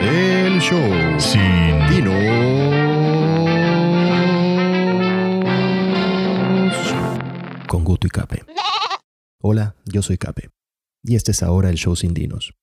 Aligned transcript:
El 0.00 0.60
show 0.60 1.18
Sin 1.18 1.88
Dinos. 1.90 2.14
Con 7.66 7.82
Guto 7.82 8.06
y 8.06 8.10
Cape. 8.10 8.44
Hola, 9.42 9.74
yo 9.84 10.02
soy 10.02 10.16
Cape. 10.16 10.50
Y 11.02 11.16
este 11.16 11.32
es 11.32 11.42
ahora 11.42 11.68
el 11.70 11.76
show 11.76 11.96
Sin 11.96 12.14
Dinos. 12.14 12.54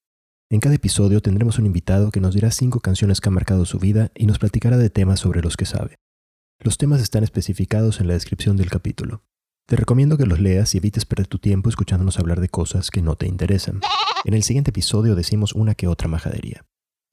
En 0.50 0.62
cada 0.62 0.76
episodio 0.76 1.22
tendremos 1.22 1.60
un 1.60 1.66
invitado 1.66 2.10
que 2.10 2.22
nos 2.22 2.34
dirá 2.36 2.52
cinco 2.52 2.80
canciones 2.80 3.20
que 3.20 3.28
han 3.28 3.36
marcado 3.36 3.66
su 3.66 3.80
vida 3.80 4.12
y 4.16 4.28
nos 4.28 4.40
platicará 4.40 4.78
de 4.78 4.90
temas 4.90 5.20
sobre 5.20 5.42
los 5.42 5.58
que 5.58 5.66
sabe. 5.66 5.96
Los 6.60 6.78
temas 6.78 7.02
están 7.02 7.26
especificados 7.26 8.00
en 8.00 8.08
la 8.08 8.14
descripción 8.14 8.56
del 8.56 8.70
capítulo. 8.70 9.24
Te 9.68 9.76
recomiendo 9.76 10.18
que 10.18 10.26
los 10.26 10.40
leas 10.40 10.74
y 10.74 10.78
evites 10.78 11.06
perder 11.06 11.28
tu 11.28 11.40
tiempo 11.40 11.68
escuchándonos 11.68 12.18
hablar 12.18 12.40
de 12.40 12.48
cosas 12.48 12.92
que 12.92 13.02
no 13.02 13.18
te 13.18 13.28
interesan. 13.28 13.82
En 14.24 14.36
el 14.36 14.44
siguiente 14.44 14.70
episodio 14.70 15.16
decimos 15.16 15.54
una 15.54 15.76
que 15.76 15.88
otra 15.88 16.08
majadería. 16.08 16.66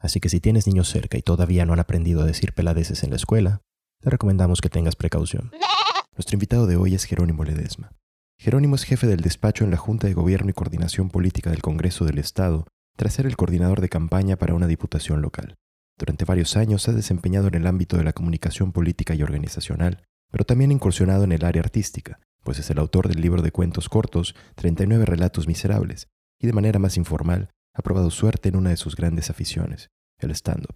Así 0.02 0.18
que 0.18 0.28
si 0.28 0.40
tienes 0.40 0.66
niños 0.66 0.88
cerca 0.88 1.16
y 1.16 1.22
todavía 1.22 1.64
no 1.64 1.72
han 1.72 1.78
aprendido 1.78 2.22
a 2.22 2.26
decir 2.26 2.52
peladeces 2.52 3.04
en 3.04 3.10
la 3.10 3.16
escuela, 3.16 3.62
te 4.00 4.10
recomendamos 4.10 4.60
que 4.60 4.68
tengas 4.68 4.96
precaución. 4.96 5.52
Nuestro 6.16 6.34
invitado 6.34 6.66
de 6.66 6.76
hoy 6.76 6.96
es 6.96 7.04
Jerónimo 7.04 7.44
Ledesma. 7.44 7.92
Jerónimo 8.36 8.74
es 8.74 8.82
jefe 8.82 9.06
del 9.06 9.20
despacho 9.20 9.62
en 9.62 9.70
la 9.70 9.76
Junta 9.76 10.08
de 10.08 10.14
Gobierno 10.14 10.50
y 10.50 10.54
Coordinación 10.54 11.08
Política 11.08 11.50
del 11.50 11.62
Congreso 11.62 12.04
del 12.04 12.18
Estado, 12.18 12.66
tras 12.96 13.14
ser 13.14 13.26
el 13.26 13.36
coordinador 13.36 13.80
de 13.80 13.88
campaña 13.88 14.36
para 14.36 14.54
una 14.54 14.66
diputación 14.66 15.22
local. 15.22 15.54
Durante 15.96 16.24
varios 16.24 16.56
años 16.56 16.82
se 16.82 16.90
ha 16.90 16.94
desempeñado 16.94 17.46
en 17.46 17.54
el 17.54 17.66
ámbito 17.68 17.96
de 17.96 18.02
la 18.02 18.12
comunicación 18.12 18.72
política 18.72 19.14
y 19.14 19.22
organizacional, 19.22 20.02
pero 20.32 20.44
también 20.44 20.70
ha 20.70 20.74
incursionado 20.74 21.22
en 21.22 21.30
el 21.30 21.44
área 21.44 21.62
artística, 21.62 22.18
pues 22.42 22.58
es 22.58 22.68
el 22.70 22.80
autor 22.80 23.06
del 23.06 23.20
libro 23.20 23.40
de 23.40 23.52
cuentos 23.52 23.88
cortos 23.88 24.34
39 24.56 25.04
relatos 25.04 25.46
miserables, 25.46 26.08
y 26.40 26.48
de 26.48 26.52
manera 26.52 26.80
más 26.80 26.96
informal 26.96 27.50
ha 27.74 27.82
probado 27.82 28.10
suerte 28.10 28.48
en 28.48 28.56
una 28.56 28.70
de 28.70 28.76
sus 28.76 28.96
grandes 28.96 29.30
aficiones, 29.30 29.90
el 30.26 30.32
stand-up. 30.32 30.74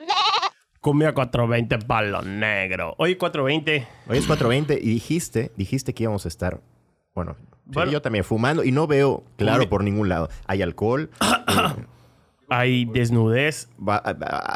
Cumbia 0.81 1.13
420 1.15 1.79
palo 1.87 2.23
negro. 2.23 2.95
Hoy 2.99 3.17
420. 3.17 3.87
Hoy 4.09 4.19
es 4.19 4.29
4.20 4.29 4.79
y 4.81 4.89
dijiste, 4.91 5.51
dijiste 5.57 5.95
que 5.95 6.05
íbamos 6.05 6.25
a 6.27 6.29
estar, 6.29 6.61
bueno, 7.15 7.35
sí, 7.73 7.91
yo 7.91 8.01
también 8.03 8.25
fumando 8.25 8.63
y 8.63 8.71
no 8.71 8.87
veo 8.87 9.25
claro 9.37 9.69
por 9.69 9.83
ningún 9.83 10.09
lado. 10.09 10.29
Hay 10.47 10.63
alcohol, 10.63 11.11
eh, 11.21 11.85
Hay 12.49 12.85
desnudez. 12.85 13.69
va- 13.77 14.03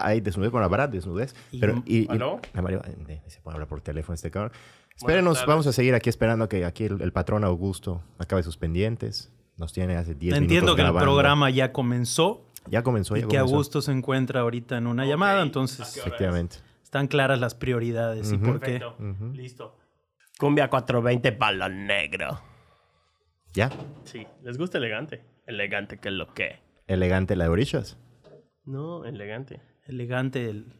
hay 0.04 0.20
desnudez, 0.20 0.52
bueno, 0.52 0.64
habrá 0.66 0.86
desnudez. 0.86 1.34
Pero, 1.58 1.82
y, 1.84 2.04
y- 2.04 2.06
¿Aló? 2.08 2.40
Mario, 2.54 2.82
eh, 3.08 3.20
se 3.26 3.40
puede 3.40 3.56
hablar 3.56 3.68
por 3.68 3.80
teléfono 3.80 4.14
este 4.14 4.30
cabrón. 4.30 4.52
Espérenos, 4.94 5.44
vamos 5.46 5.66
a 5.66 5.72
seguir 5.72 5.94
aquí 5.94 6.10
esperando 6.10 6.44
a 6.44 6.48
que 6.48 6.64
aquí 6.64 6.84
el, 6.84 7.00
el 7.00 7.12
patrón 7.12 7.42
Augusto 7.42 8.02
acabe 8.18 8.42
sus 8.44 8.56
pendientes. 8.56 9.32
Nos 9.56 9.72
tiene 9.72 9.96
hace 9.96 10.14
10 10.14 10.20
minutos 10.34 10.42
Entiendo 10.42 10.76
que 10.76 10.82
el 10.82 10.92
programa 10.94 11.50
ya 11.50 11.72
comenzó 11.72 12.46
Ya 12.68 12.82
comenzó, 12.82 13.14
ya 13.16 13.20
y 13.20 13.22
que 13.22 13.36
comenzó. 13.36 13.54
Augusto 13.54 13.82
se 13.82 13.92
encuentra 13.92 14.40
ahorita 14.40 14.76
en 14.78 14.86
una 14.86 15.04
llamada, 15.06 15.42
entonces 15.42 15.96
Efectivamente. 15.96 16.56
están 16.82 17.08
claras 17.08 17.40
las 17.40 17.54
prioridades 17.54 18.32
y 18.32 18.38
por 18.38 18.60
qué. 18.60 18.78
Perfecto. 18.80 18.96
Listo. 19.32 19.76
Cumbia 20.38 20.68
420 20.70 21.32
palo 21.32 21.68
negro. 21.68 22.40
Ya. 23.52 23.70
Sí. 24.04 24.26
¿Les 24.42 24.56
gusta 24.58 24.78
elegante? 24.78 25.22
Elegante 25.46 25.98
que 25.98 26.08
es 26.08 26.14
lo 26.14 26.32
que. 26.32 26.60
Elegante 26.86 27.34
la 27.36 27.44
de 27.44 27.50
orillas. 27.50 27.98
No, 28.64 29.04
elegante. 29.04 29.60
Elegante, 29.86 30.48
el, 30.48 30.72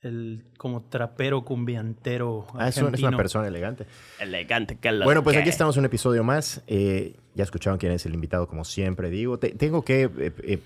el 0.00 0.44
como 0.58 0.88
trapero 0.88 1.44
cumbiantero 1.44 2.46
Ah, 2.54 2.68
es, 2.68 2.76
un- 2.78 2.82
es 2.82 2.86
una 2.86 2.88
argentino. 2.88 3.16
persona 3.16 3.46
elegante. 3.48 3.86
Elegante 4.18 4.78
que 4.78 4.88
es 4.88 4.94
lo 4.94 5.04
Bueno, 5.04 5.22
pues 5.22 5.34
que. 5.36 5.40
aquí 5.40 5.48
estamos 5.50 5.76
en 5.76 5.80
un 5.80 5.86
episodio 5.86 6.24
más. 6.24 6.62
Eh, 6.66 7.16
ya 7.34 7.44
escucharon 7.44 7.78
quién 7.78 7.92
es 7.92 8.04
el 8.06 8.14
invitado, 8.14 8.48
como 8.48 8.64
siempre 8.64 9.10
digo. 9.10 9.38
Te- 9.38 9.50
tengo 9.54 9.84
que 9.84 10.02
eh, 10.04 10.32
eh, 10.42 10.60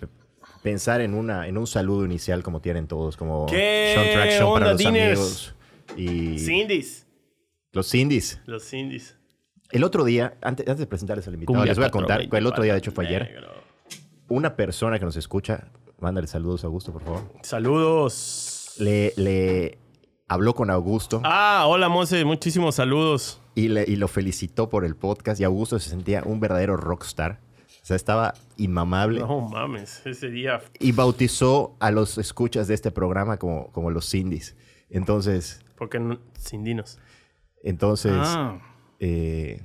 pensar 0.63 1.01
en, 1.01 1.15
una, 1.15 1.49
en 1.49 1.59
un 1.59 1.67
saludo 1.67 2.05
inicial 2.05 2.43
como 2.43 2.61
tienen 2.61 2.87
todos, 2.87 3.17
como 3.17 3.47
¿Qué 3.47 3.93
Sean 3.95 4.13
Traction 4.13 4.45
onda, 4.45 4.59
para 4.61 4.71
los 4.73 4.79
diners? 4.79 5.19
amigos. 5.19 5.55
Y 5.97 6.39
Cindy's. 6.39 7.07
los 7.73 7.91
Cindy's. 7.91 8.41
Los 8.47 8.65
Cindy's. 8.69 9.17
El 9.71 9.85
otro 9.85 10.05
día, 10.05 10.35
antes, 10.43 10.67
antes 10.69 10.81
de 10.81 10.87
presentarles 10.87 11.27
al 11.29 11.35
invitado, 11.35 11.55
Cumbia 11.55 11.71
les 11.71 11.79
voy 11.79 11.87
a 11.87 11.91
contar, 11.91 12.17
420 12.29 12.37
el 12.39 12.47
otro 12.47 12.63
día, 12.63 12.73
de 12.75 12.79
hecho 12.79 12.93
fue 12.93 13.07
ayer, 13.07 13.43
una 14.29 14.55
persona 14.57 14.99
que 14.99 15.05
nos 15.05 15.17
escucha, 15.17 15.69
mándale 15.99 16.27
saludos 16.27 16.63
a 16.65 16.67
Augusto, 16.67 16.93
por 16.93 17.03
favor, 17.03 17.23
Saludos. 17.43 18.75
le, 18.79 19.13
le 19.17 19.79
habló 20.29 20.55
con 20.55 20.71
Augusto 20.71 21.21
Ah, 21.25 21.65
hola 21.67 21.89
Mose, 21.89 22.25
muchísimos 22.25 22.75
saludos. 22.75 23.41
y, 23.55 23.69
le, 23.69 23.85
y 23.89 23.97
lo 23.97 24.09
felicitó 24.09 24.69
por 24.69 24.85
el 24.85 24.95
podcast 24.95 25.41
y 25.41 25.45
Augusto 25.45 25.79
se 25.79 25.89
sentía 25.91 26.23
un 26.25 26.39
verdadero 26.41 26.77
rockstar. 26.77 27.41
O 27.83 27.85
sea, 27.85 27.97
estaba 27.97 28.35
inmamable. 28.57 29.21
No 29.21 29.41
mames, 29.49 30.07
ese 30.07 30.31
día. 30.31 30.61
y 30.79 30.93
bautizó 30.93 31.75
a 31.81 31.91
los 31.91 32.17
escuchas 32.19 32.69
de 32.69 32.75
este 32.75 32.91
programa 32.93 33.39
como, 33.39 33.73
como 33.73 33.91
los 33.91 34.09
Cindy's. 34.09 34.55
Entonces, 34.89 35.65
Porque 35.77 35.99
no, 35.99 36.19
sin 36.39 36.63
dinos. 36.65 36.99
entonces, 37.65 38.13
Ah. 38.17 38.61
eh, 39.01 39.63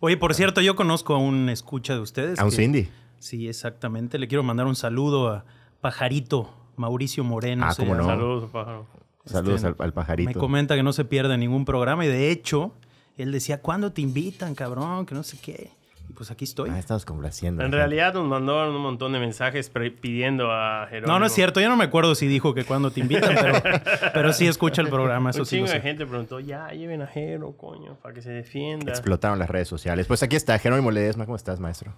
Oye, 0.00 0.16
por 0.16 0.32
cierto, 0.34 0.60
yo 0.60 0.76
conozco 0.76 1.14
a 1.14 1.18
un 1.18 1.48
escucha 1.48 1.94
de 1.94 2.00
ustedes. 2.00 2.38
a 2.38 2.44
un 2.44 2.50
que- 2.50 2.56
Cindy. 2.56 2.88
Sí, 3.18 3.48
exactamente. 3.48 4.18
Le 4.18 4.28
quiero 4.28 4.44
mandar 4.44 4.66
un 4.66 4.76
saludo 4.76 5.28
a 5.28 5.44
Pajarito, 5.80 6.54
Mauricio 6.76 7.24
Moreno. 7.24 7.66
Ah, 7.66 7.74
cómo 7.76 7.94
no. 7.96 8.02
llama. 8.02 8.12
Saludos, 8.14 8.50
pájaro. 8.50 8.86
Saludos 9.24 9.56
Este, 9.56 9.66
al, 9.68 9.74
al 9.78 9.92
pajarito. 9.92 10.30
Me 10.30 10.34
comenta 10.34 10.74
que 10.76 10.82
no 10.84 10.92
se 10.92 11.04
pierde 11.04 11.36
ningún 11.36 11.64
programa 11.64 12.04
y 12.04 12.08
de 12.08 12.30
hecho, 12.30 12.72
él 13.16 13.32
decía, 13.32 13.60
¿cuándo 13.60 13.92
te 13.92 14.00
invitan, 14.00 14.54
cabrón? 14.54 15.04
Que 15.04 15.14
no 15.14 15.22
sé 15.24 15.36
qué. 15.42 15.70
Y 16.08 16.12
pues 16.14 16.30
aquí 16.30 16.44
estoy. 16.44 16.70
Ah, 16.70 16.78
estamos 16.78 17.04
complaciendo. 17.04 17.62
En 17.62 17.70
realidad 17.72 18.14
nos 18.14 18.26
mandó 18.26 18.66
un 18.68 18.80
montón 18.80 19.12
de 19.12 19.18
mensajes 19.20 19.70
pidiendo 20.00 20.50
a 20.50 20.86
Jerónimo. 20.88 21.12
No, 21.12 21.18
no 21.20 21.26
es 21.26 21.32
cierto. 21.32 21.60
Ya 21.60 21.68
no 21.68 21.76
me 21.76 21.84
acuerdo 21.84 22.14
si 22.14 22.26
dijo 22.26 22.54
que 22.54 22.64
cuando 22.64 22.90
te 22.90 23.00
invitan, 23.00 23.34
pero, 23.40 23.60
pero 24.14 24.32
sí 24.32 24.46
escucha 24.46 24.80
el 24.80 24.88
programa. 24.88 25.30
Eso 25.30 25.40
Un 25.40 25.46
sí 25.46 25.60
de 25.60 25.68
sé. 25.68 25.80
gente 25.80 26.06
preguntó, 26.06 26.40
ya, 26.40 26.68
lleven 26.70 27.02
a 27.02 27.06
Jero, 27.06 27.52
coño, 27.56 27.96
para 28.02 28.14
que 28.14 28.22
se 28.22 28.30
defienda. 28.30 28.90
Explotaron 28.90 29.38
las 29.38 29.50
redes 29.50 29.68
sociales. 29.68 30.06
Pues 30.06 30.22
aquí 30.22 30.36
está, 30.36 30.58
Jerónimo 30.58 30.90
Ledesma. 30.90 31.26
¿Cómo 31.26 31.36
estás, 31.36 31.60
maestro? 31.60 31.94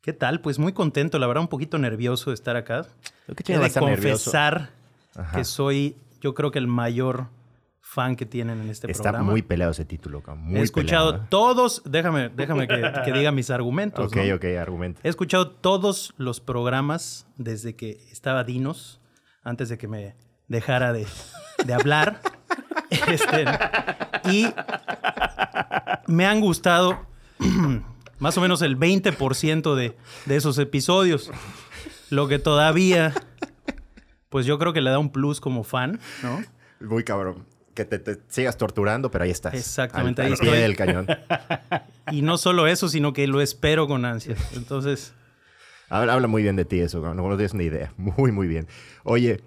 ¿Qué 0.00 0.12
tal? 0.12 0.40
Pues 0.40 0.58
muy 0.58 0.72
contento, 0.72 1.18
la 1.18 1.26
verdad, 1.26 1.40
un 1.42 1.48
poquito 1.48 1.78
nervioso 1.78 2.30
de 2.30 2.34
estar 2.34 2.56
acá. 2.56 2.86
¿Qué 3.42 3.54
He 3.54 3.58
de 3.58 3.68
nervioso? 3.80 4.30
confesar 4.30 4.70
que 5.34 5.44
soy, 5.44 5.96
yo 6.20 6.34
creo 6.34 6.50
que 6.50 6.58
el 6.58 6.66
mayor 6.66 7.28
fan 7.94 8.16
que 8.16 8.26
tienen 8.26 8.60
en 8.60 8.68
este 8.68 8.90
Está 8.90 9.04
programa. 9.04 9.30
muy 9.30 9.42
peleado 9.42 9.70
ese 9.72 9.84
título, 9.84 10.22
Muy 10.36 10.58
He 10.60 10.62
escuchado 10.62 11.12
peleado, 11.12 11.24
¿eh? 11.24 11.28
todos, 11.30 11.82
déjame, 11.84 12.28
déjame 12.28 12.66
que, 12.66 12.82
que 13.04 13.12
diga 13.12 13.30
mis 13.30 13.50
argumentos. 13.50 14.06
Ok, 14.06 14.16
¿no? 14.16 14.34
ok, 14.34 14.44
argumento. 14.60 15.00
He 15.04 15.08
escuchado 15.08 15.50
todos 15.50 16.12
los 16.16 16.40
programas 16.40 17.26
desde 17.36 17.76
que 17.76 18.00
estaba 18.10 18.42
Dinos, 18.44 19.00
antes 19.42 19.68
de 19.68 19.78
que 19.78 19.86
me 19.88 20.16
dejara 20.48 20.92
de, 20.92 21.06
de 21.64 21.74
hablar. 21.74 22.20
Este, 23.08 23.44
y 24.30 24.46
me 26.06 26.26
han 26.26 26.40
gustado 26.40 27.06
más 28.18 28.36
o 28.38 28.40
menos 28.40 28.62
el 28.62 28.78
20% 28.78 29.74
de, 29.74 29.96
de 30.26 30.36
esos 30.36 30.58
episodios. 30.58 31.30
Lo 32.10 32.28
que 32.28 32.38
todavía, 32.38 33.12
pues 34.28 34.46
yo 34.46 34.58
creo 34.58 34.72
que 34.72 34.80
le 34.80 34.90
da 34.90 34.98
un 35.00 35.10
plus 35.10 35.40
como 35.40 35.64
fan, 35.64 35.98
¿no? 36.22 36.42
Muy 36.80 37.02
cabrón. 37.02 37.46
Que 37.74 37.84
te, 37.84 37.98
te 37.98 38.18
sigas 38.28 38.56
torturando, 38.56 39.10
pero 39.10 39.24
ahí 39.24 39.30
estás. 39.30 39.54
Exactamente, 39.54 40.22
al, 40.22 40.28
ahí 40.28 40.32
al 40.32 40.38
pie 40.38 40.48
estoy. 40.48 40.62
del 40.62 40.76
cañón. 40.76 41.06
Y 42.12 42.20
no 42.22 42.36
solo 42.36 42.66
eso, 42.66 42.88
sino 42.88 43.12
que 43.14 43.26
lo 43.26 43.40
espero 43.40 43.86
con 43.86 44.04
ansias. 44.04 44.38
Entonces, 44.56 45.14
Habla, 45.88 46.14
habla 46.14 46.26
muy 46.28 46.42
bien 46.42 46.54
de 46.56 46.64
ti 46.64 46.80
eso, 46.80 47.00
no, 47.00 47.14
no 47.14 47.28
tienes 47.36 47.54
ni 47.54 47.64
idea. 47.64 47.92
Muy, 47.98 48.30
muy 48.32 48.46
bien. 48.46 48.66
Oye, 49.04 49.40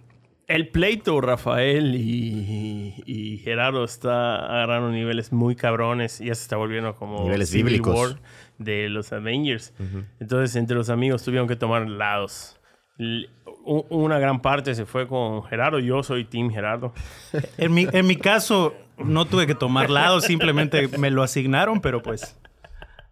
El 0.47 0.69
pleito, 0.69 1.19
Rafael 1.21 1.95
y, 1.95 2.95
y 3.05 3.37
Gerardo 3.39 3.83
está 3.83 4.35
agarrando 4.37 4.89
niveles 4.91 5.31
muy 5.31 5.55
cabrones. 5.55 6.19
Ya 6.19 6.33
se 6.35 6.41
está 6.43 6.55
volviendo 6.57 6.95
como 6.95 7.23
Niveles 7.25 7.49
Civil 7.49 7.65
bíblicos. 7.65 7.95
War 7.95 8.19
de 8.57 8.89
los 8.89 9.11
Avengers. 9.13 9.73
Entonces, 10.19 10.55
entre 10.55 10.75
los 10.77 10.89
amigos 10.89 11.23
tuvieron 11.23 11.47
que 11.47 11.55
tomar 11.55 11.87
lados. 11.87 12.56
Una 12.99 14.17
gran 14.19 14.41
parte 14.41 14.73
se 14.75 14.85
fue 14.85 15.07
con 15.07 15.43
Gerardo. 15.43 15.79
Yo 15.79 16.01
soy 16.03 16.25
Team 16.25 16.49
Gerardo. 16.49 16.93
en 17.57 17.73
mi, 17.73 17.87
en 17.91 18.07
mi 18.07 18.15
caso, 18.15 18.73
no 18.97 19.25
tuve 19.25 19.45
que 19.47 19.55
tomar 19.55 19.89
lado, 19.89 20.21
simplemente 20.21 20.87
me 20.97 21.11
lo 21.11 21.23
asignaron, 21.23 21.81
pero 21.81 22.01
pues, 22.01 22.35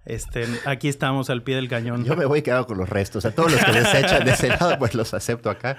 este, 0.05 0.45
aquí 0.65 0.87
estamos 0.87 1.29
al 1.29 1.43
pie 1.43 1.55
del 1.55 1.67
cañón. 1.67 2.05
yo 2.05 2.15
me 2.15 2.25
voy 2.25 2.41
quedado 2.41 2.67
con 2.67 2.77
los 2.77 2.89
restos. 2.89 3.25
A 3.25 3.31
todos 3.33 3.51
los 3.51 3.63
que 3.63 3.71
les 3.71 3.93
echan 3.93 4.23
de 4.23 4.31
ese 4.31 4.49
lado, 4.49 4.77
pues 4.79 4.95
los 4.95 5.13
acepto 5.13 5.49
acá. 5.49 5.77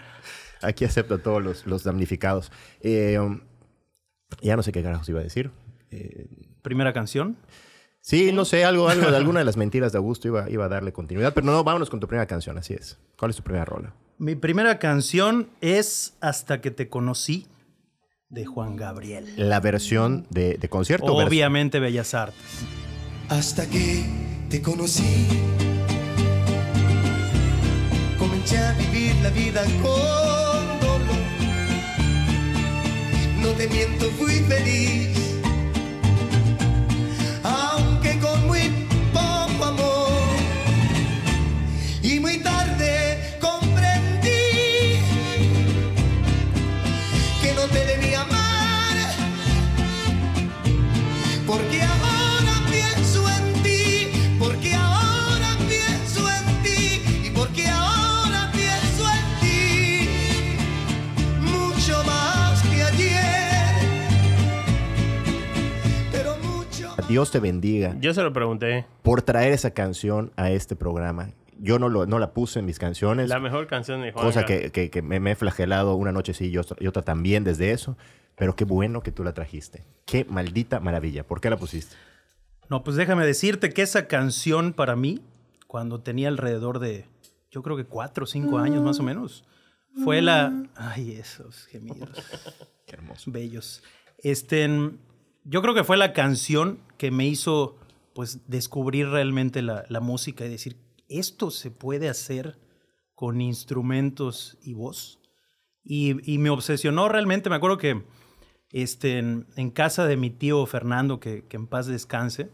Aquí 0.62 0.84
acepto 0.84 1.14
a 1.14 1.18
todos 1.18 1.42
los, 1.42 1.66
los 1.66 1.84
damnificados. 1.84 2.50
Eh, 2.80 3.18
um, 3.18 3.40
ya 4.40 4.56
no 4.56 4.62
sé 4.62 4.72
qué 4.72 4.82
carajos 4.82 5.08
iba 5.08 5.20
a 5.20 5.22
decir. 5.22 5.50
Eh, 5.90 6.26
Primera 6.62 6.92
canción. 6.92 7.36
sí, 8.00 8.32
no 8.32 8.44
sé, 8.44 8.64
algo, 8.64 8.88
algo 8.88 9.10
de 9.10 9.16
alguna 9.16 9.40
de 9.40 9.44
las 9.44 9.56
mentiras 9.56 9.92
de 9.92 9.98
Augusto 9.98 10.26
iba, 10.28 10.50
iba 10.50 10.64
a 10.64 10.68
darle 10.68 10.92
continuidad. 10.92 11.32
Pero 11.34 11.46
no, 11.46 11.62
vámonos 11.62 11.90
con 11.90 12.00
tu 12.00 12.08
primera 12.08 12.26
canción, 12.26 12.58
así 12.58 12.74
es. 12.74 12.98
¿Cuál 13.16 13.30
es 13.30 13.36
tu 13.36 13.42
primera 13.42 13.64
rola? 13.64 13.92
Mi 14.18 14.34
primera 14.34 14.78
canción 14.78 15.48
es 15.60 16.14
Hasta 16.20 16.60
que 16.60 16.70
te 16.70 16.88
conocí, 16.88 17.46
de 18.28 18.44
Juan 18.44 18.76
Gabriel. 18.76 19.32
La 19.36 19.60
versión 19.60 20.26
de, 20.30 20.54
de 20.54 20.68
concierto. 20.68 21.14
Obviamente 21.14 21.78
Bellas 21.80 22.14
Artes. 22.14 22.40
hasta 23.28 23.68
que 23.68 24.04
te 24.50 24.60
conocí. 24.62 25.26
Comencé 28.18 28.58
a 28.58 28.72
vivir 28.72 29.14
la 29.22 29.30
vida 29.30 29.62
con 29.82 30.80
dolor 30.80 31.16
te 33.56 33.68
miento, 33.68 34.10
fui 34.18 34.34
feliz. 34.40 35.25
Dios 67.08 67.30
te 67.30 67.38
bendiga 67.40 67.94
Yo 68.00 68.12
se 68.14 68.22
lo 68.22 68.32
pregunté. 68.32 68.86
por 69.02 69.22
traer 69.22 69.52
esa 69.52 69.70
canción 69.70 70.32
a 70.36 70.50
este 70.50 70.74
programa. 70.74 71.30
Yo 71.58 71.78
no, 71.78 71.88
lo, 71.88 72.04
no 72.06 72.18
la 72.18 72.32
puse 72.34 72.58
en 72.58 72.66
mis 72.66 72.78
canciones. 72.78 73.28
La 73.28 73.38
mejor 73.40 73.66
canción 73.66 74.02
de 74.02 74.12
Juan. 74.12 74.24
cosa 74.24 74.44
que, 74.44 74.70
que- 74.72 74.90
que 74.90 75.02
me, 75.02 75.20
me 75.20 75.30
he 75.32 75.36
flagelado 75.36 75.94
una 75.94 76.12
noche 76.12 76.34
sí 76.34 76.48
y 76.48 76.58
otra, 76.58 76.76
y 76.80 76.86
otra 76.86 77.02
también 77.02 77.44
desde 77.44 77.70
eso. 77.70 77.96
Pero 78.34 78.54
qué 78.56 78.64
bueno 78.64 79.02
que 79.02 79.12
tú 79.12 79.24
la 79.24 79.32
trajiste. 79.32 79.84
Qué 80.04 80.26
maldita 80.28 80.80
maravilla. 80.80 81.24
¿Por 81.26 81.40
qué 81.40 81.48
la 81.48 81.56
pusiste? 81.56 81.94
No, 82.68 82.82
pues 82.84 82.96
déjame 82.96 83.24
decirte 83.24 83.70
que 83.72 83.82
esa 83.82 84.06
canción 84.08 84.72
para 84.74 84.96
mí, 84.96 85.22
cuando 85.66 86.00
tenía 86.00 86.28
alrededor 86.28 86.78
de, 86.80 87.06
yo 87.50 87.62
creo 87.62 87.76
que 87.76 87.84
cuatro 87.84 88.24
o 88.24 88.26
cinco 88.26 88.58
años 88.58 88.82
más 88.82 88.98
o 89.00 89.02
menos, 89.04 89.44
fue 90.04 90.20
la... 90.20 90.52
Ay, 90.74 91.12
esos 91.12 91.64
gemidos 91.66 92.10
Qué 92.86 92.96
hermoso. 92.96 93.30
bellos. 93.30 93.82
Este, 94.18 94.68
yo 95.44 95.62
creo 95.62 95.72
que 95.74 95.84
fue 95.84 95.96
la 95.96 96.12
canción 96.12 96.78
que 96.96 97.10
me 97.10 97.26
hizo 97.26 97.76
pues 98.14 98.40
descubrir 98.48 99.08
realmente 99.08 99.62
la, 99.62 99.84
la 99.88 100.00
música 100.00 100.44
y 100.44 100.48
decir, 100.48 100.76
esto 101.08 101.50
se 101.50 101.70
puede 101.70 102.08
hacer 102.08 102.58
con 103.14 103.40
instrumentos 103.40 104.58
y 104.62 104.74
voz. 104.74 105.20
Y, 105.82 106.32
y 106.32 106.38
me 106.38 106.50
obsesionó 106.50 107.08
realmente, 107.08 107.50
me 107.50 107.56
acuerdo 107.56 107.78
que 107.78 108.04
este, 108.70 109.18
en, 109.18 109.70
casa 109.70 110.06
de 110.06 110.16
mi 110.16 110.30
tío 110.30 110.66
Fernando, 110.66 111.20
que, 111.20 111.44
que 111.46 111.56
en 111.56 111.66
paz 111.66 111.86
descanse, 111.86 112.50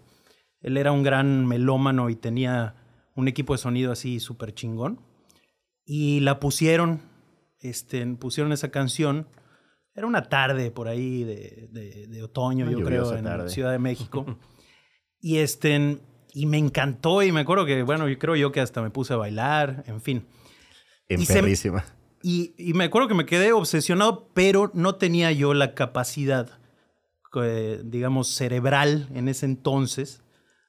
él 0.60 0.76
era 0.76 0.92
un 0.92 1.02
gran 1.02 1.46
melómano 1.46 2.10
y 2.10 2.16
tenía 2.16 2.76
un 3.14 3.28
equipo 3.28 3.54
de 3.54 3.58
sonido 3.58 3.92
así 3.92 4.20
súper 4.20 4.54
chingón. 4.54 5.00
Y 5.84 6.20
la 6.20 6.38
pusieron, 6.38 7.02
este, 7.58 8.06
pusieron 8.14 8.52
esa 8.52 8.70
canción. 8.70 9.26
Era 9.94 10.06
una 10.06 10.22
tarde 10.28 10.70
por 10.70 10.88
ahí 10.88 11.24
de, 11.24 11.68
de- 11.70 12.06
de 12.08 12.22
otoño, 12.22 12.64
Una 12.66 12.72
yo 12.72 12.84
creo, 12.84 13.14
en 13.16 13.24
tarde. 13.24 13.48
Ciudad 13.50 13.72
de 13.72 13.78
México. 13.78 14.24
y, 15.20 15.38
este, 15.38 15.98
y 16.32 16.46
me 16.46 16.58
encantó 16.58 17.22
y 17.22 17.30
me 17.32 17.40
acuerdo 17.40 17.66
que, 17.66 17.82
bueno, 17.82 18.08
yo 18.08 18.18
creo 18.18 18.36
yo 18.36 18.52
que 18.52 18.60
hasta 18.60 18.80
me 18.82 18.90
puse 18.90 19.12
a 19.12 19.16
bailar, 19.16 19.84
en 19.86 20.00
fin. 20.00 20.26
Y 21.08 21.26
se-. 21.26 21.34
Y, 22.22 22.54
y 22.56 22.72
me 22.74 22.84
acuerdo 22.84 23.08
que 23.08 23.14
me 23.14 23.26
quedé 23.26 23.52
obsesionado, 23.52 24.28
pero 24.32 24.70
no 24.74 24.94
tenía 24.94 25.32
yo 25.32 25.52
la 25.54 25.74
capacidad, 25.74 26.58
eh, 27.42 27.80
digamos, 27.84 28.28
cerebral 28.28 29.08
en 29.12 29.28
ese 29.28 29.44
entonces. 29.46 30.22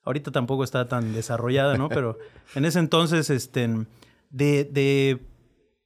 Ahorita 0.04 0.32
tampoco 0.32 0.64
está 0.66 0.88
tan 0.90 1.14
desarrollada, 1.14 1.78
¿no? 1.78 1.88
Pero 1.96 2.18
en 2.56 2.66
ese 2.66 2.80
entonces, 2.80 3.30
este, 3.30 3.70
de, 4.32 4.66
de, 4.66 5.20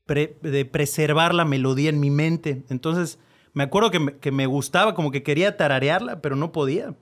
pre- 0.08 0.40
de 0.42 0.66
preservar 0.66 1.36
la 1.36 1.46
melodía 1.46 1.90
en 1.92 2.00
mi 2.00 2.10
mente. 2.10 2.64
Entonces, 2.70 3.20
me 3.58 3.64
acuerdo 3.64 3.90
que 3.90 4.00
me, 4.00 4.18
que 4.18 4.32
me 4.32 4.46
gustaba, 4.46 4.94
como 4.94 5.10
que 5.10 5.24
quería 5.24 5.58
tararearla, 5.58 6.22
pero 6.22 6.36
no 6.36 6.52
podía. 6.52 6.94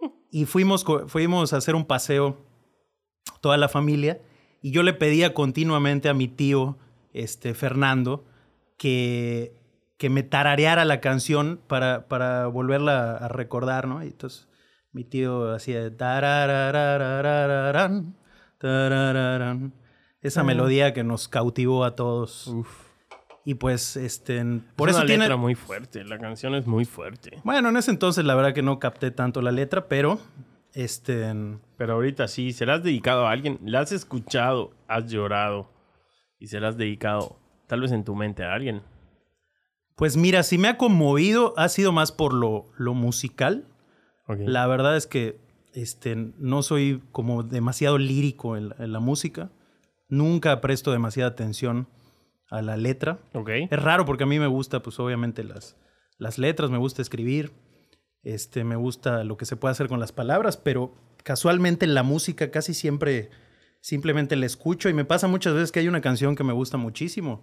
Y 0.32 0.46
fuimos, 0.46 0.86
fuimos 1.08 1.52
a 1.52 1.56
hacer 1.56 1.74
un 1.74 1.84
paseo, 1.84 2.38
toda 3.40 3.56
la 3.56 3.68
familia, 3.68 4.20
y 4.62 4.70
yo 4.70 4.84
le 4.84 4.92
pedía 4.94 5.34
continuamente 5.34 6.08
a 6.08 6.14
mi 6.14 6.28
tío, 6.28 6.78
este, 7.12 7.52
Fernando, 7.52 8.24
que, 8.78 9.56
que 9.98 10.08
me 10.08 10.22
tarareara 10.22 10.84
la 10.84 11.00
canción 11.00 11.60
para, 11.66 12.06
para 12.06 12.46
volverla 12.46 13.16
a 13.16 13.26
recordar, 13.28 13.88
¿no? 13.88 14.04
Y 14.04 14.06
entonces 14.06 14.48
mi 14.92 15.02
tío 15.04 15.52
hacía 15.52 15.96
tararararararán, 15.96 18.14
tarararán, 18.58 19.74
esa 20.22 20.44
melodía 20.44 20.94
que 20.94 21.02
nos 21.02 21.26
cautivó 21.28 21.84
a 21.84 21.96
todos. 21.96 22.54
Y 23.44 23.54
pues, 23.54 23.96
este, 23.96 24.44
por 24.76 24.88
es 24.88 24.94
eso 24.96 25.00
una 25.02 25.06
tiene... 25.06 25.24
letra 25.24 25.36
muy 25.36 25.54
fuerte. 25.54 26.04
La 26.04 26.18
canción 26.18 26.54
es 26.54 26.66
muy 26.66 26.84
fuerte. 26.84 27.38
Bueno, 27.44 27.70
en 27.70 27.76
ese 27.76 27.90
entonces 27.90 28.24
la 28.24 28.34
verdad 28.34 28.52
que 28.54 28.62
no 28.62 28.78
capté 28.78 29.10
tanto 29.10 29.40
la 29.42 29.50
letra, 29.50 29.88
pero 29.88 30.18
este 30.74 31.32
Pero 31.76 31.94
ahorita 31.94 32.28
sí, 32.28 32.52
se 32.52 32.66
la 32.66 32.74
has 32.74 32.82
dedicado 32.82 33.26
a 33.26 33.30
alguien, 33.32 33.58
la 33.64 33.80
has 33.80 33.92
escuchado, 33.92 34.72
has 34.88 35.10
llorado 35.10 35.70
y 36.38 36.46
se 36.48 36.60
la 36.60 36.68
has 36.68 36.76
dedicado 36.76 37.36
tal 37.66 37.80
vez 37.80 37.92
en 37.92 38.04
tu 38.04 38.14
mente 38.14 38.44
a 38.44 38.52
alguien. 38.54 38.82
pues 39.96 40.16
mira, 40.16 40.42
si 40.42 40.56
me 40.58 40.68
ha 40.68 40.76
conmovido 40.78 41.54
ha 41.56 41.68
sido 41.68 41.92
más 41.92 42.12
por 42.12 42.32
lo, 42.34 42.66
lo 42.76 42.94
musical. 42.94 43.66
La 44.28 44.66
verdad 44.68 44.96
es 44.96 45.06
que 45.08 45.40
este, 45.74 46.14
no 46.38 46.62
soy 46.62 47.02
como 47.10 47.42
demasiado 47.42 47.98
lírico 47.98 48.56
en, 48.56 48.68
la- 48.68 48.76
en 48.78 48.92
la 48.92 49.00
música. 49.00 49.50
Nunca 50.08 50.60
presto 50.60 50.92
demasiada 50.92 51.30
atención 51.30 51.88
a 52.50 52.62
la 52.62 52.76
letra. 52.76 53.20
Ok. 53.32 53.48
Es 53.70 53.82
raro 53.82 54.04
porque 54.04 54.24
a 54.24 54.26
mí 54.26 54.38
me 54.38 54.46
gusta, 54.46 54.82
pues 54.82 54.98
obviamente 55.00 55.44
las, 55.44 55.76
las 56.18 56.38
letras, 56.38 56.70
me 56.70 56.78
gusta 56.78 57.00
escribir, 57.00 57.52
este, 58.22 58.64
me 58.64 58.76
gusta 58.76 59.24
lo 59.24 59.36
que 59.36 59.46
se 59.46 59.56
puede 59.56 59.72
hacer 59.72 59.88
con 59.88 60.00
las 60.00 60.12
palabras, 60.12 60.56
pero 60.56 60.94
casualmente 61.22 61.86
la 61.86 62.02
música 62.02 62.50
casi 62.50 62.74
siempre 62.74 63.30
simplemente 63.80 64.36
la 64.36 64.46
escucho 64.46 64.88
y 64.90 64.94
me 64.94 65.06
pasa 65.06 65.26
muchas 65.26 65.54
veces 65.54 65.72
que 65.72 65.80
hay 65.80 65.88
una 65.88 66.02
canción 66.02 66.36
que 66.36 66.44
me 66.44 66.52
gusta 66.52 66.76
muchísimo 66.76 67.42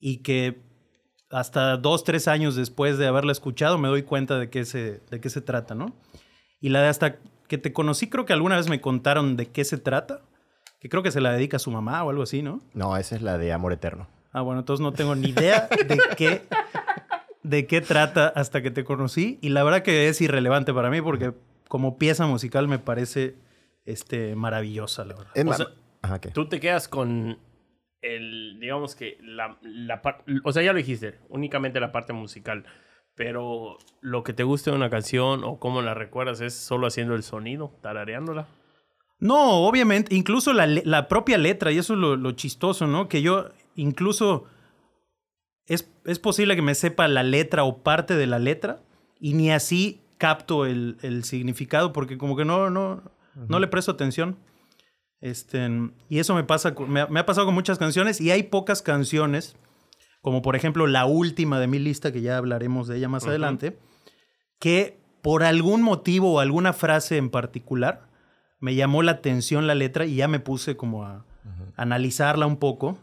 y 0.00 0.18
que 0.18 0.60
hasta 1.30 1.76
dos, 1.76 2.04
tres 2.04 2.26
años 2.26 2.56
después 2.56 2.98
de 2.98 3.06
haberla 3.06 3.32
escuchado 3.32 3.78
me 3.78 3.88
doy 3.88 4.02
cuenta 4.02 4.38
de 4.38 4.50
qué 4.50 4.64
se, 4.64 5.00
de 5.10 5.20
qué 5.20 5.30
se 5.30 5.40
trata, 5.40 5.74
¿no? 5.74 5.94
Y 6.60 6.70
la 6.70 6.82
de 6.82 6.88
hasta 6.88 7.18
que 7.46 7.58
te 7.58 7.72
conocí 7.72 8.08
creo 8.08 8.24
que 8.24 8.32
alguna 8.32 8.56
vez 8.56 8.68
me 8.68 8.80
contaron 8.80 9.36
de 9.36 9.46
qué 9.46 9.64
se 9.64 9.78
trata, 9.78 10.22
que 10.80 10.88
creo 10.88 11.02
que 11.02 11.12
se 11.12 11.20
la 11.20 11.32
dedica 11.32 11.58
a 11.58 11.60
su 11.60 11.70
mamá 11.70 12.02
o 12.02 12.10
algo 12.10 12.22
así, 12.22 12.42
¿no? 12.42 12.60
No, 12.74 12.96
esa 12.96 13.14
es 13.14 13.22
la 13.22 13.38
de 13.38 13.52
Amor 13.52 13.72
Eterno. 13.72 14.08
Ah, 14.32 14.42
bueno, 14.42 14.60
entonces 14.60 14.82
no 14.82 14.92
tengo 14.92 15.14
ni 15.14 15.28
idea 15.30 15.68
de 15.86 15.98
qué, 16.16 16.42
de 17.42 17.66
qué 17.66 17.80
trata 17.80 18.28
hasta 18.28 18.62
que 18.62 18.70
te 18.70 18.84
conocí. 18.84 19.38
Y 19.40 19.48
la 19.50 19.64
verdad 19.64 19.82
que 19.82 20.08
es 20.08 20.20
irrelevante 20.20 20.72
para 20.74 20.90
mí 20.90 21.00
porque 21.00 21.32
como 21.68 21.98
pieza 21.98 22.26
musical 22.26 22.68
me 22.68 22.78
parece 22.78 23.36
este, 23.84 24.34
maravillosa, 24.36 25.04
la 25.04 25.14
verdad. 25.14 25.32
O 25.48 25.52
sea, 25.54 25.66
Ajá, 26.02 26.20
¿qué? 26.20 26.28
Tú 26.30 26.46
te 26.48 26.60
quedas 26.60 26.88
con 26.88 27.38
el, 28.02 28.58
digamos 28.60 28.94
que 28.94 29.18
la, 29.22 29.58
la 29.62 30.02
par- 30.02 30.24
o 30.44 30.52
sea, 30.52 30.62
ya 30.62 30.72
lo 30.72 30.78
dijiste, 30.78 31.18
únicamente 31.28 31.80
la 31.80 31.90
parte 31.90 32.12
musical, 32.12 32.64
pero 33.14 33.78
lo 34.00 34.22
que 34.22 34.32
te 34.32 34.44
gusta 34.44 34.70
de 34.70 34.76
una 34.76 34.90
canción 34.90 35.42
o 35.42 35.58
cómo 35.58 35.82
la 35.82 35.94
recuerdas 35.94 36.40
es 36.40 36.54
solo 36.54 36.86
haciendo 36.86 37.14
el 37.16 37.22
sonido, 37.24 37.72
tarareándola. 37.82 38.46
No, 39.18 39.66
obviamente, 39.66 40.14
incluso 40.14 40.52
la, 40.52 40.66
la 40.68 41.08
propia 41.08 41.36
letra, 41.38 41.72
y 41.72 41.78
eso 41.78 41.94
es 41.94 41.98
lo, 41.98 42.14
lo 42.16 42.30
chistoso, 42.32 42.86
¿no? 42.86 43.08
Que 43.08 43.20
yo 43.20 43.48
incluso 43.78 44.44
es, 45.66 45.90
es 46.04 46.18
posible 46.18 46.56
que 46.56 46.62
me 46.62 46.74
sepa 46.74 47.08
la 47.08 47.22
letra 47.22 47.64
o 47.64 47.78
parte 47.78 48.16
de 48.16 48.26
la 48.26 48.38
letra 48.38 48.80
y 49.20 49.34
ni 49.34 49.50
así 49.50 50.02
capto 50.18 50.66
el, 50.66 50.98
el 51.02 51.24
significado 51.24 51.92
porque 51.92 52.18
como 52.18 52.36
que 52.36 52.44
no, 52.44 52.70
no, 52.70 53.02
no 53.34 53.58
le 53.60 53.68
presto 53.68 53.92
atención. 53.92 54.36
Este, 55.20 55.68
y 56.08 56.18
eso 56.18 56.34
me, 56.34 56.44
pasa, 56.44 56.74
me 56.88 57.20
ha 57.20 57.26
pasado 57.26 57.46
con 57.46 57.54
muchas 57.54 57.78
canciones 57.78 58.20
y 58.20 58.30
hay 58.30 58.44
pocas 58.44 58.82
canciones, 58.82 59.56
como 60.22 60.42
por 60.42 60.56
ejemplo 60.56 60.86
la 60.86 61.06
última 61.06 61.58
de 61.60 61.66
mi 61.66 61.78
lista, 61.78 62.12
que 62.12 62.20
ya 62.20 62.36
hablaremos 62.36 62.88
de 62.88 62.98
ella 62.98 63.08
más 63.08 63.26
adelante, 63.26 63.78
que 64.58 64.98
por 65.22 65.42
algún 65.42 65.82
motivo 65.82 66.32
o 66.32 66.40
alguna 66.40 66.72
frase 66.72 67.16
en 67.16 67.30
particular 67.30 68.08
me 68.60 68.74
llamó 68.74 69.02
la 69.02 69.12
atención 69.12 69.66
la 69.66 69.74
letra 69.74 70.04
y 70.06 70.16
ya 70.16 70.28
me 70.28 70.40
puse 70.40 70.76
como 70.76 71.04
a 71.04 71.24
analizarla 71.76 72.46
un 72.46 72.56
poco. 72.56 72.98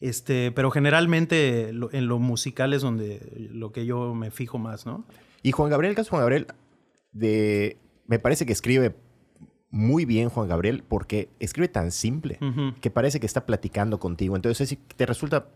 Este, 0.00 0.52
pero 0.52 0.70
generalmente 0.70 1.72
lo- 1.72 1.92
en 1.92 2.06
lo 2.06 2.18
musical 2.18 2.72
es 2.72 2.82
donde 2.82 3.48
lo 3.52 3.72
que 3.72 3.84
yo 3.84 4.14
me 4.14 4.30
fijo 4.30 4.58
más, 4.58 4.86
¿no? 4.86 5.04
Y 5.42 5.52
Juan 5.52 5.70
Gabriel, 5.70 5.90
el 5.90 5.96
caso 5.96 6.06
de 6.06 6.10
Juan 6.10 6.20
Gabriel, 6.22 6.46
de, 7.12 7.76
me 8.06 8.18
parece 8.18 8.46
que 8.46 8.52
escribe 8.52 8.94
muy 9.70 10.04
bien 10.04 10.28
Juan 10.30 10.48
Gabriel 10.48 10.82
porque 10.88 11.28
escribe 11.40 11.68
tan 11.68 11.90
simple 11.92 12.38
que 12.80 12.90
parece 12.90 13.20
que 13.20 13.26
está 13.26 13.44
platicando 13.44 13.98
contigo. 13.98 14.36
Entonces 14.36 14.72
es- 14.72 14.78
te 14.96 15.04
resulta, 15.04 15.48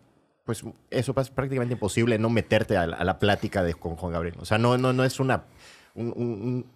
pues 0.45 0.65
eso 0.91 1.15
es 1.19 1.31
prácticamente 1.31 1.75
imposible 1.75 2.19
no 2.19 2.29
meterte 2.29 2.77
a 2.77 2.87
la, 2.87 2.97
a 2.97 3.05
la 3.05 3.19
plática 3.19 3.63
de, 3.63 3.75
con 3.75 3.97
Juan 3.97 4.13
Gabriel. 4.13 4.35
O 4.41 4.45
sea, 4.45 4.59
no, 4.59 4.77
no, 4.77 4.93
no 4.93 5.05
es 5.05 5.21
una, 5.21 5.45
un- 5.95 6.13
un- 6.17 6.43
un- 6.43 6.67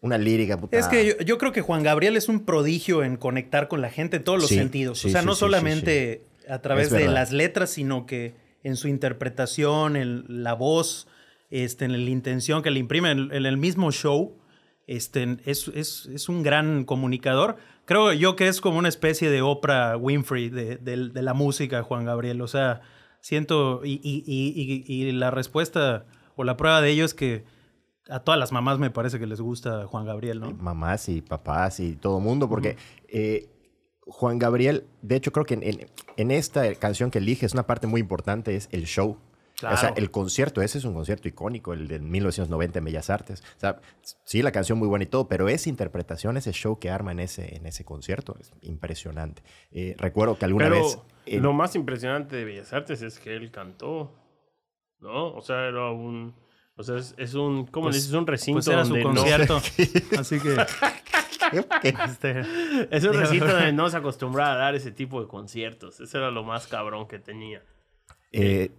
una 0.00 0.18
lírica. 0.18 0.56
puta. 0.58 0.76
Es 0.76 0.88
que 0.88 1.06
yo, 1.06 1.18
yo 1.24 1.38
creo 1.38 1.52
que 1.52 1.60
Juan 1.60 1.84
Gabriel 1.84 2.16
es 2.16 2.28
un 2.28 2.44
prodigio 2.44 3.04
en 3.04 3.16
conectar 3.16 3.68
con 3.68 3.80
la 3.80 3.88
gente 3.90 4.16
en 4.16 4.24
todos 4.24 4.40
los 4.40 4.48
Sí, 4.48 4.56
sentidos. 4.56 4.98
sí, 4.98 5.08
o 5.08 5.10
sea, 5.12 5.20
sí, 5.20 5.26
no 5.26 5.34
solamente 5.36 6.24
a 6.48 6.60
través 6.60 6.90
de 6.90 7.06
las 7.14 7.32
letras, 7.32 7.70
sino 7.70 8.06
que 8.06 8.34
en 8.62 8.76
su 8.76 8.88
interpretación, 8.88 9.96
en 9.96 10.24
la 10.42 10.54
voz, 10.54 11.08
este, 11.50 11.84
en 11.84 11.92
la 12.04 12.10
intención 12.10 12.62
que 12.62 12.70
le 12.70 12.78
imprime 12.80 13.10
en, 13.10 13.32
en 13.32 13.46
el 13.46 13.56
mismo 13.56 13.90
show. 13.92 14.36
Este, 14.86 15.38
es, 15.44 15.68
es- 15.68 16.06
es 16.06 16.28
un 16.28 16.42
gran 16.42 16.84
comunicador. 16.84 17.56
Creo 17.84 18.12
yo 18.12 18.34
que 18.36 18.48
es 18.48 18.60
como 18.60 18.78
una 18.78 18.88
especie 18.88 19.30
de 19.30 19.40
Oprah 19.42 19.96
Winfrey 19.96 20.48
de, 20.48 20.76
de- 20.76 21.08
de 21.08 21.22
la 21.22 21.34
música, 21.34 21.82
Juan 21.82 22.04
Gabriel. 22.04 22.40
O 22.40 22.48
sea, 22.48 22.80
siento, 23.20 23.82
y, 23.84 24.00
y- 24.02 24.24
y- 24.26 24.84
y- 24.92 25.12
la 25.12 25.30
respuesta 25.30 26.04
o 26.36 26.44
la 26.44 26.56
prueba 26.56 26.80
de 26.82 26.90
ello 26.90 27.04
es 27.04 27.14
que 27.14 27.44
a 28.08 28.20
todas 28.20 28.38
las 28.40 28.50
mamás 28.50 28.78
me 28.80 28.90
parece 28.90 29.18
que 29.20 29.26
les 29.26 29.40
gusta 29.40 29.86
Juan 29.86 30.04
Gabriel, 30.04 30.40
¿no? 30.40 30.50
mamás 30.52 31.08
y 31.08 31.20
papás 31.22 31.78
y 31.78 31.94
todo 31.94 32.18
mundo, 32.18 32.48
porque 32.48 32.76
eh, 33.08 33.48
Juan 34.12 34.38
Gabriel, 34.38 34.84
de 35.02 35.16
hecho 35.16 35.32
creo 35.32 35.44
que 35.46 35.54
en, 35.54 35.62
en- 35.62 35.86
en 36.16 36.30
esta 36.30 36.74
canción 36.76 37.10
que 37.10 37.18
eliges, 37.18 37.52
una 37.54 37.66
parte 37.66 37.86
muy 37.86 38.00
importante 38.00 38.54
es 38.54 38.68
el 38.72 38.84
show. 38.86 39.18
O 39.56 39.60
sea, 39.60 39.70
Claro. 39.78 39.94
el 39.96 40.10
concierto, 40.10 40.60
ese 40.60 40.78
es 40.78 40.84
un 40.84 40.92
concierto 40.94 41.28
icónico, 41.28 41.72
el 41.72 41.86
de 41.86 42.00
1990 42.00 42.80
en 42.80 42.84
Bellas 42.84 43.10
Artes. 43.10 43.42
O 43.56 43.60
sea, 43.60 43.80
sí, 44.24 44.42
la 44.42 44.50
canción 44.50 44.76
muy 44.78 44.88
buena 44.88 45.04
y 45.04 45.06
todo, 45.06 45.28
pero 45.28 45.48
esa 45.48 45.68
interpretación, 45.68 46.36
ese 46.36 46.52
show 46.52 46.78
que 46.80 46.90
arma 46.90 47.12
en 47.12 47.20
ese, 47.20 47.54
en 47.56 47.66
ese 47.66 47.84
concierto 47.84 48.36
es 48.40 48.52
impresionante. 48.62 49.42
Eh, 49.70 49.94
recuerdo 49.98 50.36
que 50.36 50.46
alguna 50.46 50.68
Pero 50.68 50.82
vez... 50.82 50.98
eh, 51.26 51.38
lo 51.38 51.52
más 51.52 51.76
impresionante 51.76 52.34
de 52.34 52.44
Bellas 52.44 52.72
Artes 52.72 53.02
es 53.02 53.20
que 53.20 53.36
él 53.36 53.50
cantó, 53.52 54.12
¿no? 54.98 55.32
O 55.34 55.42
sea, 55.42 55.66
era 55.68 55.90
un... 55.92 56.34
O 56.76 56.82
sea, 56.82 56.96
es, 56.96 57.14
es 57.16 57.34
un... 57.34 57.66
¿Cómo 57.66 57.86
Pues- 57.86 57.96
le 57.96 58.00
dices? 58.00 58.14
Un 58.14 58.26
recinto 58.26 58.56
Pues 58.56 58.66
era 58.68 58.84
su 58.84 58.96
no- 58.96 59.02
concierto. 59.14 59.56
Así 60.18 60.40
que. 60.40 60.56
este, 61.82 62.40
Es 62.90 63.04
un 63.04 63.14
recinto 63.14 63.46
donde 63.46 63.72
no 63.72 63.88
se 63.90 63.96
acostumbraba 63.96 64.52
a 64.52 64.56
dar 64.56 64.74
ese 64.74 64.90
tipo 64.92 65.20
de 65.20 65.28
conciertos. 65.28 66.00
Eso 66.00 66.18
era 66.18 66.30
lo 66.30 66.42
más 66.44 66.66
cabrón 66.66 67.06
que 67.08 67.18
tenía. 67.18 67.62
eh, 68.32 68.70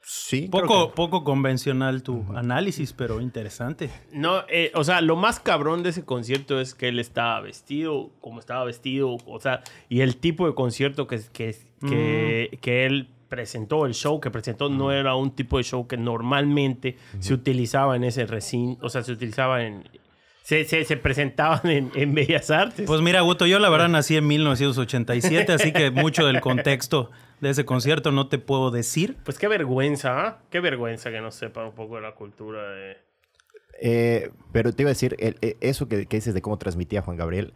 sí. 0.00 0.48
creo 0.50 0.62
poco, 0.62 0.88
que- 0.88 0.94
poco 0.94 1.24
convencional 1.24 2.02
tu 2.02 2.24
análisis, 2.36 2.92
pero 2.92 3.20
interesante. 3.20 3.90
No, 4.12 4.44
eh, 4.48 4.70
o 4.74 4.84
sea, 4.84 5.00
lo 5.00 5.16
más 5.16 5.40
cabrón 5.40 5.82
de 5.82 5.90
ese 5.90 6.04
concierto 6.04 6.60
es 6.60 6.74
que 6.74 6.88
él 6.88 6.98
estaba 7.00 7.40
vestido 7.40 8.10
como 8.20 8.38
estaba 8.40 8.64
vestido, 8.64 9.16
o 9.26 9.40
sea, 9.40 9.62
y 9.88 10.00
el 10.02 10.16
tipo 10.18 10.46
de 10.46 10.54
concierto 10.54 11.06
que, 11.06 11.20
que, 11.32 11.56
que, 11.88 12.58
que 12.60 12.86
él 12.86 13.08
presentó, 13.28 13.86
el 13.86 13.94
show 13.94 14.20
que 14.20 14.30
presentó, 14.30 14.68
no 14.68 14.92
era 14.92 15.16
un 15.16 15.32
tipo 15.34 15.56
de 15.58 15.64
show 15.64 15.88
que 15.88 15.96
normalmente 15.96 16.96
se 17.18 17.34
utilizaba 17.34 17.96
en 17.96 18.04
ese 18.04 18.24
recinto, 18.26 18.86
o 18.86 18.88
sea, 18.88 19.02
se 19.02 19.10
utilizaba 19.12 19.64
en... 19.64 19.82
Se, 20.46 20.64
se, 20.64 20.84
se 20.84 20.96
presentaban 20.96 21.66
en, 21.68 21.90
en 21.96 22.14
Bellas 22.14 22.50
Artes. 22.52 22.86
Pues 22.86 23.00
mira, 23.00 23.20
Guto, 23.22 23.46
yo 23.46 23.58
la 23.58 23.68
verdad 23.68 23.88
nací 23.88 24.16
en 24.16 24.26
1987, 24.28 25.52
así 25.52 25.72
que 25.72 25.90
mucho 25.90 26.24
del 26.24 26.40
contexto 26.40 27.10
de 27.40 27.50
ese 27.50 27.64
concierto 27.64 28.12
no 28.12 28.28
te 28.28 28.38
puedo 28.38 28.70
decir. 28.70 29.16
Pues 29.24 29.38
qué 29.38 29.48
vergüenza, 29.48 30.24
¿ah? 30.24 30.38
Qué 30.50 30.60
vergüenza 30.60 31.10
que 31.10 31.20
no 31.20 31.32
sepa 31.32 31.66
un 31.66 31.74
poco 31.74 31.96
de 31.96 32.02
la 32.02 32.14
cultura 32.14 32.62
de... 32.70 32.96
Eh, 33.82 34.30
pero 34.52 34.72
te 34.72 34.84
iba 34.84 34.88
a 34.90 34.92
decir, 34.94 35.16
el- 35.18 35.36
eh, 35.42 35.56
eso 35.60 35.88
que, 35.88 36.06
que 36.06 36.16
dices 36.18 36.32
de 36.32 36.40
cómo 36.42 36.56
transmitía 36.58 37.02
Juan 37.02 37.16
Gabriel, 37.16 37.52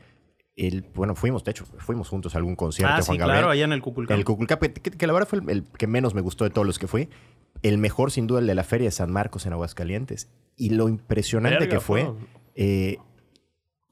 el, 0.57 0.83
bueno, 0.95 1.15
fuimos, 1.15 1.45
de 1.45 1.53
hecho, 1.53 1.65
fuimos 1.79 2.09
juntos 2.09 2.35
a 2.35 2.39
algún 2.39 2.57
concierto 2.57 2.93
Ah, 2.93 2.97
de 2.99 3.03
sí, 3.03 3.07
Juan 3.07 3.19
Gabriel. 3.19 3.39
claro, 3.39 3.53
allá 3.53 3.65
en 3.65 3.73
el 3.73 3.81
Cuculcán. 3.81 4.19
El 4.19 4.25
Cuculcán, 4.25 4.59
que, 4.59 4.73
que- 4.75 4.91
que 4.91 5.07
la 5.07 5.13
verdad 5.13 5.29
fue 5.29 5.39
el, 5.39 5.49
el 5.49 5.65
que 5.79 5.87
menos 5.87 6.13
me 6.15 6.21
gustó 6.21 6.45
de 6.45 6.51
todos 6.51 6.67
los 6.67 6.79
que 6.79 6.89
fui. 6.89 7.09
El 7.63 7.79
mejor, 7.79 8.11
sin 8.11 8.27
duda, 8.27 8.41
el 8.41 8.47
de 8.49 8.55
la 8.55 8.65
Feria 8.65 8.89
de 8.89 8.91
San 8.93 9.13
Marcos 9.13 9.47
en 9.47 9.53
Aguascalientes. 9.53 10.29
Y 10.57 10.71
lo 10.71 10.89
impresionante 10.89 11.61
Verga, 11.61 11.77
que 11.77 11.81
fue, 11.81 12.05
fue. 12.05 12.15
Eh, 12.63 12.99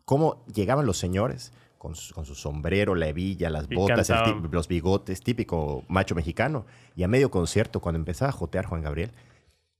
cómo 0.04 0.44
llegaban 0.54 0.84
los 0.84 0.98
señores 0.98 1.52
con 1.78 1.94
su, 1.94 2.12
con 2.14 2.26
su 2.26 2.34
sombrero, 2.34 2.94
la 2.94 3.08
hebilla, 3.08 3.48
las 3.48 3.66
Y 3.70 3.74
botas, 3.74 4.10
el 4.10 4.42
los 4.50 4.68
bigotes, 4.68 5.22
típico 5.22 5.84
macho 5.88 6.14
mexicano. 6.14 6.66
Y 6.94 7.02
a 7.02 7.08
medio 7.08 7.30
concierto, 7.30 7.80
cuando 7.80 7.98
empezaba 7.98 8.28
a 8.28 8.32
jotear 8.32 8.66
Juan 8.66 8.82
Gabriel, 8.82 9.10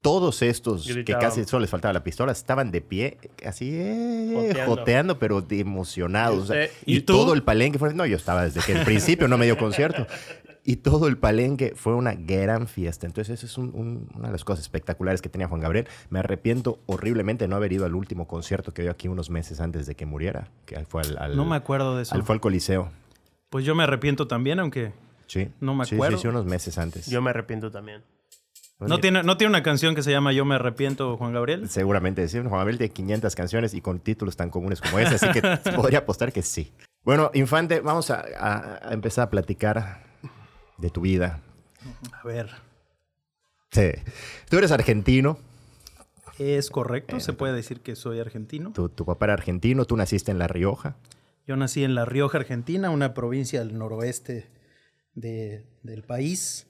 todos 0.01 0.41
estos 0.43 0.87
que 0.87 1.17
casi 1.19 1.45
solo 1.45 1.61
les 1.63 1.71
faltaba 1.71 1.93
la 1.93 2.05
pistola 2.05 2.33
estaban 2.33 2.71
de 2.71 2.81
pie, 2.81 3.19
así 3.45 3.71
eh, 3.75 4.33
Joteando. 4.35 4.77
joteando, 4.77 5.19
pero 5.19 5.45
emocionados. 5.51 6.45
o 6.45 6.47
sea, 6.47 6.65
usted- 6.65 6.71
y 6.87 7.01
todo 7.01 7.35
el 7.35 7.43
palenque 7.43 7.79
fue. 7.79 7.93
No, 7.93 8.07
yo 8.07 8.17
estaba 8.17 8.45
desde 8.45 8.61
que 8.61 8.73
el 8.79 8.85
principio 8.85 9.29
no 9.29 9.37
me 9.37 9.45
dio 9.45 9.59
concierto. 9.59 10.07
Y 10.71 10.77
todo 10.77 11.07
el 11.09 11.17
palenque 11.17 11.73
fue 11.75 11.95
una 11.95 12.13
gran 12.15 12.69
fiesta. 12.69 13.07
Entonces, 13.07 13.39
eso 13.39 13.47
es 13.47 13.57
un- 13.57 13.71
un- 13.75 14.09
una 14.15 14.27
de 14.29 14.33
las 14.33 14.45
cosas 14.45 14.61
espectaculares 14.61 15.23
que 15.23 15.31
tenía 15.31 15.49
Juan 15.49 15.63
Gabriel. 15.63 15.87
Me 16.11 16.19
arrepiento 16.19 16.79
horriblemente 16.85 17.45
de 17.45 17.49
no 17.49 17.57
haber 17.57 17.73
ido 17.73 17.87
al 17.87 17.95
último 17.95 18.29
concierto 18.29 18.75
que 18.75 18.83
dio 18.83 18.91
aquí 18.91 19.09
unos 19.09 19.31
meses 19.31 19.61
antes 19.61 19.87
de 19.87 19.95
que 19.95 20.05
muriera, 20.05 20.49
que 20.67 20.85
fue 20.85 21.01
al, 21.03 21.17
al- 21.19 21.37
No 21.37 21.47
me 21.47 21.57
acuerdo 21.57 21.97
de 21.97 22.03
eso. 22.03 22.15
al- 22.15 22.23
fue 22.23 22.35
al 22.35 22.43
Coliseo. 22.43 22.91
Pues 23.49 23.65
yo 23.65 23.75
me 23.75 23.85
arrepiento 23.85 24.29
también, 24.29 24.59
aunque 24.61 24.93
Sí. 25.27 25.49
No 25.61 25.75
me 25.75 25.87
Sí, 25.87 25.95
acuerdo. 25.95 26.19
Sí, 26.19 26.23
sí, 26.23 26.29
unos 26.29 26.45
meses 26.45 26.77
antes. 26.77 27.07
Yo 27.07 27.23
me 27.23 27.31
arrepiento 27.31 27.71
también. 27.71 28.03
¿no 28.79 28.99
tiene, 29.01 29.23
¿no 29.23 29.37
tiene 29.39 29.49
una 29.51 29.63
canción 29.63 29.95
que 29.95 30.03
se 30.03 30.11
llama 30.11 30.33
Yo 30.33 30.45
me 30.45 30.55
arrepiento, 30.57 31.17
Juan 31.17 31.33
Gabriel? 31.33 31.69
Seguramente, 31.71 32.29
sí. 32.29 32.39
Juan 32.41 32.51
Gabriel 32.51 32.77
tiene 32.79 32.93
500 32.93 33.35
canciones 33.35 33.73
y 33.75 33.81
con 33.81 34.01
títulos 34.01 34.37
tan 34.37 34.51
comunes 34.51 34.81
como 34.83 34.99
ese, 34.99 35.15
así 35.15 35.29
que 35.33 35.41
podría 35.95 36.01
apostar 36.01 36.31
que 36.33 36.43
sí. 36.43 36.73
Bueno, 37.05 37.31
Infante, 37.33 37.81
vamos 37.81 38.11
a, 38.11 38.23
a- 38.39 38.89
a 38.91 38.93
empezar 38.93 39.25
a 39.29 39.31
platicar 39.31 40.08
de 40.79 40.91
tu 40.91 41.01
vida. 41.03 41.41
A 42.13 42.27
ver, 42.27 42.51
Sí. 43.71 43.91
Tú 44.49 44.57
eres 44.59 44.71
argentino, 44.73 45.39
es 46.39 46.71
correcto, 46.71 47.21
se 47.21 47.33
puede 47.35 47.53
decir 47.53 47.81
que 47.81 47.97
soy 47.97 48.19
argentino. 48.19 48.73
tu, 48.73 48.89
tu 48.89 49.05
papá 49.05 49.27
era 49.27 49.35
argentino, 49.35 49.85
tú 49.85 49.97
naciste 49.97 50.31
en 50.31 50.39
La 50.39 50.47
Rioja. 50.49 50.97
Yo 51.47 51.57
nací 51.57 51.85
en 51.85 51.95
La 51.95 52.05
Rioja, 52.07 52.39
Argentina, 52.39 52.91
una 52.91 53.13
provincia 53.15 53.59
del 53.61 53.77
noroeste 53.77 54.51
de- 55.15 55.67
del 55.83 56.03
país, 56.03 56.67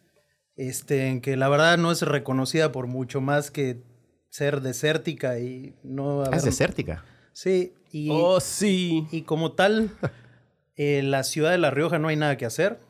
este, 0.56 1.06
en 1.08 1.20
que 1.20 1.36
la 1.36 1.48
verdad 1.48 1.78
no 1.78 1.92
es 1.92 2.02
reconocida 2.02 2.72
por 2.72 2.86
mucho 2.88 3.20
más 3.20 3.50
que 3.52 3.82
ser 4.30 4.60
desértica 4.60 5.38
y 5.38 5.76
no 5.84 6.22
Ah, 6.22 6.26
haber... 6.26 6.38
es 6.38 6.44
desértica. 6.44 7.04
Sí, 7.32 7.74
y, 7.92 8.08
Oh, 8.10 8.40
sí. 8.40 9.06
y 9.12 9.22
como 9.22 9.52
tal, 9.52 9.90
en 10.76 11.10
la 11.12 11.22
ciudad 11.24 11.50
de 11.52 11.58
La 11.58 11.70
Rioja 11.70 11.98
no 12.00 12.08
hay 12.08 12.16
nada 12.16 12.36
que 12.36 12.46
hacer. 12.46 12.80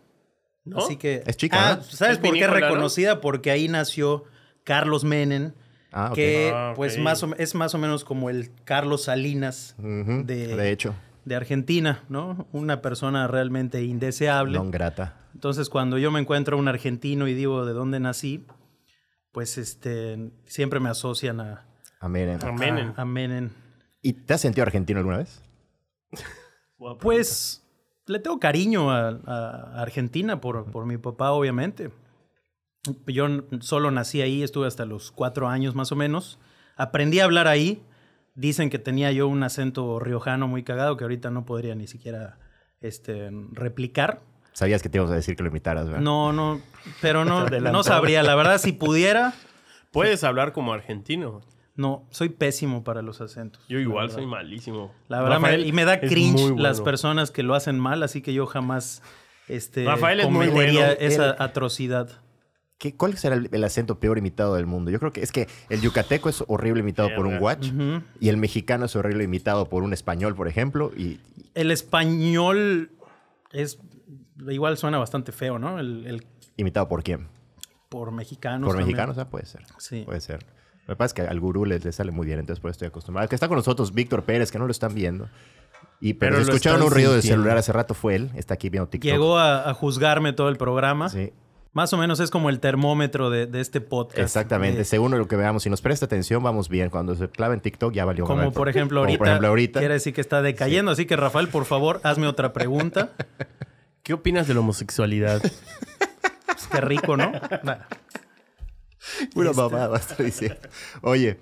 ¿No? 0.69 0.79
Así 0.79 0.97
que... 0.97 1.23
Es 1.27 1.37
chica, 1.37 1.57
Ah, 1.73 1.77
¿no? 1.77 1.83
¿sabes 1.83 2.15
Es 2.17 2.19
por 2.19 2.35
qué 2.35 2.47
reconocida? 2.47 3.21
Porque 3.21 3.51
ahí 3.51 3.69
nació 3.69 4.25
Carlos 4.65 5.05
Menem, 5.05 5.53
Ah, 5.91 6.13
que 6.15 6.53
Ah, 6.55 6.75
pues 6.77 6.99
más 6.99 7.23
o- 7.23 7.35
es 7.39 7.55
más 7.55 7.75
o 7.75 7.79
menos 7.79 8.05
como 8.05 8.29
el 8.29 8.51
Carlos 8.65 9.05
Salinas 9.05 9.75
de- 9.79 10.25
de 10.57 10.71
hecho, 10.71 10.95
de 11.25 11.35
Argentina, 11.35 12.05
¿no? 12.11 12.47
Una 12.53 12.83
persona 12.83 13.27
realmente 13.27 13.83
indeseable. 13.83 14.59
non 14.59 14.71
grata. 14.71 15.17
Entonces, 15.35 15.69
cuando 15.71 15.97
yo 15.99 16.11
me 16.11 16.21
encuentro 16.21 16.59
un 16.59 16.69
argentino 16.69 17.27
y 17.29 17.35
digo 17.35 17.65
de 17.65 17.73
dónde 17.73 18.01
nací, 18.01 18.45
pues 19.33 19.57
este 19.57 20.31
siempre 20.47 20.79
me 20.81 20.89
asocian 20.91 21.41
a. 21.41 21.65
A 22.01 22.09
Menem. 22.09 22.39
a, 22.43 23.01
a 23.01 23.05
Menem. 23.05 23.51
¿Y 24.03 24.13
te 24.13 24.35
has 24.35 24.41
sentido 24.41 24.65
argentino 24.65 24.99
alguna 25.01 25.19
vez? 25.19 25.41
Pues 27.01 27.63
le 28.09 28.19
tengo 28.19 28.38
cariño 28.41 28.91
a, 28.91 29.09
a 29.27 29.83
Argentina 29.83 30.41
por, 30.41 30.71
por 30.71 30.87
mi 30.87 30.99
papá, 30.99 31.31
obviamente. 31.33 31.91
Yo 33.07 33.27
solo 33.61 33.91
nací 33.91 34.23
ahí, 34.23 34.43
estuve 34.43 34.67
hasta 34.67 34.85
los 34.85 35.11
cuatro 35.12 35.49
años 35.49 35.75
más 35.75 35.93
o 35.93 35.97
menos. 35.97 36.38
Aprendí 36.77 37.21
a 37.21 37.25
hablar 37.25 37.49
ahí. 37.49 37.83
Dicen 38.35 38.71
que 38.71 38.79
tenía 38.79 39.11
yo 39.11 39.27
un 39.27 39.43
acento 39.43 39.99
riojano 39.99 40.47
muy 40.47 40.62
cagado 40.62 40.97
que 40.97 41.05
ahorita 41.05 41.31
no 41.31 41.45
podría 41.45 41.75
ni 41.75 41.87
siquiera 41.87 42.38
este, 42.81 43.31
replicar. 43.53 44.23
Sabías 44.53 44.83
que 44.83 44.88
te 44.88 44.99
íbamos 44.99 45.12
a 45.12 45.17
decir 45.17 45.37
que 45.37 45.43
lo 45.43 45.49
imitaras, 45.49 45.87
¿verdad? 45.87 46.00
No, 46.00 46.33
no, 46.33 46.61
pero 47.00 47.25
no, 47.25 47.47
no 47.49 47.83
sabría. 47.83 48.23
La 48.23 48.37
verdad, 48.37 48.59
si 48.59 48.73
pudiera, 48.73 49.35
Puedes 49.91 50.23
hablar 50.25 50.53
como 50.53 50.73
argentino. 50.73 51.41
No, 51.78 52.06
soy 52.11 52.28
pésimo 52.28 52.85
para 52.85 53.00
los 53.00 53.20
acentos. 53.23 53.62
Yo 53.68 53.78
igual 53.78 54.11
soy 54.11 54.26
malísimo. 54.26 54.92
La 55.08 55.23
verdad, 55.23 55.38
me- 55.40 55.47
Rafael 55.49 55.66
y 55.66 55.73
me 55.73 55.85
da 55.87 56.00
cringe 56.00 56.40
bueno. 56.50 56.58
las 56.58 56.80
personas 56.82 57.30
que 57.30 57.42
lo 57.42 57.54
hacen 57.54 57.78
mal, 57.78 58.02
así 58.02 58.20
que 58.20 58.35
yo 58.35 58.47
jamás 58.47 59.00
este, 59.49 59.85
Rafael 59.87 60.20
es 60.20 60.28
muy 60.30 60.49
bueno. 60.49 60.80
esa 60.99 61.35
atrocidad. 61.42 62.11
¿Qué- 62.78 62.94
¿Cuál 62.97 63.16
será 63.16 63.35
el, 63.37 63.49
el 63.52 63.64
acento 63.64 63.99
peor 63.99 64.18
imitado 64.18 64.56
del 64.56 64.66
mundo? 64.66 64.90
Yo 64.90 64.99
creo 65.00 65.12
que 65.12 65.23
es 65.23 65.32
que 65.32 65.49
el 65.68 65.80
yucateco 65.80 66.28
es 66.28 66.44
horrible 66.49 66.80
imitado 66.80 67.11
por 67.16 67.26
un 67.26 67.38
guach 67.38 67.66
y 68.20 68.28
el 68.28 68.37
mexicano 68.37 68.85
es 68.87 68.94
horrible 68.97 69.25
imitado 69.25 69.68
por 69.68 69.82
un 69.85 69.92
español, 69.92 70.35
por 70.35 70.49
ejemplo. 70.49 70.92
Y, 70.97 71.20
El 71.54 71.70
español 71.70 72.90
es 73.52 73.78
igual 74.49 74.76
suena 74.76 74.99
bastante 74.99 75.32
feo, 75.32 75.58
¿no? 75.58 75.78
El, 75.78 76.06
el- 76.06 76.26
¿Imitado 76.56 76.88
por 76.88 77.02
quién? 77.02 77.28
por 77.88 78.12
mexicanos. 78.12 78.66
Por 78.66 78.75
también. 78.76 78.88
mexicanos, 78.88 79.16
ah, 79.18 79.30
puede 79.30 79.47
ser. 79.47 79.62
Sí. 79.78 80.02
Puede 80.04 80.20
ser. 80.20 80.44
Lo 80.88 80.95
que 80.95 80.97
pasa 80.97 81.07
es 81.07 81.14
que 81.14 81.23
al 81.23 81.38
gurú 81.38 81.64
le, 81.66 81.78
le 81.78 81.92
sale 81.92 82.11
muy 82.11 82.26
bien, 82.26 82.40
entonces 82.40 82.61
por 82.61 82.71
eso 82.71 82.76
estoy 82.76 82.88
acostumbrado. 82.88 83.25
El 83.25 83.28
que 83.28 83.37
está 83.37 83.47
con 83.47 83.57
nosotros, 83.59 83.92
Víctor 83.95 84.25
Pérez, 84.25 84.50
que 84.50 84.59
no 84.59 84.64
lo 84.64 84.73
están 84.73 84.95
viendo. 84.95 85.28
Y, 86.00 86.14
pero, 86.14 86.33
Pero 86.33 86.45
si 86.45 86.50
lo 86.50 86.57
escucharon 86.57 86.83
un 86.83 86.90
ruido 86.90 87.12
de 87.14 87.23
celular 87.23 87.57
hace 87.59 87.73
rato, 87.73 87.92
fue 87.95 88.14
él. 88.16 88.30
Está 88.35 88.54
aquí 88.54 88.68
viendo 88.71 88.88
TikTok. 88.88 89.09
Llegó 89.11 89.37
a, 89.38 89.68
a 89.68 89.75
juzgarme 89.75 90.33
todo 90.33 90.49
el 90.49 90.57
programa. 90.57 91.09
Sí, 91.11 91.33
Más 91.75 91.92
o 91.92 91.99
menos 91.99 92.21
es 92.21 92.30
como 92.30 92.49
el 92.50 92.61
termómetro 92.61 93.28
de, 93.30 93.47
de 93.47 93.61
este 93.61 93.80
podcast. 93.80 94.18
exactamente. 94.18 94.80
Eh, 94.80 94.85
Según 94.85 95.11
lo 95.18 95.28
que 95.28 95.37
veamos, 95.37 95.62
si 95.64 95.71
nos 95.71 95.83
presta 95.83 96.07
atención, 96.07 96.42
vamos 96.42 96.68
bien. 96.68 96.88
Cuando 96.88 97.14
se 97.16 97.28
clava 97.28 97.52
en 97.54 97.61
TikTok, 97.61 97.92
ya 97.92 98.04
valió. 98.04 98.25
como 98.25 98.50
por 98.52 98.68
ejemplo 98.68 99.00
Como 99.00 99.07
ahorita, 99.09 99.18
por 99.18 99.28
ejemplo 99.28 99.49
ahorita. 99.49 99.78
quiere 99.80 99.95
decir 99.95 100.14
que 100.14 100.21
está 100.23 100.40
decayendo. 100.40 100.90
Así 100.92 101.04
que 101.04 101.16
Rafael, 101.16 101.49
por 101.49 101.64
favor, 101.66 102.00
hazme 102.04 102.26
otra 102.28 102.52
pregunta. 102.54 103.11
¿Qué 104.02 104.14
opinas 104.14 104.47
de 104.49 104.54
la 104.54 104.61
homosexualidad? 104.61 105.42
Pues, 106.59 106.66
qué 106.73 106.80
rico, 106.80 107.16
¿no? 107.16 107.30
Nah. 107.62 107.76
Pura 109.35 109.53
mamada 109.53 109.88
va 109.88 109.97
a 109.97 110.00
estar 110.00 110.25
diciendo. 110.25 110.57
Oye, 111.03 111.38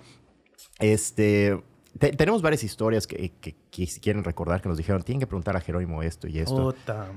este... 0.78 1.62
te- 1.98 2.12
tenemos 2.12 2.42
varias 2.42 2.64
historias 2.64 3.06
que, 3.06 3.32
que- 3.40 3.56
que 3.70 3.86
si 3.86 4.00
quieren 4.00 4.24
recordar 4.24 4.60
que 4.60 4.68
nos 4.68 4.78
dijeron, 4.78 5.02
tienen 5.02 5.20
que 5.20 5.26
preguntar 5.26 5.56
a 5.56 5.60
Jerónimo 5.60 6.02
esto 6.02 6.26
y 6.28 6.38
esto. 6.38 6.74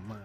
Madre. 0.07 0.23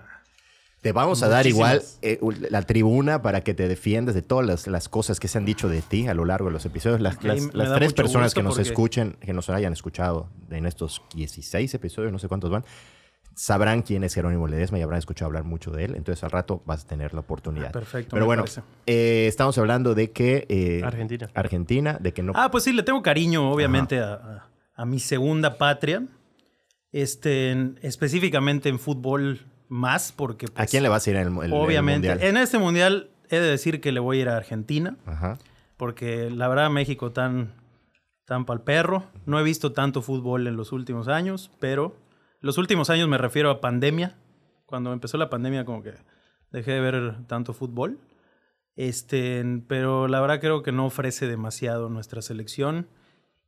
Te 0.80 0.92
vamos 0.92 1.22
a 1.22 1.28
dar 1.28 1.46
igual 1.46 1.82
eh, 2.02 2.18
la 2.50 2.60
tribuna 2.60 3.22
para 3.22 3.40
que 3.42 3.54
te 3.54 3.66
defiendas 3.68 4.14
de 4.14 4.20
todas 4.20 4.44
las, 4.46 4.66
las 4.66 4.90
cosas 4.90 5.18
que 5.18 5.28
se 5.28 5.38
han 5.38 5.46
dicho 5.46 5.66
de 5.70 5.80
ti 5.80 6.08
a 6.08 6.12
lo 6.14 6.26
largo 6.26 6.48
de 6.48 6.52
los 6.52 6.66
episodios. 6.66 7.00
Las, 7.00 7.24
las- 7.24 7.54
las 7.54 7.74
tres 7.76 7.94
personas 7.94 8.34
que 8.34 8.42
nos 8.42 8.56
porque- 8.56 8.68
escuchen, 8.68 9.16
que 9.20 9.32
nos 9.32 9.48
hayan 9.48 9.72
escuchado 9.72 10.28
en 10.50 10.66
estos 10.66 11.00
16 11.14 11.72
episodios, 11.72 12.12
no 12.12 12.18
sé 12.18 12.28
cuántos 12.28 12.50
van, 12.50 12.66
sabrán 13.36 13.82
quién 13.82 14.04
es 14.04 14.14
Jerónimo 14.14 14.46
Ledesma 14.48 14.78
y 14.78 14.82
habrán 14.82 14.98
escuchado 14.98 15.26
hablar 15.26 15.44
mucho 15.44 15.70
de 15.70 15.84
él. 15.86 15.94
Entonces 15.96 16.22
al 16.24 16.30
rato 16.30 16.62
vas 16.66 16.84
a 16.84 16.86
tener 16.88 17.14
la 17.14 17.20
oportunidad. 17.20 17.68
Ah, 17.68 17.72
perfecto, 17.72 18.10
Pero 18.12 18.22
me 18.22 18.26
bueno, 18.26 18.44
eh, 18.86 19.26
estamos 19.28 19.56
hablando 19.58 19.94
de 19.94 20.10
que... 20.12 20.46
eh, 20.48 20.82
Argentina. 20.84 21.28
Argentina, 21.34 21.98
de 22.00 22.12
que 22.12 22.22
no... 22.22 22.32
Ah, 22.36 22.50
pues 22.50 22.64
sí, 22.64 22.72
le 22.72 22.82
tengo 22.82 23.02
cariño, 23.02 23.50
obviamente, 23.50 23.98
a, 24.00 24.14
a- 24.14 24.48
a 24.76 24.84
mi 24.84 24.98
segunda 25.00 25.56
patria. 25.58 26.02
Este, 26.92 27.50
en- 27.50 27.78
específicamente 27.82 28.68
en 28.68 28.78
fútbol 28.78 29.40
más, 29.68 30.12
porque 30.12 30.46
¿A 30.46 30.54
pues, 30.54 30.70
quién 30.70 30.82
le 30.82 30.88
vas 30.88 31.06
a 31.06 31.10
ir 31.10 31.16
en 31.16 31.26
el, 31.28 31.32
el- 31.38 31.44
el 31.46 31.52
obviamente, 31.52 32.08
mundial? 32.10 32.28
en 32.28 32.36
este 32.36 32.58
mundial 32.58 33.10
he 33.30 33.36
de 33.36 33.46
decir 33.50 33.80
que 33.80 33.90
le 33.92 33.98
voy 34.00 34.18
a 34.18 34.20
ir 34.22 34.28
a 34.28 34.36
Argentina, 34.36 34.96
Ajá. 35.06 35.38
porque 35.76 36.30
la 36.30 36.46
verdad 36.46 36.70
México 36.70 37.10
tan, 37.10 37.54
tan 38.26 38.44
pa'l 38.44 38.60
perro. 38.60 39.04
No 39.26 39.40
he 39.40 39.42
visto 39.42 39.72
tanto 39.72 40.02
fútbol 40.02 40.46
en 40.46 40.56
los 40.56 40.70
últimos 40.72 41.08
años, 41.08 41.50
pero 41.58 41.96
los 42.44 42.58
últimos 42.58 42.90
años 42.90 43.08
me 43.08 43.16
refiero 43.16 43.48
a 43.48 43.62
pandemia. 43.62 44.18
Cuando 44.66 44.92
empezó 44.92 45.16
la 45.16 45.30
pandemia 45.30 45.64
como 45.64 45.82
que 45.82 45.94
dejé 46.52 46.72
de 46.72 46.80
ver 46.80 47.26
tanto 47.26 47.54
fútbol. 47.54 47.98
Este, 48.76 49.42
pero 49.66 50.08
la 50.08 50.20
verdad 50.20 50.40
creo 50.40 50.62
que 50.62 50.70
no 50.70 50.84
ofrece 50.84 51.26
demasiado 51.26 51.88
nuestra 51.88 52.20
selección. 52.20 52.86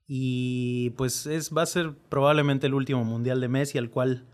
Y 0.08 0.90
pues 0.96 1.26
es, 1.26 1.54
va 1.54 1.60
a 1.60 1.66
ser 1.66 1.92
probablemente 2.08 2.68
el 2.68 2.74
último 2.74 3.04
mundial 3.04 3.38
de 3.42 3.48
Messi, 3.48 3.76
al 3.76 3.90
cual, 3.90 4.24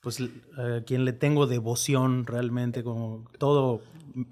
pues, 0.00 0.22
a 0.56 0.80
quien 0.86 1.04
le 1.04 1.12
tengo 1.12 1.46
devoción 1.46 2.24
realmente, 2.24 2.82
como 2.82 3.30
todo 3.36 3.82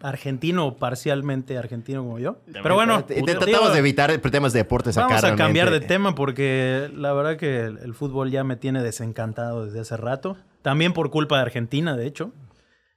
argentino, 0.01 0.77
parcialmente 0.77 1.59
argentino 1.59 2.03
como 2.03 2.19
yo. 2.19 2.39
Pero 2.51 2.75
bueno, 2.75 3.05
tratamos 3.05 3.73
de 3.73 3.79
evitar 3.79 4.17
temas 4.19 4.53
de 4.53 4.61
deportes 4.61 4.97
acá 4.97 5.07
Vamos 5.09 5.25
a 5.25 5.37
cambiar 5.37 5.71
de 5.71 5.81
tema 5.81 6.15
porque 6.15 6.91
la 6.95 7.13
verdad 7.13 7.37
que 7.37 7.61
el, 7.61 7.79
el 7.79 7.95
fútbol 7.95 8.31
ya 8.31 8.45
me 8.45 8.57
tiene 8.57 8.83
desencantado 8.83 9.67
desde 9.67 9.81
hace 9.81 9.97
rato. 9.97 10.37
También 10.63 10.93
por 10.93 11.11
culpa 11.11 11.37
de 11.37 11.43
Argentina, 11.43 11.97
de 11.97 12.07
hecho. 12.07 12.33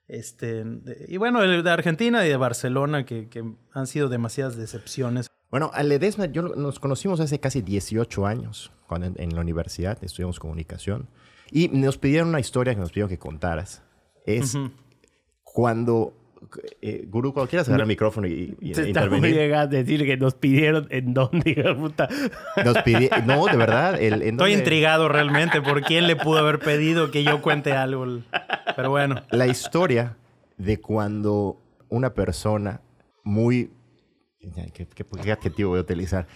Este, 0.10 0.66
y 1.08 1.18
bueno, 1.18 1.44
el 1.44 1.64
de 1.64 1.70
Argentina 1.70 2.26
y 2.26 2.30
de 2.30 2.36
Barcelona, 2.36 3.06
que, 3.06 3.30
que 3.30 3.44
han 3.74 3.86
sido 3.86 4.10
demasiadas 4.10 4.58
decepciones. 4.58 5.28
Bueno, 5.52 5.70
a 5.74 5.84
Ledesma 5.84 6.26
yo 6.26 6.42
nos 6.42 6.80
conocimos 6.80 7.20
hace 7.20 7.40
casi 7.40 7.62
18 7.62 8.26
años, 8.26 8.72
cuando 8.88 9.06
en, 9.06 9.16
en 9.18 9.36
la 9.36 9.42
universidad 9.42 10.04
estudiamos 10.04 10.40
comunicación. 10.40 11.08
Y 11.52 11.68
nos 11.70 12.00
pidieron 12.00 12.30
una 12.30 12.40
historia 12.40 12.74
que 12.74 12.80
nos 12.80 12.90
pidieron 12.90 13.10
que 13.10 13.20
contaras. 13.20 13.84
Es 14.26 14.58
cuando... 15.44 16.16
Eh, 16.82 17.06
Guru, 17.08 17.34
cuando 17.34 17.50
quieras 17.50 17.68
agarrar 17.68 17.84
el 17.84 17.88
micrófono 17.90 18.26
y, 18.28 18.56
y- 18.62 18.74
Se 18.74 18.84
e 18.84 18.88
está 18.88 19.06
muy 19.08 19.18
intervenir. 19.18 19.54
a 19.56 19.68
decir 19.68 20.06
que 20.06 20.16
nos 20.18 20.36
pidieron 20.36 20.88
en 20.90 21.14
dónde, 21.14 21.50
hija 21.52 21.76
puta. 21.76 22.08
Nos 22.64 22.78
pidi- 22.78 23.10
No, 23.26 23.46
de 23.46 23.58
verdad. 23.58 24.02
el- 24.02 24.14
¿en 24.22 24.36
Estoy 24.36 24.52
dónde? 24.52 24.52
intrigado 24.54 25.10
realmente 25.10 25.62
por 25.62 25.82
quién 25.82 26.08
le 26.08 26.16
pudo 26.16 26.40
haber 26.40 26.60
pedido 26.60 27.12
que 27.12 27.24
yo 27.24 27.42
cuente 27.42 27.74
algo. 27.74 28.06
Pero 28.76 28.90
bueno, 28.90 29.22
La 29.32 29.48
historia 29.48 30.18
de 30.58 30.80
cuando 30.80 31.62
una 31.90 32.14
persona 32.14 32.82
muy... 33.24 33.72
¿Qué, 34.74 34.88
qué- 34.88 35.06
qué 35.22 35.32
adjetivo 35.32 35.72
voy 35.72 35.80
a 35.80 35.82
utilizar? 35.82 36.28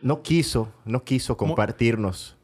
No 0.00 0.22
quiso, 0.22 0.72
no 0.86 1.04
quiso 1.04 1.36
compartirnos 1.36 2.38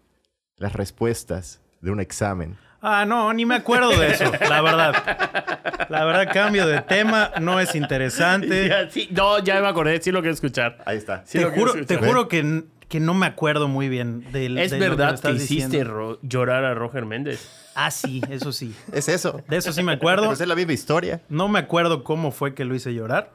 las 0.57 0.73
respuestas 0.75 1.63
de 1.81 1.91
un 1.91 2.01
examen. 2.01 2.57
Ah, 2.87 3.07
no, 3.07 3.33
ni 3.33 3.47
me 3.47 3.55
acuerdo 3.55 3.89
de 3.99 4.09
eso, 4.13 4.31
la 4.47 4.61
verdad. 4.61 5.87
La 5.89 6.05
verdad, 6.05 6.31
cambio 6.31 6.67
de 6.67 6.83
tema, 6.83 7.31
no 7.41 7.59
es 7.59 7.75
interesante. 7.75 8.69
Ya, 8.75 8.91
sí, 8.91 9.09
no, 9.11 9.39
ya 9.39 9.59
me 9.63 9.69
acordé, 9.69 10.03
sí 10.03 10.13
lo 10.13 10.21
quiero 10.21 10.35
escuchar. 10.35 10.83
Ahí 10.85 10.99
está. 10.99 11.23
Sí 11.25 11.39
te 11.39 11.45
juro, 11.47 11.87
te 11.87 11.97
juro 11.97 12.29
que, 12.29 12.65
que 12.89 13.01
no 13.01 13.15
me 13.15 13.25
acuerdo 13.25 13.69
muy 13.69 13.89
bien 13.89 14.31
del 14.33 14.59
¿Es 14.59 14.71
de 14.71 14.79
lo 14.79 14.97
verdad 14.97 15.19
me 15.25 15.31
que, 15.31 15.37
hiciste 15.37 15.87
llorar 16.23 16.65
a 16.67 16.75
Roger 16.75 17.07
Méndez? 17.07 17.51
Ah, 17.75 17.91
sí, 17.91 18.21
eso 18.29 18.53
sí. 18.53 18.75
Es 18.93 19.09
eso. 19.09 19.43
De 19.49 19.57
eso 19.57 19.73
sí 19.73 19.83
me 19.83 19.93
acuerdo. 19.93 20.27
Pues 20.27 20.43
es 20.43 20.49
la 20.49 20.55
misma 20.55 20.75
historia. 20.75 21.23
No 21.31 21.49
me 21.49 21.61
acuerdo 21.61 22.05
cómo 22.05 22.33
fue 22.33 22.55
que 22.55 22.67
lo 22.67 22.75
hice 22.75 22.93
llorar. 22.93 23.31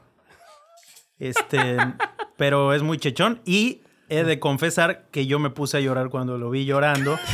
Este, 1.18 1.76
pero 2.36 2.72
es 2.72 2.82
muy 2.82 2.98
chechón. 2.98 3.40
Y 3.44 3.82
he 4.08 4.22
de 4.22 4.38
confesar 4.38 5.06
que 5.10 5.26
yo 5.26 5.40
me 5.40 5.50
puse 5.50 5.78
a 5.78 5.80
llorar 5.80 6.08
cuando 6.08 6.38
lo 6.38 6.50
vi 6.50 6.66
llorando. 6.66 7.18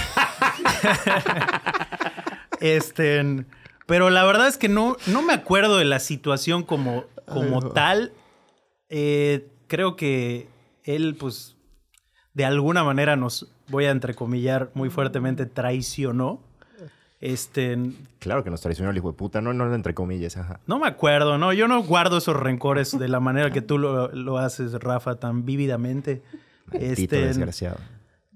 Este, 2.61 3.45
pero 3.87 4.11
la 4.11 4.25
verdad 4.25 4.49
es 4.49 4.59
que 4.59 4.69
no, 4.69 4.97
no 5.07 5.23
me 5.23 5.33
acuerdo 5.33 5.79
de 5.79 5.85
la 5.85 5.99
situación 6.01 6.62
como, 6.62 7.05
como 7.27 7.71
tal. 7.71 8.12
Eh, 8.88 9.49
creo 9.66 9.97
que 9.97 10.49
él, 10.85 11.16
pues, 11.19 11.57
de 12.35 12.45
alguna 12.45 12.85
manera 12.85 13.16
nos, 13.16 13.49
voy 13.69 13.87
a 13.87 13.90
entrecomillar 13.90 14.71
muy 14.75 14.90
fuertemente, 14.90 15.47
traicionó. 15.47 16.40
Este, 17.21 17.79
Claro 18.19 18.45
que 18.45 18.51
nos 18.51 18.61
traicionó 18.61 18.90
el 18.90 18.97
hijo 18.97 19.11
de 19.11 19.16
puta. 19.16 19.40
No, 19.40 19.53
no, 19.53 19.75
entre 19.75 19.95
comillas. 19.95 20.37
Ajá. 20.37 20.61
no 20.66 20.79
me 20.79 20.87
acuerdo, 20.87 21.38
¿no? 21.38 21.53
Yo 21.53 21.66
no 21.66 21.83
guardo 21.83 22.19
esos 22.19 22.37
rencores 22.37 22.97
de 22.99 23.09
la 23.09 23.21
manera 23.21 23.51
que 23.51 23.62
tú 23.62 23.79
lo, 23.79 24.09
lo 24.12 24.38
haces, 24.38 24.73
Rafa, 24.75 25.16
tan 25.16 25.45
vívidamente. 25.45 26.23
Maldito 26.66 27.03
Este, 27.03 27.27
desgraciado. 27.27 27.79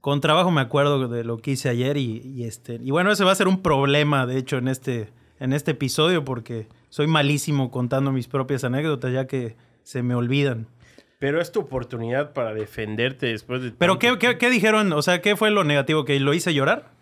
Con 0.00 0.20
trabajo 0.20 0.50
me 0.50 0.60
acuerdo 0.60 1.08
de 1.08 1.24
lo 1.24 1.38
que 1.38 1.52
hice 1.52 1.68
ayer 1.68 1.96
y, 1.96 2.22
y 2.24 2.44
este 2.44 2.78
y 2.82 2.90
bueno, 2.90 3.10
ese 3.12 3.24
va 3.24 3.32
a 3.32 3.34
ser 3.34 3.48
un 3.48 3.62
problema, 3.62 4.26
de 4.26 4.38
hecho, 4.38 4.56
en 4.58 4.68
este, 4.68 5.10
en 5.38 5.52
este 5.52 5.72
episodio 5.72 6.24
porque 6.24 6.68
soy 6.88 7.06
malísimo 7.06 7.70
contando 7.70 8.10
mis 8.12 8.26
propias 8.26 8.64
anécdotas 8.64 9.12
ya 9.12 9.26
que 9.26 9.56
se 9.82 10.02
me 10.02 10.14
olvidan. 10.14 10.66
Pero 11.18 11.40
es 11.40 11.52
tu 11.52 11.60
oportunidad 11.60 12.32
para 12.32 12.54
defenderte 12.54 13.26
después 13.26 13.60
de... 13.62 13.72
Pero 13.72 13.98
¿qué, 13.98 14.16
qué, 14.18 14.38
qué 14.38 14.48
dijeron? 14.48 14.90
O 14.94 15.02
sea, 15.02 15.20
¿qué 15.20 15.36
fue 15.36 15.50
lo 15.50 15.64
negativo? 15.64 16.06
¿Que 16.06 16.18
lo 16.18 16.32
hice 16.32 16.54
llorar? 16.54 16.92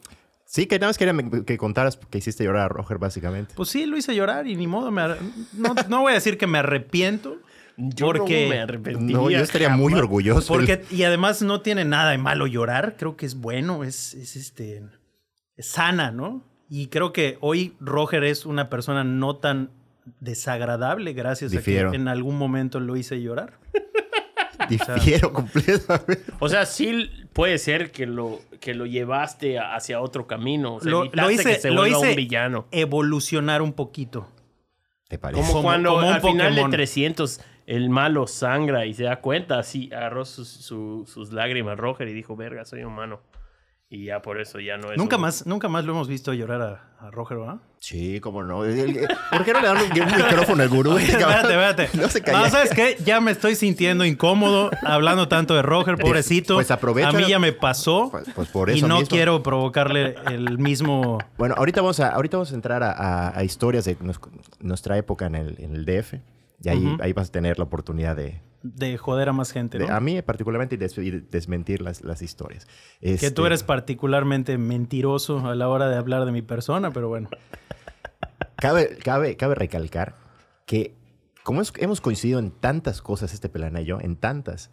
Sí, 0.45 0.67
que 0.67 0.77
nada 0.81 0.89
más 0.89 0.99
quería 0.99 1.15
que 1.47 1.57
contaras 1.59 1.99
que 2.11 2.19
hiciste 2.19 2.43
llorar 2.43 2.63
a 2.65 2.69
Roger, 2.69 2.99
básicamente. 2.99 3.55
Pues 3.55 3.69
sí, 3.69 3.87
lo 3.87 3.97
hice 3.97 4.17
llorar 4.17 4.47
y 4.49 4.57
ni 4.57 4.67
modo. 4.67 4.91
me 4.91 5.03
ar- 5.03 5.19
no, 5.53 5.75
no 5.89 6.01
voy 6.01 6.13
a 6.13 6.15
decir 6.15 6.37
que 6.37 6.47
me 6.49 6.59
arrepiento. 6.59 7.37
Yo 7.81 8.07
porque- 8.07 8.45
no 8.45 8.51
me 8.51 8.61
arrepentiría. 8.61 9.17
No, 9.17 9.31
yo 9.31 9.39
estaría 9.39 9.69
muy 9.69 9.95
orgulloso. 9.95 10.53
Porque, 10.53 10.85
y 10.91 11.05
además 11.05 11.43
no 11.43 11.61
tiene 11.63 11.85
nada 11.85 12.11
de 12.11 12.19
malo 12.19 12.47
llorar. 12.47 12.97
Creo 12.99 13.17
que 13.17 13.25
es 13.25 13.37
bueno, 13.37 13.85
es, 13.85 14.15
es 14.15 14.35
este. 14.37 14.83
es 15.57 15.67
sana, 15.69 16.11
¿no? 16.11 16.43
Y 16.69 16.89
creo 16.89 17.13
que 17.13 17.39
hoy 17.41 17.75
Roger 17.81 18.25
es 18.25 18.45
una 18.47 18.69
persona 18.69 19.05
no 19.05 19.37
tan 19.37 19.71
desagradable 20.21 21.13
gracias 21.13 21.51
Difiero. 21.51 21.89
a 21.89 21.91
que 21.93 21.97
en 21.97 22.09
algún 22.09 22.37
momento 22.37 22.81
lo 22.81 22.97
hice 22.97 23.23
llorar. 23.23 23.59
Difiero 24.69 25.33
completamente. 25.33 26.25
O 26.41 26.49
sea, 26.49 26.67
sí 26.67 27.11
puede 27.33 27.59
ser 27.59 27.91
que 27.91 28.07
lo, 28.07 28.41
que 28.61 28.75
lo 28.75 28.85
llevaste 28.87 29.59
hacia 29.59 30.01
otro 30.01 30.27
camino. 30.27 30.75
O 30.75 30.81
sea, 30.81 30.91
Lo, 30.91 31.31
hice, 31.31 31.45
que 31.45 31.55
se 31.61 31.71
lo 31.71 31.83
vuelva 31.83 31.99
hice 31.99 32.11
un 32.11 32.17
villano. 32.17 32.67
evolucionar 32.71 33.63
un 33.63 33.73
poquito. 33.73 34.29
¿Te 35.09 35.19
parece? 35.19 35.41
Como, 35.41 35.53
Como- 35.55 35.63
cuando 35.63 35.95
como 35.95 36.07
un 36.09 36.13
al 36.13 36.21
final 36.21 36.55
de 36.55 36.65
300 36.69 37.41
el 37.69 37.91
malo 37.91 38.27
sangra 38.27 38.87
y 38.87 38.95
se 38.95 39.05
da 39.05 39.21
cuenta, 39.21 39.59
así 39.59 39.91
agarró 39.93 40.25
sus, 40.25 40.49
su- 40.49 41.05
sus 41.07 41.33
lágrimas 41.35 41.77
Roger 41.77 42.09
y 42.09 42.15
dijo, 42.15 42.35
verga, 42.35 42.65
soy 42.65 42.83
humano. 42.83 43.21
Y 43.91 44.05
ya 44.07 44.21
por 44.21 44.39
eso 44.41 44.59
ya 44.61 44.77
no 44.77 44.91
es... 44.93 44.99
Nunca 44.99 45.17
un- 45.17 45.23
más, 45.23 45.47
nunca 45.47 45.69
más 45.69 45.85
lo 45.85 45.93
hemos 45.93 46.09
visto 46.09 46.33
llorar 46.35 46.61
a, 46.63 47.07
a 47.07 47.11
Roger, 47.11 47.39
¿verdad? 47.39 47.57
Sí, 47.79 48.21
cómo 48.21 48.43
no. 48.43 48.59
¿Por 48.59 49.45
qué 49.45 49.53
no 49.53 49.61
le 49.61 49.67
dan 49.67 49.77
un, 49.79 49.83
un 50.01 50.17
micrófono 50.17 50.63
al 50.63 50.69
gurú? 50.69 50.97
espérate, 50.99 51.49
espérate. 51.55 51.89
No 51.95 52.09
se 52.09 52.19
No, 52.21 52.25
calla. 52.27 52.51
¿sabes 52.51 52.71
qué? 52.75 52.97
Ya 53.05 53.21
me 53.21 53.31
estoy 53.31 53.55
sintiendo 53.55 54.05
incómodo 54.05 54.71
hablando 54.83 55.29
tanto 55.29 55.55
de 55.55 55.63
Roger, 55.63 55.97
pobrecito. 55.97 56.55
pues 56.57 56.71
aprovecha- 56.71 57.09
A 57.09 57.13
mí 57.13 57.25
ya 57.29 57.39
me 57.39 57.53
pasó. 57.53 58.09
Pues- 58.11 58.29
pues 58.35 58.49
por 58.49 58.69
y 58.71 58.79
eso 58.79 58.89
no 58.89 58.97
mismo. 58.99 59.09
quiero 59.09 59.43
provocarle 59.43 60.17
el 60.31 60.59
mismo. 60.59 61.19
Bueno, 61.39 61.55
ahorita 61.57 61.81
vamos 61.83 62.01
a, 62.01 62.09
ahorita 62.11 62.37
vamos 62.39 62.53
a 62.53 62.55
entrar 62.55 62.83
a, 62.83 62.93
a- 62.93 63.39
a 63.39 63.45
historias 63.45 63.85
de 63.87 63.97
nos- 64.01 64.21
nuestra 64.61 64.99
época 64.99 65.27
en 65.27 65.35
el, 65.35 65.57
en 65.61 65.75
el 65.75 65.85
DF. 65.87 66.15
Y 66.63 66.69
ahí, 66.69 66.87
Ujú. 66.95 67.03
ahí 67.03 67.13
vas 67.13 67.29
a 67.29 67.33
tener 67.33 67.59
la 67.59 67.65
oportunidad 67.65 68.17
de, 68.17 68.41
de 68.63 68.99
joder 68.99 69.29
a 69.29 69.33
más 69.33 69.53
gente, 69.53 69.79
de- 69.79 69.87
¿no? 69.87 69.95
a 69.95 70.01
mí 70.01 70.21
particularmente, 70.23 70.75
y 70.75 70.79
des- 70.79 70.99
y 70.99 71.11
desmentir 71.11 71.81
las, 71.83 72.03
las 72.03 72.21
historias. 72.23 72.67
Que 73.01 73.17
tú 73.19 73.25
Este, 73.27 73.47
eres 73.47 73.63
particularmente 73.63 74.59
mentiroso 74.59 75.47
a 75.47 75.55
la 75.55 75.69
hora 75.69 75.89
de 75.89 75.97
hablar 75.97 76.25
de 76.25 76.33
mi 76.33 76.43
persona, 76.43 76.91
pero 76.93 77.09
bueno. 77.09 77.29
Cabe, 78.57 78.97
cabe, 78.99 79.37
cabe 79.37 79.55
recalcar 79.55 80.17
que 80.67 80.95
como 81.45 81.63
es- 81.63 81.73
hemos 81.79 82.01
coincidido 82.01 82.39
en 82.41 82.51
tantas 82.51 83.01
cosas, 83.01 83.33
este 83.33 83.49
pelana 83.49 83.81
y 83.81 83.85
yo, 83.85 83.99
en 84.01 84.17
tantas, 84.17 84.71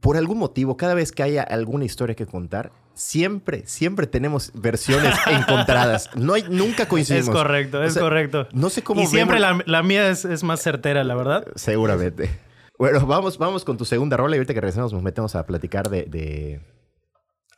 por 0.00 0.16
algún 0.16 0.38
motivo, 0.38 0.76
cada 0.76 0.94
vez 0.94 1.12
que 1.12 1.22
haya 1.22 1.42
alguna 1.42 1.84
historia 1.84 2.14
que 2.16 2.26
contar, 2.26 2.72
siempre, 3.00 3.62
siempre 3.66 4.06
tenemos 4.06 4.52
versiones 4.54 5.14
encontradas. 5.26 6.10
No 6.14 6.34
hay, 6.34 6.44
nunca 6.48 6.86
coincidimos. 6.86 7.28
Es 7.28 7.34
correcto, 7.34 7.80
O 7.80 7.82
es 7.82 7.94
sea, 7.94 8.02
correcto. 8.02 8.46
No 8.52 8.70
sé 8.70 8.82
cómo 8.82 9.00
Y 9.00 9.06
siempre 9.06 9.40
la, 9.40 9.62
la 9.66 9.82
mía 9.82 10.08
es, 10.08 10.24
es 10.24 10.42
más 10.42 10.60
certera, 10.60 11.02
la 11.02 11.14
verdad. 11.14 11.46
Seguramente. 11.54 12.30
Bueno, 12.78 13.06
vamos, 13.06 13.38
vamos 13.38 13.64
con 13.64 13.76
tu 13.76 13.84
segunda 13.84 14.16
rola 14.16 14.36
y 14.36 14.38
ahorita 14.38 14.54
que 14.54 14.60
regresemos 14.60 14.92
nos 14.92 15.02
metemos 15.02 15.34
a 15.34 15.44
platicar 15.46 15.90
de, 15.90 16.04
de, 16.04 16.60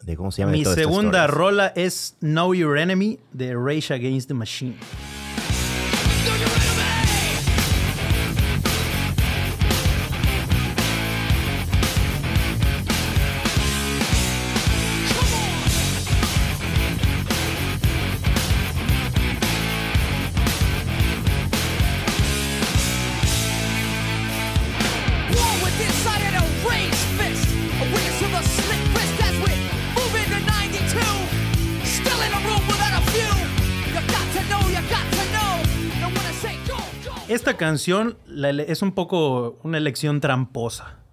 de 0.03 0.17
cómo 0.17 0.33
se 0.33 0.43
llama. 0.43 0.53
Mi 0.53 0.65
segunda 0.65 1.27
rola 1.27 1.73
es 1.75 2.17
Know 2.21 2.55
Your 2.55 2.79
Enemy 2.79 3.19
de 3.33 3.55
Rage 3.55 3.93
Against 3.95 4.29
the 4.29 4.35
Machine. 4.35 4.77
Esta 37.53 37.67
canción 37.67 38.17
es 38.67 38.81
un 38.81 38.93
poco 38.93 39.59
una 39.63 39.77
elección 39.77 40.23
tramposa. 40.23 41.05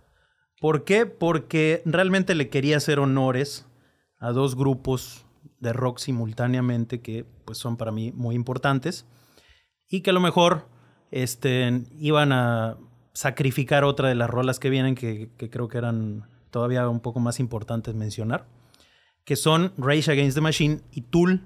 ¿Por 0.62 0.86
qué? 0.86 1.06
Porque 1.06 1.82
realmente 1.84 2.34
le 2.34 2.48
quería 2.48 2.78
hacer 2.78 3.00
honores 3.00 3.68
a 4.20 4.32
dos 4.32 4.56
grupos 4.56 5.26
de 5.60 5.74
rock 5.74 5.98
simultáneamente 5.98 7.02
que 7.02 7.26
pues 7.44 7.58
son 7.58 7.76
para 7.76 7.92
mí 7.92 8.14
muy 8.14 8.36
importantes 8.36 9.06
y 9.90 10.00
que 10.00 10.12
a 10.12 10.14
lo 10.14 10.22
mejor 10.22 10.70
este, 11.12 11.84
iban 12.00 12.32
a 12.32 12.78
sacrificar 13.12 13.84
otra 13.84 14.08
de 14.08 14.16
las 14.16 14.30
rolas 14.30 14.60
que 14.60 14.70
vienen 14.70 14.96
que, 14.96 15.32
que 15.38 15.50
creo 15.50 15.68
que 15.68 15.78
eran 15.78 16.30
todavía 16.52 16.88
un 16.88 17.02
poco 17.02 17.20
más 17.20 17.42
importantes 17.42 17.96
mencionar, 17.96 18.48
que 19.26 19.36
son 19.36 19.74
Rage 19.78 20.10
Against 20.10 20.36
the 20.36 20.42
Machine 20.42 20.80
y 20.94 21.02
Tool. 21.02 21.42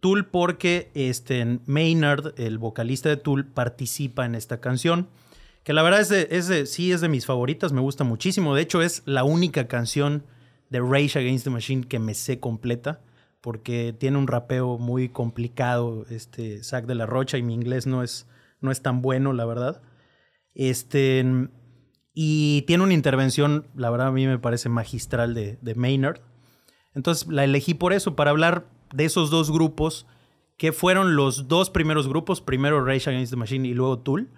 Tool 0.00 0.26
porque 0.26 0.90
este, 0.94 1.60
Maynard, 1.66 2.34
el 2.38 2.58
vocalista 2.58 3.08
de 3.08 3.16
Tool, 3.16 3.46
participa 3.46 4.26
en 4.26 4.34
esta 4.34 4.60
canción. 4.60 5.08
Que 5.64 5.72
la 5.72 5.82
verdad 5.82 6.00
es 6.00 6.48
de, 6.48 6.66
sí 6.66 6.92
es 6.92 7.00
de 7.00 7.08
mis 7.08 7.26
favoritas, 7.26 7.72
me 7.72 7.80
gusta 7.80 8.04
muchísimo. 8.04 8.54
De 8.54 8.62
hecho, 8.62 8.80
es 8.80 9.02
la 9.04 9.24
única 9.24 9.68
canción 9.68 10.24
de 10.70 10.80
Rage 10.80 11.18
Against 11.18 11.44
the 11.44 11.50
Machine 11.50 11.86
que 11.86 11.98
me 11.98 12.14
sé 12.14 12.40
completa. 12.40 13.00
Porque 13.40 13.94
tiene 13.96 14.18
un 14.18 14.26
rapeo 14.26 14.78
muy 14.78 15.10
complicado, 15.10 16.04
este 16.10 16.62
Zack 16.64 16.86
de 16.86 16.96
la 16.96 17.06
Rocha, 17.06 17.38
y 17.38 17.42
mi 17.42 17.54
inglés 17.54 17.86
no 17.86 18.02
es, 18.02 18.26
no 18.60 18.72
es 18.72 18.82
tan 18.82 19.00
bueno, 19.00 19.32
la 19.32 19.44
verdad. 19.44 19.82
Este, 20.54 21.24
y 22.14 22.62
tiene 22.62 22.82
una 22.82 22.94
intervención, 22.94 23.66
la 23.76 23.90
verdad 23.90 24.08
a 24.08 24.12
mí 24.12 24.26
me 24.26 24.38
parece 24.38 24.68
magistral 24.68 25.34
de 25.34 25.74
Maynard. 25.76 26.20
Entonces 26.94 27.28
la 27.28 27.44
elegí 27.44 27.74
por 27.74 27.92
eso, 27.92 28.16
para 28.16 28.30
hablar 28.30 28.66
de 28.92 29.04
esos 29.04 29.30
dos 29.30 29.50
grupos, 29.50 30.06
que 30.56 30.72
fueron 30.72 31.16
los 31.16 31.48
dos 31.48 31.70
primeros 31.70 32.08
grupos, 32.08 32.40
primero 32.40 32.84
Rage 32.84 33.10
Against 33.10 33.32
the 33.32 33.36
Machine 33.36 33.68
y 33.68 33.74
luego 33.74 33.98
Tool, 34.00 34.28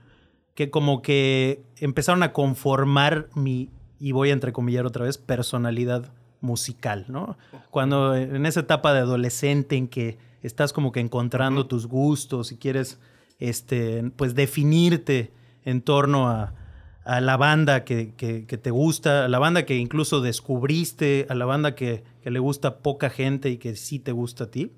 que 0.55 0.71
como 0.71 1.01
que 1.03 1.63
empezaron 1.79 2.23
a 2.23 2.33
conformar 2.33 3.29
mi, 3.35 3.71
y 3.99 4.13
voy 4.13 4.31
a 4.31 4.35
entrecomillar 4.35 4.87
otra 4.87 5.07
vez, 5.07 5.17
personalidad 5.19 6.13
musical, 6.41 7.07
¿no? 7.09 7.37
Cuando 7.71 8.15
en 8.15 8.45
esa 8.47 8.61
etapa 8.61 8.93
de 8.93 9.01
adolescente 9.01 9.77
en 9.77 9.89
que 9.89 10.19
estás 10.43 10.73
como 10.73 10.93
que 10.93 11.01
encontrando 11.01 11.67
tus 11.67 11.87
gustos 11.87 12.53
y 12.53 12.57
quieres, 12.57 12.99
este, 13.39 14.11
pues 14.17 14.35
definirte 14.35 15.33
en 15.65 15.83
torno 15.83 16.29
a, 16.29 16.55
a 17.17 17.21
la 17.21 17.37
banda 17.37 17.85
que, 17.85 18.15
que- 18.15 18.47
que 18.47 18.57
te 18.59 18.71
gusta, 18.71 19.25
a 19.25 19.29
la 19.29 19.39
banda 19.39 19.65
que 19.67 19.77
incluso 19.77 20.21
descubriste, 20.21 21.27
a 21.29 21.35
la 21.35 21.45
banda 21.45 21.75
que, 21.75 22.05
que 22.23 22.31
le 22.31 22.39
gusta 22.39 22.79
poca 22.83 23.11
gente 23.11 23.51
y 23.51 23.59
que 23.59 23.75
sí 23.75 23.99
te 23.99 24.13
gusta 24.13 24.45
a 24.45 24.51
ti, 24.51 24.73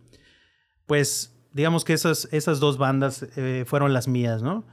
pues 0.87 1.37
digamos 1.53 1.85
que 1.85 1.93
esas, 1.93 2.29
esas 2.33 2.59
dos 2.59 2.79
bandas 2.79 3.27
eh, 3.37 3.65
fueron 3.67 3.93
las 3.93 4.09
mías, 4.09 4.43
¿no? 4.43 4.65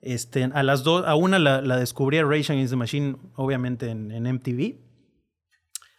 Este, 0.00 0.44
a 0.44 0.62
las 0.62 0.82
dos, 0.84 1.04
a 1.06 1.14
una 1.14 1.38
la, 1.38 1.60
la 1.60 1.76
descubrí 1.76 2.18
a 2.18 2.24
Rage 2.24 2.52
Against 2.52 2.72
the 2.72 2.76
Machine, 2.76 3.16
obviamente 3.36 3.88
en, 3.90 4.10
en 4.10 4.26
MTV. 4.26 4.76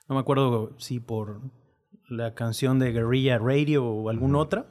No 0.08 0.16
me 0.16 0.22
acuerdo 0.22 0.76
si 0.78 1.00
por 1.00 1.42
la 2.10 2.34
canción 2.34 2.80
de 2.80 2.92
Guerrilla 2.92 3.38
Radio 3.40 3.86
o 3.86 4.10
alguna 4.10 4.40
otra. 4.40 4.66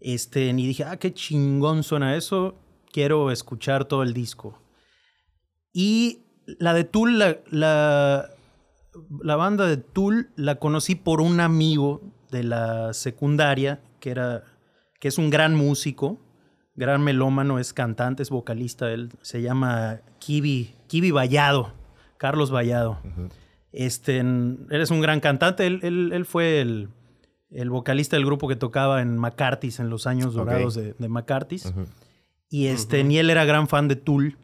Este, 0.00 0.46
y 0.46 0.52
dije, 0.66 0.84
ah, 0.84 0.96
qué 0.98 1.12
chingón 1.12 1.82
suena 1.82 2.16
eso. 2.16 2.54
Quiero 2.92 3.30
escuchar 3.30 3.84
todo 3.86 4.02
el 4.02 4.12
disco. 4.14 4.58
Y 5.78 6.22
la 6.58 6.72
de 6.72 6.84
Tool, 6.84 7.18
la, 7.18 7.36
la, 7.50 8.30
la 9.22 9.36
banda 9.36 9.66
de 9.66 9.76
Tool 9.76 10.30
la 10.36 10.54
conocí 10.54 10.94
por 10.94 11.20
un 11.20 11.40
amigo 11.40 12.00
de 12.30 12.44
la 12.44 12.94
secundaria, 12.94 13.82
que, 14.00 14.08
era, 14.10 14.42
que 15.00 15.08
es 15.08 15.18
un 15.18 15.28
gran 15.28 15.54
músico, 15.54 16.18
gran 16.76 17.02
melómano, 17.04 17.58
es 17.58 17.74
cantante, 17.74 18.22
es 18.22 18.30
vocalista, 18.30 18.90
él 18.90 19.10
se 19.20 19.42
llama 19.42 20.00
Kibi, 20.18 20.74
Kibi 20.86 21.10
Vallado, 21.10 21.74
Carlos 22.16 22.50
Vallado. 22.50 22.98
este, 23.72 24.16
en- 24.18 24.66
él 24.70 24.80
es 24.80 24.90
un 24.90 25.02
gran 25.02 25.20
cantante, 25.20 25.66
él, 25.66 25.80
él- 25.82 26.10
él 26.14 26.24
fue 26.24 26.62
el, 26.62 26.88
el 27.50 27.68
vocalista 27.68 28.16
del 28.16 28.24
grupo 28.24 28.48
que 28.48 28.56
tocaba 28.56 29.02
en 29.02 29.18
McCarthy's 29.18 29.78
en 29.80 29.90
los 29.90 30.06
años 30.06 30.32
dorados 30.32 30.74
de, 30.74 30.94
de 30.98 31.08
McCarthy's. 31.10 31.66
Y 32.48 32.68
este, 32.68 33.00
y 33.02 33.18
él 33.18 33.28
era 33.28 33.44
gran 33.44 33.68
fan 33.68 33.88
de 33.88 33.96
Tool. 33.96 34.38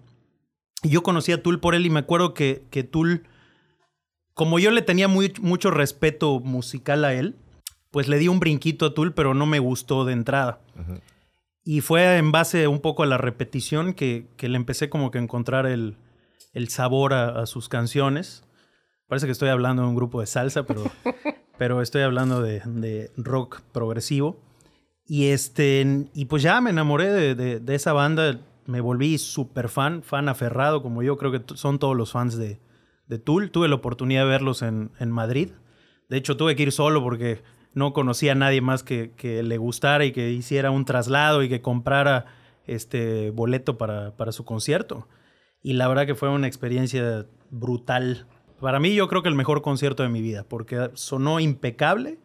Y 0.82 0.88
yo 0.90 1.02
conocí 1.02 1.32
a 1.32 1.42
Tool 1.42 1.60
por 1.60 1.74
él 1.74 1.86
y 1.86 1.90
me 1.90 2.00
acuerdo 2.00 2.34
que, 2.34 2.64
que 2.70 2.82
Tool, 2.84 3.24
como 4.34 4.58
yo 4.58 4.70
le 4.70 4.82
tenía 4.82 5.08
muy, 5.08 5.32
mucho 5.40 5.70
respeto 5.70 6.40
musical 6.40 7.04
a 7.04 7.14
él, 7.14 7.36
pues 7.90 8.08
le 8.08 8.18
di 8.18 8.28
un 8.28 8.40
brinquito 8.40 8.86
a 8.86 8.94
Tool, 8.94 9.12
pero 9.14 9.34
no 9.34 9.46
me 9.46 9.58
gustó 9.58 10.04
de 10.04 10.12
entrada. 10.14 10.60
Y 11.64 11.80
fue 11.82 12.16
en 12.16 12.32
base 12.32 12.66
un 12.66 12.80
poco 12.80 13.02
a 13.02 13.06
la 13.06 13.18
repetición 13.18 13.94
que, 13.94 14.26
que 14.36 14.48
le 14.48 14.56
empecé 14.56 14.88
como 14.90 15.10
que 15.10 15.18
a 15.18 15.22
encontrar 15.22 15.66
el, 15.66 15.96
el 16.52 16.68
sabor 16.68 17.12
a, 17.12 17.40
a 17.40 17.46
sus 17.46 17.68
canciones. 17.68 18.42
Parece 19.06 19.26
que 19.26 19.32
estoy 19.32 19.50
hablando 19.50 19.82
de 19.82 19.88
un 19.88 19.94
grupo 19.94 20.20
de 20.20 20.26
salsa, 20.26 20.64
pero, 20.64 20.82
pero 21.58 21.80
estoy 21.82 22.02
hablando 22.02 22.42
de, 22.42 22.60
de 22.64 23.10
rock 23.16 23.60
progresivo. 23.72 24.40
Y, 25.06 25.26
este, 25.28 26.08
y 26.14 26.24
pues 26.24 26.42
ya 26.42 26.60
me 26.60 26.70
enamoré 26.70 27.12
de, 27.12 27.34
de- 27.34 27.60
de 27.60 27.74
esa 27.74 27.92
banda, 27.92 28.40
me 28.66 28.80
volví 28.80 29.18
súper 29.18 29.68
fan, 29.68 30.02
fan 30.02 30.28
aferrado, 30.28 30.82
como 30.82 31.02
yo 31.02 31.16
creo 31.16 31.32
que 31.32 31.42
son 31.54 31.78
todos 31.78 31.96
los 31.96 32.12
fans 32.12 32.36
de, 32.36 32.60
de 33.06 33.18
Tool. 33.18 33.50
Tuve 33.50 33.68
la 33.68 33.74
oportunidad 33.74 34.22
de 34.22 34.28
verlos 34.28 34.62
en, 34.62 34.90
en 34.98 35.10
Madrid. 35.10 35.50
De 36.08 36.16
hecho, 36.16 36.36
tuve 36.36 36.56
que 36.56 36.64
ir 36.64 36.72
solo 36.72 37.02
porque 37.02 37.42
no 37.74 37.92
conocía 37.92 38.32
a 38.32 38.36
nadie 38.36 38.60
más 38.60 38.82
que, 38.82 39.12
que 39.16 39.42
le 39.42 39.58
gustara 39.58 40.04
y 40.04 40.12
que 40.12 40.30
hiciera 40.30 40.70
un 40.70 40.84
traslado 40.84 41.42
y 41.42 41.48
que 41.48 41.62
comprara 41.62 42.26
este 42.66 43.30
boleto 43.30 43.78
para, 43.78 44.16
para 44.16 44.32
su 44.32 44.44
concierto. 44.44 45.08
Y 45.62 45.74
la 45.74 45.88
verdad 45.88 46.06
que 46.06 46.14
fue 46.14 46.28
una 46.28 46.46
experiencia 46.46 47.26
brutal. 47.50 48.26
Para 48.60 48.80
mí 48.80 48.94
yo 48.94 49.08
creo 49.08 49.22
que 49.22 49.28
el 49.28 49.34
mejor 49.34 49.62
concierto 49.62 50.02
de 50.02 50.08
mi 50.08 50.20
vida, 50.20 50.44
porque 50.48 50.90
sonó 50.94 51.40
impecable. 51.40 52.18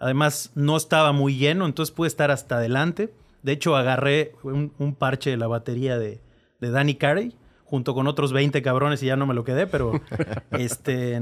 Además 0.00 0.52
no 0.54 0.76
estaba 0.76 1.12
muy 1.12 1.36
lleno, 1.36 1.66
entonces 1.66 1.94
pude 1.94 2.08
estar 2.08 2.30
hasta 2.30 2.56
adelante. 2.56 3.12
De 3.42 3.52
hecho 3.52 3.76
agarré 3.76 4.32
un, 4.42 4.72
un 4.78 4.94
parche 4.94 5.30
de 5.30 5.36
la 5.36 5.46
batería 5.46 5.98
de, 5.98 6.20
de 6.60 6.70
Danny 6.70 6.96
Carey 6.96 7.36
junto 7.64 7.94
con 7.94 8.06
otros 8.06 8.32
20 8.32 8.62
cabrones 8.62 9.02
y 9.02 9.06
ya 9.06 9.16
no 9.16 9.26
me 9.26 9.34
lo 9.34 9.44
quedé, 9.44 9.66
pero 9.66 9.92
este... 10.52 11.20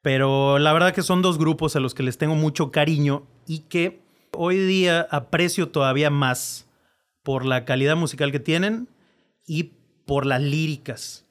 pero 0.00 0.58
la 0.58 0.72
verdad 0.72 0.94
que 0.94 1.02
son 1.02 1.22
dos 1.22 1.38
grupos 1.38 1.74
a 1.76 1.80
los 1.80 1.94
que 1.94 2.04
les 2.04 2.18
tengo 2.18 2.36
mucho 2.36 2.70
cariño 2.70 3.26
y 3.46 3.60
que 3.60 4.00
hoy 4.32 4.58
día 4.58 5.06
aprecio 5.10 5.68
todavía 5.68 6.08
más 6.10 6.68
por 7.22 7.44
la 7.44 7.64
calidad 7.64 7.96
musical 7.96 8.32
que 8.32 8.40
tienen 8.40 8.88
y 9.46 9.74
por 10.06 10.24
las 10.24 10.40
líricas. 10.40 11.26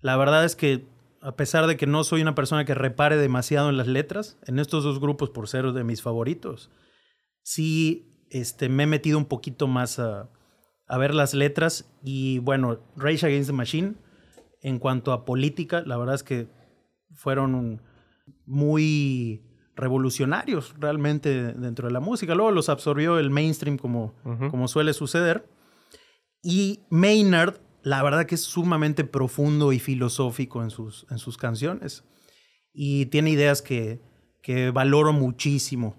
La 0.00 0.16
verdad 0.16 0.44
es 0.44 0.54
que 0.54 0.86
a 1.20 1.34
pesar 1.34 1.66
de 1.66 1.76
que 1.76 1.86
no 1.86 2.04
soy 2.04 2.22
una 2.22 2.36
persona 2.36 2.64
que 2.64 2.74
repare 2.74 3.16
demasiado 3.16 3.68
en 3.70 3.76
las 3.76 3.88
letras, 3.88 4.38
en 4.46 4.60
estos 4.60 4.84
dos 4.84 5.00
grupos 5.00 5.30
por 5.30 5.48
ser 5.48 5.72
de 5.72 5.82
mis 5.82 6.00
favoritos, 6.00 6.70
sí 7.42 8.17
este, 8.30 8.68
me 8.68 8.84
he 8.84 8.86
metido 8.86 9.18
un 9.18 9.26
poquito 9.26 9.66
más 9.66 9.98
a, 9.98 10.28
a 10.86 10.98
ver 10.98 11.14
las 11.14 11.34
letras 11.34 11.90
y 12.02 12.38
bueno, 12.38 12.80
Rage 12.96 13.26
Against 13.26 13.50
the 13.50 13.56
Machine, 13.56 13.94
en 14.62 14.78
cuanto 14.78 15.12
a 15.12 15.24
política, 15.24 15.82
la 15.86 15.96
verdad 15.96 16.14
es 16.14 16.22
que 16.22 16.48
fueron 17.12 17.82
muy 18.46 19.42
revolucionarios 19.76 20.74
realmente 20.78 21.52
dentro 21.52 21.86
de 21.86 21.92
la 21.92 22.00
música. 22.00 22.34
Luego 22.34 22.50
los 22.50 22.68
absorbió 22.68 23.18
el 23.18 23.30
mainstream 23.30 23.78
como, 23.78 24.12
como 24.50 24.66
suele 24.66 24.92
suceder. 24.92 25.48
Y 26.42 26.80
Maynard, 26.90 27.60
la 27.82 28.02
verdad 28.02 28.26
que 28.26 28.34
es 28.34 28.42
sumamente 28.42 29.04
profundo 29.04 29.72
y 29.72 29.78
filosófico 29.78 30.62
en 30.62 30.70
sus, 30.70 31.06
en 31.10 31.18
sus 31.18 31.36
canciones. 31.36 32.04
Y 32.72 33.06
tiene 33.06 33.30
ideas 33.30 33.62
que, 33.62 34.00
que 34.42 34.70
valoro 34.70 35.12
muchísimo. 35.12 35.96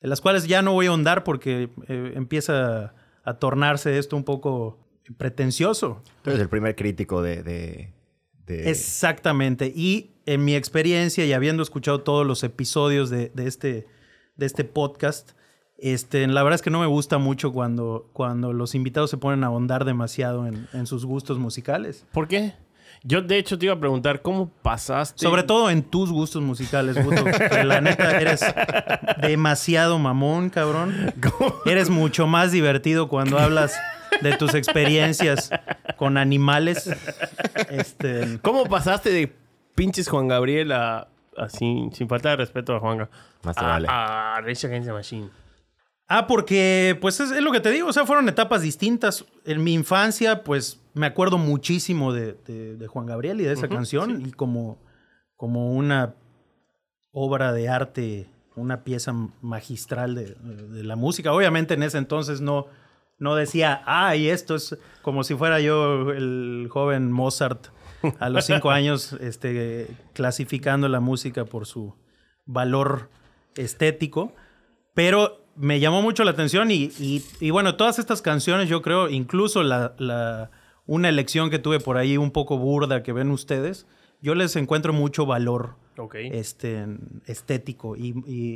De 0.00 0.08
las 0.08 0.20
cuales 0.20 0.46
ya 0.46 0.62
no 0.62 0.72
voy 0.72 0.86
a 0.86 0.90
ahondar 0.90 1.24
porque 1.24 1.68
eh, 1.88 2.12
empieza 2.16 2.94
a 3.24 3.34
tornarse 3.34 3.98
esto 3.98 4.16
un 4.16 4.24
poco 4.24 4.78
pretencioso. 5.18 6.02
Tú 6.22 6.30
eres 6.30 6.42
el 6.42 6.48
primer 6.48 6.74
crítico 6.76 7.22
de... 7.22 7.42
de- 7.42 7.92
de- 8.46 8.68
Exactamente. 8.70 9.72
Y 9.74 10.10
en 10.26 10.44
mi 10.44 10.54
experiencia 10.56 11.24
y 11.24 11.32
habiendo 11.32 11.62
escuchado 11.62 12.00
todos 12.00 12.26
los 12.26 12.42
episodios 12.42 13.08
de, 13.10 13.28
de 13.34 13.46
este, 13.46 13.86
de 14.36 14.46
este 14.46 14.64
podcast, 14.64 15.32
este, 15.78 16.26
la 16.26 16.42
verdad 16.42 16.56
es 16.56 16.62
que 16.62 16.70
no 16.70 16.80
me 16.80 16.86
gusta 16.86 17.18
mucho 17.18 17.52
cuando, 17.52 18.10
cuando 18.12 18.52
los 18.52 18.74
invitados 18.74 19.08
se 19.10 19.18
ponen 19.18 19.44
a 19.44 19.48
ahondar 19.48 19.84
demasiado 19.84 20.46
en, 20.48 20.66
en 20.72 20.86
sus 20.86 21.04
gustos 21.06 21.38
musicales. 21.38 22.04
¿Por 22.12 22.26
qué? 22.26 22.54
Yo, 23.02 23.22
de 23.22 23.38
hecho, 23.38 23.58
te 23.58 23.66
iba 23.66 23.74
a 23.74 23.80
preguntar 23.80 24.20
cómo 24.20 24.50
pasaste. 24.62 25.24
Sobre 25.24 25.42
todo 25.42 25.70
en 25.70 25.82
tus 25.82 26.10
gustos 26.10 26.42
musicales, 26.42 27.02
Guto, 27.02 27.24
la 27.64 27.80
neta 27.80 28.20
eres 28.20 28.44
demasiado 29.22 29.98
mamón, 29.98 30.50
cabrón. 30.50 31.14
Eres 31.64 31.88
mucho 31.88 32.26
más 32.26 32.52
divertido 32.52 33.08
cuando 33.08 33.38
hablas 33.38 33.74
de 34.20 34.36
tus 34.36 34.54
experiencias 34.54 35.50
con 35.96 36.18
animales. 36.18 36.90
Este, 37.70 38.38
¿Cómo 38.42 38.66
pasaste 38.66 39.10
de 39.10 39.32
pinches 39.74 40.08
Juan 40.08 40.28
Gabriel 40.28 40.72
a. 40.72 41.08
Así, 41.36 41.88
sin 41.92 42.06
falta 42.06 42.30
de 42.30 42.36
respeto 42.36 42.74
a 42.74 42.80
Juanga. 42.80 43.08
Más 43.44 43.56
a, 43.56 43.62
vale. 43.62 43.86
a 43.88 44.40
Rage 44.42 44.66
Against 44.66 44.88
the 44.88 44.92
Machine. 44.92 45.30
Ah, 46.06 46.26
porque 46.26 46.98
pues 47.00 47.18
es, 47.20 47.30
es 47.30 47.40
lo 47.40 47.52
que 47.52 47.60
te 47.60 47.70
digo, 47.70 47.88
o 47.88 47.92
sea, 47.92 48.04
fueron 48.04 48.28
etapas 48.28 48.60
distintas. 48.60 49.24
En 49.46 49.62
mi 49.62 49.72
infancia, 49.72 50.42
pues 50.42 50.80
me 50.94 51.06
acuerdo 51.06 51.38
muchísimo 51.38 52.12
de, 52.12 52.34
de- 52.46 52.76
de 52.76 52.86
Juan 52.86 53.06
Gabriel 53.06 53.40
y 53.40 53.44
de 53.44 53.52
esa 53.52 53.68
canción 53.68 54.22
y 54.26 54.32
como, 54.32 54.78
como 55.36 55.72
una 55.72 56.14
obra 57.12 57.52
de 57.52 57.68
arte, 57.68 58.28
una 58.56 58.84
pieza 58.84 59.12
magistral 59.42 60.14
de, 60.14 60.34
de 60.34 60.84
la 60.84 60.96
música. 60.96 61.32
Obviamente 61.32 61.74
en 61.74 61.82
ese 61.82 61.98
entonces 61.98 62.40
no, 62.40 62.66
no 63.18 63.34
decía, 63.34 63.82
ay, 63.86 64.28
esto 64.28 64.54
es 64.54 64.76
como 65.02 65.24
si 65.24 65.34
fuera 65.34 65.60
yo 65.60 66.10
el 66.10 66.68
joven 66.70 67.10
Mozart 67.12 67.68
a 68.18 68.28
los 68.28 68.44
cinco 68.46 68.70
años 68.70 69.12
este, 69.14 69.88
clasificando 70.14 70.88
la 70.88 71.00
música 71.00 71.44
por 71.44 71.66
su 71.66 71.94
valor 72.46 73.10
estético. 73.56 74.32
Pero 74.94 75.44
me 75.56 75.78
llamó 75.80 76.02
mucho 76.02 76.24
la 76.24 76.30
atención 76.32 76.70
y, 76.70 76.90
y- 76.98 77.24
y 77.40 77.50
bueno, 77.50 77.76
todas 77.76 77.98
estas 77.98 78.22
canciones 78.22 78.68
yo 78.68 78.82
creo, 78.82 79.08
incluso 79.08 79.62
la, 79.62 79.94
la- 79.98 80.50
una 80.90 81.08
elección 81.08 81.50
que 81.50 81.58
tuve 81.60 81.78
por 81.78 81.96
ahí 81.96 82.16
un 82.16 82.32
poco 82.32 82.58
burda 82.58 83.02
que 83.04 83.12
ven 83.12 83.30
ustedes, 83.30 83.86
yo 84.20 84.34
les 84.34 84.56
encuentro 84.56 84.92
mucho 84.92 85.24
valor 85.24 85.76
este, 86.32 86.84
estético 87.26 87.94
y, 87.96 88.08
y- 88.26 88.54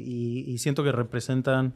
y- 0.51 0.53
y 0.53 0.59
siento 0.59 0.83
que 0.83 0.91
representan 0.93 1.75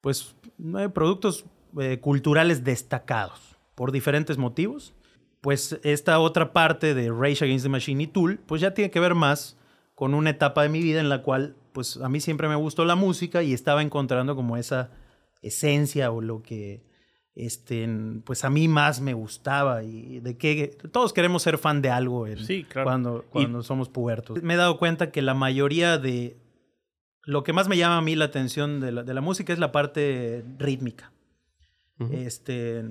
pues 0.00 0.34
eh, 0.78 0.88
productos 0.88 1.44
eh, 1.78 1.98
culturales 2.00 2.64
destacados 2.64 3.56
por 3.74 3.92
diferentes 3.92 4.38
motivos. 4.38 4.94
Pues 5.42 5.78
esta 5.82 6.18
otra 6.20 6.52
parte 6.52 6.94
de 6.94 7.10
Rage 7.10 7.44
Against 7.44 7.64
the 7.66 7.68
Machine 7.68 8.02
y 8.02 8.06
Tool, 8.06 8.38
pues 8.46 8.60
ya 8.62 8.72
tiene 8.72 8.90
que 8.90 9.00
ver 9.00 9.14
más 9.14 9.56
con 9.94 10.14
una 10.14 10.30
etapa 10.30 10.62
de 10.62 10.68
mi 10.70 10.80
vida 10.80 11.00
en 11.00 11.08
la 11.10 11.22
cual 11.22 11.54
pues 11.72 11.98
a 11.98 12.08
mí 12.08 12.20
siempre 12.20 12.48
me 12.48 12.56
gustó 12.56 12.84
la 12.86 12.94
música 12.96 13.42
y 13.42 13.52
estaba 13.52 13.82
encontrando 13.82 14.34
como 14.36 14.56
esa 14.56 14.90
esencia 15.42 16.10
o 16.10 16.20
lo 16.22 16.42
que 16.42 16.80
este 17.36 17.86
pues 18.24 18.44
a 18.44 18.50
mí 18.50 18.66
más 18.66 19.00
me 19.00 19.12
gustaba 19.14 19.84
y 19.84 20.20
de 20.20 20.36
que 20.38 20.68
todos 20.90 21.12
queremos 21.12 21.42
ser 21.42 21.58
fan 21.58 21.82
de 21.82 21.90
algo 21.90 22.26
en- 22.26 22.44
Sí, 22.44 22.64
claro. 22.64 22.86
cuando, 22.86 23.24
Y- 23.28 23.30
cuando 23.30 23.62
somos 23.62 23.88
pubertos. 23.90 24.42
Me 24.42 24.54
he 24.54 24.56
dado 24.56 24.78
cuenta 24.78 25.10
que 25.12 25.20
la 25.22 25.34
mayoría 25.34 25.98
de 25.98 26.36
lo 27.24 27.42
que 27.44 27.52
más 27.52 27.68
me 27.68 27.76
llama 27.76 27.98
a 27.98 28.00
mí 28.02 28.16
la 28.16 28.24
atención 28.26 28.80
de 28.80 28.90
la, 28.92 29.02
de 29.02 29.12
la 29.14 29.20
música 29.20 29.52
es 29.52 29.58
la 29.58 29.70
parte 29.70 30.44
rítmica. 30.58 31.12
Este, 32.10 32.84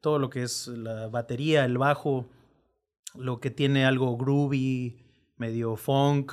todo 0.00 0.18
lo 0.18 0.28
que 0.30 0.42
es 0.42 0.68
la 0.68 1.08
batería, 1.08 1.64
el 1.64 1.78
bajo, 1.78 2.26
lo 3.14 3.40
que 3.40 3.50
tiene 3.50 3.84
algo 3.86 4.16
groovy, 4.16 4.98
medio 5.38 5.76
funk, 5.76 6.32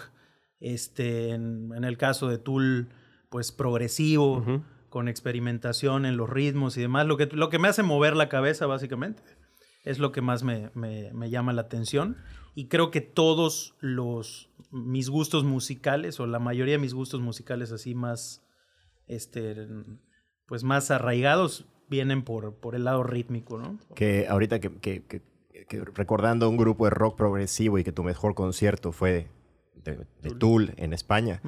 este, 0.59 1.29
en, 1.29 1.71
en 1.75 1.83
el 1.85 1.97
caso 1.97 2.27
de 2.27 2.37
Tool, 2.37 2.89
pues 3.29 3.51
progresivo, 3.51 4.43
con 4.97 5.07
experimentación 5.07 6.07
en 6.07 6.17
los 6.17 6.27
ritmos 6.27 6.75
y 6.75 6.81
demás, 6.81 7.05
lo 7.05 7.17
que, 7.17 7.27
lo 7.27 7.49
que 7.51 7.59
me 7.59 7.67
hace 7.67 7.83
mover 7.83 8.15
la 8.15 8.29
cabeza 8.29 8.65
básicamente. 8.65 9.21
Es 9.83 9.99
lo 9.99 10.11
que 10.11 10.21
más 10.21 10.41
me, 10.41 10.71
me- 10.73 11.13
me 11.13 11.29
llama 11.29 11.53
la 11.53 11.61
atención. 11.61 12.17
Y 12.55 12.67
creo 12.67 12.89
que 12.89 13.01
todos 13.01 13.75
los 13.79 14.49
mis 14.71 15.09
gustos 15.09 15.43
musicales, 15.43 16.19
o 16.19 16.25
la 16.25 16.39
mayoría 16.39 16.73
de 16.73 16.79
mis 16.79 16.95
gustos 16.95 17.21
musicales 17.21 17.71
así 17.71 17.93
más, 17.93 18.41
este, 19.05 19.67
pues 20.47 20.63
más 20.63 20.89
arraigados, 20.89 21.67
vienen 21.89 22.23
por, 22.23 22.55
por 22.55 22.73
el 22.73 22.85
lado 22.85 23.03
rítmico, 23.03 23.59
¿no? 23.59 23.77
Que 23.93 24.25
ahorita 24.27 24.59
que, 24.59 24.71
que- 24.79 25.05
que- 25.05 25.21
que 25.69 25.85
recordando 25.93 26.49
un 26.49 26.57
grupo 26.57 26.85
de 26.85 26.89
rock 26.89 27.17
progresivo 27.17 27.77
y 27.77 27.83
que 27.83 27.91
tu 27.91 28.03
mejor 28.03 28.33
concierto 28.33 28.91
fue 28.91 29.27
de, 29.75 30.07
de 30.23 30.31
Tool 30.31 30.73
en 30.77 30.91
España. 30.93 31.39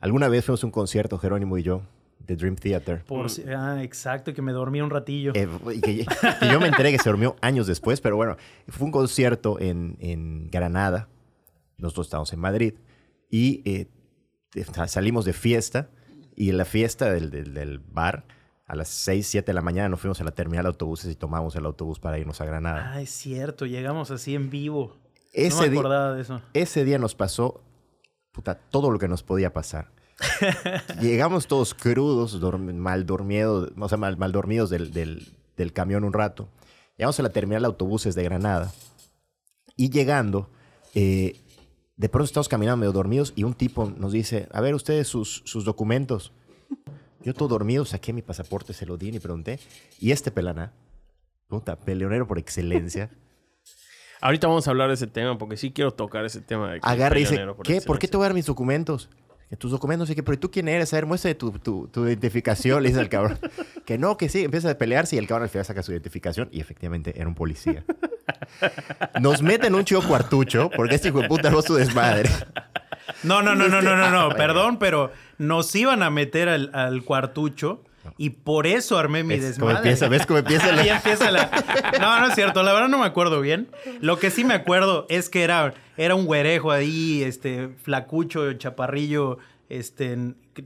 Alguna 0.00 0.28
vez 0.28 0.44
fuimos 0.46 0.64
a 0.64 0.66
un 0.66 0.72
concierto, 0.72 1.16
Jerónimo 1.18 1.56
y 1.58 1.62
yo, 1.62 1.82
de 2.20 2.36
Dream 2.36 2.56
Theater. 2.56 3.04
Por 3.04 3.28
si- 3.30 3.42
ah, 3.48 3.82
exacto, 3.82 4.32
que 4.32 4.42
me 4.42 4.52
dormí 4.52 4.80
un 4.80 4.90
ratillo. 4.90 5.32
Eh, 5.34 5.48
y 5.74 5.80
que, 5.80 6.06
que 6.40 6.48
yo 6.52 6.60
me 6.60 6.68
enteré 6.68 6.92
que 6.92 6.98
se 6.98 7.08
durmió 7.10 7.36
años 7.40 7.66
después, 7.66 8.00
pero 8.00 8.16
bueno, 8.16 8.36
fue 8.68 8.84
un 8.86 8.92
concierto 8.92 9.58
en, 9.60 9.96
en 10.00 10.48
Granada. 10.50 11.08
Nosotros 11.78 12.06
estábamos 12.06 12.32
en 12.32 12.38
Madrid 12.40 12.74
y 13.30 13.62
eh, 13.64 13.88
salimos 14.86 15.24
de 15.24 15.32
fiesta 15.32 15.90
y 16.36 16.50
en 16.50 16.58
la 16.58 16.64
fiesta 16.64 17.10
del, 17.10 17.30
del- 17.30 17.54
del 17.54 17.78
bar, 17.78 18.26
a 18.66 18.76
las 18.76 18.88
6, 18.88 19.26
7 19.26 19.46
de 19.46 19.52
la 19.54 19.62
mañana 19.62 19.88
nos 19.88 20.00
fuimos 20.00 20.20
a 20.20 20.24
la 20.24 20.30
terminal 20.30 20.62
de 20.64 20.68
autobuses 20.68 21.10
y 21.10 21.16
tomamos 21.16 21.56
el 21.56 21.66
autobús 21.66 21.98
para 21.98 22.18
irnos 22.18 22.40
a 22.40 22.44
Granada. 22.44 22.92
Ah, 22.92 23.00
es 23.02 23.10
cierto, 23.10 23.66
llegamos 23.66 24.12
así 24.12 24.36
en 24.36 24.48
vivo. 24.48 24.96
Ese 25.32 25.56
no 25.66 25.70
me 25.72 25.78
acordaba 25.78 26.14
de 26.14 26.22
eso. 26.22 26.40
Ese 26.54 26.84
día 26.84 26.98
nos 26.98 27.16
pasó 27.16 27.64
puta, 28.30 28.54
todo 28.54 28.92
lo 28.92 28.98
que 29.00 29.08
nos 29.08 29.24
podía 29.24 29.52
pasar. 29.52 29.90
Llegamos 31.00 31.46
todos 31.46 31.74
crudos, 31.74 32.40
dorm- 32.40 32.72
mal 32.74 33.06
dormidos, 33.06 33.70
o 33.78 33.88
sea, 33.88 33.98
mal, 33.98 34.16
mal 34.16 34.32
dormidos 34.32 34.70
del, 34.70 34.92
del- 34.92 35.28
del 35.56 35.72
camión 35.72 36.04
un 36.04 36.12
rato. 36.12 36.48
Llegamos 36.96 37.18
a 37.18 37.22
la 37.22 37.30
terminal 37.30 37.62
de 37.62 37.66
autobuses 37.66 38.14
de 38.14 38.24
Granada. 38.24 38.72
Y 39.76 39.90
llegando, 39.90 40.50
eh, 40.94 41.36
de 41.96 42.08
pronto 42.08 42.26
estamos 42.26 42.48
caminando 42.48 42.78
medio 42.78 42.92
dormidos 42.92 43.32
y 43.36 43.44
un 43.44 43.54
tipo 43.54 43.90
nos 43.96 44.12
dice, 44.12 44.48
a 44.52 44.60
ver 44.60 44.74
ustedes 44.74 45.08
sus, 45.08 45.42
sus 45.44 45.64
documentos. 45.64 46.32
Yo 47.22 47.34
todo 47.34 47.48
dormido, 47.48 47.84
saqué 47.84 48.12
mi 48.12 48.22
pasaporte, 48.22 48.72
se 48.72 48.86
lo 48.86 48.96
di 48.96 49.08
y 49.14 49.18
pregunté. 49.20 49.58
Y 49.98 50.12
este 50.12 50.30
pelana, 50.30 50.72
puta, 51.48 51.76
peleonero 51.76 52.26
por 52.26 52.38
excelencia, 52.38 53.10
Ahorita 54.22 54.48
vamos 54.48 54.66
a 54.68 54.70
hablar 54.70 54.88
de 54.88 54.94
ese 54.94 55.06
tema 55.06 55.38
porque 55.38 55.56
sí 55.56 55.72
quiero 55.72 55.94
tocar 55.94 56.26
ese 56.26 56.42
tema. 56.42 56.72
De 56.72 56.80
agarra 56.82 57.16
y 57.16 57.20
dice, 57.20 57.36
¿qué? 57.64 57.80
¿Por 57.80 57.98
qué 57.98 58.06
te 58.06 58.18
voy 58.18 58.24
a 58.24 58.28
dar 58.28 58.34
mis 58.34 58.44
documentos? 58.44 59.08
Que 59.50 59.56
tus 59.56 59.72
documentos, 59.72 60.06
no 60.06 60.06
sé 60.06 60.14
qué, 60.14 60.22
pero 60.22 60.34
¿y 60.36 60.38
tú 60.38 60.48
quién 60.50 60.68
eres? 60.68 60.92
A 60.92 60.96
ver, 60.96 61.06
muestra 61.06 61.34
tu, 61.34 61.50
tu, 61.58 61.88
tu 61.88 62.06
identificación, 62.06 62.82
le 62.82 62.88
dice 62.90 63.00
al 63.00 63.08
cabrón. 63.08 63.36
que 63.84 63.98
no, 63.98 64.16
que 64.16 64.28
sí, 64.28 64.44
empieza 64.44 64.70
a 64.70 64.74
pelearse 64.78 65.16
y 65.16 65.18
el 65.18 65.26
cabrón 65.26 65.42
al 65.42 65.48
final 65.50 65.64
saca 65.64 65.82
su 65.82 65.90
identificación 65.90 66.48
y 66.52 66.60
efectivamente 66.60 67.12
era 67.16 67.26
un 67.26 67.34
policía. 67.34 67.84
Nos 69.20 69.42
meten 69.42 69.74
un 69.74 69.84
chido 69.84 70.02
cuartucho 70.06 70.70
porque 70.76 70.94
este 70.94 71.08
hijo 71.08 71.20
de 71.22 71.28
puta 71.28 71.50
no 71.50 71.62
su 71.62 71.74
desmadre. 71.74 72.30
No, 73.24 73.42
no, 73.42 73.56
no, 73.56 73.68
no, 73.68 73.82
no, 73.82 73.96
no, 73.96 74.04
Ah, 74.04 74.10
no. 74.10 74.24
bueno. 74.26 74.36
Perdón, 74.36 74.78
pero 74.78 75.10
nos 75.38 75.74
iban 75.74 76.02
a 76.04 76.10
meter 76.10 76.48
al, 76.48 76.70
al 76.72 77.02
cuartucho 77.04 77.82
y 78.18 78.30
por 78.30 78.66
eso 78.66 78.98
armé 78.98 79.22
mi 79.24 79.34
¿Ves 79.38 79.56
cómo 79.58 79.68
desmadre. 79.68 79.76
empieza? 79.90 80.08
¿Ves 80.08 80.26
cómo 80.26 80.38
empieza? 80.38 80.72
la- 80.72 80.82
Ahí 80.82 80.88
empieza 80.88 81.30
la... 81.30 81.50
No, 82.00 82.20
no 82.20 82.26
es 82.28 82.34
cierto. 82.34 82.62
La 82.62 82.72
verdad 82.72 82.88
no 82.88 82.98
me 82.98 83.06
acuerdo 83.06 83.40
bien. 83.40 83.68
Lo 84.00 84.18
que 84.18 84.30
sí 84.30 84.44
me 84.44 84.54
acuerdo 84.54 85.06
es 85.08 85.28
que 85.28 85.42
era, 85.42 85.74
era 85.96 86.14
un 86.14 86.24
güerejo 86.26 86.70
ahí, 86.72 87.22
este, 87.22 87.68
flacucho, 87.82 88.52
chaparrillo, 88.54 89.38
este, 89.68 90.16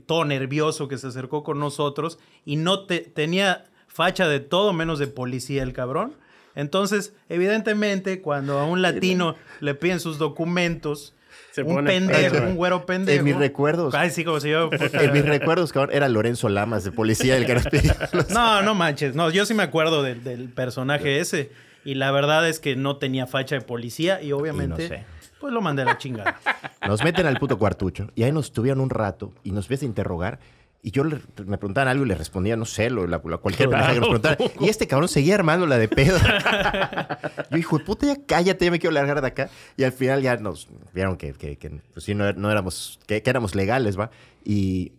todo 0.05 0.25
nervioso 0.25 0.87
que 0.87 0.97
se 0.97 1.07
acercó 1.07 1.43
con 1.43 1.59
nosotros 1.59 2.19
y 2.45 2.55
no 2.55 2.85
te, 2.85 2.99
tenía 2.99 3.65
facha 3.87 4.27
de 4.27 4.39
todo 4.39 4.73
menos 4.73 4.99
de 4.99 5.07
policía 5.07 5.63
el 5.63 5.73
cabrón. 5.73 6.13
Entonces, 6.55 7.13
evidentemente, 7.27 8.21
cuando 8.21 8.59
a 8.59 8.65
un 8.65 8.81
latino 8.81 9.35
le 9.59 9.75
piden 9.75 9.99
sus 9.99 10.17
documentos, 10.17 11.13
Se 11.55 11.63
un 11.63 11.75
pone 11.75 11.89
pendejo, 11.89 12.35
un 12.45 12.55
güero 12.55 12.85
pendejo. 12.85 13.19
En 13.19 13.23
mis 13.25 13.35
recuerdos. 13.37 13.93
Ay, 13.95 14.09
sí, 14.09 14.25
como 14.25 14.39
si 14.41 14.49
yo... 14.49 14.69
En 14.71 15.13
mis 15.13 15.25
recuerdos, 15.25 15.71
cabrón, 15.71 15.95
era 15.95 16.09
Lorenzo 16.09 16.49
Lamas, 16.49 16.83
de 16.83 16.91
policía, 16.91 17.37
el 17.37 17.45
que 17.45 17.55
nos 17.55 17.63
pedía 17.65 17.95
los- 18.11 18.29
No, 18.29 18.61
no 18.61 18.75
manches. 18.75 19.15
No, 19.15 19.29
yo 19.29 19.45
sí 19.45 19.53
me 19.53 19.63
acuerdo 19.63 20.03
del, 20.03 20.21
del 20.23 20.49
personaje 20.49 21.19
ese. 21.19 21.51
Y 21.85 21.93
la 21.95 22.11
verdad 22.11 22.47
es 22.49 22.59
que 22.59 22.75
no 22.75 22.97
tenía 22.97 23.25
facha 23.25 23.55
de 23.55 23.61
policía 23.61 24.21
y 24.21 24.31
obviamente, 24.33 24.85
Y 24.85 24.89
no 24.89 24.95
sé. 24.95 25.03
pues 25.39 25.53
lo 25.53 25.61
mandé 25.61 25.83
a 25.83 25.85
la 25.85 25.97
chingada. 25.97 26.39
Nos 26.87 27.03
meten 27.03 27.25
al 27.25 27.37
puto 27.39 27.57
cuartucho 27.57 28.09
y 28.15 28.23
ahí 28.23 28.31
nos 28.31 28.51
tuvieron 28.51 28.81
un 28.81 28.89
rato 28.89 29.31
y 29.43 29.51
nos 29.51 29.65
empiezan 29.65 29.85
a 29.85 29.89
interrogar. 29.89 30.39
Y 30.87 30.91
yo 30.91 31.03
le- 31.03 31.19
me 31.47 31.57
preguntaban 31.57 31.87
algo 31.87 32.05
y 32.05 32.07
le 32.09 32.13
respondía, 32.13 32.55
no 32.55 32.65
sé, 32.65 32.91
lo, 32.91 33.07
la, 33.07 33.19
la- 33.25 33.37
cualquier 33.37 33.69
Claro. 33.69 33.91
que 33.93 33.99
nos 34.01 34.07
preguntaran. 34.21 34.37
Y 34.59 34.69
este 34.69 34.85
cabrón 34.87 35.09
seguía 35.09 35.33
armando 35.33 35.65
la 35.65 35.79
de 35.79 35.87
pedo. 35.87 36.19
yo, 37.49 37.57
hijo 37.57 37.79
de 37.79 37.83
puta, 37.85 38.05
ya 38.05 38.17
cállate, 38.27 38.65
ya 38.65 38.71
me 38.71 38.77
quiero 38.79 38.93
largar 38.93 39.19
de 39.19 39.25
acá. 39.27 39.49
Y 39.77 39.83
al 39.83 39.91
final 39.93 40.21
ya 40.21 40.37
nos 40.37 40.67
vieron 40.93 41.17
que, 41.17 41.33
que, 41.33 41.57
que, 41.57 41.69
pues 41.91 42.05
sí, 42.05 42.13
no, 42.13 42.31
no 42.33 42.51
éramos, 42.51 42.99
que, 43.07 43.23
que 43.23 43.29
éramos 43.31 43.55
legales, 43.55 43.97
¿va? 43.99 44.11
Y 44.43 44.91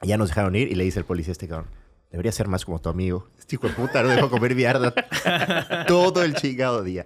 ya 0.00 0.16
nos 0.16 0.28
dejaron 0.30 0.56
ir 0.56 0.72
y 0.72 0.74
le 0.76 0.84
dice 0.84 0.98
el 0.98 1.04
policía 1.04 1.32
a 1.32 1.32
este 1.32 1.46
cabrón, 1.46 1.68
debería 2.10 2.32
ser 2.32 2.48
más 2.48 2.64
como 2.64 2.80
tu 2.80 2.88
amigo. 2.88 3.28
Este 3.38 3.56
hijo 3.56 3.68
de 3.68 3.74
puta 3.74 4.02
no 4.02 4.08
dejó 4.08 4.30
comer 4.30 4.54
mierda 4.54 4.94
todo 5.86 6.22
el 6.22 6.34
chingado 6.34 6.82
día. 6.82 7.04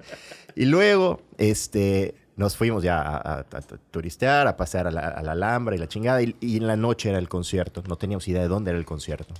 Y 0.54 0.66
luego, 0.66 1.20
este, 1.38 2.14
nos 2.36 2.56
fuimos 2.56 2.82
ya 2.82 3.00
a, 3.00 3.16
a- 3.16 3.38
a 3.40 3.60
turistear, 3.90 4.46
a 4.46 4.56
pasear 4.56 4.86
a 4.86 4.90
la, 4.90 5.00
a 5.08 5.22
la 5.22 5.32
Alhambra 5.32 5.74
y 5.74 5.78
la 5.78 5.88
chingada. 5.88 6.22
Y, 6.22 6.36
y 6.40 6.58
en 6.58 6.66
la 6.66 6.76
noche 6.76 7.08
era 7.10 7.18
el 7.18 7.28
concierto. 7.28 7.82
No 7.88 7.96
teníamos 7.96 8.28
idea 8.28 8.42
de 8.42 8.48
dónde 8.48 8.70
era 8.70 8.78
el 8.78 8.84
concierto. 8.86 9.34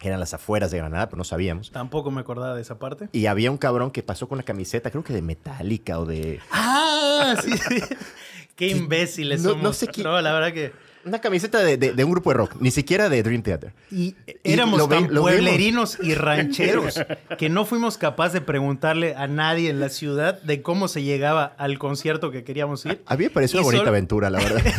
Eran 0.00 0.20
las 0.20 0.34
afueras 0.34 0.70
de 0.70 0.76
Granada, 0.78 1.06
pero 1.06 1.16
no 1.18 1.24
sabíamos. 1.24 1.70
Tampoco 1.70 2.10
me 2.10 2.20
acordaba 2.20 2.54
de 2.54 2.60
esa 2.62 2.78
parte. 2.78 3.08
Y 3.12 3.26
había 3.26 3.50
un 3.50 3.56
cabrón 3.56 3.90
que 3.90 4.02
pasó 4.02 4.28
con 4.28 4.36
una 4.36 4.44
camiseta, 4.44 4.90
creo 4.90 5.02
que 5.02 5.14
de 5.14 5.22
Metallica 5.22 5.98
o 5.98 6.04
de... 6.04 6.38
¡Ah! 6.52 7.34
Sí, 7.42 7.52
sí. 7.56 7.80
Qué 8.56 8.68
imbéciles 8.68 9.42
No- 9.42 9.50
somos. 9.50 9.62
no 9.64 9.72
sé 9.72 9.86
qué- 9.88 10.02
No, 10.02 10.20
la 10.20 10.32
verdad 10.32 10.52
que... 10.52 10.72
Una 11.06 11.20
camiseta 11.20 11.58
de, 11.62 11.76
de- 11.76 11.92
de 11.92 12.04
un 12.04 12.10
grupo 12.10 12.30
de 12.30 12.36
rock, 12.38 12.56
ni 12.60 12.70
siquiera 12.70 13.08
de 13.08 13.22
Dream 13.22 13.42
Theater. 13.42 13.72
Y 13.90 14.16
Y 14.26 14.52
éramos 14.52 14.78
lo 14.78 14.88
tan 14.88 15.02
lo 15.04 15.22
vemos. 15.22 15.22
pueblerinos 15.22 15.98
y 16.02 16.14
rancheros 16.16 17.00
que 17.38 17.48
no 17.48 17.64
fuimos 17.64 17.96
capaces 17.96 18.32
de 18.34 18.40
preguntarle 18.40 19.14
a 19.14 19.26
nadie 19.28 19.70
en 19.70 19.78
la 19.80 19.88
ciudad 19.88 20.42
de 20.42 20.62
cómo 20.62 20.88
se 20.88 21.02
llegaba 21.02 21.54
al 21.58 21.78
concierto 21.78 22.30
que 22.30 22.42
queríamos 22.44 22.84
ir. 22.86 23.00
A 23.06 23.16
mí 23.16 23.24
me 23.24 23.30
pareció 23.30 23.58
Y 23.60 23.62
una 23.62 23.66
bonita 23.72 23.88
aventura, 23.90 24.30
la 24.30 24.38
verdad. 24.40 24.62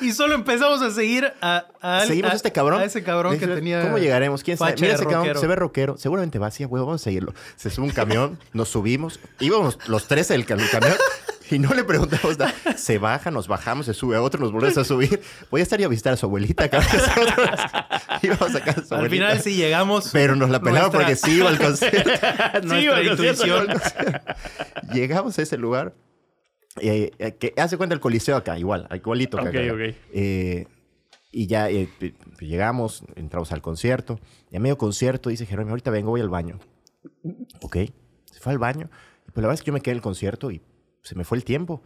Y 0.00 0.10
solo 0.14 0.34
empezamos 0.34 0.82
a 0.82 0.90
seguir 0.90 1.32
a, 1.40 1.66
a, 1.80 2.04
Seguimos 2.06 2.30
a- 2.30 2.32
a 2.32 2.36
este 2.36 2.50
cabrón. 2.50 2.80
A 2.80 2.84
ese 2.84 3.04
cabrón 3.04 3.38
que 3.38 3.46
tenía. 3.46 3.82
¿Cómo 3.82 3.98
llegaremos? 3.98 4.42
¿Quién 4.42 4.56
sabe? 4.56 4.74
Mira 4.80 4.94
ese 4.94 5.06
cabrón, 5.06 5.38
se 5.38 5.46
ve 5.46 5.54
rockero. 5.54 5.96
Seguramente 5.96 6.40
va 6.40 6.48
así, 6.48 6.64
huevo, 6.64 6.86
vamos 6.86 7.02
a 7.02 7.04
seguirlo. 7.04 7.32
Se 7.54 7.70
sube 7.70 7.84
un 7.86 7.92
camión, 7.92 8.36
nos 8.52 8.68
subimos. 8.70 9.20
Íbamos 9.38 9.78
los 9.86 10.08
tres 10.08 10.30
en 10.32 10.40
el 10.40 10.46
cam- 10.46 10.68
camión 10.72 10.96
y 11.52 11.58
no 11.58 11.72
le 11.74 11.84
preguntamos 11.84 12.38
nada. 12.38 12.52
Se 12.76 12.98
baja, 12.98 13.30
nos 13.30 13.48
bajamos, 13.48 13.86
se 13.86 13.94
sube 13.94 14.16
a 14.16 14.22
otro, 14.22 14.40
nos 14.40 14.52
volvemos 14.52 14.76
a 14.78 14.84
subir. 14.84 15.20
Voy 15.50 15.60
a 15.60 15.62
estar 15.64 15.78
yo 15.80 15.86
a 15.86 15.90
visitar 15.90 16.12
a 16.12 16.16
su 16.16 16.26
abuelita. 16.26 16.68
cabrón. 16.68 16.90
Nosotros 16.92 17.48
íbamos 18.22 18.54
a 18.54 18.60
casa 18.64 18.98
Al 18.98 19.10
final 19.10 19.40
sí 19.40 19.54
llegamos. 19.56 20.10
Pero 20.12 20.36
nos 20.36 20.50
la 20.50 20.60
pelamos 20.60 20.92
Nuestra- 20.92 21.00
porque 21.00 21.16
sí 21.16 21.36
iba 21.38 21.48
al 21.48 21.58
concierto. 21.62 22.10
Nuestra 22.62 22.80
iba 22.80 22.96
al 22.96 23.06
intuición. 23.06 23.66
Llegamos 24.92 25.38
a 25.38 25.42
ese 25.42 25.56
lugar. 25.58 25.94
eh, 26.80 27.10
eh, 27.18 27.36
que 27.36 27.52
hace 27.56 27.76
cuenta 27.76 27.94
el 27.94 28.00
coliseo 28.00 28.36
acá, 28.36 28.58
igual, 28.58 28.88
igualito 28.94 29.36
que 29.38 29.42
Ok, 29.48 29.48
acá. 29.54 29.72
ok. 29.74 29.94
Eh, 30.12 30.66
y 31.30 31.46
ya 31.46 31.70
eh, 31.70 31.88
llegamos, 32.40 33.04
entramos 33.16 33.52
al 33.52 33.62
concierto. 33.62 34.18
Y 34.50 34.56
a 34.56 34.60
medio 34.60 34.76
concierto 34.76 35.30
dice 35.30 35.46
Jerónimo, 35.46 35.70
ahorita 35.72 35.90
vengo, 35.90 36.10
voy 36.10 36.20
al 36.20 36.28
baño. 36.28 36.58
Ok. 37.62 37.76
Se 38.30 38.40
fue 38.40 38.52
al 38.52 38.58
baño. 38.58 38.90
Y 39.26 39.30
pues 39.30 39.42
la 39.42 39.48
verdad 39.48 39.54
es 39.54 39.60
que 39.62 39.68
yo 39.68 39.72
me 39.72 39.80
quedé 39.80 39.92
en 39.92 39.96
el 39.98 40.02
concierto 40.02 40.50
y 40.50 40.60
se 41.02 41.14
me 41.14 41.24
fue 41.24 41.38
el 41.38 41.44
tiempo. 41.44 41.82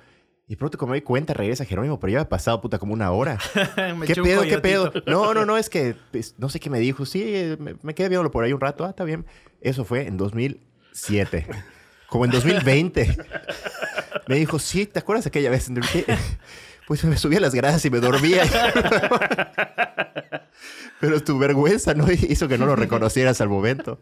Y 0.48 0.54
pronto, 0.54 0.78
como 0.78 0.92
me 0.92 0.98
di 0.98 1.02
cuenta, 1.02 1.34
regresa 1.34 1.64
Jerónimo, 1.64 1.98
pero 1.98 2.12
ya 2.12 2.18
había 2.20 2.28
pasado 2.28 2.60
puta 2.60 2.78
como 2.78 2.92
una 2.92 3.10
hora. 3.10 3.36
¿Qué 4.06 4.14
pedo, 4.14 4.42
qué 4.42 4.58
pedo? 4.58 4.92
No, 5.06 5.34
no, 5.34 5.44
no, 5.44 5.56
es 5.56 5.68
que 5.68 5.96
pues, 6.12 6.36
no 6.38 6.48
sé 6.48 6.60
qué 6.60 6.70
me 6.70 6.78
dijo. 6.78 7.04
Sí, 7.04 7.22
eh, 7.24 7.56
me, 7.58 7.74
me 7.82 7.94
quedé 7.94 8.08
viéndolo 8.08 8.30
por 8.30 8.44
ahí 8.44 8.52
un 8.52 8.60
rato. 8.60 8.84
Ah, 8.84 8.90
está 8.90 9.02
bien. 9.02 9.26
Eso 9.60 9.84
fue 9.84 10.06
en 10.06 10.16
2007. 10.16 11.46
Como 12.08 12.24
en 12.24 12.30
2020. 12.30 13.16
Me 14.28 14.36
dijo, 14.36 14.58
sí, 14.58 14.86
¿te 14.86 14.98
acuerdas 14.98 15.26
aquella 15.26 15.50
vez? 15.50 15.70
Pues 16.86 17.02
me 17.02 17.16
subí 17.16 17.34
a 17.34 17.40
las 17.40 17.52
gradas 17.52 17.84
y 17.84 17.90
me 17.90 17.98
dormía. 17.98 18.44
Pero 21.00 21.20
tu 21.20 21.36
vergüenza 21.36 21.94
no 21.94 22.06
hizo 22.12 22.46
que 22.46 22.58
no 22.58 22.64
lo 22.64 22.76
reconocieras 22.76 23.40
al 23.40 23.48
momento. 23.48 23.98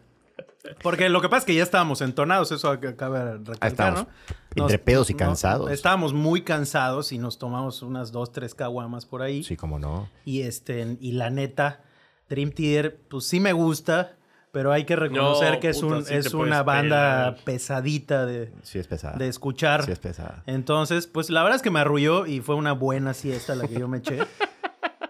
Porque 0.81 1.09
lo 1.09 1.21
que 1.21 1.29
pasa 1.29 1.39
es 1.39 1.45
que 1.45 1.55
ya 1.55 1.63
estábamos 1.63 2.01
entonados, 2.01 2.51
eso 2.51 2.71
ac- 2.73 2.89
acaba 2.89 3.23
de 3.25 3.37
recalcar, 3.37 3.67
estábamos 3.69 4.07
¿no? 4.55 4.63
entre 4.63 4.79
pedos 4.79 5.09
y 5.09 5.13
cansados. 5.13 5.71
estábamos 5.71 6.13
muy 6.13 6.41
cansados 6.41 7.11
y 7.11 7.17
nos 7.17 7.37
tomamos 7.37 7.81
unas 7.81 8.11
dos, 8.11 8.31
tres 8.31 8.53
caguamas 8.55 9.05
por 9.05 9.21
ahí. 9.21 9.43
Sí, 9.43 9.55
cómo 9.57 9.79
no. 9.79 10.09
Y 10.25 10.41
este, 10.41 10.97
y 10.99 11.11
la 11.13 11.29
neta, 11.29 11.81
Dream 12.29 12.51
Theater, 12.51 12.99
pues 13.09 13.25
sí 13.25 13.39
me 13.39 13.53
gusta, 13.53 14.15
pero 14.51 14.71
hay 14.71 14.85
que 14.85 14.95
reconocer 14.95 15.53
No, 15.55 15.59
que 15.59 15.69
es, 15.69 15.81
puta, 15.81 15.95
un, 15.97 16.03
sí 16.05 16.09
te 16.13 16.17
es 16.19 16.29
puedes 16.31 16.47
una 16.47 16.63
banda 16.63 17.35
pesadita 17.43 18.25
de, 18.25 18.51
Sí 18.63 18.79
es 18.79 18.87
pesada. 18.87 19.17
de 19.17 19.27
escuchar. 19.27 19.83
Sí 19.85 19.91
es 19.91 19.99
pesada. 19.99 20.43
Entonces, 20.45 21.07
pues 21.07 21.29
la 21.29 21.43
verdad 21.43 21.57
es 21.57 21.61
que 21.61 21.71
me 21.71 21.79
arrulló 21.81 22.25
y 22.25 22.39
fue 22.41 22.55
una 22.55 22.71
buena 22.71 23.13
siesta 23.13 23.53
la 23.55 23.67
que 23.67 23.75
yo 23.79 23.87
me 23.87 23.97
eché. 23.99 24.19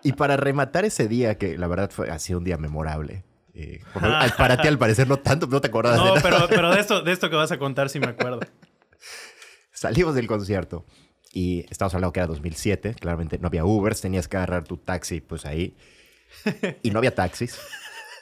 Y 0.03 0.13
para 0.13 0.37
rematar 0.37 0.85
ese 0.85 1.07
día, 1.07 1.39
que 1.39 1.57
la 1.57 1.65
verdad 1.67 1.89
fue, 1.89 2.11
ha 2.11 2.19
sido 2.19 2.37
un 2.37 2.45
día 2.45 2.57
memorable. 2.57 3.23
Eh, 3.55 3.81
al- 3.95 4.33
para 4.35 4.61
ti, 4.61 4.67
al 4.67 4.77
parecer, 4.79 5.07
no 5.07 5.17
tanto, 5.17 5.47
no 5.47 5.61
te 5.61 5.69
de 5.69 5.73
No, 5.73 5.81
nada. 5.81 6.19
pero, 6.21 6.47
pero 6.49 6.71
de, 6.73 6.79
esto, 6.79 7.01
de 7.01 7.11
esto 7.11 7.29
que 7.29 7.35
vas 7.35 7.51
a 7.51 7.57
contar 7.57 7.89
sí 7.89 7.99
me 7.99 8.07
acuerdo. 8.07 8.39
Salimos 9.71 10.15
del 10.15 10.27
concierto 10.27 10.85
y 11.33 11.65
estamos 11.69 11.93
hablando 11.93 12.13
que 12.13 12.19
era 12.21 12.27
2007. 12.27 12.95
Claramente 12.99 13.37
no 13.39 13.47
había 13.47 13.65
Ubers, 13.65 14.01
tenías 14.01 14.27
que 14.27 14.37
agarrar 14.37 14.63
tu 14.63 14.77
taxi, 14.77 15.21
pues 15.21 15.45
ahí. 15.45 15.75
Y 16.83 16.91
no 16.91 16.99
había 16.99 17.13
taxis. 17.13 17.59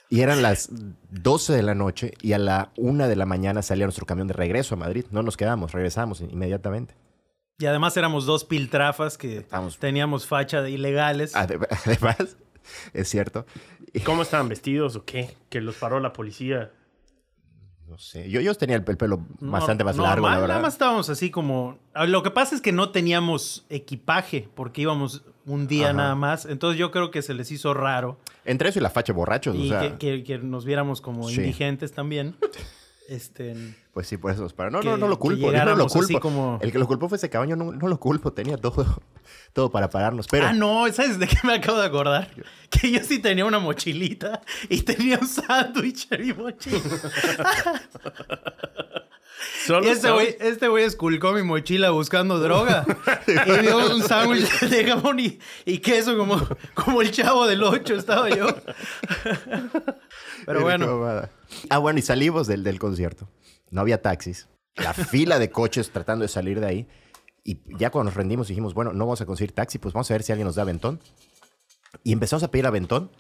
Y 0.09 0.21
eran 0.21 0.41
las 0.41 0.69
12 1.09 1.53
de 1.53 1.63
la 1.63 1.73
noche 1.75 2.13
y 2.21 2.33
a 2.33 2.37
la 2.37 2.71
1 2.77 3.07
de 3.07 3.15
la 3.15 3.25
mañana 3.25 3.61
salía 3.61 3.85
nuestro 3.85 4.05
camión 4.05 4.27
de 4.27 4.33
regreso 4.33 4.75
a 4.75 4.77
Madrid. 4.77 5.05
No 5.11 5.23
nos 5.23 5.37
quedamos, 5.37 5.71
regresamos 5.71 6.21
inmediatamente. 6.21 6.95
Y 7.59 7.65
además 7.67 7.95
éramos 7.97 8.25
dos 8.25 8.43
piltrafas 8.45 9.17
que 9.17 9.37
Estábamos- 9.37 9.77
teníamos 9.79 10.27
facha 10.27 10.61
de 10.61 10.71
ilegales. 10.71 11.35
Ade- 11.35 11.59
Además, 11.85 12.35
es 12.93 13.09
cierto. 13.09 13.45
Y- 13.93 13.99
¿Cómo 14.01 14.21
estaban 14.23 14.49
vestidos 14.49 14.95
o 14.95 15.05
qué? 15.05 15.35
Que 15.49 15.61
los 15.61 15.75
paró 15.75 15.99
la 15.99 16.11
policía. 16.13 16.71
No 17.87 17.97
sé. 17.99 18.29
Yo, 18.29 18.41
yo 18.41 18.55
tenía 18.55 18.75
el, 18.77 18.83
el 18.87 18.97
pelo 18.97 19.23
No- 19.39 19.51
bastante 19.51 19.83
más 19.83 19.97
largo, 19.97 20.27
la 20.27 20.35
verdad. 20.39 20.47
Nada 20.47 20.61
más 20.61 20.73
estábamos 20.73 21.09
así 21.09 21.29
como... 21.29 21.77
Lo 22.07 22.23
que 22.23 22.31
pasa 22.31 22.55
es 22.55 22.61
que 22.61 22.71
no 22.71 22.89
teníamos 22.89 23.65
equipaje 23.69 24.49
porque 24.55 24.81
íbamos 24.81 25.23
un 25.45 25.67
día 25.67 25.87
Ajá. 25.89 25.93
nada 25.93 26.15
más. 26.15 26.45
Entonces 26.45 26.79
yo 26.79 26.89
creo 26.91 27.11
que 27.11 27.21
se 27.21 27.33
les 27.33 27.51
hizo 27.51 27.73
raro 27.73 28.19
Entre 28.45 28.69
eso 28.69 28.79
y 28.79 28.81
la 28.81 28.89
facha 28.89 29.13
borrachos, 29.13 29.55
y 29.55 29.65
o 29.65 29.69
sea, 29.79 29.97
que, 29.97 29.97
que- 29.97 30.23
que 30.23 30.37
nos 30.39 30.65
viéramos 30.65 31.01
como 31.01 31.27
Sí. 31.29 31.35
indigentes 31.35 31.91
también. 31.93 32.35
Este, 33.09 33.75
pues 33.93 34.07
sí, 34.07 34.17
por 34.17 34.31
eso 34.31 34.41
nos 34.41 34.53
pararon. 34.53 34.73
No, 34.73 34.79
que- 34.81 34.87
no, 34.89 34.97
no 34.97 35.07
lo 35.07 35.19
culpo. 35.19 35.51
Yo 35.51 35.65
no 35.65 35.75
lo 35.75 35.87
culpo. 35.87 36.19
como- 36.19 36.59
El 36.61 36.71
que 36.71 36.79
lo 36.79 36.87
culpó 36.87 37.07
fue 37.09 37.17
ese 37.17 37.29
caballo, 37.29 37.55
no, 37.55 37.71
no 37.71 37.87
lo 37.87 37.99
culpo. 37.99 38.33
Tenía 38.33 38.57
todo, 38.57 38.85
todo 39.53 39.69
para 39.71 39.89
pararnos. 39.89 40.27
Pero 40.27 40.47
Ah, 40.47 40.53
no, 40.53 40.91
¿sabes 40.91 41.19
de 41.19 41.27
qué 41.27 41.37
me 41.43 41.53
acabo 41.53 41.77
de 41.79 41.85
acordar? 41.85 42.29
Que 42.71 42.89
yo 42.91 42.99
sí 43.03 43.19
tenía 43.19 43.45
una 43.45 43.59
mochilita 43.59 44.41
y 44.67 44.81
tenía 44.81 45.19
un 45.21 45.27
sándwich 45.27 46.07
en 46.11 46.21
mi 46.27 46.33
mochila. 46.33 46.79
Solo 49.65 49.85
Y 49.85 49.89
este 49.89 50.09
güey, 50.11 50.35
este 50.39 50.67
güey 50.67 50.83
esculcó 50.85 51.33
mi 51.33 51.43
mochila 51.43 51.89
buscando 51.91 52.39
droga. 52.39 52.85
y 53.27 53.61
dio 53.61 53.93
un 53.95 54.01
sándwich 54.01 54.59
de 54.61 54.85
jamón 54.85 55.19
y, 55.19 55.39
y 55.65 55.79
queso 55.79 56.17
como, 56.17 56.41
como 56.73 57.01
el 57.01 57.11
chavo 57.11 57.45
del 57.47 57.61
8 57.63 57.95
estaba 57.95 58.29
yo. 58.29 58.47
Pero 60.45 60.61
bueno. 60.61 61.27
Ah, 61.69 61.77
bueno, 61.77 61.99
y 61.99 62.01
salimos 62.01 62.47
del, 62.47 62.63
del 62.63 62.79
concierto. 62.79 63.27
No 63.73 63.81
había 63.81 64.01
taxis. 64.01 64.47
La 64.75 64.93
fila 64.93 65.39
de 65.39 65.49
coches 65.51 65.91
tratando 65.91 66.23
de 66.23 66.29
salir 66.29 66.59
de 66.59 66.67
ahí. 66.67 66.87
Y 67.43 67.59
ya 67.77 67.89
cuando 67.89 68.09
nos 68.09 68.15
rendimos 68.15 68.47
dijimos, 68.47 68.73
bueno, 68.73 68.93
no 68.93 69.05
vamos 69.05 69.19
a 69.21 69.25
conseguir 69.25 69.51
taxi, 69.51 69.77
pues 69.77 69.93
vamos 69.93 70.09
a 70.09 70.13
ver 70.13 70.23
si 70.23 70.31
alguien 70.31 70.45
nos 70.45 70.55
da 70.55 70.61
aventón. 70.61 70.99
Y 72.03 72.13
empezamos 72.13 72.43
a 72.43 72.49
pedir 72.51 72.65
aventón. 72.65 73.11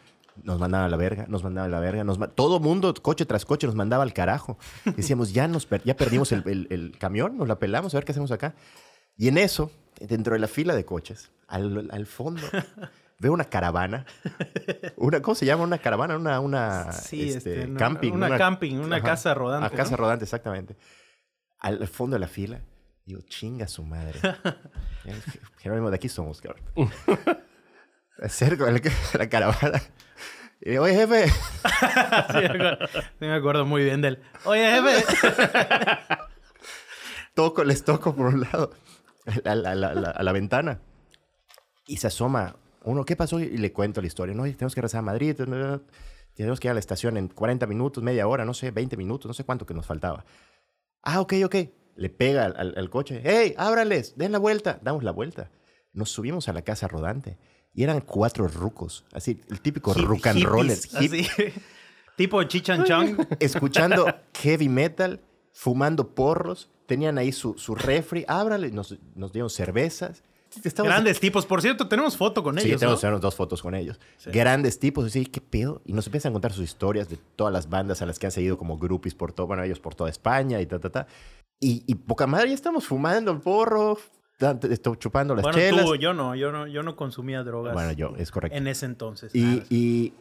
Nos 0.43 0.59
mandaban 0.59 0.87
a 0.87 0.89
la 0.89 0.97
verga, 0.97 1.25
nos 1.27 1.43
mandaban 1.43 1.69
a 1.71 1.75
la 1.75 1.79
verga. 1.79 2.03
Nos 2.03 2.17
todo 2.33 2.59
mundo, 2.59 2.93
coche 2.95 3.25
tras 3.25 3.45
coche, 3.45 3.67
nos 3.67 3.75
mandaba 3.75 4.01
al 4.03 4.13
carajo. 4.13 4.57
Decíamos, 4.95 5.31
ya, 5.33 5.47
nos 5.47 5.67
ya 5.83 5.95
perdimos 5.95 6.31
el, 6.31 6.67
el- 6.69 6.97
camión, 6.97 7.37
nos 7.37 7.47
la 7.47 7.59
pelamos, 7.59 7.93
a 7.93 7.97
ver 7.97 8.05
qué 8.05 8.13
hacemos 8.13 8.31
acá. 8.31 8.55
Y 9.15 9.27
en 9.27 9.37
eso, 9.37 9.69
dentro 9.99 10.33
de 10.33 10.39
la 10.39 10.47
fila 10.47 10.73
de 10.73 10.85
coches, 10.85 11.29
al 11.47 12.05
fondo, 12.07 12.41
veo 13.23 13.33
una 13.33 13.45
caravana. 13.45 14.05
Una, 14.97 15.21
¿Cómo 15.21 15.33
se 15.33 15.45
llama? 15.47 15.63
Una 15.63 15.79
caravana, 15.79 16.15
una, 16.17 16.39
una 16.39 16.91
Sí, 16.91 17.29
este, 17.29 17.61
este, 17.63 17.73
camping. 17.73 18.11
una 18.13 18.37
camping, 18.37 18.75
una 18.77 19.01
casa 19.01 19.33
rodante, 19.33 19.67
Una 19.67 19.75
casa 19.75 19.95
rodante, 19.95 20.25
exactamente. 20.25 20.75
Al 21.59 21.87
fondo 21.87 22.15
de 22.15 22.19
la 22.19 22.27
fila, 22.27 22.61
digo, 23.05 23.21
chinga 23.21 23.67
su 23.67 23.83
madre. 23.83 24.19
Jerónimo, 25.61 25.89
de 25.89 25.95
aquí 25.95 26.09
somos, 26.09 26.41
cabrón. 26.41 26.61
Acerco 28.21 28.65
la, 28.69 28.79
la 29.17 29.29
caravana. 29.29 29.81
Y 30.61 30.71
digo, 30.71 30.83
oye, 30.83 30.93
jefe. 30.95 31.27
sí 31.29 31.35
me, 32.35 32.45
acuerdo, 32.45 32.87
sí 32.91 33.25
me 33.25 33.33
acuerdo 33.33 33.65
muy 33.65 33.83
bien 33.83 34.01
del. 34.01 34.21
Oye, 34.45 34.69
jefe. 34.81 35.05
toco, 37.35 37.63
les 37.63 37.83
toco 37.83 38.15
por 38.15 38.27
un 38.27 38.41
lado 38.41 38.71
a 39.45 39.55
la, 39.55 39.71
a 39.71 39.75
la- 39.75 39.87
a 39.89 39.93
la- 39.93 40.09
a 40.11 40.23
la 40.23 40.31
ventana 40.31 40.79
y 41.87 41.97
se 41.97 42.07
asoma 42.07 42.55
uno, 42.85 43.05
¿qué 43.05 43.15
pasó? 43.15 43.39
Y 43.39 43.57
le 43.57 43.71
cuento 43.71 44.01
la 44.01 44.07
historia. 44.07 44.33
No, 44.35 44.43
tenemos 44.43 44.73
que 44.75 44.81
regresar 44.81 44.99
a 44.99 45.03
Madrid, 45.03 45.35
tenemos 45.35 46.59
que 46.59 46.67
ir 46.67 46.71
a 46.71 46.73
la 46.73 46.79
estación 46.79 47.17
en 47.17 47.27
40 47.27 47.65
minutos, 47.67 48.03
media 48.03 48.27
hora, 48.27 48.45
no 48.45 48.53
sé, 48.53 48.71
20 48.71 48.97
minutos, 48.97 49.27
no 49.27 49.33
sé 49.33 49.43
cuánto 49.43 49.65
que 49.65 49.73
nos 49.73 49.85
faltaba. 49.85 50.25
Ah, 51.01 51.21
ok, 51.21 51.33
ok. 51.45 51.55
Le 51.95 52.09
pega 52.09 52.45
al, 52.45 52.55
al- 52.57 52.73
al 52.77 52.89
coche. 52.89 53.21
¡Hey, 53.23 53.53
ábrales! 53.57 54.15
¡Den 54.17 54.31
la 54.31 54.39
vuelta! 54.39 54.79
Damos 54.81 55.03
la 55.03 55.11
vuelta. 55.11 55.51
Nos 55.93 56.09
subimos 56.09 56.47
a 56.49 56.53
la 56.53 56.63
casa 56.63 56.87
rodante 56.87 57.37
y 57.73 57.83
eran 57.83 58.01
cuatro 58.01 58.47
rucos, 58.47 59.05
así, 59.13 59.39
el 59.49 59.61
típico 59.61 59.93
Hip- 59.95 60.05
rock 60.05 60.27
and 60.27 60.37
hippies, 60.39 60.49
rollers, 60.51 60.93
hip- 60.95 61.27
así. 61.27 61.61
tipo 62.17 62.41
Chichan 62.43 62.83
Chong. 62.83 63.17
escuchando 63.39 64.05
heavy 64.41 64.69
metal, 64.69 65.19
fumando 65.53 66.15
porros, 66.15 66.69
tenían 66.87 67.17
ahí 67.19 67.31
su, 67.31 67.57
su 67.57 67.75
refri, 67.75 68.25
ábrale, 68.27 68.71
nos, 68.71 68.97
nos 69.15 69.31
dieron 69.33 69.49
cervezas. 69.51 70.23
Estamos- 70.63 70.89
Grandes 70.91 71.19
tipos. 71.19 71.45
Por 71.45 71.61
cierto, 71.61 71.87
tenemos 71.87 72.17
foto 72.17 72.43
con 72.43 72.57
Sí, 72.59 72.67
ellos, 72.67 72.79
tenemos 72.79 72.97
¿no? 72.97 73.01
tenemos 73.01 73.21
dos 73.21 73.35
fotos 73.35 73.61
con 73.61 73.75
ellos. 73.75 73.99
Grandes 74.25 74.79
tipos, 74.79 75.11
sí, 75.11 75.25
qué 75.25 75.41
pedo. 75.41 75.81
Y 75.85 75.93
nos 75.93 76.05
empiezan 76.07 76.31
a 76.31 76.33
contar 76.33 76.53
sus 76.53 76.63
historias 76.65 77.09
de 77.09 77.17
todas 77.35 77.51
las 77.53 77.69
bandas 77.69 78.01
a 78.01 78.05
las 78.05 78.19
que 78.19 78.25
han 78.27 78.31
seguido 78.31 78.57
como 78.57 78.77
groupies 78.77 79.15
por 79.15 79.31
todo, 79.33 79.47
bueno, 79.47 79.63
ellos 79.63 79.79
por 79.79 79.95
toda 79.95 80.09
España 80.09 80.61
y 80.61 80.65
ta, 80.65 80.79
ta, 80.79 80.89
ta. 80.89 81.07
Y, 81.59 81.83
y 81.87 81.95
poca 81.95 82.27
madre, 82.27 82.49
ya 82.49 82.55
estamos 82.55 82.85
fumando 82.85 83.31
el 83.31 83.39
porro, 83.39 83.97
ta- 84.37 84.59
ta- 84.59 84.67
esto- 84.67 84.95
chupando 84.95 85.33
las 85.35 85.43
Bueno, 85.43 85.57
chelas. 85.57 85.85
tú, 85.85 85.95
yo 85.95 86.13
no, 86.13 86.35
yo 86.35 86.51
no, 86.51 86.67
yo 86.67 86.83
no 86.83 86.95
consumía 86.95 87.43
drogas. 87.43 87.73
Bueno, 87.73 87.91
yo, 87.93 88.13
es 88.17 88.31
correcto. 88.31 88.57
En 88.57 88.67
ese 88.67 88.85
entonces. 88.85 89.33
Y, 89.33 89.59
Ah, 89.59 89.65
y 89.69 90.13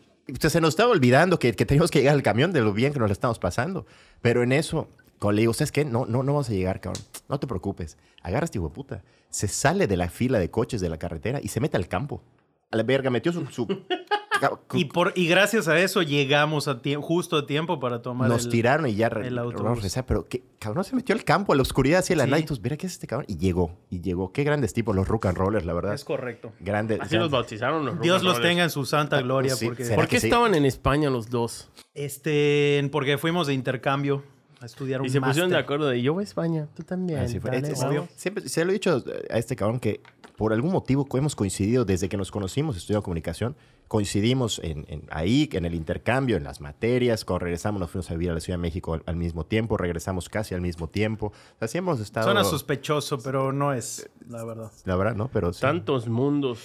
se 0.49 0.61
nos 0.61 0.69
estaba 0.71 0.91
olvidando 0.93 1.39
que, 1.41 1.53
que 1.53 1.67
teníamos 1.67 1.91
que 1.91 1.99
llegar 1.99 2.15
al 2.15 2.23
camión 2.23 2.53
de 2.53 2.61
lo 2.61 2.73
bien 2.73 2.93
que 2.93 3.01
nos 3.01 3.09
lo 3.09 3.13
estamos 3.13 3.41
pasando. 3.41 3.87
Pero 4.21 4.45
en 4.45 4.53
eso, 4.53 4.89
cuando 5.23 5.37
le 5.37 5.43
digo, 5.43 5.55
¿sabes 5.55 5.73
qué? 5.73 5.85
No, 5.85 6.05
no, 6.07 6.23
no 6.23 6.33
vamos 6.33 6.51
a 6.51 6.53
llegar, 6.53 6.81
cabrón. 6.81 7.03
No 7.29 7.39
te 7.41 7.47
preocupes. 7.47 7.97
Agarra 8.23 8.45
este 8.45 8.59
hijo 8.59 8.69
de 8.69 8.75
puta. 8.75 9.03
Se 9.31 9.49
sale 9.49 9.87
de 9.87 9.97
la 9.97 10.11
fila 10.11 10.39
de 10.39 10.51
coches 10.51 10.81
de 10.81 10.89
la 10.91 10.99
carretera 10.99 11.41
y 11.43 11.49
se 11.49 11.61
mete 11.61 11.77
al 11.77 11.89
campo. 11.89 12.23
A 12.71 12.77
la 12.77 12.83
verga, 12.83 13.09
metió 13.11 13.33
su... 13.33 13.47
su- 13.47 13.67
y, 14.75 14.87
por, 14.87 15.13
y 15.15 15.29
gracias 15.29 15.69
a 15.69 15.79
eso 15.79 16.03
llegamos 16.03 16.67
a 16.67 16.83
tie- 16.83 17.01
justo 17.01 17.37
a 17.37 17.47
tiempo 17.47 17.79
para 17.79 18.03
tomar 18.03 18.29
nos 18.29 18.47
el- 18.47 18.51
tiraron 18.51 18.89
y 18.89 18.95
ya 18.97 19.09
re- 19.09 19.29
el 19.29 19.39
autobús. 19.39 19.87
pero 20.07 20.27
que 20.27 20.43
cabrón 20.59 20.83
se 20.83 20.97
metió 20.97 21.15
al 21.15 21.23
campo, 21.23 21.53
a 21.53 21.57
la 21.57 21.63
oscuridad, 21.63 22.01
hacia 22.01 22.17
la 22.17 22.25
Sí. 22.25 22.31
night. 22.31 22.51
Mira, 22.63 22.77
¿qué 22.77 22.87
es 22.87 22.95
este 22.95 23.07
cabrón? 23.07 23.27
Y 23.29 23.37
llegó, 23.37 23.79
y 23.91 24.01
llegó. 24.01 24.33
Qué 24.33 24.43
grandes 24.43 24.73
tipos 24.73 24.97
los 24.97 25.07
rock 25.07 25.27
and 25.27 25.37
rollers, 25.39 25.65
la 25.65 25.75
verdad. 25.75 25.95
Es 25.95 26.05
correcto. 26.05 26.53
Grandes. 26.61 26.99
Así 27.01 27.17
los 27.17 27.31
bautizaron 27.31 27.85
los 27.87 28.01
Dios 28.01 28.23
los 28.25 28.41
tenga 28.41 28.65
en 28.65 28.71
su 28.71 28.85
santa 28.85 29.21
gloria. 29.21 29.55
sí, 29.55 29.67
porque, 29.67 29.85
¿Por 29.95 30.09
qué 30.09 30.19
sí? 30.19 30.27
estaban 30.27 30.55
en 30.57 30.65
España 30.65 31.09
los 31.11 31.31
dos? 31.31 31.71
este, 31.95 32.89
porque 32.91 33.19
fuimos 33.19 33.47
de 33.47 33.55
intercambio 33.55 34.25
a 34.63 34.67
estudiar 34.67 35.01
un 35.01 35.07
Y 35.07 35.11
se 35.11 35.21
pusieron 35.21 35.51
de 35.51 35.59
acuerdo 35.59 35.89
de 35.89 36.01
yo 36.03 36.13
voy 36.15 36.23
a 36.23 36.25
España, 36.25 36.69
tú 36.75 36.83
también. 36.83 37.21
Así 37.21 37.41
fue. 37.41 37.51
dale, 37.51 37.67
Es- 37.69 37.75
es- 37.79 37.85
vamos". 37.85 38.09
siempre 38.17 38.49
se 38.49 38.65
lo 38.65 38.71
he 38.71 38.75
dicho 38.75 39.03
a 39.31 39.39
este 39.39 39.57
cabrón 39.57 39.81
que 39.81 40.01
por 40.37 40.53
algún 40.53 40.73
motivo 40.73 41.07
hemos 41.15 41.37
coincidido 41.37 41.85
desde 41.85 42.09
que 42.09 42.17
nos 42.17 42.31
conocimos 42.31 42.77
estudiando 42.77 43.03
comunicación, 43.05 43.55
coincidimos 43.87 44.59
en, 44.65 44.87
en 44.89 45.03
ahí, 45.11 45.49
en 45.53 45.65
el 45.67 45.75
intercambio, 45.75 46.37
en 46.39 46.45
las 46.45 46.61
materias, 46.63 47.25
cuando 47.25 47.45
regresamos 47.45 47.79
nos 47.81 47.91
fuimos 47.91 48.11
a 48.11 48.15
vivir 48.15 48.31
a 48.31 48.35
la 48.35 48.41
Ciudad 48.41 48.59
de 48.59 48.63
México 48.63 48.95
al, 48.95 49.03
al 49.07 49.17
mismo 49.17 49.45
tiempo, 49.45 49.77
regresamos 49.77 50.29
casi 50.31 50.55
al 50.55 50.63
mismo 50.63 50.89
tiempo. 50.89 51.27
O 51.27 51.59
sea, 51.59 51.69
sí 51.69 51.79
hemos 51.79 52.01
estado... 52.01 52.25
Suena 52.27 52.43
sospechoso, 52.45 53.19
pero 53.23 53.53
no 53.53 53.73
es, 53.75 54.09
la 54.29 54.45
verdad. 54.45 54.73
La 54.87 54.97
verdad, 54.97 55.15
¿no? 55.15 55.29
Pero 55.29 55.53
sí, 55.53 55.61
Tantos 55.61 56.09
mundos, 56.09 56.61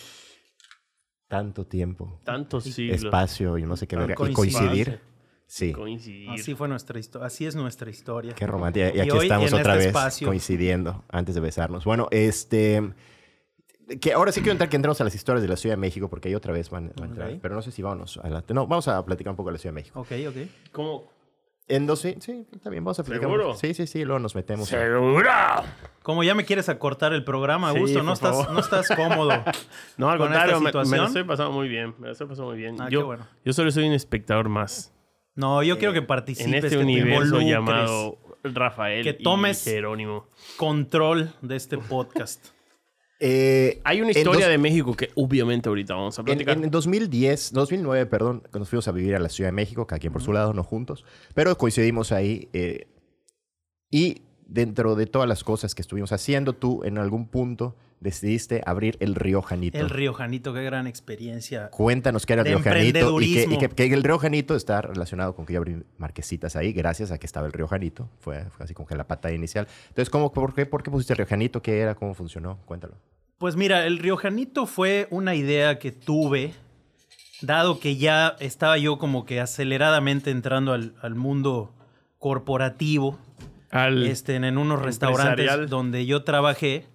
tanto 1.28 1.66
tiempo, 1.68 2.20
tantos 2.24 2.64
siglos. 2.64 3.04
espacio 3.04 3.58
y 3.58 3.64
no 3.64 3.76
sé 3.76 3.86
qué. 3.88 3.98
Y 4.10 4.14
coincidir. 4.14 5.02
Sí. 5.48 5.72
Coincidir. 5.72 6.30
Así 6.30 6.54
fue 6.56 6.68
nuestra 6.68 7.00
historia. 7.00 7.26
Así 7.28 7.45
es 7.45 7.56
nuestra 7.56 7.89
historia. 7.89 8.34
Qué 8.36 8.45
romántica. 8.45 8.91
Y 8.93 8.98
Y 8.98 9.00
aquí 9.00 9.12
hoy, 9.12 9.26
estamos 9.28 9.54
otra 9.54 9.74
este 9.74 9.78
vez 9.78 9.86
espacio. 9.88 10.28
coincidiendo 10.28 11.04
antes 11.10 11.36
de 11.36 11.41
besarnos. 11.41 11.86
Bueno, 11.86 12.08
este. 12.12 12.93
Que 14.02 14.12
ahora 14.12 14.34
sí 14.34 14.41
quiero 14.41 14.52
entrar 14.52 14.70
que 14.70 14.76
entremos 14.76 15.00
a 15.00 15.06
las 15.06 15.16
historias 15.16 15.41
de 15.41 15.48
la 15.48 15.56
Ciudad 15.56 15.74
de 15.78 15.80
México, 15.80 16.10
porque 16.10 16.28
ahí 16.28 16.36
otra 16.36 16.52
vez 16.52 16.70
van, 16.70 16.91
van 16.98 17.04
a 17.06 17.12
entrar. 17.12 17.39
Pero 17.41 17.56
no 17.56 17.62
sé 17.62 17.72
si 17.72 17.82
vamos 17.82 18.18
adelante. 18.18 18.54
No, 18.54 18.68
vamos 18.68 18.89
a 18.89 19.04
platicar 19.06 19.32
un 19.32 19.38
poco 19.38 19.48
de 19.50 19.54
la 19.54 19.60
Ciudad 19.60 19.74
de 19.74 19.80
México. 19.82 20.00
Ok, 20.02 20.12
ok. 20.28 20.36
¿Cómo? 20.74 21.18
En 21.70 21.86
dos, 21.86 22.00
sí, 22.00 22.16
sí, 22.20 22.45
bien, 22.70 22.84
vamos 22.84 23.00
a 23.00 23.04
platicar. 23.04 23.30
¿Seguro? 23.30 23.54
Sí, 23.56 23.74
sí, 23.74 23.88
sí, 23.88 24.04
luego 24.06 24.20
nos 24.20 24.36
metemos. 24.36 24.72
a- 24.72 24.78
¡Seguro! 24.78 25.30
Como 26.02 26.24
ya 26.24 26.34
me 26.36 26.45
quieres 26.45 26.70
acortar 26.70 27.12
el 27.14 27.24
programa, 27.26 27.70
Augusto, 27.70 28.04
no 28.04 28.14
estás, 28.14 28.32
favor. 28.38 28.52
no 28.52 28.60
estás 28.60 28.88
cómodo. 28.95 29.32
No, 29.98 30.10
al 30.10 30.18
con 30.18 30.28
esta 30.34 30.45
contrario, 30.54 30.60
me, 30.89 30.98
lo 30.98 31.06
estoy 31.08 31.24
pasando 31.24 31.52
muy 31.52 31.68
bien. 31.68 31.93
Me 31.98 32.08
lo 32.08 32.12
estoy 32.14 32.28
pasando 32.28 32.50
muy 32.52 32.58
bien. 32.58 32.76
Ah, 32.80 32.88
yo, 32.89 33.00
qué 33.00 33.06
bueno. 33.06 33.28
yo 33.43 33.52
solo 33.54 33.72
soy 33.72 33.86
un 33.88 33.93
espectador 33.93 34.48
más. 34.48 34.93
No, 35.38 35.64
yo 35.64 35.78
quiero 35.78 35.94
que 35.94 36.02
participes, 36.02 36.48
en 36.48 36.54
este 36.56 36.70
que 36.72 36.78
universo 36.78 37.40
llamado 37.40 38.18
Rafael 38.44 39.04
Que 39.04 39.18
tomes- 39.18 39.66
y 39.68 39.70
Jerónimo. 39.72 40.26
control 40.58 41.32
de 41.42 41.56
este 41.56 41.78
podcast. 41.78 42.46
Eh, 43.20 43.82
Hay 43.84 44.00
una 44.02 44.12
en 44.12 44.18
historia 44.20 44.46
dos- 44.46 44.52
de 44.52 44.58
México 44.60 44.96
que 44.96 45.10
obviamente 45.16 45.68
ahorita 45.70 45.96
vamos 45.96 46.20
a 46.20 46.22
En, 46.22 46.26
platicar. 46.26 46.56
en 46.56 46.70
2010, 46.70 47.52
2009, 47.52 48.06
perdón, 48.06 48.42
cuando 48.42 48.60
nos 48.60 48.70
fuimos 48.70 48.88
a 48.88 48.92
vivir 48.92 49.16
a 49.16 49.20
la 49.20 49.30
Ciudad 49.30 49.48
de 49.48 49.54
México, 49.54 49.88
cada 49.88 49.98
quien 49.98 50.14
por 50.14 50.22
su 50.22 50.32
lado, 50.34 50.54
no 50.54 50.62
juntos, 50.64 51.04
pero 51.34 51.58
coincidimos 51.58 52.12
ahí. 52.12 52.48
eh, 52.54 52.86
y 53.90 54.22
dentro 54.48 54.95
de 54.95 55.06
todas 55.06 55.28
las 55.28 55.43
cosas 55.43 55.76
que 55.76 55.82
estuvimos 55.82 56.12
haciendo, 56.12 56.54
tú 56.54 56.84
en 56.84 56.98
algún 56.98 57.28
punto 57.28 57.76
decidiste 58.00 58.62
abrir 58.66 58.95
el 59.00 59.16
Río 59.16 59.41
Janito. 59.41 59.78
El 59.80 59.89
Río 59.89 60.14
Janito, 60.14 60.54
qué 60.54 60.64
gran 60.64 60.86
experiencia. 60.88 61.70
Cuéntanos 61.72 62.26
qué 62.26 62.34
era 62.34 62.43
el 62.43 62.48
De 62.48 62.56
Río 62.56 62.64
Janito 62.64 63.22
y 63.22 63.34
que, 63.34 63.43
y 63.43 63.58
que- 63.58 63.70
que 63.70 63.93
el 63.93 64.04
Río 64.04 64.20
Janito 64.20 64.56
está 64.56 64.82
relacionado 64.82 65.36
con 65.36 65.45
que 65.45 65.54
yo 65.54 65.60
abrí 65.60 65.84
marquesitas 65.98 66.56
ahí, 66.56 66.74
gracias 66.74 67.12
a 67.12 67.18
que 67.18 67.26
estaba 67.26 67.48
el 67.48 67.54
Río 67.54 67.68
Janito. 67.68 68.08
Fue, 68.20 68.45
fue 68.52 68.64
así 68.66 68.74
como 68.76 68.88
que 68.88 68.95
la 68.95 69.08
pata 69.08 69.32
inicial. 69.34 69.68
Entonces, 69.89 70.10
¿cómo, 70.12 70.32
por, 70.32 70.54
qué, 70.54 70.66
¿por 70.68 70.84
qué 70.84 70.91
pusiste 70.91 71.14
el 71.14 71.18
Río 71.18 71.28
Janito? 71.28 71.62
¿Qué 71.62 71.80
era? 71.80 71.95
¿Cómo 71.95 72.14
funcionó? 72.14 72.60
Cuéntalo. 72.66 72.95
Pues 73.39 73.56
mira, 73.56 73.86
el 73.86 73.98
Río 74.00 74.16
Janito 74.18 74.66
fue 74.68 75.08
una 75.10 75.34
idea 75.36 75.78
que 75.80 75.91
tuve, 75.91 76.54
dado 77.41 77.80
que 77.80 77.98
ya 77.98 78.36
estaba 78.39 78.78
yo 78.78 78.98
como 79.00 79.26
que 79.26 79.39
aceleradamente 79.41 80.30
entrando 80.32 80.74
al, 80.74 80.93
al 81.02 81.16
mundo 81.16 81.74
corporativo, 82.20 83.18
Al- 83.72 84.05
este, 84.05 84.36
en 84.36 84.57
unos 84.57 84.82
restaurantes 84.82 85.70
donde 85.70 86.05
yo 86.05 86.24
trabajé 86.24 86.86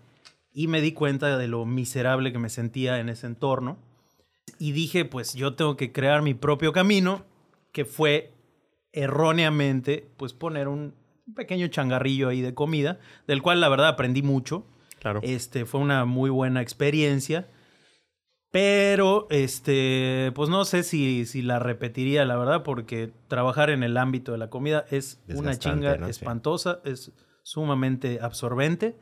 y 0.54 0.68
me 0.68 0.80
di 0.80 0.92
cuenta 0.92 1.36
de 1.38 1.48
lo 1.48 1.64
miserable 1.66 2.32
que 2.32 2.38
me 2.38 2.48
sentía 2.48 2.98
en 2.98 3.08
ese 3.08 3.26
entorno. 3.26 3.78
Y 4.58 4.72
dije, 4.72 5.04
pues 5.04 5.34
yo 5.34 5.54
tengo 5.54 5.76
que 5.76 5.92
crear 5.92 6.22
mi 6.22 6.34
propio 6.34 6.72
camino, 6.72 7.24
que 7.72 7.84
fue 7.84 8.32
erróneamente, 8.92 10.06
pues 10.16 10.32
poner 10.32 10.68
un 10.68 10.94
pequeño 11.34 11.66
changarrillo 11.68 12.28
ahí 12.28 12.40
de 12.40 12.54
comida, 12.54 12.98
del 13.26 13.42
cual 13.42 13.60
la 13.60 13.68
verdad 13.68 13.88
aprendí 13.88 14.22
mucho. 14.22 14.64
Claro. 15.00 15.20
Este, 15.22 15.64
fue 15.64 15.80
una 15.80 16.04
muy 16.04 16.30
buena 16.30 16.60
experiencia. 16.62 17.48
Pero, 18.52 19.26
este, 19.30 20.30
pues 20.34 20.50
no 20.50 20.66
sé 20.66 20.82
si, 20.82 21.24
si 21.24 21.40
la 21.40 21.58
repetiría, 21.58 22.24
la 22.26 22.36
verdad, 22.36 22.62
porque 22.62 23.10
trabajar 23.26 23.70
en 23.70 23.82
el 23.82 23.96
ámbito 23.96 24.30
de 24.32 24.38
la 24.38 24.50
comida 24.50 24.84
es 24.90 25.20
una 25.34 25.58
chinga 25.58 25.96
¿no? 25.96 26.04
Sí. 26.04 26.10
espantosa, 26.10 26.80
es 26.84 27.12
sumamente 27.42 28.20
absorbente. 28.20 28.98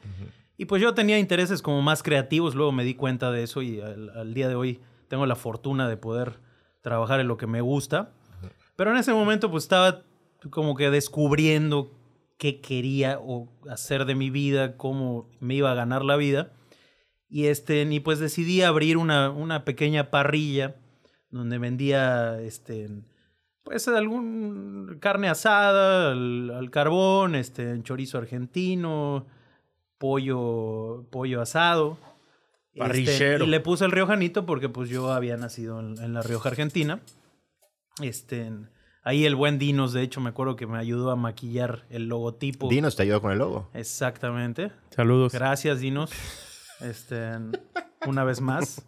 Y 0.56 0.66
pues 0.66 0.80
yo 0.80 0.94
tenía 0.94 1.18
intereses 1.18 1.62
como 1.62 1.82
más 1.82 2.02
creativos, 2.04 2.54
luego 2.54 2.70
me 2.70 2.84
di 2.84 2.94
cuenta 2.94 3.32
de 3.32 3.42
eso 3.42 3.60
y 3.60 3.80
al, 3.80 4.10
al 4.10 4.34
día 4.34 4.48
de 4.48 4.54
hoy 4.54 4.80
tengo 5.08 5.26
la 5.26 5.34
fortuna 5.34 5.88
de 5.88 5.96
poder 5.96 6.38
trabajar 6.80 7.18
en 7.18 7.26
lo 7.26 7.36
que 7.36 7.48
me 7.48 7.60
gusta. 7.60 8.12
Pero 8.76 8.92
en 8.92 8.98
ese 8.98 9.12
momento 9.12 9.50
pues 9.50 9.64
estaba 9.64 10.02
como 10.50 10.76
que 10.76 10.90
descubriendo 10.90 11.90
qué 12.38 12.60
quería 12.60 13.18
o 13.20 13.48
hacer 13.68 14.04
de 14.04 14.14
mi 14.14 14.30
vida, 14.30 14.76
cómo 14.76 15.28
me 15.40 15.54
iba 15.54 15.72
a 15.72 15.74
ganar 15.74 16.04
la 16.04 16.16
vida. 16.16 16.52
Y, 17.30 17.46
este, 17.46 17.82
y 17.82 18.00
pues 18.00 18.18
decidí 18.18 18.62
abrir 18.62 18.96
una, 18.96 19.30
una 19.30 19.64
pequeña 19.64 20.10
parrilla 20.10 20.76
donde 21.30 21.58
vendía 21.58 22.40
este, 22.40 22.88
pues 23.62 23.86
algún 23.86 24.98
carne 25.00 25.28
asada 25.28 26.10
al, 26.10 26.50
al 26.50 26.70
carbón, 26.70 27.36
este, 27.36 27.80
chorizo 27.84 28.18
argentino, 28.18 29.26
pollo, 29.98 31.06
pollo 31.10 31.40
asado. 31.40 31.98
Este, 32.72 32.80
Parrillero. 32.80 33.44
y 33.44 33.48
le 33.48 33.60
puse 33.60 33.84
el 33.84 33.92
riojanito 33.92 34.46
porque 34.46 34.68
pues 34.68 34.88
yo 34.88 35.12
había 35.12 35.36
nacido 35.36 35.80
en, 35.80 35.98
en 36.02 36.14
la 36.14 36.22
Rioja 36.22 36.48
Argentina. 36.48 37.00
Este, 38.02 38.50
ahí 39.02 39.24
el 39.24 39.36
buen 39.36 39.58
Dinos, 39.58 39.92
de 39.92 40.02
hecho, 40.02 40.20
me 40.20 40.30
acuerdo 40.30 40.56
que 40.56 40.66
me 40.66 40.78
ayudó 40.78 41.10
a 41.10 41.16
maquillar 41.16 41.84
el 41.90 42.08
logotipo. 42.08 42.68
Dinos 42.68 42.96
te 42.96 43.02
ayudó 43.02 43.20
con 43.20 43.32
el 43.32 43.38
logo. 43.38 43.68
Exactamente. 43.74 44.72
Saludos. 44.90 45.32
Gracias, 45.32 45.80
Dinos. 45.80 46.10
Este, 46.82 47.30
una 48.06 48.24
vez 48.24 48.40
más. 48.40 48.86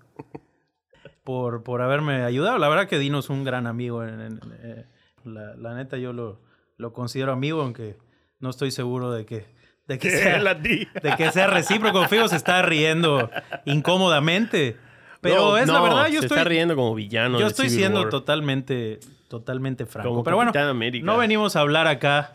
Por, 1.24 1.62
por 1.62 1.82
haberme 1.82 2.22
ayudado. 2.24 2.58
La 2.58 2.68
verdad 2.68 2.88
que 2.88 2.98
Dinos 2.98 3.26
es 3.26 3.30
un 3.30 3.44
gran 3.44 3.66
amigo. 3.66 4.04
en- 4.04 4.20
en- 4.20 4.40
eh, 4.62 4.86
la, 5.24 5.54
la 5.56 5.74
neta, 5.74 5.96
yo 5.96 6.12
lo, 6.12 6.40
lo 6.78 6.92
considero 6.92 7.32
amigo, 7.32 7.62
aunque 7.62 7.96
no 8.40 8.50
estoy 8.50 8.72
seguro 8.72 9.12
de 9.12 9.24
que, 9.24 9.46
de 9.86 9.98
que, 9.98 10.10
sea, 10.10 10.54
de 10.54 10.88
que 11.16 11.30
sea 11.30 11.46
recíproco. 11.46 12.08
Figo 12.08 12.26
se 12.28 12.36
está 12.36 12.62
riendo 12.62 13.30
incómodamente. 13.64 14.76
Pero 15.20 15.36
No, 15.50 15.56
es 15.56 15.68
la 15.68 15.80
verdad, 15.80 16.06
yo 16.08 16.18
se 16.18 16.26
estoy, 16.26 16.38
está 16.38 16.48
riendo 16.48 16.74
como 16.74 16.94
villano. 16.96 17.38
yo 17.38 17.44
de 17.44 17.50
estoy 17.52 17.68
Civil 17.68 17.82
siendo 17.84 18.00
War. 18.00 18.10
totalmente, 18.10 18.98
totalmente 19.28 19.86
franco. 19.86 20.08
Como 20.10 20.24
Pero 20.24 20.36
bueno, 20.36 20.50
América. 20.68 21.06
no 21.06 21.16
venimos 21.18 21.54
a 21.54 21.60
hablar 21.60 21.86
acá 21.86 22.32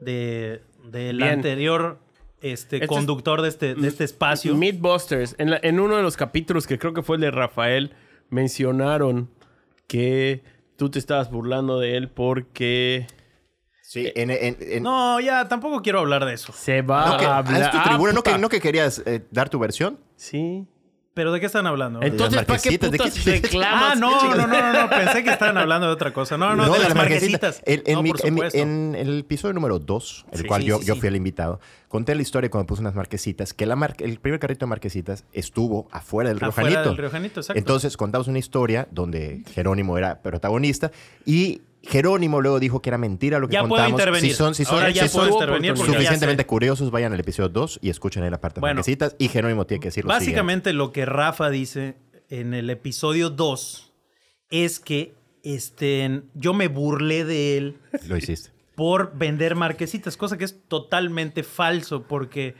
de, 0.00 0.62
del 0.84 1.18
Bien. 1.18 1.28
anterior 1.32 1.98
este, 2.42 2.76
Este 2.76 2.84
es- 2.84 2.88
conductor 2.88 3.40
de 3.42 3.48
este, 3.48 3.74
de 3.74 3.88
este 3.88 4.04
espacio. 4.04 4.54
Mythbusters. 4.54 5.34
En, 5.38 5.50
la- 5.50 5.60
en 5.62 5.80
uno 5.80 5.96
de 5.96 6.02
los 6.02 6.16
capítulos 6.16 6.66
que 6.66 6.78
creo 6.78 6.92
que 6.92 7.02
fue 7.02 7.16
el 7.16 7.22
de 7.22 7.30
Rafael, 7.30 7.94
mencionaron 8.30 9.30
que 9.86 10.42
tú 10.76 10.90
te 10.90 10.98
estabas 10.98 11.30
burlando 11.30 11.78
de 11.78 11.96
él 11.96 12.08
porque 12.10 13.06
Sí, 13.82 14.10
en, 14.14 14.30
en- 14.30 14.56
en- 14.58 14.82
No, 14.82 15.20
ya 15.20 15.48
tampoco 15.48 15.82
quiero 15.82 15.98
hablar 16.00 16.24
de 16.24 16.32
eso. 16.34 16.52
se 16.54 16.80
va 16.82 17.06
no, 17.10 17.16
que- 17.18 17.26
a 17.26 17.36
hablar. 17.38 17.60
es 17.62 17.70
tu 17.70 17.82
tribuna, 17.82 18.12
¿no, 18.12 18.22
que, 18.22 18.38
¿no 18.38 18.48
que 18.48 18.58
querías 18.60 19.02
eh, 19.04 19.22
dar 19.30 19.50
tu 19.50 19.58
versión? 19.58 19.98
Sí. 20.16 20.66
¿Pero 21.14 21.30
de 21.30 21.40
qué 21.40 21.46
están 21.46 21.66
hablando? 21.66 22.00
Entonces, 22.02 22.42
¿para 22.44 22.58
qué 22.58 22.70
marquesitas, 22.78 22.90
¿de 22.90 22.98
qué- 22.98 23.04
putas 23.10 23.24
reclamas? 23.42 23.92
ah, 23.92 23.94
no, 23.96 24.34
no, 24.34 24.46
no, 24.46 24.46
no, 24.46 24.72
no, 24.82 24.88
pensé 24.88 25.22
que 25.22 25.30
estaban 25.30 25.58
hablando 25.58 25.86
de 25.86 25.92
otra 25.92 26.12
cosa. 26.12 26.38
No, 26.38 26.56
no, 26.56 26.72
de 26.72 26.78
las 26.78 26.94
marquesitas. 26.94 27.62
En, 27.66 27.82
en 27.84 27.94
no, 27.96 28.02
mi- 28.02 28.10
por 28.12 28.26
en 28.26 28.34
mi- 28.34 28.38
supuesto. 28.40 28.58
en 28.58 28.94
el 28.94 29.18
episodio 29.20 29.52
número 29.52 29.78
2, 29.78 30.26
el 30.32 30.38
Sí, 30.40 30.44
cual 30.46 30.62
sí, 30.62 30.68
yo, 30.68 30.78
sí, 30.78 30.86
yo 30.86 30.96
fui 30.96 31.08
el 31.08 31.16
invitado, 31.16 31.60
conté 31.88 32.14
la 32.14 32.22
historia 32.22 32.48
cuando 32.48 32.66
puse 32.66 32.80
unas 32.80 32.94
marquesitas, 32.94 33.52
que 33.52 33.66
la 33.66 33.76
mar- 33.76 33.94
el 33.98 34.18
primer 34.20 34.40
carrito 34.40 34.64
de 34.64 34.70
marquesitas 34.70 35.24
estuvo 35.34 35.86
afuera 35.90 36.30
del 36.30 36.38
Afuera 36.42 36.68
Riojanito. 36.70 36.88
del 36.90 36.98
Riojanito, 36.98 37.40
exacto. 37.40 37.58
Entonces 37.58 37.96
contamos 37.98 38.28
una 38.28 38.38
historia 38.38 38.88
donde 38.90 39.42
Jerónimo 39.54 39.98
era 39.98 40.22
protagonista 40.22 40.92
y 41.26 41.60
Jerónimo 41.84 42.40
luego 42.40 42.60
dijo 42.60 42.80
que 42.80 42.90
era 42.90 42.98
mentira 42.98 43.38
lo 43.38 43.48
que 43.48 43.54
Ya 43.54 43.60
puedo 43.60 43.70
contamos. 43.70 44.00
intervenir. 44.00 44.30
Si 44.30 44.36
son, 44.36 44.54
si 44.54 44.64
son, 44.64 44.74
Ahora 44.76 44.92
si 44.92 45.00
intervenir 45.00 45.76
suficientemente 45.76 46.46
curiosos, 46.46 46.90
vayan 46.90 47.12
al 47.12 47.20
episodio 47.20 47.48
2 47.48 47.80
y 47.82 47.90
escuchen 47.90 48.22
ahí 48.22 48.30
la 48.30 48.40
parte 48.40 48.60
de 48.60 48.62
marquesitas 48.62 49.16
y 49.18 49.28
Jerónimo 49.28 49.66
tiene 49.66 49.80
que 49.80 49.88
decir 49.88 50.04
lo 50.04 50.10
siguiente. 50.10 50.30
Básicamente 50.30 50.72
lo 50.72 50.92
que 50.92 51.04
Rafa 51.06 51.50
dice 51.50 51.96
en 52.28 52.54
el 52.54 52.70
episodio 52.70 53.30
2 53.30 53.92
es 54.50 54.78
que 54.80 55.14
este, 55.42 56.22
yo 56.34 56.54
me 56.54 56.68
burlé 56.68 57.24
de 57.24 57.56
él 57.58 57.76
Lo 58.06 58.16
hiciste. 58.16 58.50
por 58.76 59.16
vender 59.16 59.56
marquesitas, 59.56 60.16
cosa 60.16 60.38
que 60.38 60.44
es 60.44 60.56
totalmente 60.68 61.42
falso, 61.42 62.04
porque 62.04 62.54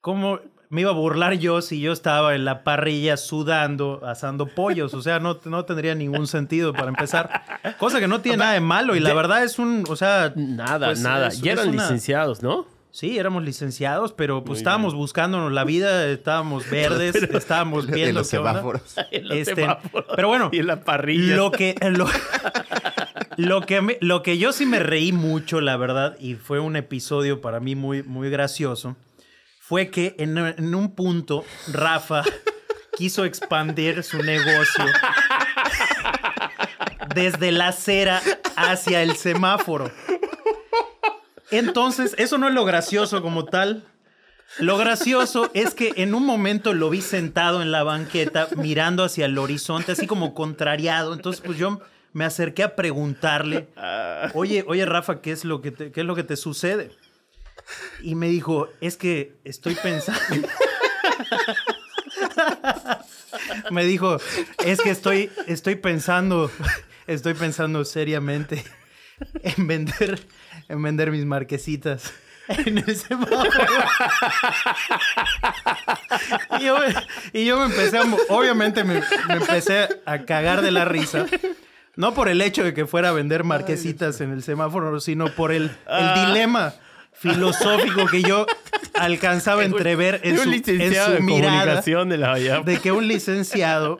¿cómo 0.00 0.38
me 0.72 0.80
iba 0.80 0.90
a 0.90 0.94
burlar 0.94 1.34
yo 1.34 1.60
si 1.60 1.80
yo 1.80 1.92
estaba 1.92 2.34
en 2.34 2.44
la 2.46 2.64
parrilla 2.64 3.16
sudando, 3.18 4.00
asando 4.06 4.46
pollos? 4.46 4.94
O 4.94 5.02
sea, 5.02 5.18
no, 5.20 5.38
no 5.44 5.64
tendría 5.66 5.94
ningún 5.94 6.26
sentido 6.26 6.72
para 6.72 6.88
empezar. 6.88 7.42
Cosa 7.78 8.00
que 8.00 8.08
no 8.08 8.22
tiene 8.22 8.38
nada 8.38 8.52
de 8.54 8.60
malo 8.60 8.96
y 8.96 9.00
la 9.00 9.12
verdad 9.12 9.44
es 9.44 9.58
un, 9.58 9.84
o 9.88 9.96
sea... 9.96 10.32
Nada, 10.34 10.86
pues, 10.88 11.00
nada. 11.00 11.28
es- 11.28 11.42
ya 11.42 11.52
eran 11.52 11.68
una- 11.68 11.82
licenciados, 11.82 12.42
¿no? 12.42 12.66
Sí, 12.90 13.18
éramos 13.18 13.42
licenciados, 13.42 14.12
pero 14.12 14.44
pues 14.44 14.58
estábamos 14.58 14.94
buscándonos 14.94 15.50
la 15.52 15.64
vida, 15.64 16.06
estábamos 16.08 16.68
verdes, 16.70 17.14
estábamos 17.16 17.86
En 17.88 17.94
viendo 17.94 18.20
los 18.20 18.30
qué 18.30 18.38
onda. 18.38 18.50
semáforos. 18.52 18.82
En 19.10 19.28
los 19.28 19.36
Este, 19.38 19.54
semáforos. 19.54 20.06
pero 20.16 20.28
bueno, 20.28 20.48
Y 20.52 20.58
en 20.58 20.66
la 20.66 20.80
parrilla. 20.84 21.36
Lo 21.36 21.50
que, 21.52 21.74
lo, 21.90 22.06
lo 23.36 23.60
que, 23.62 23.80
me- 23.80 23.98
lo 24.00 24.22
que 24.22 24.38
yo 24.38 24.52
sí 24.52 24.66
me 24.66 24.78
reí 24.78 25.12
mucho, 25.12 25.60
la 25.60 25.76
verdad, 25.76 26.16
y 26.20 26.34
fue 26.34 26.60
un 26.60 26.76
episodio 26.76 27.40
para 27.40 27.60
mí 27.60 27.74
muy, 27.74 28.02
muy 28.02 28.30
gracioso, 28.30 28.96
fue 29.72 29.88
que 29.88 30.14
en, 30.18 30.36
en 30.36 30.74
un 30.74 30.94
punto 30.94 31.46
Rafa 31.72 32.24
quiso 32.94 33.24
expandir 33.24 34.04
su 34.04 34.22
negocio 34.22 34.84
desde 37.14 37.52
la 37.52 37.68
acera 37.68 38.20
hacia 38.54 39.02
el 39.02 39.16
semáforo. 39.16 39.90
Entonces, 41.50 42.14
eso 42.18 42.36
no 42.36 42.48
es 42.48 42.54
lo 42.54 42.66
gracioso 42.66 43.22
como 43.22 43.46
tal. 43.46 43.82
Lo 44.58 44.76
gracioso 44.76 45.50
es 45.54 45.72
que 45.72 45.94
en 45.96 46.14
un 46.14 46.26
momento 46.26 46.74
lo 46.74 46.90
vi 46.90 47.00
sentado 47.00 47.62
en 47.62 47.72
la 47.72 47.82
banqueta 47.82 48.48
mirando 48.54 49.04
hacia 49.04 49.24
el 49.24 49.38
horizonte, 49.38 49.92
así 49.92 50.06
como 50.06 50.34
contrariado. 50.34 51.14
Entonces, 51.14 51.40
pues 51.42 51.56
yo 51.56 51.80
me 52.12 52.26
acerqué 52.26 52.62
a 52.62 52.76
preguntarle, 52.76 53.70
oye, 54.34 54.66
oye 54.68 54.84
Rafa, 54.84 55.22
¿qué 55.22 55.32
es 55.32 55.46
lo 55.46 55.62
que 55.62 55.70
te, 55.70 55.92
qué 55.92 56.02
es 56.02 56.06
lo 56.06 56.14
que 56.14 56.24
te 56.24 56.36
sucede? 56.36 56.90
Y 58.02 58.14
me 58.14 58.28
dijo, 58.28 58.68
es 58.80 58.96
que 58.96 59.34
estoy 59.44 59.74
pensando. 59.76 60.20
me 63.70 63.84
dijo, 63.84 64.18
es 64.64 64.80
que 64.80 64.90
estoy, 64.90 65.30
estoy 65.46 65.76
pensando, 65.76 66.50
estoy 67.06 67.34
pensando 67.34 67.84
seriamente 67.84 68.64
en 69.42 69.66
vender, 69.66 70.26
en 70.68 70.82
vender 70.82 71.10
mis 71.10 71.24
marquesitas 71.24 72.12
en 72.48 72.78
el 72.78 72.96
semáforo. 72.96 73.40
y, 76.58 76.64
yo 76.64 76.76
y 77.32 77.44
yo 77.44 77.56
me 77.58 77.66
empecé 77.66 77.98
a, 77.98 78.02
obviamente 78.28 78.82
me, 78.84 79.00
me 79.28 79.34
empecé 79.34 79.88
a 80.04 80.24
cagar 80.24 80.60
de 80.60 80.72
la 80.72 80.84
risa. 80.84 81.26
No 81.94 82.14
por 82.14 82.28
el 82.28 82.40
hecho 82.40 82.64
de 82.64 82.74
que 82.74 82.86
fuera 82.86 83.10
a 83.10 83.12
vender 83.12 83.44
marquesitas 83.44 84.20
en 84.22 84.32
el 84.32 84.42
semáforo, 84.42 84.98
sino 84.98 85.32
por 85.34 85.52
el, 85.52 85.70
el 85.86 86.26
dilema 86.26 86.74
filosófico 87.12 88.06
que 88.06 88.22
yo 88.22 88.46
alcanzaba 88.94 89.62
a 89.62 89.64
entrever 89.64 90.20
en 90.24 90.36
su, 90.38 90.50
en 90.52 91.16
su 91.16 91.22
mirada 91.22 91.64
de 92.08 92.18
la 92.18 92.28
de 92.64 92.78
que 92.78 92.92
un 92.92 93.06
licenciado 93.08 93.98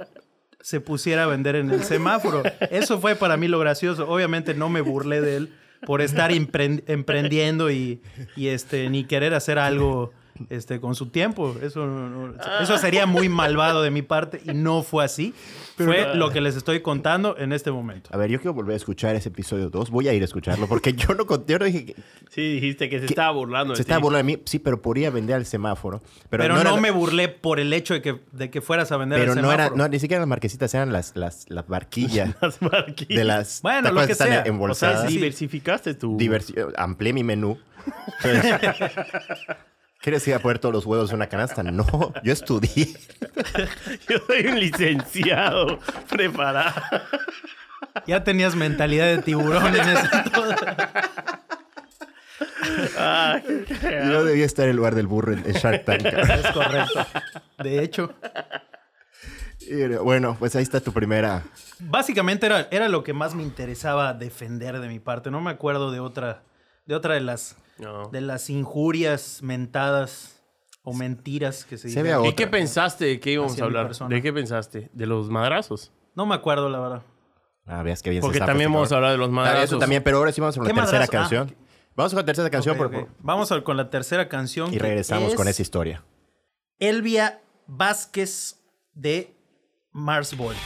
se 0.61 0.81
pusiera 0.81 1.25
a 1.25 1.27
vender 1.27 1.57
en 1.57 1.71
el 1.71 1.83
semáforo. 1.85 2.43
Eso 2.71 3.01
fue 3.01 3.15
para 3.17 3.37
mí 3.37 3.49
lo 3.49 3.59
gracioso. 3.59 4.09
Obviamente 4.09 4.55
no 4.55 4.69
me 4.69 4.81
burlé 4.81 5.21
de 5.21 5.37
él 5.37 5.53
por 5.87 6.01
estar 6.01 6.31
empren- 6.31 6.85
emprendiendo 6.87 7.71
y, 7.71 8.01
y, 8.37 8.49
este, 8.49 8.89
ni 8.89 9.05
querer 9.05 9.35
hacer 9.35 9.59
algo 9.59 10.13
este, 10.51 10.81
con 10.81 10.95
su 10.95 11.07
tiempo. 11.11 11.55
Eso, 11.63 11.87
no- 11.87 12.09
no- 12.09 12.35
eso 12.61 12.79
sería 12.79 13.07
muy 13.07 13.29
malvado 13.29 13.83
de 13.83 13.91
mi 13.91 14.03
parte 14.03 14.41
y 14.45 14.55
no 14.55 14.83
fue 14.83 15.05
así. 15.05 15.35
Fue 15.77 16.15
lo 16.15 16.31
que 16.31 16.41
les 16.41 16.55
estoy 16.57 16.81
contando 16.81 17.37
en 17.39 17.53
este 17.53 17.71
momento. 17.73 18.11
A 18.13 18.17
ver, 18.17 18.31
yo 18.31 18.39
quiero 18.39 18.55
volver 18.55 18.75
a 18.75 18.77
escuchar 18.77 19.17
ese 19.17 19.31
episodio 19.31 19.69
2. 19.71 19.91
Voy 19.91 20.07
a 20.07 20.13
ir 20.13 20.23
a 20.23 20.25
escucharlo 20.27 20.67
porque 20.69 20.93
yo 20.93 21.15
no, 21.15 21.27
con- 21.27 21.45
yo 21.47 21.59
no 21.59 21.65
dije 21.65 21.87
que 21.87 21.97
Sí, 22.31 22.55
dijiste 22.55 22.89
que 22.89 22.99
se 23.01 23.07
estaba 23.07 23.33
burlando. 23.33 23.73
de 23.73 23.77
se 23.79 23.83
ti. 23.85 23.89
estaba 23.89 24.01
burlando 24.01 24.27
de 24.31 24.37
mí. 24.37 24.43
Sí, 24.45 24.59
pero 24.59 24.81
podría 24.81 25.11
vender 25.11 25.37
al 25.37 25.47
semáforo. 25.47 26.03
Pero, 26.31 26.45
Pero, 26.45 26.55
no, 26.57 26.63
no, 26.65 26.71
era- 26.73 26.81
me 26.81 26.91
burlé 26.91 27.29
por 27.29 27.59
el 27.59 27.73
hecho 27.73 27.95
de 27.95 28.03
que, 28.03 28.21
de 28.33 28.51
que 28.51 28.61
fueras 28.61 28.93
a 28.93 28.97
vender 28.97 29.19
Pero 29.19 29.33
el 29.33 29.43
no 29.43 29.51
era, 29.51 29.65
semáforo. 29.65 29.77
no, 29.85 29.89
ni 29.89 29.99
siquiera 29.99 30.21
las 30.21 30.29
marquesitas, 30.29 30.73
eran 30.75 30.93
las, 30.93 31.17
las, 31.17 31.47
las 31.49 31.67
barquillas 31.67 32.35
Las 32.41 32.63
marquillas. 32.63 33.19
de 33.19 33.25
las. 33.25 33.63
Bueno, 33.63 33.89
¿te 33.89 33.95
lo 33.95 34.07
que 34.07 34.13
están 34.13 34.29
sea. 34.29 34.45
O 34.53 34.75
sea, 34.75 35.03
diversificaste 35.05 35.95
tu... 35.95 36.17
Diversi- 36.19 36.55
amplié 36.77 37.13
mi 37.13 37.25
menú. 37.25 37.59
¿Quieres 40.03 40.27
ir 40.27 40.35
a 40.35 40.41
poner 40.41 40.59
todos 40.59 40.75
los 40.75 40.85
huevos 40.85 41.11
en 41.11 41.17
una 41.17 41.29
canasta? 41.29 41.63
No, 41.63 41.87
yo 42.25 42.33
estudié. 42.33 42.89
Yo 44.09 44.19
soy 44.27 44.47
un 44.49 44.59
licenciado 44.59 45.79
preparado. 46.11 46.75
Ya 48.07 48.25
tenías 48.25 48.57
mentalidad 48.57 49.07
de 49.07 49.23
tiburón 49.23 49.75
en 49.77 49.89
ese. 49.89 50.09
Ay, 52.99 53.65
cagado. 53.81 54.13
Yo 54.13 54.25
debía 54.25 54.45
estar 54.45 54.69
en 54.69 54.77
lugar 54.77 54.95
del 54.95 55.07
burro 55.07 55.33
en 55.33 55.45
en 55.47 55.53
Shark 55.53 55.85
Tank. 55.85 56.05
Es 56.05 56.47
correcto. 56.53 57.07
De 57.63 57.83
hecho, 57.83 58.13
Y, 59.61 59.85
Bueno, 59.97 60.37
pues 60.39 60.57
ahí 60.57 60.63
está 60.63 60.81
tu 60.81 60.93
primera. 60.93 61.43
básicamente 61.79 62.47
era, 62.47 62.69
era 62.71 62.89
lo 62.89 63.05
que 63.05 63.13
más 63.13 63.35
me 63.35 63.43
interesaba 63.43 64.15
defender 64.15 64.81
de 64.81 64.89
mi 64.89 64.99
parte. 64.99 65.31
No 65.31 65.41
me 65.41 65.51
acuerdo 65.51 65.91
de 65.93 66.01
otra 66.01 66.43
de 66.87 66.95
otra 66.97 67.15
de 67.15 67.21
las 67.21 67.57
No. 67.83 68.09
de 68.11 68.21
las 68.21 68.49
injurias 68.49 69.41
mentadas 69.43 70.41
o 70.83 70.93
mentiras 70.95 71.65
que 71.65 71.77
se 71.79 71.91
Se 71.91 72.13
a 72.13 72.27
¿Y 72.27 72.33
qué 72.35 72.47
pensaste 72.47 73.05
de 73.05 73.21
qué 73.21 73.33
íbamos 73.33 73.61
a 73.61 73.65
hablar? 73.65 73.95
¿De 74.09 74.23
qué 74.23 74.33
pensaste? 74.33 74.91
¿De 74.93 75.07
los 75.07 75.29
madrazos? 75.31 75.93
No 76.15 76.25
me 76.27 76.35
acuerdo, 76.35 76.69
la 76.69 76.79
verdad. 76.81 77.03
Ah, 77.67 77.83
veas 77.83 78.03
que 78.03 78.11
bien 78.11 78.21
Porque 78.21 78.39
también 78.41 78.73
vamos 78.73 78.91
a 78.93 78.97
hablar 78.97 79.13
de 79.13 79.19
los 79.19 79.29
Ah, 79.29 79.33
madrazos. 79.33 79.65
Eso 79.65 79.79
también, 79.79 80.03
pero 80.03 80.19
ahora 80.19 80.33
sí 80.33 80.41
vamos 80.41 80.57
a 80.57 80.61
la 80.61 80.67
¿Qué 80.67 80.75
tercera 80.75 80.99
madrazo? 81.01 81.13
Ah, 81.13 81.21
canción. 81.21 81.49
ok. 81.49 81.55
Vamos 81.95 82.13
con 82.13 82.21
la 82.21 82.25
tercera 82.27 82.51
canción 82.51 82.75
Ok, 82.75 82.79
por- 82.79 82.87
ok. 82.87 82.93
por- 82.93 83.09
Vamos 83.21 83.53
a- 83.53 83.63
con 83.63 83.77
la 83.77 83.91
tercera 83.91 84.29
canción. 84.29 84.73
y 84.73 84.79
regresamos 84.79 85.35
con 85.35 85.47
es 85.47 85.55
esa 85.55 85.63
historia. 85.63 86.05
Elvia 86.79 87.41
Vázquez 87.67 88.61
de 88.95 89.37
Mars 89.93 90.37
Volta. 90.37 90.61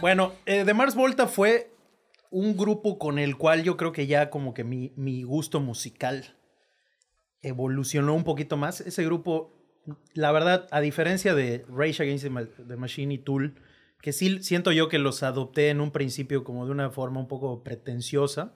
Bueno, 0.00 0.32
eh, 0.46 0.62
The 0.64 0.74
Mars 0.74 0.94
Volta 0.94 1.26
fue 1.26 1.72
un 2.30 2.56
grupo 2.56 2.98
con 2.98 3.18
el 3.18 3.36
cual 3.36 3.62
yo 3.64 3.76
creo 3.76 3.92
que 3.92 4.06
ya 4.06 4.30
como 4.30 4.54
que 4.54 4.62
mi, 4.64 4.92
mi 4.96 5.22
gusto 5.22 5.60
musical 5.60 6.36
evolucionó 7.42 8.14
un 8.14 8.24
poquito 8.24 8.56
más. 8.56 8.80
Ese 8.80 9.04
grupo, 9.04 9.52
la 10.14 10.30
verdad, 10.32 10.68
a 10.70 10.80
diferencia 10.80 11.34
de 11.34 11.64
Rage 11.68 12.02
Against 12.02 12.24
the, 12.24 12.30
Ma- 12.30 12.44
the 12.46 12.76
Machine 12.76 13.14
y 13.14 13.18
Tool, 13.18 13.54
que 14.00 14.12
sí 14.12 14.40
siento 14.42 14.70
yo 14.70 14.88
que 14.88 14.98
los 14.98 15.22
adopté 15.24 15.70
en 15.70 15.80
un 15.80 15.90
principio 15.90 16.44
como 16.44 16.64
de 16.66 16.70
una 16.72 16.90
forma 16.90 17.18
un 17.18 17.26
poco 17.28 17.64
pretenciosa, 17.64 18.52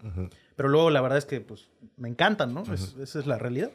pero 0.55 0.69
luego 0.69 0.91
la 0.91 1.01
verdad 1.01 1.19
es 1.19 1.25
que 1.25 1.41
pues 1.41 1.71
me 1.97 2.09
encantan, 2.09 2.55
¿no? 2.55 2.63
Es- 2.73 2.95
esa 3.01 3.19
es 3.19 3.27
la 3.27 3.39
realidad. 3.39 3.73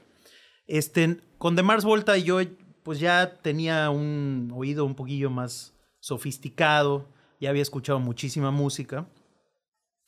Este, 0.68 1.18
con 1.38 1.56
The 1.56 1.64
Mars 1.64 1.84
Volta 1.84 2.18
yo 2.18 2.40
pues 2.84 3.00
ya 3.02 3.40
tenía 3.42 3.90
un 3.90 4.52
oído 4.56 4.86
un 4.86 4.96
poquillo 4.96 5.30
más 5.30 5.74
sofisticado, 6.00 7.10
ya 7.40 7.50
había 7.50 7.62
escuchado 7.62 8.00
muchísima 8.00 8.52
música. 8.52 9.08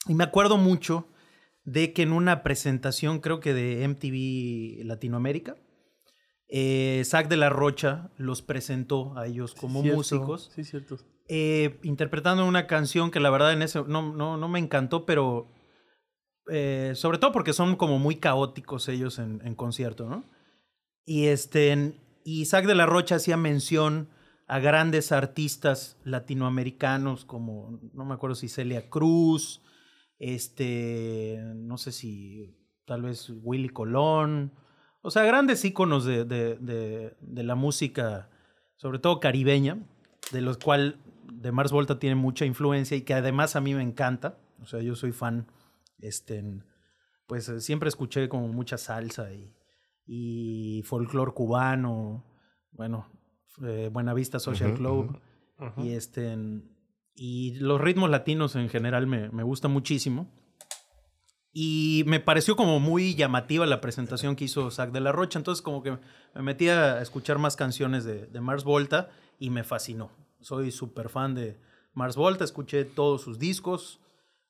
Y 0.08 0.14
me 0.16 0.24
acuerdo 0.24 0.58
mucho 0.58 1.08
de 1.66 1.94
que 1.94 2.02
en 2.04 2.14
una 2.14 2.42
presentación, 2.44 3.20
creo 3.20 3.40
que 3.40 3.54
de 3.54 3.84
MTV 3.88 4.86
Latinoamérica, 4.86 5.56
Eh, 6.52 7.04
Zack 7.06 7.28
de 7.28 7.38
la 7.38 7.50
Rocha 7.52 8.10
los 8.18 8.42
presentó 8.42 9.16
a 9.16 9.28
ellos 9.28 9.54
como 9.54 9.84
músicos. 9.84 10.50
Sí, 10.56 10.64
cierto. 10.64 10.98
eh, 11.28 11.78
interpretando 11.84 12.44
una 12.48 12.66
canción 12.66 13.12
que 13.12 13.20
la 13.20 13.30
verdad 13.30 13.54
en 13.54 13.62
ese 13.62 13.84
no, 13.84 14.02
no, 14.16 14.36
no 14.36 14.48
me 14.50 14.58
encantó, 14.58 15.06
pero 15.06 15.46
eh, 16.52 16.94
sobre 16.96 17.20
todo 17.20 17.32
porque 17.32 17.54
son 17.54 17.76
como 17.76 18.00
muy 18.00 18.16
caóticos 18.16 18.88
ellos 18.90 19.20
en, 19.20 19.42
en 19.46 19.54
concierto, 19.54 20.10
¿no? 20.10 20.24
Y 21.06 21.28
este 21.28 21.94
y 22.26 22.42
Isaac 22.42 22.66
de 22.66 22.74
la 22.74 22.88
Rocha 22.88 23.18
hacía 23.18 23.38
mención 23.38 24.10
a 24.50 24.60
grandes 24.60 25.12
artistas 25.12 25.98
latinoamericanos 26.04 27.24
como 27.24 27.80
no 27.94 28.04
me 28.04 28.16
acuerdo 28.16 28.36
si 28.36 28.50
Celia 28.50 28.90
Cruz, 28.90 29.62
este, 30.18 31.40
no 31.56 31.78
sé 31.78 31.92
si 31.92 32.58
tal 32.86 33.04
vez 33.04 33.30
Willy 33.44 33.70
Colón, 33.70 34.52
o 35.02 35.12
sea, 35.12 35.24
grandes 35.24 35.64
íconos 35.64 36.04
de, 36.04 36.26
de- 36.26 36.56
de- 36.58 37.44
la 37.44 37.56
música, 37.56 38.30
sobre 38.76 39.00
todo 39.00 39.20
caribeña, 39.20 39.78
de 40.32 40.42
los 40.42 40.58
cual 40.58 40.98
de 41.32 41.52
Mars 41.52 41.72
Volta 41.72 42.00
tiene 42.00 42.16
mucha 42.16 42.46
influencia 42.46 42.98
y 42.98 43.02
que 43.04 43.14
además 43.14 43.56
a 43.56 43.62
mí 43.62 43.74
me 43.74 43.84
encanta. 43.84 44.38
O 44.62 44.66
sea, 44.66 44.82
yo 44.82 44.96
soy 44.96 45.14
fan, 45.14 45.48
este, 46.00 46.44
pues 47.28 47.48
eh, 47.50 47.62
siempre 47.62 47.88
escuché 47.88 48.28
como 48.28 48.48
mucha 48.50 48.78
salsa 48.78 49.32
y, 49.32 49.54
y 50.06 50.82
folclore 50.84 51.32
cubano, 51.34 52.26
bueno, 52.72 53.08
eh, 53.64 53.90
Buenavista 53.92 54.40
Social 54.40 54.72
Club 54.78 55.20
y 55.84 55.92
este 55.94 56.32
en- 56.34 56.78
y 57.16 57.56
los 57.56 57.82
ritmos 57.82 58.10
latinos 58.10 58.56
en 58.56 58.70
general 58.70 59.06
me, 59.08 59.30
me 59.30 59.44
gustan 59.44 59.72
muchísimo. 59.72 60.32
Y 61.52 62.04
me 62.06 62.20
pareció 62.20 62.56
como 62.56 62.80
muy 62.80 63.16
llamativa 63.16 63.66
la 63.66 63.82
presentación 63.82 64.36
que 64.36 64.46
hizo 64.46 64.70
Zack 64.70 64.92
de 64.92 65.00
la 65.02 65.12
Rocha. 65.12 65.40
Entonces, 65.40 65.62
como 65.62 65.82
que 65.82 65.98
me 66.36 66.42
metí 66.44 66.70
a 66.70 67.02
escuchar 67.02 67.40
más 67.40 67.56
canciones 67.56 68.06
de, 68.06 68.28
de 68.28 68.40
Mars 68.42 68.64
Volta 68.64 69.10
y 69.40 69.50
me 69.50 69.64
fascinó. 69.64 70.12
Soy 70.42 70.72
súper 70.72 71.10
fan 71.10 71.34
de 71.36 71.60
Mars 71.94 72.16
Volta, 72.16 72.44
escuché 72.44 72.86
todos 72.86 73.22
sus 73.22 73.40
discos. 73.40 74.00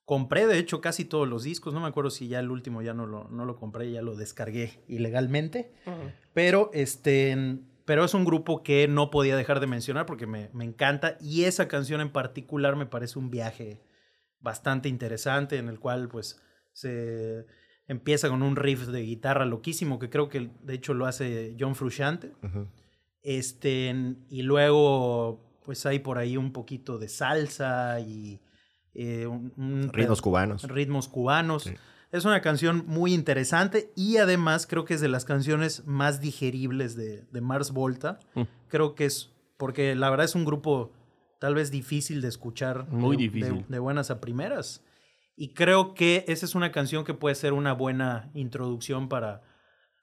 Compré, 0.04 0.46
de 0.46 0.58
hecho, 0.60 0.82
casi 0.82 1.06
todos 1.06 1.28
los 1.28 1.44
discos. 1.44 1.74
No 1.74 1.80
me 1.80 1.88
acuerdo 1.88 2.10
si 2.10 2.28
ya 2.28 2.40
el 2.40 2.52
último 2.52 2.82
ya 2.82 2.94
no 2.94 3.06
lo, 3.08 3.30
no 3.30 3.46
lo 3.46 3.56
compré, 3.56 3.92
ya 3.92 4.02
lo 4.02 4.16
descargué 4.16 4.84
ilegalmente. 4.88 5.72
Pero, 6.34 6.70
este, 6.74 7.60
pero 7.90 8.06
es 8.06 8.14
un 8.14 8.24
grupo 8.24 8.62
que 8.62 8.88
no 8.88 9.10
podía 9.10 9.36
dejar 9.36 9.60
de 9.60 9.66
mencionar 9.66 10.06
porque 10.06 10.28
me, 10.28 10.52
me 10.54 10.64
encanta. 10.64 11.18
Y 11.20 11.46
esa 11.46 11.68
canción 11.68 12.02
en 12.02 12.12
particular 12.12 12.76
me 12.76 12.86
parece 12.86 13.18
un 13.18 13.32
viaje 13.32 13.82
bastante 14.40 14.90
interesante 14.90 15.58
en 15.58 15.70
el 15.70 15.80
cual, 15.80 16.08
pues, 16.08 16.40
se 16.72 17.48
empieza 17.88 18.30
con 18.30 18.44
un 18.44 18.56
riff 18.58 18.86
de 18.90 19.02
guitarra 19.02 19.48
loquísimo 19.48 19.98
que 19.98 20.12
creo 20.12 20.30
que 20.30 20.52
de 20.62 20.76
hecho 20.76 20.94
lo 20.94 21.08
hace 21.08 21.56
John 21.60 21.74
Frusciante. 21.74 22.32
Este, 23.24 23.96
y 24.30 24.44
luego, 24.44 25.60
pues 25.66 25.84
hay 25.88 25.98
por 25.98 26.20
ahí 26.20 26.38
un 26.38 26.54
poquito 26.54 27.00
de 27.00 27.10
salsa 27.10 28.00
y 28.02 28.40
eh, 28.94 29.26
un- 29.26 29.52
un 29.58 29.90
Ritmos 29.92 30.22
cubanos. 30.22 30.64
Ritmos 30.68 31.08
cubanos. 31.08 31.64
Sí. 31.64 31.74
Es 32.12 32.26
una 32.26 32.42
canción 32.42 32.86
muy 32.88 33.14
interesante 33.14 33.92
y 33.96 34.18
además 34.18 34.66
creo 34.66 34.84
que 34.86 34.96
es 34.96 35.02
de 35.02 35.10
las 35.10 35.26
canciones 35.26 35.86
más 35.86 36.20
digeribles 36.22 36.96
de, 36.96 37.24
de 37.32 37.42
Mars 37.42 37.72
Volta. 37.72 38.18
Mm. 38.34 38.42
Creo 38.68 38.96
que 38.96 39.06
es 39.06 39.32
porque 39.58 39.94
la 39.96 40.10
verdad 40.10 40.26
es 40.26 40.36
un 40.36 40.46
grupo 40.46 40.92
tal 41.40 41.54
vez 41.56 41.70
difícil 41.70 42.22
de 42.22 42.28
escuchar. 42.30 42.88
Muy 42.90 43.16
de- 43.16 43.24
difícil. 43.24 43.58
De, 43.60 43.66
de 43.68 43.80
buenas 43.80 44.10
a 44.10 44.20
primeras. 44.20 44.84
Y 45.36 45.54
creo 45.54 45.94
que 45.94 46.26
esa 46.28 46.46
es 46.46 46.56
una 46.56 46.72
canción 46.72 47.06
que 47.06 47.14
puede 47.14 47.36
ser 47.36 47.54
una 47.54 47.74
buena 47.74 48.30
introducción 48.34 49.08
para, 49.08 49.42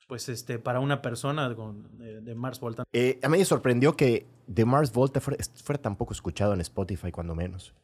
pues, 0.09 0.29
este, 0.29 0.59
para 0.59 0.81
una 0.81 1.03
persona 1.03 1.55
con- 1.57 1.99
de, 1.99 2.21
de 2.21 2.35
Mars 2.35 2.61
Volta. 2.61 2.85
Eh, 2.93 3.19
a 3.23 3.29
mí 3.29 3.37
me 3.39 3.45
sorprendió 3.45 3.97
que 3.97 4.27
The 4.55 4.65
Mars 4.65 4.93
Volta 4.93 5.21
fuera, 5.21 5.43
fuera 5.63 5.83
tan 5.83 5.97
poco 5.97 6.13
escuchado 6.15 6.55
en 6.55 6.61
Spotify, 6.61 7.11
cuando 7.11 7.35
menos. 7.35 7.75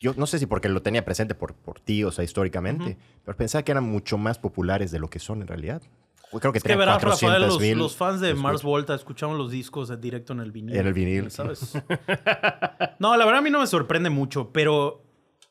Yo 0.00 0.14
no 0.16 0.26
sé 0.26 0.38
si 0.38 0.46
porque 0.46 0.68
lo 0.70 0.80
tenía 0.82 1.04
presente 1.04 1.34
por, 1.34 1.54
por 1.54 1.78
ti, 1.78 2.02
o 2.04 2.10
sea, 2.10 2.24
históricamente, 2.24 2.96
pero 3.24 3.36
pensaba 3.36 3.62
que 3.62 3.70
eran 3.72 3.84
mucho 3.84 4.16
más 4.18 4.38
populares 4.38 4.90
de 4.90 4.98
lo 4.98 5.10
que 5.10 5.18
son 5.18 5.42
en 5.42 5.46
realidad. 5.48 5.82
Creo 6.40 6.52
que 6.52 6.58
Es 6.58 6.62
que 6.62 6.68
tenían 6.68 6.78
verás, 6.78 7.02
Rafael, 7.02 7.18
400 7.42 7.48
los, 7.48 7.60
mil. 7.60 7.78
los 7.78 7.96
fans 7.96 8.20
de. 8.20 8.34
Mars 8.34 8.62
Volta 8.62 8.94
escuchaban 8.94 9.36
los 9.36 9.50
discos 9.50 9.88
de 9.88 9.96
directo 9.96 10.32
en 10.32 10.40
el 10.40 10.52
vinil. 10.52 10.76
En 10.76 10.86
el 10.86 10.92
vinil. 10.94 11.30
¿Sabes? 11.30 11.74
no, 12.98 13.16
la 13.16 13.24
verdad 13.24 13.38
a 13.40 13.42
mí 13.42 13.50
no 13.50 13.60
me 13.60 13.66
sorprende 13.66 14.10
mucho, 14.10 14.52
pero 14.52 15.02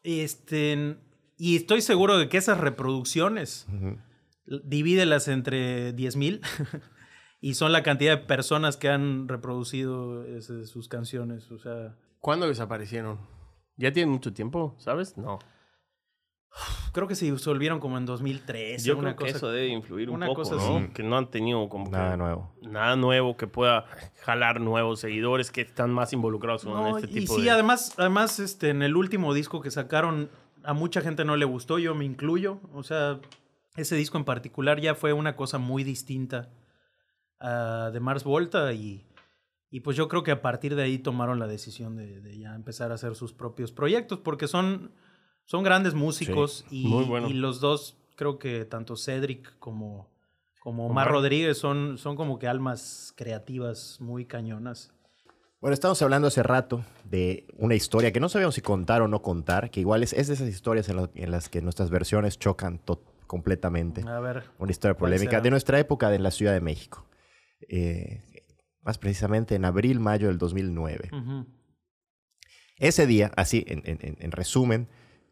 este 0.04 0.98
y 1.38 1.56
estoy 1.58 1.82
seguro 1.82 2.18
de 2.18 2.28
que 2.30 2.38
esas 2.38 2.58
reproducciones 2.60 3.68
divídelas 4.46 5.28
entre 5.28 5.96
10.000 5.96 6.42
y 7.42 7.54
son 7.54 7.72
la 7.72 7.84
cantidad 7.84 8.18
de 8.18 8.26
personas 8.26 8.78
que 8.78 8.90
han 8.90 9.28
reproducido 9.28 10.24
ese- 10.26 10.66
sus 10.66 10.88
canciones, 10.88 11.52
o 11.52 11.60
sea, 11.60 11.96
¿Cuándo 12.20 12.48
desaparecieron? 12.48 13.20
¿Ya 13.80 13.92
tienen 13.92 14.12
mucho 14.12 14.32
tiempo, 14.34 14.76
sabes? 14.78 15.18
No. 15.18 15.40
creo 16.92 17.08
que 17.08 17.16
se 17.16 17.32
disolvieron 17.32 17.80
como 17.80 17.98
en 17.98 18.06
2013, 18.06 18.86
Yo 18.86 18.98
una 18.98 19.16
creo 19.16 19.28
que 19.28 19.34
cosa. 19.34 19.38
eso 19.38 19.52
debe 19.52 19.68
influir 19.68 20.10
un 20.10 20.16
una 20.18 20.26
poco, 20.28 20.42
cosa 20.42 20.56
¿no? 20.56 20.78
así. 20.78 20.88
Que 20.94 21.04
no 21.04 21.18
han 21.18 21.30
tenido 21.30 21.70
como 21.70 21.86
que 21.86 21.92
Nada 21.92 22.18
nuevo. 22.18 22.52
nada 22.62 22.96
nuevo 22.96 23.38
que 23.38 23.48
pueda 23.48 23.86
jalar 24.24 24.60
nuevos 24.60 25.00
seguidores 25.00 25.52
que 25.52 25.62
están 25.62 25.92
más 25.92 26.12
involucrados 26.14 26.64
con 26.66 26.74
No, 26.74 26.98
este 26.98 27.10
y 27.12 27.22
tipo 27.22 27.36
sí, 27.36 27.44
de... 27.44 27.52
además, 27.52 27.94
además 27.98 28.40
este, 28.40 28.70
en 28.70 28.82
el 28.82 28.96
último 28.98 29.34
disco 29.34 29.62
que 29.62 29.72
sacaron, 29.72 30.30
a 30.64 30.74
mucha 30.74 31.02
gente 31.02 31.24
no 31.24 31.36
le 31.38 31.46
gustó, 31.46 31.78
yo 31.80 31.94
me 31.96 32.04
incluyo. 32.06 32.60
O 32.74 32.84
sea, 32.84 33.20
ese 33.78 33.96
disco 33.96 34.18
en 34.18 34.26
particular 34.26 34.82
ya 34.82 34.96
fue 34.96 35.14
una 35.14 35.36
cosa 35.36 35.58
muy 35.60 35.84
distinta 35.84 36.50
a 37.40 37.92
de 37.94 38.00
Mars 38.02 38.24
Volta 38.26 38.74
y, 38.74 39.06
y 39.72 39.82
pues 39.82 39.96
yo 39.98 40.08
creo 40.08 40.24
que 40.24 40.32
a 40.32 40.42
partir 40.42 40.76
de 40.76 40.84
ahí 40.84 40.98
tomaron 40.98 41.40
la 41.40 41.48
decisión 41.48 41.96
de, 41.96 42.22
de 42.22 42.38
ya 42.40 42.56
empezar 42.56 42.92
a 42.92 42.96
hacer 42.96 43.16
sus 43.16 43.34
propios 43.34 43.72
proyectos 43.72 44.20
porque 44.20 44.48
son, 44.48 44.92
son 45.46 45.64
grandes 45.64 45.94
músicos 45.94 46.66
y, 46.72 46.88
muy 46.88 47.06
bueno. 47.06 47.30
y 47.30 47.34
los 47.34 47.60
dos, 47.60 47.98
creo 48.16 48.40
que 48.40 48.66
tanto 48.66 48.96
Cedric 48.96 49.58
como, 49.60 50.10
como 50.62 50.86
Omar. 50.88 51.08
Omar 51.08 51.12
Rodríguez 51.14 51.58
son, 51.58 51.98
son 51.98 52.16
como 52.16 52.40
que 52.40 52.48
almas 52.48 53.14
creativas 53.16 53.98
muy 54.00 54.26
cañonas. 54.26 54.92
Bueno, 55.62 55.74
estamos 55.74 56.02
hablando 56.02 56.30
hace 56.30 56.42
rato 56.42 56.86
de 57.04 57.46
una 57.58 57.76
historia 57.76 58.14
que 58.14 58.22
no 58.22 58.30
sabíamos 58.30 58.56
si 58.56 58.62
contar 58.62 59.02
o 59.02 59.10
no 59.10 59.22
contar, 59.22 59.70
que 59.70 59.82
igual 59.82 60.04
es, 60.04 60.14
es 60.14 60.28
de 60.30 60.34
esas 60.36 60.48
historias 60.48 60.88
en, 60.88 60.96
lo- 60.96 61.12
en 61.16 61.32
las 61.32 61.50
que 61.50 61.62
nuestras 61.62 61.90
versiones 61.90 62.40
chocan 62.40 62.80
to- 62.80 63.04
completamente. 63.28 64.02
A 64.08 64.22
ver. 64.22 64.44
Una 64.58 64.72
historia 64.72 64.94
¿Cuál 64.96 65.10
polémica 65.12 65.32
será? 65.32 65.42
de 65.42 65.50
nuestra 65.52 65.78
época 65.78 66.10
de 66.10 66.20
la 66.20 66.32
Ciudad 66.32 66.54
de 66.54 66.62
México. 66.62 67.06
Eh, 67.68 68.24
más 68.82 68.98
precisamente 68.98 69.56
en 69.56 69.66
abril, 69.66 70.00
mayo 70.00 70.28
del 70.28 70.38
2009. 70.38 71.10
Ujú. 71.12 71.46
Ese 72.78 73.06
día, 73.08 73.32
así, 73.36 73.66
en, 73.68 73.82
en- 73.86 74.00
en- 74.02 74.18
en 74.20 74.32
resumen, 74.32 74.88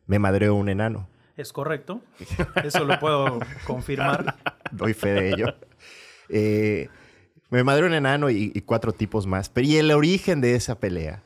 me 0.05 0.19
madreó 0.19 0.55
un 0.55 0.69
enano. 0.69 1.09
Es 1.37 1.53
correcto. 1.53 2.01
Eso 2.63 2.83
lo 2.83 2.99
puedo 2.99 3.39
confirmar. 3.65 4.35
Doy 4.71 4.93
fe 4.93 5.13
de 5.13 5.29
ello. 5.29 5.55
Eh, 6.29 6.89
me 7.49 7.63
madreó 7.63 7.87
un 7.87 7.93
enano 7.93 8.29
y, 8.29 8.51
y 8.53 8.61
cuatro 8.61 8.91
tipos 8.91 9.25
más. 9.27 9.47
Pero 9.49 9.67
y 9.67 9.77
el 9.77 9.91
origen 9.91 10.41
de 10.41 10.55
esa 10.55 10.79
pelea. 10.79 11.23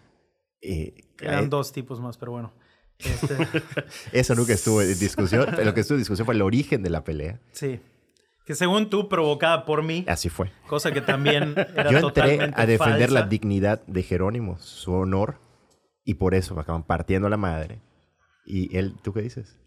eh, 0.62 0.94
Eran 1.20 1.46
eh, 1.46 1.48
dos 1.48 1.72
tipos 1.72 2.00
más, 2.02 2.18
pero 2.18 2.34
bueno. 2.34 2.54
Este, 3.00 3.36
Eso 4.12 4.36
nunca 4.36 4.54
estuvo 4.54 4.82
en 4.82 5.00
discusión. 5.00 5.48
lo 5.64 5.74
que 5.74 5.80
estuvo 5.82 5.96
en 5.96 6.02
discusión 6.02 6.26
fue 6.26 6.36
el 6.36 6.42
origen 6.44 6.84
de 6.84 6.90
la 6.92 7.04
pelea. 7.04 7.40
sí. 7.52 7.80
Que 8.52 8.56
según 8.56 8.90
tú, 8.90 9.08
provocada 9.08 9.64
por 9.64 9.82
mí, 9.82 10.04
Así 10.10 10.28
fue. 10.28 10.52
cosa 10.68 10.92
que 10.92 11.00
también 11.00 11.54
era 11.74 11.90
Yo 11.90 12.00
entré 12.00 12.02
totalmente 12.02 12.62
a 12.62 12.66
defender 12.66 13.10
la 13.10 13.22
falsa. 13.22 13.30
dignidad 13.30 13.82
de 13.88 14.04
Jerónimo, 14.04 14.60
su 14.60 14.92
honor, 14.92 15.40
y 16.04 16.16
por 16.16 16.36
eso 16.36 16.54
me 16.54 16.60
acaban 16.60 16.84
partiendo 16.84 17.30
la 17.30 17.38
madre. 17.38 17.80
Y 18.46 18.76
él, 18.78 18.96
¿tú 19.02 19.14
qué 19.14 19.22
dices? 19.22 19.58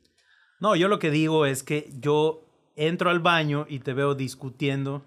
No, 0.61 0.77
yo 0.77 0.89
lo 0.89 0.99
que 0.99 1.11
digo 1.11 1.47
es 1.47 1.63
que 1.63 1.89
yo 1.99 2.45
entro 2.77 3.09
al 3.09 3.21
baño 3.21 3.65
y 3.71 3.79
te 3.79 3.95
veo 3.95 4.15
discutiendo, 4.15 5.03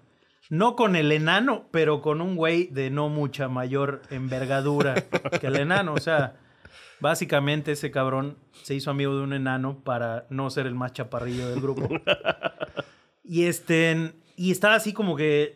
no 0.50 0.74
con 0.74 0.96
el 0.96 1.12
enano, 1.12 1.68
pero 1.70 2.02
con 2.02 2.20
un 2.20 2.34
güey 2.34 2.66
de 2.72 2.90
no 2.90 3.08
mucha 3.08 3.46
mayor 3.46 4.02
envergadura 4.10 4.96
que 5.40 5.46
el 5.46 5.54
enano. 5.54 5.94
O 5.94 6.00
sea, 6.00 6.34
básicamente 6.98 7.70
ese 7.70 7.92
cabrón 7.92 8.38
se 8.60 8.74
hizo 8.74 8.90
amigo 8.90 9.14
de 9.16 9.22
un 9.22 9.34
enano 9.34 9.84
para 9.84 10.26
no 10.30 10.50
ser 10.50 10.66
el 10.66 10.74
más 10.74 10.94
chaparrillo 10.94 11.48
del 11.48 11.60
grupo. 11.60 11.88
Y 13.28 13.44
este, 13.44 14.14
y 14.36 14.50
estaba 14.50 14.74
así 14.74 14.92
como 14.94 15.14
que 15.14 15.54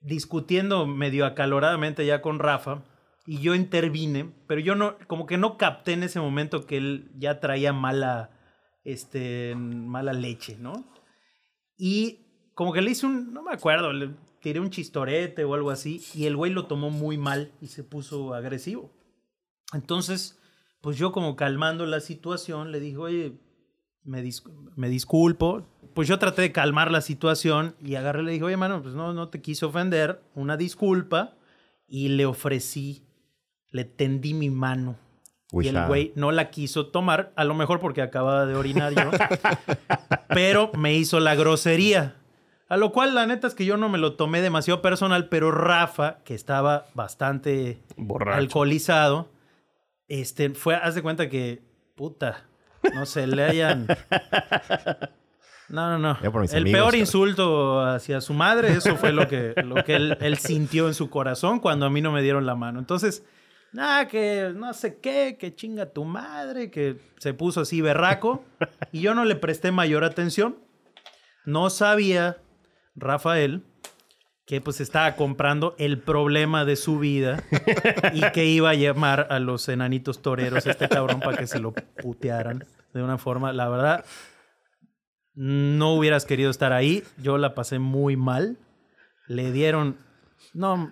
discutiendo 0.00 0.86
medio 0.86 1.24
acaloradamente 1.24 2.04
ya 2.04 2.20
con 2.20 2.40
Rafa. 2.40 2.82
Y 3.24 3.38
yo 3.38 3.54
intervine, 3.54 4.32
pero 4.48 4.60
yo 4.60 4.74
no, 4.74 4.96
como 5.06 5.26
que 5.26 5.38
no 5.38 5.56
capté 5.56 5.92
en 5.92 6.02
ese 6.02 6.18
momento 6.18 6.66
que 6.66 6.78
él 6.78 7.12
ya 7.16 7.38
traía 7.38 7.72
mala, 7.72 8.30
este, 8.82 9.54
mala 9.54 10.12
leche, 10.12 10.56
¿no? 10.58 10.84
Y 11.78 12.26
como 12.54 12.72
que 12.72 12.82
le 12.82 12.90
hice 12.90 13.06
un, 13.06 13.32
no 13.32 13.42
me 13.44 13.52
acuerdo, 13.52 13.92
le 13.92 14.10
tiré 14.40 14.58
un 14.58 14.70
chistorete 14.70 15.44
o 15.44 15.54
algo 15.54 15.70
así, 15.70 16.02
y 16.14 16.26
el 16.26 16.36
güey 16.36 16.50
lo 16.52 16.66
tomó 16.66 16.90
muy 16.90 17.16
mal 17.16 17.52
y 17.60 17.68
se 17.68 17.84
puso 17.84 18.34
agresivo. 18.34 18.90
Entonces, 19.72 20.36
pues 20.80 20.96
yo 20.98 21.12
como 21.12 21.36
calmando 21.36 21.86
la 21.86 22.00
situación, 22.00 22.72
le 22.72 22.80
dije, 22.80 22.96
oye, 22.96 23.38
me, 24.02 24.20
dis- 24.24 24.42
me 24.74 24.88
disculpo. 24.88 25.64
Pues 25.94 26.08
yo 26.08 26.18
traté 26.18 26.42
de 26.42 26.52
calmar 26.52 26.90
la 26.90 27.00
situación 27.00 27.74
y 27.82 27.96
agarré 27.96 28.22
y 28.22 28.24
le 28.24 28.32
dije, 28.32 28.44
oye, 28.44 28.56
mano, 28.56 28.82
pues 28.82 28.94
no, 28.94 29.12
no 29.12 29.28
te 29.28 29.40
quise 29.40 29.66
ofender, 29.66 30.22
una 30.34 30.56
disculpa. 30.56 31.34
Y 31.86 32.08
le 32.08 32.24
ofrecí, 32.24 33.04
le 33.70 33.84
tendí 33.84 34.32
mi 34.32 34.48
mano. 34.48 34.96
Uy, 35.52 35.66
y 35.66 35.68
el 35.68 35.86
güey 35.86 36.12
no 36.16 36.32
la 36.32 36.48
quiso 36.48 36.86
tomar, 36.86 37.32
a 37.36 37.44
lo 37.44 37.54
mejor 37.54 37.78
porque 37.78 38.00
acababa 38.00 38.46
de 38.46 38.54
orinar 38.54 38.94
yo. 38.94 39.10
pero 40.28 40.72
me 40.72 40.94
hizo 40.94 41.20
la 41.20 41.34
grosería. 41.34 42.16
A 42.68 42.78
lo 42.78 42.90
cual 42.90 43.14
la 43.14 43.26
neta 43.26 43.46
es 43.46 43.54
que 43.54 43.66
yo 43.66 43.76
no 43.76 43.90
me 43.90 43.98
lo 43.98 44.14
tomé 44.14 44.40
demasiado 44.40 44.80
personal, 44.80 45.28
pero 45.28 45.50
Rafa, 45.50 46.20
que 46.24 46.34
estaba 46.34 46.86
bastante 46.94 47.82
Borracho. 47.98 48.38
alcoholizado, 48.38 49.28
este, 50.08 50.48
fue, 50.50 50.76
haz 50.76 50.94
de 50.94 51.02
cuenta 51.02 51.28
que, 51.28 51.62
puta, 51.94 52.46
no 52.94 53.04
se 53.04 53.26
le 53.26 53.44
hayan... 53.44 53.86
No, 55.72 55.88
no, 55.90 55.98
no. 55.98 56.20
Ya 56.22 56.30
por 56.30 56.42
mis 56.42 56.52
El 56.52 56.64
amigos, 56.64 56.80
peor 56.80 56.94
insulto 56.94 57.80
hacia 57.80 58.20
su 58.20 58.34
madre, 58.34 58.72
eso 58.72 58.94
fue 58.96 59.10
lo 59.10 59.26
que, 59.26 59.54
lo 59.64 59.82
que 59.82 59.96
él, 59.96 60.18
él 60.20 60.36
sintió 60.36 60.86
en 60.86 60.92
su 60.92 61.08
corazón 61.08 61.60
cuando 61.60 61.86
a 61.86 61.90
mí 61.90 62.02
no 62.02 62.12
me 62.12 62.20
dieron 62.20 62.44
la 62.44 62.54
mano. 62.54 62.78
Entonces, 62.78 63.24
nada, 63.72 64.06
que 64.06 64.52
no 64.54 64.74
sé 64.74 64.98
qué, 65.00 65.38
que 65.40 65.54
chinga 65.54 65.86
tu 65.86 66.04
madre, 66.04 66.70
que 66.70 66.98
se 67.18 67.32
puso 67.32 67.62
así 67.62 67.80
berraco. 67.80 68.44
Y 68.92 69.00
yo 69.00 69.14
no 69.14 69.24
le 69.24 69.34
presté 69.34 69.72
mayor 69.72 70.04
atención. 70.04 70.58
No 71.46 71.70
sabía, 71.70 72.36
Rafael, 72.94 73.64
que 74.44 74.60
pues 74.60 74.80
estaba 74.82 75.16
comprando 75.16 75.74
el 75.78 75.98
problema 75.98 76.66
de 76.66 76.76
su 76.76 76.98
vida 76.98 77.42
y 78.12 78.20
que 78.32 78.44
iba 78.44 78.68
a 78.68 78.74
llamar 78.74 79.28
a 79.30 79.38
los 79.38 79.66
enanitos 79.70 80.20
toreros 80.20 80.66
este 80.66 80.88
cabrón 80.88 81.20
para 81.20 81.38
que 81.38 81.46
se 81.46 81.58
lo 81.58 81.72
putearan 81.72 82.62
de 82.92 83.02
una 83.02 83.16
forma, 83.16 83.54
la 83.54 83.70
verdad, 83.70 84.04
no 85.34 85.94
hubieras 85.94 86.24
querido 86.26 86.50
estar 86.50 86.72
ahí, 86.72 87.02
yo 87.18 87.38
la 87.38 87.54
pasé 87.54 87.78
muy 87.78 88.16
mal, 88.16 88.58
le 89.28 89.50
dieron, 89.52 89.96
no, 90.54 90.90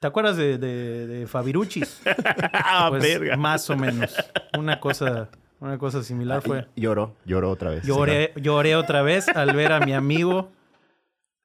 ¿te 0.00 0.06
acuerdas 0.06 0.36
de, 0.36 0.58
de, 0.58 1.06
de 1.06 1.26
Fabiruchis? 1.26 2.00
ah, 2.52 2.86
Pues, 2.90 3.02
verga. 3.02 3.36
más 3.36 3.68
o 3.70 3.76
menos, 3.76 4.16
una 4.58 4.80
cosa, 4.80 5.28
una 5.60 5.76
cosa 5.78 6.02
similar 6.02 6.40
fue. 6.42 6.66
Y 6.74 6.82
Lloró, 6.82 7.16
lloró 7.24 7.50
otra 7.50 7.70
vez. 7.70 7.84
Lloré, 7.84 8.32
lloré 8.36 8.76
otra 8.76 9.02
vez 9.02 9.28
al 9.28 9.54
ver 9.54 9.72
a 9.72 9.80
mi 9.80 9.92
amigo 9.92 10.50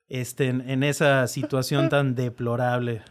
este, 0.08 0.48
en, 0.48 0.70
en 0.70 0.84
esa 0.84 1.28
situación 1.28 1.90
tan 1.90 2.16
deplorable. 2.16 3.02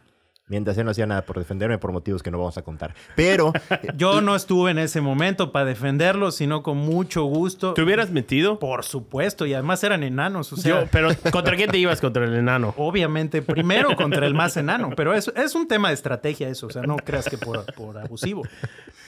Mientras 0.48 0.76
él 0.76 0.84
no 0.84 0.90
hacía 0.90 1.06
nada 1.06 1.24
por 1.24 1.38
defenderme 1.38 1.78
por 1.78 1.92
motivos 1.92 2.22
que 2.22 2.30
no 2.30 2.38
vamos 2.38 2.58
a 2.58 2.62
contar. 2.62 2.94
Pero 3.14 3.52
Yo 3.96 4.20
no 4.20 4.34
estuve 4.34 4.72
en 4.72 4.78
ese 4.78 5.00
momento 5.00 5.52
para 5.52 5.64
defenderlo, 5.66 6.30
sino 6.32 6.62
con 6.62 6.78
mucho 6.78 7.24
gusto. 7.24 7.74
¿Te 7.74 7.82
hubieras 7.82 8.10
metido? 8.10 8.58
Por 8.58 8.84
supuesto, 8.84 9.46
y 9.46 9.54
además 9.54 9.82
eran 9.84 10.02
enanos. 10.02 10.52
O 10.52 10.56
sea, 10.56 10.82
Yo, 10.82 10.88
pero 10.90 11.10
¿contra 11.32 11.56
quién 11.56 11.70
te 11.70 11.78
ibas 11.78 12.00
contra 12.00 12.24
el 12.24 12.34
enano? 12.34 12.74
obviamente, 12.76 13.40
primero 13.40 13.96
contra 13.96 14.26
el 14.26 14.34
más 14.34 14.56
enano, 14.56 14.90
pero 14.96 15.14
es, 15.14 15.32
es 15.36 15.54
un 15.54 15.68
tema 15.68 15.88
de 15.88 15.94
estrategia 15.94 16.48
eso, 16.48 16.66
o 16.66 16.70
sea, 16.70 16.82
no 16.82 16.96
creas 16.96 17.28
que 17.28 17.38
por, 17.38 17.64
por 17.74 17.96
abusivo. 17.98 18.42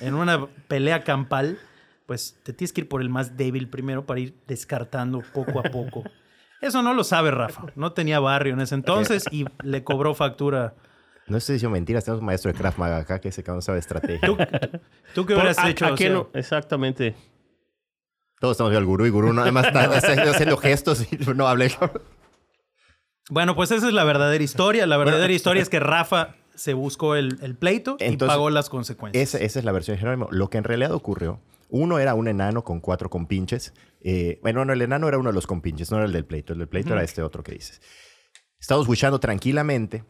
En 0.00 0.14
una 0.14 0.46
pelea 0.68 1.02
campal, 1.02 1.58
pues 2.06 2.38
te 2.42 2.52
tienes 2.52 2.72
que 2.72 2.82
ir 2.82 2.88
por 2.88 3.02
el 3.02 3.08
más 3.08 3.36
débil 3.36 3.68
primero 3.68 4.06
para 4.06 4.20
ir 4.20 4.34
descartando 4.46 5.22
poco 5.32 5.58
a 5.58 5.64
poco. 5.64 6.04
Eso 6.60 6.80
no 6.82 6.94
lo 6.94 7.04
sabe 7.04 7.30
Rafa, 7.30 7.64
no 7.74 7.92
tenía 7.92 8.20
barrio 8.20 8.54
en 8.54 8.60
ese 8.60 8.74
entonces 8.74 9.24
y 9.30 9.44
le 9.62 9.84
cobró 9.84 10.14
factura. 10.14 10.74
No 11.26 11.36
estoy 11.38 11.54
diciendo 11.54 11.72
mentiras, 11.72 12.04
tenemos 12.04 12.20
un 12.20 12.26
maestro 12.26 12.52
de 12.52 12.58
Krav 12.58 12.78
Maga 12.78 12.98
acá 12.98 13.20
que 13.20 13.28
ese 13.28 13.42
cabrón 13.42 13.62
sabe 13.62 13.78
estrategia. 13.78 14.26
¿Tú, 14.26 14.36
tú 15.14 15.26
qué 15.26 15.34
hubieras 15.34 15.58
¿a- 15.58 15.70
hecho? 15.70 15.86
a 15.86 15.92
O 15.92 15.94
qué 15.94 16.04
sea, 16.04 16.12
no? 16.12 16.30
Exactamente. 16.34 17.14
Todos 18.40 18.52
estamos 18.54 18.70
viendo 18.70 18.80
al 18.80 18.86
gurú 18.86 19.06
y 19.06 19.10
gurú 19.10 19.32
no, 19.32 19.42
además 19.42 19.66
está 19.66 19.84
haciendo 20.30 20.56
gestos 20.56 21.06
y 21.10 21.16
no 21.34 21.48
hablé. 21.48 21.72
Bueno, 23.30 23.54
pues 23.56 23.70
esa 23.70 23.86
es 23.88 23.94
la 23.94 24.04
verdadera 24.04 24.42
historia. 24.44 24.86
La 24.86 24.96
verdadera 24.96 25.32
historia 25.32 25.62
es 25.62 25.70
que 25.70 25.80
Rafa 25.80 26.34
se 26.54 26.74
buscó 26.74 27.14
el, 27.16 27.38
el 27.42 27.56
pleito 27.56 27.96
y 27.98 28.16
pagó 28.16 28.50
las 28.50 28.68
consecuencias. 28.68 29.22
Esa, 29.34 29.38
esa 29.44 29.58
es 29.58 29.64
la 29.64 29.72
versión 29.72 29.96
de 29.96 30.00
Jerónimo. 30.00 30.28
Lo 30.30 30.50
que 30.50 30.58
en 30.58 30.64
realidad 30.64 30.92
ocurrió, 30.92 31.40
uno 31.70 31.98
era 31.98 32.14
un 32.14 32.28
enano 32.28 32.64
con 32.64 32.80
cuatro 32.80 33.08
compinches. 33.08 33.72
Eh, 34.02 34.38
bueno, 34.42 34.64
no, 34.64 34.74
el 34.74 34.82
enano 34.82 35.08
era 35.08 35.16
uno 35.18 35.30
de 35.30 35.34
los 35.34 35.46
compinches, 35.46 35.90
no 35.90 35.96
era 35.96 36.06
el 36.06 36.12
del 36.12 36.26
pleito. 36.26 36.52
El 36.52 36.58
del 36.58 36.68
pleito 36.68 36.92
era 36.92 37.02
este 37.02 37.22
otro 37.22 37.42
que 37.42 37.52
dices. 37.52 37.80
Estábamos 38.58 38.86
buchando 38.86 39.18
tranquilamente. 39.20 40.04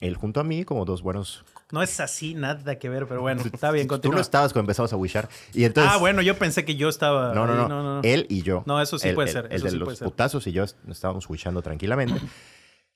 Él 0.00 0.14
junto 0.14 0.38
a 0.40 0.44
mí, 0.44 0.64
como 0.64 0.84
dos 0.84 1.02
buenos... 1.02 1.44
No 1.72 1.82
es 1.82 1.98
así, 2.00 2.34
nada 2.34 2.78
que 2.78 2.88
ver, 2.88 3.06
pero 3.08 3.20
bueno, 3.20 3.42
está 3.44 3.70
bien, 3.72 3.86
Tú 3.86 3.94
continúa. 3.94 4.14
no 4.16 4.20
estabas 4.22 4.52
cuando 4.52 4.62
empezamos 4.66 4.92
a 4.92 4.96
buchar. 4.96 5.28
Y 5.52 5.64
entonces... 5.64 5.92
ah, 5.94 5.98
bueno, 5.98 6.22
yo 6.22 6.38
pensé 6.38 6.64
que 6.64 6.76
yo 6.76 6.88
estaba. 6.88 7.34
No, 7.34 7.46
no, 7.46 7.62
ahí, 7.62 7.68
no, 7.68 8.00
Él 8.04 8.26
y 8.30 8.42
yo. 8.42 8.62
No, 8.66 8.80
eso 8.80 8.98
sí 8.98 9.08
El- 9.08 9.14
puede 9.14 9.28
ser, 9.30 9.46
El 9.46 9.52
eso 9.56 9.64
de 9.66 9.70
sí 9.72 9.76
los 9.76 9.84
puede 9.86 9.96
ser. 9.98 10.06
putazos 10.08 10.46
y 10.46 10.52
yo 10.52 10.64
est- 10.64 10.78
estábamos 10.88 11.28
buchando 11.28 11.60
tranquilamente. 11.60 12.14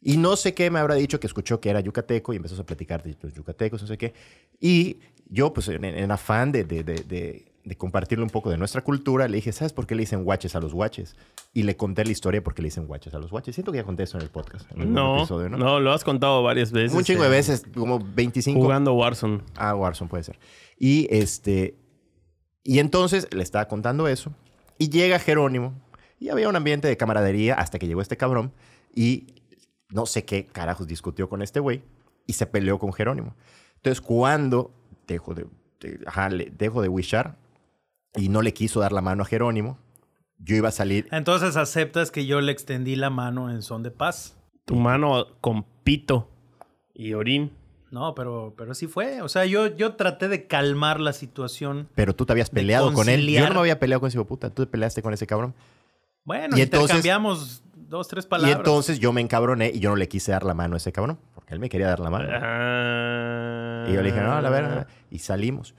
Y 0.00 0.16
no 0.16 0.36
sé 0.36 0.54
qué 0.54 0.70
me 0.70 0.78
habrá 0.78 0.94
dicho 0.94 1.20
que 1.20 1.26
escuchó 1.26 1.60
que 1.60 1.68
era 1.70 1.80
yucateco 1.80 2.32
y 2.32 2.36
empezó 2.36 2.60
a 2.60 2.64
platicar 2.64 3.02
de 3.02 3.16
los 3.20 3.34
yucatecos, 3.34 3.82
no 3.82 3.88
sé 3.88 3.98
qué. 3.98 4.14
Y 4.58 4.98
yo, 5.26 5.52
pues 5.52 5.68
en, 5.68 5.84
en 5.84 6.10
afán 6.10 6.50
de, 6.50 6.64
de, 6.64 6.82
de, 6.82 6.94
de- 7.02 7.51
de 7.64 7.76
compartirle 7.76 8.24
un 8.24 8.30
poco 8.30 8.50
de 8.50 8.56
nuestra 8.58 8.82
cultura, 8.82 9.28
le 9.28 9.36
dije, 9.36 9.52
¿sabes 9.52 9.72
por 9.72 9.86
qué 9.86 9.94
le 9.94 10.00
dicen 10.00 10.24
guaches 10.24 10.56
a 10.56 10.60
los 10.60 10.74
guaches? 10.74 11.14
Y 11.52 11.62
le 11.62 11.76
conté 11.76 12.04
la 12.04 12.10
historia 12.10 12.42
por 12.42 12.54
qué 12.54 12.62
le 12.62 12.66
dicen 12.66 12.86
guaches 12.88 13.14
a 13.14 13.18
los 13.20 13.30
guaches. 13.30 13.54
Siento 13.54 13.70
que 13.70 13.78
ya 13.78 13.84
conté 13.84 14.02
eso 14.02 14.16
en 14.18 14.24
el 14.24 14.30
podcast. 14.30 14.68
en 14.72 14.92
No, 14.92 15.18
episodio, 15.18 15.48
no, 15.48 15.78
lo 15.78 15.92
has 15.92 16.02
contado 16.02 16.42
varias 16.42 16.72
veces. 16.72 16.96
Un 16.96 17.04
chingo 17.04 17.22
de 17.22 17.28
eh, 17.28 17.32
veces, 17.32 17.64
como 17.74 18.00
25. 18.00 18.60
Jugando 18.60 18.94
Warzone. 18.94 19.42
Ah, 19.54 19.74
Warzone 19.76 20.08
puede 20.10 20.24
ser. 20.24 20.38
Y 20.78 21.06
este. 21.14 21.76
Y 22.64 22.78
entonces 22.80 23.28
le 23.32 23.42
estaba 23.44 23.66
contando 23.68 24.08
eso. 24.08 24.32
Y 24.78 24.88
llega 24.88 25.18
Jerónimo. 25.20 25.72
Y 26.18 26.30
había 26.30 26.48
un 26.48 26.56
ambiente 26.56 26.88
de 26.88 26.96
camaradería 26.96 27.54
hasta 27.54 27.78
que 27.78 27.86
llegó 27.86 28.00
este 28.00 28.16
cabrón. 28.16 28.52
Y 28.94 29.34
no 29.88 30.06
sé 30.06 30.24
qué 30.24 30.46
carajos 30.46 30.86
discutió 30.88 31.28
con 31.28 31.42
este 31.42 31.60
güey. 31.60 31.82
Y 32.26 32.32
se 32.32 32.46
peleó 32.46 32.78
con 32.80 32.92
Jerónimo. 32.92 33.36
Entonces, 33.76 34.00
cuando 34.00 34.72
dejó 35.06 35.34
de, 35.34 35.46
de- 35.80 36.00
ajá, 36.06 36.28
le- 36.28 36.52
dejó 36.56 36.82
de 36.82 36.88
wishar 36.88 37.36
y 38.16 38.28
no 38.28 38.42
le 38.42 38.52
quiso 38.52 38.80
dar 38.80 38.92
la 38.92 39.00
mano 39.00 39.22
a 39.22 39.26
Jerónimo, 39.26 39.78
yo 40.38 40.56
iba 40.56 40.68
a 40.68 40.72
salir. 40.72 41.08
Entonces 41.12 41.56
aceptas 41.56 42.10
que 42.10 42.26
yo 42.26 42.40
le 42.40 42.52
extendí 42.52 42.96
la 42.96 43.10
mano 43.10 43.50
en 43.50 43.62
son 43.62 43.82
de 43.82 43.90
paz. 43.90 44.36
Tu 44.64 44.74
mano 44.74 45.26
con 45.40 45.64
pito 45.84 46.28
y 46.94 47.14
orín. 47.14 47.52
No, 47.90 48.14
pero, 48.14 48.54
pero 48.56 48.72
sí 48.74 48.86
fue. 48.86 49.20
O 49.20 49.28
sea, 49.28 49.44
yo, 49.44 49.66
yo 49.76 49.96
traté 49.96 50.28
de 50.28 50.46
calmar 50.46 50.98
la 50.98 51.12
situación. 51.12 51.88
Pero 51.94 52.14
tú 52.14 52.24
te 52.24 52.32
habías 52.32 52.48
peleado 52.48 52.92
con 52.94 53.08
él. 53.08 53.26
Yo 53.26 53.46
no 53.48 53.54
me 53.54 53.60
había 53.60 53.78
peleado 53.78 54.00
con 54.00 54.08
ese 54.08 54.16
hijo 54.16 54.26
puta. 54.26 54.48
Tú 54.50 54.64
te 54.64 54.70
peleaste 54.70 55.02
con 55.02 55.12
ese 55.12 55.26
cabrón. 55.26 55.54
Bueno, 56.24 56.56
Y 56.56 56.62
entonces- 56.62 56.84
intercambiamos 56.96 57.62
dos, 57.74 58.08
tres 58.08 58.24
palabras. 58.24 58.56
Y 58.56 58.58
entonces 58.58 58.98
yo 58.98 59.12
me 59.12 59.20
encabroné 59.20 59.70
y 59.74 59.80
yo 59.80 59.90
no 59.90 59.96
le 59.96 60.08
quise 60.08 60.32
dar 60.32 60.44
la 60.44 60.54
mano 60.54 60.74
a 60.74 60.78
ese 60.78 60.90
cabrón. 60.90 61.18
Porque 61.34 61.52
él 61.52 61.60
me 61.60 61.68
quería 61.68 61.88
dar 61.88 62.00
la 62.00 62.08
mano. 62.08 62.28
Ah. 62.32 63.84
Y 63.88 63.92
yo 63.92 64.00
le 64.00 64.10
dije, 64.10 64.22
no, 64.22 64.32
a 64.32 64.40
la 64.40 64.48
verdad. 64.50 64.86
Y 65.10 65.18
salimos. 65.18 65.74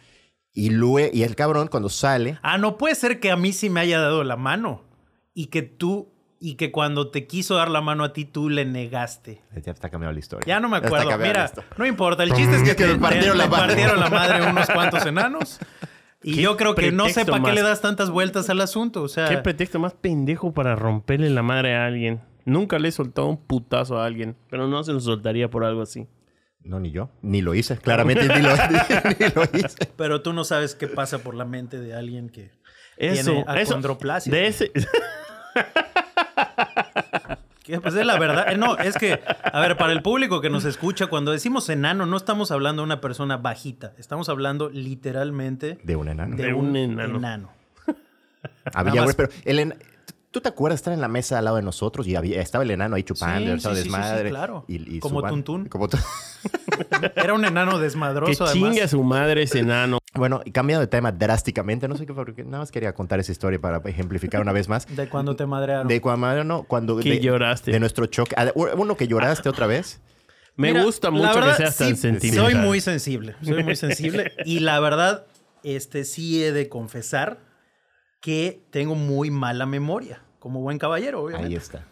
Y, 0.54 0.70
luego, 0.70 1.10
y 1.12 1.24
el 1.24 1.36
cabrón, 1.36 1.68
cuando 1.68 1.90
sale, 1.90 2.38
Ah, 2.44 2.58
no 2.58 2.78
puede 2.78 2.96
ser 2.96 3.20
que 3.20 3.32
a 3.32 3.36
mí 3.36 3.54
sí 3.54 3.70
me 3.70 3.80
haya 3.80 4.00
dado 4.00 4.24
la 4.24 4.36
mano. 4.38 4.84
Y 5.34 5.48
que 5.48 5.64
tú, 5.64 6.10
y 6.40 6.56
que 6.56 6.72
cuando 6.72 7.10
te 7.10 7.26
quiso 7.26 7.56
dar 7.56 7.72
la 7.72 7.82
mano 7.82 8.04
a 8.04 8.14
ti, 8.14 8.26
tú 8.26 8.50
le 8.50 8.64
negaste. 8.66 9.42
ya 9.64 9.72
está 9.72 9.90
cambiando 9.90 10.14
la 10.14 10.20
historia. 10.20 10.46
Ya 10.48 10.60
no 10.60 10.70
me 10.70 10.78
acuerdo. 10.78 11.18
Mira, 11.18 11.52
no 11.78 11.86
importa. 11.88 12.22
El 12.24 12.34
chiste 12.34 12.58
es 12.58 12.64
que, 12.64 12.76
que 12.76 12.86
te, 12.86 12.96
partieron 13.00 13.32
te- 13.32 13.38
la 13.40 13.44
te 13.46 13.50
madre. 13.50 13.68
partieron 13.68 14.00
la 14.00 14.10
madre 14.10 14.48
unos 14.50 14.70
cuantos 14.70 15.06
enanos. 15.06 15.60
Y 16.22 16.36
¿Qué 16.36 16.42
yo 16.44 16.56
creo 16.56 16.76
que 16.76 16.92
no 16.92 17.10
sé 17.10 17.26
para 17.26 17.44
qué 17.44 17.52
le 17.52 17.62
das 17.64 17.82
tantas 17.82 18.10
vueltas 18.10 18.50
al 18.50 18.62
asunto. 18.62 19.02
O 19.04 19.08
sea, 19.10 19.28
¿Qué 19.28 19.38
pretexto 19.40 19.80
más 19.80 19.94
pendejo 19.94 20.54
para 20.54 20.76
romperle 20.76 21.30
la 21.32 21.42
madre 21.44 21.76
a 21.76 21.86
alguien? 21.86 22.22
Nunca 22.46 22.78
le 22.80 22.90
he 22.90 22.92
soltado 22.92 23.28
un 23.28 23.38
putazo 23.38 23.98
a 24.00 24.06
alguien, 24.06 24.36
pero 24.50 24.68
no 24.68 24.84
se 24.84 24.94
lo 24.94 25.00
soltaría 25.00 25.50
por 25.50 25.66
algo 25.66 25.82
así. 25.82 26.08
No, 26.64 26.80
ni 26.80 26.92
yo. 26.92 27.10
Ni 27.22 27.42
lo 27.42 27.54
hice. 27.56 27.78
Claramente 27.78 28.28
ni, 28.28 28.42
lo, 28.42 28.50
ni 29.20 29.30
lo 29.36 29.44
hice. 29.54 29.76
pero 29.98 30.22
tú 30.22 30.32
no 30.34 30.44
sabes 30.46 30.76
qué 30.76 30.88
pasa 30.88 31.20
por 31.20 31.36
la 31.36 31.46
mente 31.46 31.80
de 31.80 31.94
alguien 31.94 32.30
que 32.30 32.52
Eso, 32.98 33.32
tiene 33.32 33.62
eso. 33.62 33.72
acondroplasia. 33.74 34.32
De 34.32 34.48
ese. 34.48 34.72
Que, 37.64 37.80
Pues 37.80 37.96
es 37.96 38.06
la 38.06 38.20
verdad. 38.20 38.52
Eh, 38.52 38.58
No, 38.58 38.78
es 38.78 38.98
que, 38.98 39.22
a 39.44 39.60
ver, 39.62 39.78
para 39.78 39.94
el 39.94 40.02
público 40.02 40.42
que 40.42 40.50
nos 40.50 40.66
escucha, 40.66 41.08
cuando 41.08 41.32
decimos 41.32 41.70
enano, 41.70 42.06
no 42.06 42.18
estamos 42.18 42.52
hablando 42.52 42.82
de 42.82 42.88
una 42.88 43.00
persona 43.00 43.38
bajita. 43.38 43.94
Estamos 43.98 44.28
hablando 44.28 44.70
literalmente 44.70 45.80
De 45.84 45.96
un 45.96 46.10
enano. 46.10 46.36
de, 46.36 46.44
De 46.44 46.54
un, 46.54 46.66
un 46.72 46.76
enano. 46.76 47.18
enano. 47.18 47.52
Había, 48.74 49.06
más. 49.06 49.16
pero 49.16 49.30
el 49.46 49.60
en- 49.60 49.76
¿Tú 50.34 50.42
te 50.42 50.50
acuerdas 50.50 50.80
estar 50.80 50.92
en 50.94 51.00
la 51.00 51.08
mesa 51.08 51.38
al 51.38 51.46
lado 51.46 51.58
de 51.58 51.62
nosotros 51.62 52.08
y 52.08 52.16
había, 52.16 52.42
estaba 52.42 52.64
el 52.64 52.72
enano 52.72 52.96
ahí 52.96 53.04
chupando, 53.04 53.52
Sí, 53.52 53.58
estaba 53.58 53.76
sí, 53.76 53.84
sí, 53.84 53.88
sí, 53.88 53.94
sí, 53.94 54.02
desmadre? 54.02 54.30
claro. 54.32 54.66
Y, 54.68 54.96
y 54.96 55.00
Como 55.00 55.22
su 55.22 55.28
Tuntún. 55.28 55.66
Como 55.68 55.88
Era 57.16 57.36
un 57.36 57.46
enano 57.46 57.74
Que 57.78 57.84
desmadroso, 57.84 58.48
chingue 58.52 58.68
a 58.68 58.72
además. 58.72 58.90
su 58.90 59.04
madre 59.04 59.44
ese 59.44 59.60
enano. 59.60 60.00
Bueno, 60.16 60.42
y 60.44 60.50
cambiando 60.50 60.82
de 60.82 60.88
tema 60.88 61.12
drásticamente, 61.12 61.88
no 61.88 61.96
sé 61.98 62.08
qué 62.08 62.16
fue, 62.16 62.26
porque 62.26 62.44
nada 62.44 62.58
más 62.60 62.72
quería 62.72 62.96
contar 62.96 63.20
esa 63.20 63.32
historia 63.32 63.62
para 63.62 63.78
ejemplificar 63.86 64.42
una 64.42 64.52
vez 64.54 64.68
más. 64.68 64.88
De 64.96 65.08
cuando 65.08 65.36
te 65.36 65.46
madrearon. 65.46 65.88
De 65.88 66.02
cuando, 66.02 66.44
no, 66.44 66.64
cuando 66.64 66.98
Que 66.98 67.12
de, 67.12 67.20
lloraste. 67.20 67.72
De 67.72 67.80
nuestro 67.80 68.08
choque. 68.08 68.34
Ah, 68.36 68.52
Uno 68.56 68.98
que 68.98 69.08
lloraste 69.08 69.50
otra 69.50 69.68
vez. 69.68 70.02
Me 70.56 70.70
Mira, 70.72 70.84
gusta 70.84 71.10
la 71.10 71.12
mucho 71.12 71.34
verdad, 71.36 71.52
que 71.52 71.58
seas 71.58 71.78
tan 71.78 71.90
sí, 71.90 71.96
sentimental. 71.96 72.46
Soy 72.52 72.56
muy 72.56 72.82
sensible, 72.82 73.36
soy 73.44 73.64
muy 73.64 73.76
sensible. 73.76 74.32
y 74.46 74.62
la 74.62 74.80
verdad, 74.80 75.28
este 75.64 76.06
sí 76.06 76.44
he 76.44 76.52
de 76.52 76.70
confesar 76.70 77.40
que 78.20 78.66
tengo 78.72 78.96
muy 78.96 79.32
mala 79.32 79.66
memoria, 79.66 80.23
como 80.44 80.60
buen 80.60 80.78
caballero, 80.78 81.24
obviamente. 81.24 81.48
Ahí 81.48 81.56
está. 81.56 81.84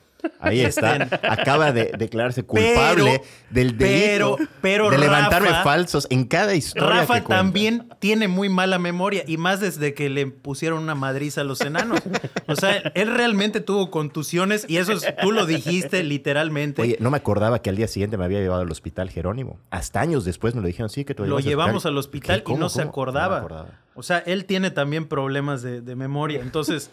Ahí 0.42 0.60
está. 0.60 1.08
Acaba 1.24 1.72
de 1.72 1.94
declararse 1.98 2.44
culpable 2.44 3.22
del 3.50 3.76
delito 3.78 4.36
pero- 4.38 4.50
pero 4.62 4.90
de 4.92 4.98
levantarme 5.00 5.48
Rafa- 5.50 5.64
falsos 5.64 6.06
en 6.12 6.26
cada 6.26 6.54
historia 6.54 7.00
Rafa 7.00 7.22
que 7.22 7.28
también 7.28 7.88
tiene 8.00 8.28
muy 8.28 8.50
mala 8.50 8.78
memoria 8.78 9.24
y 9.26 9.38
más 9.38 9.62
desde 9.62 9.94
que 9.96 10.10
le 10.10 10.28
pusieron 10.28 10.84
una 10.84 10.94
madriza 10.96 11.42
a 11.42 11.44
los 11.46 11.62
enanos. 11.62 12.02
O 12.48 12.56
sea, 12.58 12.76
él 12.94 13.12
realmente 13.16 13.62
tuvo 13.62 13.90
contusiones 13.90 14.66
y 14.68 14.78
eso 14.78 14.92
es- 14.92 15.08
tú 15.22 15.32
lo 15.32 15.46
dijiste 15.46 16.04
literalmente. 16.04 16.82
Oye, 16.82 16.98
no 17.00 17.10
me 17.10 17.18
acordaba 17.18 17.60
que 17.62 17.70
al 17.70 17.78
día 17.78 17.88
siguiente 17.88 18.18
me 18.18 18.26
había 18.26 18.42
llevado 18.42 18.62
al 18.64 18.70
hospital 18.72 19.10
Jerónimo. 19.10 19.60
Hasta 19.72 20.02
años 20.02 20.26
después 20.26 20.54
me 20.56 20.62
lo 20.62 20.68
dijeron, 20.68 20.90
sí, 20.90 21.06
que 21.06 21.16
te 21.16 21.26
lo 21.26 21.40
llevamos 21.40 21.86
al 21.86 21.98
hospital 21.98 22.36
¿Qué? 22.36 22.42
y 22.42 22.44
¿Cómo? 22.44 22.58
no 22.60 22.70
se 22.70 22.82
acordaba. 22.82 23.38
No 23.40 23.46
acordaba. 23.46 23.80
O 23.96 24.04
sea, 24.04 24.20
él 24.20 24.46
tiene 24.46 24.70
también 24.72 25.08
problemas 25.08 25.64
de, 25.64 25.82
de 25.82 25.96
memoria. 25.96 26.42
Entonces, 26.42 26.92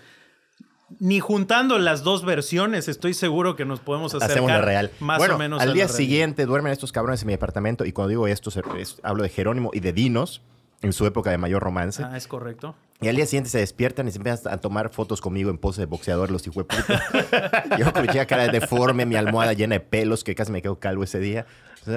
ni 1.01 1.21
juntando 1.21 1.79
las 1.79 2.03
dos 2.03 2.25
versiones, 2.25 2.89
estoy 2.89 3.15
seguro 3.15 3.57
que 3.57 3.65
nos 3.65 3.81
podemos 3.81 4.15
acercar 4.15 4.31
Hacemos 4.31 4.51
la 4.51 4.61
real. 4.63 4.91
más 5.01 5.19
bueno, 5.19 5.35
o 5.35 5.39
menos 5.39 5.61
al 5.63 5.75
día 5.75 5.89
siguiente 5.89 6.47
duermen 6.47 6.73
estos 6.73 6.93
cabrones 6.93 7.21
en 7.23 7.29
mi 7.29 7.35
apartamento 7.35 7.85
y 7.85 7.93
cuando 7.93 8.09
digo 8.11 8.27
esto 8.27 8.51
es- 8.79 8.99
hablo 9.03 9.23
de 9.23 9.29
Jerónimo 9.29 9.71
y 9.75 9.81
de 9.81 9.93
Dinos 9.93 10.43
en 10.81 10.93
su 10.93 11.07
época 11.07 11.31
de 11.31 11.39
mayor 11.39 11.63
romance. 11.63 12.03
Ah, 12.05 12.17
es 12.17 12.29
correcto. 12.29 12.75
Y 13.01 13.09
al 13.09 13.17
día 13.17 13.27
siguiente 13.27 13.51
se 13.51 13.59
despiertan 13.59 14.09
y 14.09 14.13
se 14.13 14.19
empiezan 14.19 14.53
a 14.53 14.59
tomar 14.59 14.91
fotos 14.91 15.21
conmigo 15.21 15.51
en 15.51 15.59
pose 15.59 15.81
de 15.81 15.87
boxeador, 15.87 16.31
los 16.31 16.47
hijueputas. 16.47 16.87
Yo 17.79 17.93
con 17.93 18.03
mi 18.03 18.09
chica 18.09 18.27
cara 18.27 18.49
deforme, 18.49 19.05
mi 19.07 19.17
almohada 19.17 19.53
llena 19.53 19.75
de 19.75 19.81
pelos, 19.81 20.25
que 20.25 20.35
casi 20.35 20.53
me 20.53 20.63
quedo 20.63 20.79
calvo 20.79 21.03
ese 21.05 21.19
día. 21.19 21.47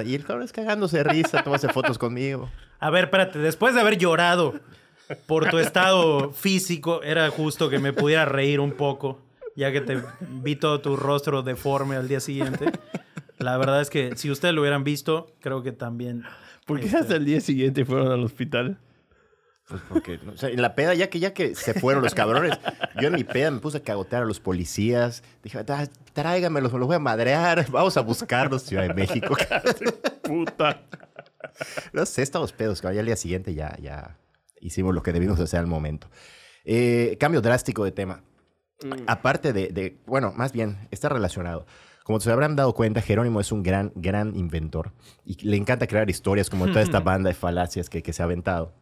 Y 0.06 0.16
el 0.16 0.24
cabrón 0.26 0.46
es 0.46 0.52
cagándose 0.52 0.98
de 0.98 1.04
risa, 1.04 1.44
tomándose 1.44 1.70
fotos 1.74 1.98
conmigo. 1.98 2.50
A 2.80 2.90
ver, 2.90 3.06
espérate, 3.06 3.40
después 3.40 3.76
de 3.76 3.82
haber 3.82 3.98
llorado 3.98 4.54
por 5.26 5.50
tu 5.50 5.60
estado 5.60 6.32
físico, 6.32 7.04
era 7.04 7.30
justo 7.30 7.70
que 7.70 7.80
me 7.80 7.94
pudiera 7.94 8.26
reír 8.26 8.60
un 8.60 8.72
poco, 8.74 9.20
ya 9.56 9.72
que 9.72 9.82
te 9.82 10.02
vi 10.22 10.56
todo 10.56 10.82
tu 10.82 10.96
rostro 10.96 11.42
deforme 11.44 11.96
al 11.96 12.08
día 12.08 12.20
siguiente. 12.20 12.72
La 13.38 13.58
verdad 13.58 13.82
es 13.82 13.90
que 13.90 14.16
si 14.18 14.30
ustedes 14.30 14.54
lo 14.54 14.62
hubieran 14.62 14.84
visto, 14.84 15.34
creo 15.40 15.64
que 15.64 15.72
también. 15.72 16.24
¿Por 16.66 16.80
qué 16.80 16.86
este, 16.86 16.98
hasta 16.98 17.16
el 17.16 17.26
día 17.26 17.42
siguiente 17.42 17.86
fueron 17.86 18.12
al 18.12 18.24
hospital? 18.24 18.78
Pues 19.68 19.82
porque, 19.88 20.20
o 20.32 20.38
sea, 20.38 20.50
en 20.50 20.62
la 20.62 20.76
peda, 20.76 20.94
ya 20.94 21.10
que, 21.10 21.20
ya 21.20 21.34
que 21.34 21.56
se 21.56 21.74
fueron 21.74 22.04
los 22.04 22.14
cabrones, 22.14 22.60
yo 23.00 23.08
en 23.08 23.14
mi 23.16 23.24
peda 23.24 23.52
me 23.52 23.60
puse 23.60 23.78
a 23.78 23.84
cagotear 23.84 24.24
a 24.24 24.26
los 24.26 24.40
policías. 24.40 25.24
Dije, 25.44 25.60
"Ah, 25.70 25.88
tráigamelos, 26.14 26.74
me 26.74 26.80
los 26.80 26.88
voy 26.88 26.98
a 26.98 27.00
madrear. 27.00 27.66
Vamos 27.72 27.96
a 27.96 28.02
buscarlos, 28.02 28.64
Ciudad 28.64 28.84
de 28.88 28.94
México. 28.94 29.36
Puta. 30.24 30.82
No 31.94 32.06
sé, 32.06 32.22
estamos 32.22 32.52
pedos, 32.52 32.82
cabrón. 32.82 32.96
Ya 32.96 33.00
al 33.00 33.06
día 33.06 33.16
siguiente 33.16 33.54
ya, 33.54 33.78
ya 33.82 34.18
hicimos 34.62 34.94
lo 34.96 35.04
que 35.04 35.12
debimos 35.14 35.40
hacer 35.40 35.60
al 35.60 35.68
momento. 35.68 36.10
Eh, 36.64 37.18
cambio 37.20 37.42
drástico 37.42 37.84
de 37.84 37.92
tema. 37.92 38.24
Aparte 39.08 39.54
de, 39.54 39.68
de- 39.70 39.98
bueno, 40.08 40.34
más 40.36 40.52
bien, 40.54 40.88
está 40.92 41.10
relacionado. 41.10 41.66
Como 42.04 42.20
se 42.20 42.32
habrán 42.32 42.56
dado 42.56 42.74
cuenta, 42.74 43.02
Jerónimo 43.02 43.40
es 43.40 43.52
un 43.52 43.62
gran, 43.62 43.92
gran 43.96 44.36
inventor. 44.36 44.92
Y 45.24 45.44
le 45.48 45.56
encanta 45.58 45.86
crear 45.86 46.10
historias 46.10 46.50
como 46.50 46.68
toda 46.68 46.82
esta 46.82 47.00
banda 47.02 47.30
de 47.30 47.36
falacias 47.36 47.90
que, 47.90 48.02
que 48.02 48.12
se 48.14 48.24
ha 48.24 48.26
aventado. 48.26 48.74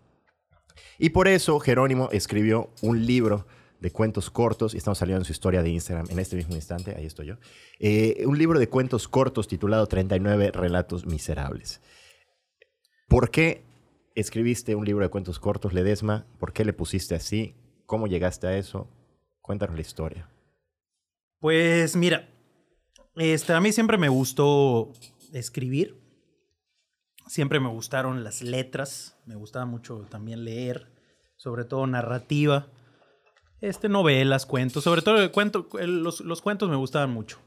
Y 0.97 1.09
por 1.09 1.27
eso 1.27 1.59
Jerónimo 1.59 2.09
escribió 2.11 2.69
un 2.81 3.05
libro 3.05 3.45
de 3.81 3.91
cuentos 3.91 4.29
cortos, 4.29 4.73
y 4.73 4.77
estamos 4.77 4.97
saliendo 4.97 5.21
en 5.21 5.25
su 5.25 5.31
historia 5.31 5.61
de 5.63 5.69
Instagram 5.69 6.07
en 6.09 6.19
este 6.19 6.35
mismo 6.35 6.53
instante, 6.55 6.95
ahí 6.97 7.05
estoy 7.05 7.27
yo, 7.27 7.35
Eh, 7.79 8.23
un 8.25 8.37
libro 8.37 8.59
de 8.59 8.67
cuentos 8.67 9.07
cortos 9.07 9.47
titulado 9.47 9.87
39 9.87 10.51
Relatos 10.51 11.05
Miserables. 11.05 11.79
¿Por 13.07 13.31
qué 13.31 13.63
escribiste 14.19 14.75
un 14.75 14.85
libro 14.85 15.03
de 15.03 15.09
cuentos 15.09 15.39
cortos, 15.39 15.73
Ledesma? 15.73 16.27
¿Por 16.39 16.53
qué 16.53 16.65
le 16.65 16.73
pusiste 16.73 17.15
así? 17.15 17.55
¿Cómo 17.85 18.07
llegaste 18.07 18.47
a 18.47 18.57
eso? 18.57 18.87
Cuéntanos 19.41 19.75
la 19.75 19.81
historia. 19.81 20.29
Pues 21.39 21.95
mira, 21.95 22.29
este, 23.15 23.53
a 23.53 23.61
mí 23.61 23.71
siempre 23.71 23.97
me 23.97 24.09
gustó 24.09 24.91
escribir. 25.33 25.97
Siempre 27.27 27.59
me 27.59 27.69
gustaron 27.69 28.23
las 28.23 28.41
letras. 28.41 29.17
Me 29.25 29.35
gustaba 29.35 29.65
mucho 29.65 30.05
también 30.09 30.43
leer, 30.43 30.91
sobre 31.37 31.63
todo 31.63 31.87
narrativa. 31.87 32.67
Este, 33.61 33.89
novelas, 33.89 34.45
cuentos. 34.45 34.83
Sobre 34.83 35.01
todo 35.01 35.31
cuento, 35.31 35.67
los, 35.73 36.21
los 36.21 36.41
cuentos 36.41 36.69
me 36.69 36.75
gustaban 36.75 37.11
mucho. 37.11 37.39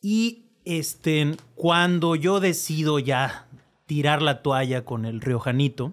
Y 0.00 0.50
este, 0.64 1.36
cuando 1.54 2.14
yo 2.14 2.40
decido 2.40 2.98
ya 2.98 3.48
tirar 3.90 4.22
la 4.22 4.40
toalla 4.40 4.84
con 4.84 5.04
el 5.04 5.20
riojanito, 5.20 5.92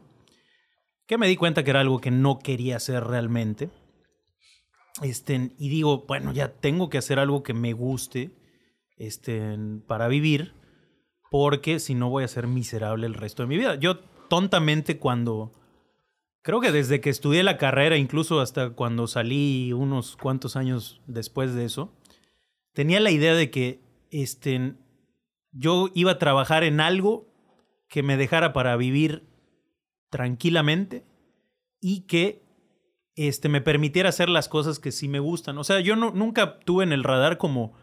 que 1.07 1.17
me 1.17 1.27
di 1.27 1.35
cuenta 1.35 1.63
que 1.63 1.71
era 1.71 1.79
algo 1.79 1.99
que 1.99 2.11
no 2.11 2.37
quería 2.37 2.75
hacer 2.75 3.03
realmente. 3.03 3.71
Este, 5.01 5.55
y 5.57 5.69
digo, 5.69 6.05
bueno, 6.07 6.31
ya 6.31 6.53
tengo 6.59 6.91
que 6.91 6.99
hacer 6.99 7.17
algo 7.17 7.41
que 7.41 7.55
me 7.55 7.73
guste 7.73 8.37
este, 8.97 9.57
para 9.87 10.07
vivir, 10.09 10.53
porque 11.31 11.79
si 11.79 11.95
no 11.95 12.11
voy 12.11 12.23
a 12.23 12.27
ser 12.27 12.45
miserable 12.45 13.07
el 13.07 13.15
resto 13.15 13.41
de 13.41 13.47
mi 13.47 13.57
vida. 13.57 13.73
Yo 13.73 13.97
tontamente 14.29 14.99
cuando, 14.99 15.51
creo 16.43 16.61
que 16.61 16.71
desde 16.71 17.01
que 17.01 17.09
estudié 17.09 17.41
la 17.41 17.57
carrera, 17.57 17.97
incluso 17.97 18.41
hasta 18.41 18.75
cuando 18.75 19.07
salí 19.07 19.73
unos 19.73 20.17
cuantos 20.17 20.55
años 20.55 21.01
después 21.07 21.55
de 21.55 21.65
eso, 21.65 21.91
tenía 22.73 22.99
la 22.99 23.09
idea 23.09 23.33
de 23.33 23.49
que 23.49 23.81
este, 24.11 24.75
yo 25.51 25.89
iba 25.95 26.11
a 26.11 26.19
trabajar 26.19 26.63
en 26.63 26.79
algo 26.79 27.35
que 27.87 28.03
me 28.03 28.17
dejara 28.17 28.53
para 28.53 28.75
vivir 28.75 29.27
tranquilamente 30.09 31.05
y 31.79 32.01
que 32.01 32.43
este, 33.15 33.49
me 33.49 33.61
permitiera 33.61 34.09
hacer 34.09 34.29
las 34.29 34.47
cosas 34.47 34.79
que 34.79 34.91
sí 34.91 35.07
me 35.07 35.19
gustan. 35.19 35.57
O 35.57 35.63
sea, 35.63 35.79
yo 35.79 35.95
no, 35.95 36.11
nunca 36.11 36.59
tuve 36.59 36.83
en 36.83 36.93
el 36.93 37.03
radar 37.03 37.37
como 37.37 37.73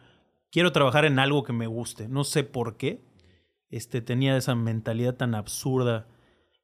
quiero 0.50 0.72
trabajar 0.72 1.04
en 1.04 1.18
algo 1.18 1.42
que 1.42 1.52
me 1.52 1.66
guste. 1.66 2.08
No 2.08 2.24
sé 2.24 2.44
por 2.44 2.76
qué. 2.76 3.04
Este, 3.70 4.00
tenía 4.00 4.36
esa 4.36 4.54
mentalidad 4.54 5.16
tan 5.16 5.34
absurda 5.34 6.06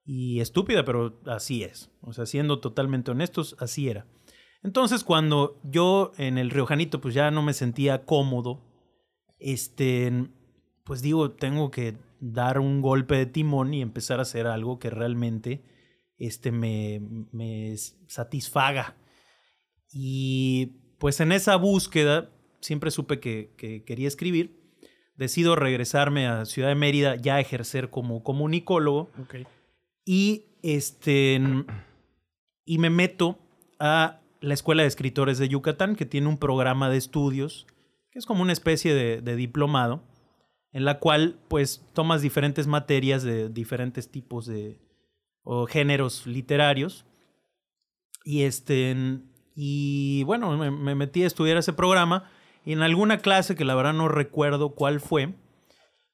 y 0.05 0.41
estúpida, 0.41 0.85
pero 0.85 1.21
así 1.27 1.65
es. 1.65 1.91
O 2.01 2.13
sea, 2.13 2.27
siendo 2.27 2.61
totalmente 2.61 3.11
honestos, 3.11 3.57
así 3.59 3.89
era. 3.89 4.07
Entonces, 4.63 5.03
cuando 5.03 5.59
yo 5.65 6.13
en 6.19 6.39
el 6.39 6.51
Riojanito, 6.51 7.01
pues 7.01 7.15
ya 7.15 7.31
no 7.31 7.43
me 7.43 7.55
sentía 7.55 8.05
cómodo, 8.05 8.63
este, 9.39 10.29
pues 10.85 11.03
digo, 11.03 11.33
tengo 11.33 11.71
que 11.71 11.97
dar 12.21 12.59
un 12.59 12.83
golpe 12.83 13.17
de 13.17 13.27
timón 13.27 13.75
y 13.75 13.83
empezar 13.83 14.19
a 14.19 14.23
hacer 14.23 14.47
algo 14.47 14.79
que 14.79 14.91
realmente 14.91 15.63
este, 16.19 16.53
me, 16.53 17.01
me 17.33 17.75
satisfaga. 18.07 18.97
Y 19.93 20.77
pues 20.99 21.21
en 21.21 21.33
esa 21.33 21.57
búsqueda 21.57 22.31
siempre 22.61 22.91
supe 22.91 23.21
que, 23.21 23.55
que 23.57 23.85
quería 23.85 24.09
escribir. 24.09 24.61
Decido 25.17 25.57
regresarme 25.57 26.27
a 26.27 26.45
Ciudad 26.45 26.69
de 26.69 26.75
Mérida 26.75 27.17
ya 27.17 27.37
a 27.37 27.41
ejercer 27.41 27.91
como 27.91 28.23
comunicólogo 28.23 29.11
y 30.05 30.47
este 30.63 31.41
y 32.65 32.79
me 32.79 32.91
meto 32.91 33.39
a 33.79 34.21
la 34.41 34.55
Escuela 34.55 34.83
de 34.83 34.89
Escritores 34.89 35.39
de 35.39 35.49
Yucatán, 35.49 35.97
que 35.97 36.07
tiene 36.07 36.29
un 36.29 36.39
programa 36.39 36.89
de 36.89 36.97
estudios, 36.97 37.67
que 38.11 38.19
es 38.19 38.27
como 38.27 38.43
una 38.43 38.53
especie 38.53 38.95
de, 38.95 39.21
de 39.21 39.37
diplomado, 39.37 40.03
en 40.73 40.85
la 40.85 40.99
cual 40.99 41.39
pues 41.49 41.85
tomas 41.93 42.23
diferentes 42.23 42.67
materias 42.67 43.23
de 43.23 43.49
diferentes 43.49 44.11
tipos 44.11 44.47
de 44.47 44.81
o 45.43 45.67
géneros 45.67 46.27
literarios. 46.27 47.05
Y 48.25 48.43
este 48.43 48.95
y 49.55 50.23
bueno, 50.25 50.57
me, 50.57 50.71
me 50.71 50.95
metí 50.95 51.23
a 51.23 51.27
estudiar 51.27 51.57
ese 51.57 51.73
programa 51.73 52.31
y 52.65 52.73
en 52.73 52.83
alguna 52.83 53.19
clase 53.19 53.57
que 53.57 53.65
la 53.65 53.75
verdad 53.75 53.95
no 53.95 54.09
recuerdo 54.09 54.75
cuál 54.75 55.01
fue, 55.01 55.35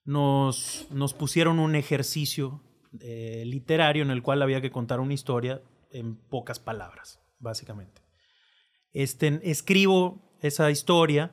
nos, 0.04 0.86
nos 0.90 1.14
pusieron 1.14 1.58
un 1.58 1.74
ejercicio 1.74 2.62
eh, 3.00 3.42
literario 3.44 4.02
en 4.02 4.10
el 4.10 4.22
cual 4.22 4.40
había 4.42 4.60
que 4.60 4.70
contar 4.70 5.00
una 5.00 5.14
historia 5.14 5.60
en 5.90 6.16
pocas 6.16 6.60
palabras, 6.60 7.20
básicamente. 7.38 8.02
Este, 8.92 9.40
escribo 9.42 10.22
esa 10.40 10.70
historia 10.70 11.32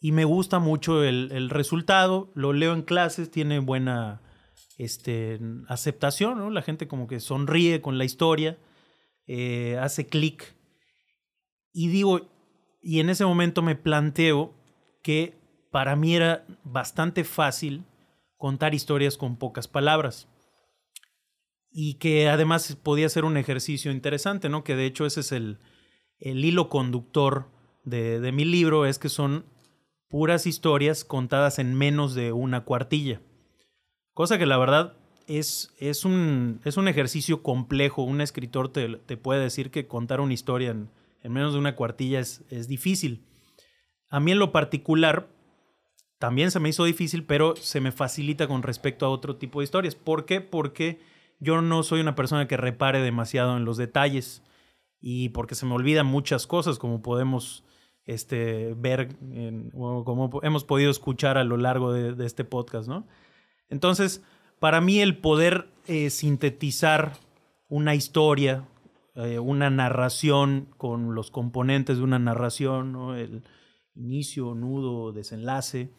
y 0.00 0.12
me 0.12 0.24
gusta 0.24 0.58
mucho 0.58 1.02
el, 1.04 1.30
el 1.32 1.50
resultado, 1.50 2.30
lo 2.34 2.52
leo 2.52 2.74
en 2.74 2.82
clases, 2.82 3.30
tiene 3.30 3.58
buena 3.58 4.20
este, 4.78 5.40
aceptación, 5.68 6.38
¿no? 6.38 6.50
la 6.50 6.62
gente 6.62 6.86
como 6.86 7.06
que 7.06 7.20
sonríe 7.20 7.80
con 7.80 7.98
la 7.98 8.04
historia, 8.04 8.58
eh, 9.26 9.78
hace 9.80 10.06
clic 10.06 10.54
y 11.72 11.88
digo, 11.88 12.30
y 12.80 13.00
en 13.00 13.10
ese 13.10 13.26
momento 13.26 13.60
me 13.60 13.74
planteo 13.74 14.54
que 15.02 15.34
para 15.70 15.94
mí 15.94 16.14
era 16.14 16.46
bastante 16.64 17.22
fácil 17.24 17.84
contar 18.38 18.74
historias 18.74 19.16
con 19.16 19.36
pocas 19.36 19.68
palabras 19.68 20.28
y 21.70 21.94
que 21.94 22.28
además 22.30 22.78
podía 22.82 23.10
ser 23.10 23.26
un 23.26 23.36
ejercicio 23.36 23.92
interesante, 23.92 24.48
¿no? 24.48 24.64
Que 24.64 24.74
de 24.74 24.86
hecho 24.86 25.04
ese 25.04 25.20
es 25.20 25.32
el, 25.32 25.58
el 26.18 26.42
hilo 26.44 26.70
conductor 26.70 27.50
de, 27.84 28.20
de 28.20 28.32
mi 28.32 28.46
libro, 28.46 28.86
es 28.86 28.98
que 28.98 29.10
son 29.10 29.44
puras 30.08 30.46
historias 30.46 31.04
contadas 31.04 31.58
en 31.58 31.74
menos 31.74 32.14
de 32.14 32.32
una 32.32 32.64
cuartilla. 32.64 33.20
Cosa 34.14 34.38
que 34.38 34.46
la 34.46 34.58
verdad 34.58 34.94
es, 35.26 35.74
es, 35.78 36.04
un, 36.04 36.60
es 36.64 36.76
un 36.76 36.88
ejercicio 36.88 37.42
complejo. 37.42 38.02
Un 38.02 38.20
escritor 38.20 38.72
te, 38.72 38.96
te 38.96 39.16
puede 39.16 39.42
decir 39.42 39.70
que 39.70 39.86
contar 39.86 40.20
una 40.20 40.34
historia 40.34 40.70
en, 40.70 40.90
en 41.22 41.32
menos 41.32 41.52
de 41.52 41.58
una 41.58 41.76
cuartilla 41.76 42.20
es, 42.20 42.44
es 42.50 42.68
difícil. 42.68 43.24
A 44.08 44.20
mí 44.20 44.32
en 44.32 44.38
lo 44.38 44.52
particular 44.52 45.28
también 46.18 46.50
se 46.50 46.60
me 46.60 46.68
hizo 46.68 46.84
difícil, 46.84 47.24
pero 47.24 47.56
se 47.56 47.80
me 47.80 47.92
facilita 47.92 48.46
con 48.46 48.62
respecto 48.62 49.04
a 49.04 49.10
otro 49.10 49.36
tipo 49.36 49.60
de 49.60 49.64
historias. 49.64 49.94
¿Por 49.94 50.24
qué? 50.24 50.40
Porque 50.40 51.00
yo 51.40 51.60
no 51.60 51.82
soy 51.82 52.00
una 52.00 52.14
persona 52.14 52.48
que 52.48 52.56
repare 52.56 53.00
demasiado 53.00 53.56
en 53.56 53.64
los 53.64 53.76
detalles 53.76 54.42
y 55.00 55.28
porque 55.30 55.54
se 55.54 55.66
me 55.66 55.74
olvidan 55.74 56.06
muchas 56.06 56.46
cosas, 56.46 56.78
como 56.78 57.02
podemos 57.02 57.65
este, 58.06 58.74
ver, 58.76 59.16
como 59.72 60.40
hemos 60.42 60.64
podido 60.64 60.90
escuchar 60.90 61.38
a 61.38 61.44
lo 61.44 61.56
largo 61.56 61.92
de, 61.92 62.14
de 62.14 62.26
este 62.26 62.44
podcast, 62.44 62.88
¿no? 62.88 63.06
Entonces, 63.68 64.22
para 64.58 64.80
mí 64.80 65.00
el 65.00 65.18
poder 65.18 65.68
eh, 65.86 66.10
sintetizar 66.10 67.14
una 67.68 67.94
historia, 67.94 68.68
eh, 69.14 69.38
una 69.38 69.70
narración 69.70 70.68
con 70.76 71.14
los 71.14 71.30
componentes 71.30 71.98
de 71.98 72.04
una 72.04 72.18
narración, 72.18 72.92
¿no? 72.92 73.16
el 73.16 73.42
inicio, 73.94 74.54
nudo, 74.54 75.12
desenlace, 75.12 75.90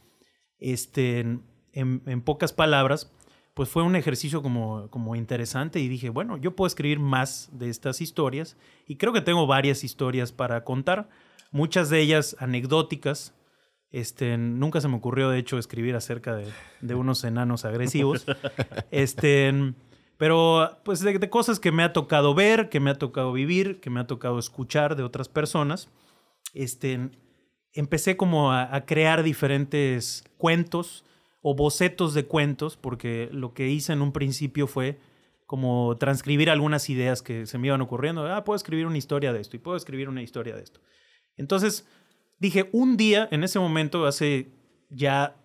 este, 0.60 1.20
en, 1.20 1.44
en 1.74 2.22
pocas 2.22 2.54
palabras, 2.54 3.12
pues 3.54 3.70
fue 3.70 3.84
un 3.84 3.96
ejercicio 3.96 4.44
como, 4.44 4.88
como 4.90 5.16
interesante 5.16 5.80
y 5.80 5.88
dije, 5.88 6.10
bueno, 6.10 6.38
yo 6.38 6.56
puedo 6.56 6.68
escribir 6.68 7.00
más 7.00 7.50
de 7.52 7.70
estas 7.70 8.02
historias 8.02 8.56
y 8.88 8.98
creo 8.98 9.14
que 9.14 9.22
tengo 9.22 9.48
varias 9.48 9.84
historias 9.84 10.32
para 10.32 10.64
contar, 10.64 11.10
muchas 11.52 11.90
de 11.90 12.00
ellas 12.00 12.36
anecdóticas. 12.40 13.34
Este, 13.90 14.38
nunca 14.38 14.82
se 14.82 14.88
me 14.88 14.98
ocurrió, 14.98 15.30
de 15.30 15.40
hecho, 15.40 15.58
escribir 15.58 15.96
acerca 15.96 16.36
de, 16.36 16.52
de 16.82 16.96
unos 16.96 17.24
enanos 17.24 17.66
agresivos. 17.66 18.26
Este, 18.92 19.74
pero, 20.18 20.80
pues, 20.84 21.02
de, 21.02 21.18
de 21.18 21.30
cosas 21.30 21.60
que 21.60 21.72
me 21.72 21.84
ha 21.84 21.94
tocado 21.94 22.34
ver, 22.34 22.70
que 22.70 22.80
me 22.80 22.90
ha 22.90 22.96
tocado 22.96 23.32
vivir, 23.32 23.80
que 23.80 23.90
me 23.90 24.00
ha 24.00 24.08
tocado 24.08 24.40
escuchar 24.40 24.96
de 24.96 25.04
otras 25.04 25.30
personas. 25.30 25.90
Este, 26.54 27.10
empecé 27.74 28.18
como 28.18 28.52
a, 28.52 28.76
a 28.76 28.86
crear 28.86 29.24
diferentes 29.24 30.24
cuentos 30.38 31.06
o 31.42 31.56
bocetos 31.56 32.14
de 32.14 32.26
cuentos, 32.26 32.78
porque 32.78 33.30
lo 33.32 33.54
que 33.54 33.70
hice 33.70 33.94
en 33.94 34.02
un 34.02 34.12
principio 34.12 34.68
fue 34.68 35.00
como 35.48 35.96
transcribir 35.98 36.50
algunas 36.50 36.90
ideas 36.90 37.22
que 37.22 37.46
se 37.46 37.58
me 37.58 37.68
iban 37.68 37.82
ocurriendo. 37.82 38.28
Ah, 38.32 38.44
puedo 38.44 38.58
escribir 38.58 38.86
una 38.86 38.98
historia 38.98 39.32
de 39.32 39.40
esto 39.40 39.56
y 39.56 39.60
puedo 39.60 39.78
escribir 39.78 40.10
una 40.10 40.22
historia 40.22 40.56
de 40.56 40.62
esto. 40.62 40.82
Entonces 41.38 41.88
dije, 42.40 42.70
un 42.72 42.98
día, 42.98 43.28
en 43.32 43.44
ese 43.44 43.60
momento, 43.60 44.06
hace 44.06 44.52
ya, 44.90 45.36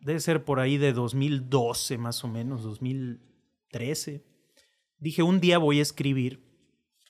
debe 0.00 0.20
ser 0.20 0.44
por 0.44 0.60
ahí 0.60 0.76
de 0.76 0.92
2012 0.92 1.98
más 1.98 2.22
o 2.24 2.28
menos, 2.28 2.62
2013, 2.62 4.24
dije, 4.98 5.22
un 5.22 5.40
día 5.40 5.58
voy 5.58 5.78
a 5.78 5.82
escribir, 5.82 6.42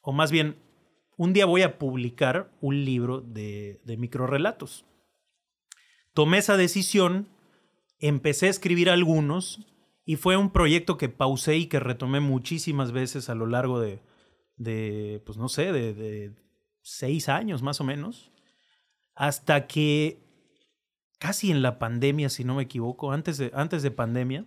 o 0.02 0.12
más 0.12 0.30
bien, 0.30 0.56
un 1.16 1.32
día 1.32 1.46
voy 1.46 1.62
a 1.62 1.78
publicar 1.78 2.52
un 2.60 2.84
libro 2.84 3.20
de, 3.20 3.80
de 3.84 3.96
microrelatos. 3.96 4.84
Tomé 6.12 6.38
esa 6.38 6.56
decisión, 6.56 7.28
empecé 7.98 8.46
a 8.46 8.50
escribir 8.50 8.90
algunos 8.90 9.66
y 10.04 10.16
fue 10.16 10.36
un 10.36 10.50
proyecto 10.50 10.98
que 10.98 11.08
pausé 11.08 11.56
y 11.56 11.66
que 11.66 11.80
retomé 11.80 12.20
muchísimas 12.20 12.92
veces 12.92 13.28
a 13.28 13.34
lo 13.34 13.46
largo 13.46 13.80
de, 13.80 14.00
de 14.56 15.22
pues 15.24 15.38
no 15.38 15.48
sé, 15.48 15.72
de, 15.72 15.94
de 15.94 16.32
seis 16.88 17.28
años 17.28 17.62
más 17.62 17.80
o 17.80 17.84
menos, 17.84 18.30
hasta 19.16 19.66
que 19.66 20.20
casi 21.18 21.50
en 21.50 21.60
la 21.60 21.80
pandemia, 21.80 22.28
si 22.28 22.44
no 22.44 22.54
me 22.54 22.62
equivoco, 22.62 23.10
antes 23.10 23.38
de, 23.38 23.50
antes 23.54 23.82
de 23.82 23.90
pandemia, 23.90 24.44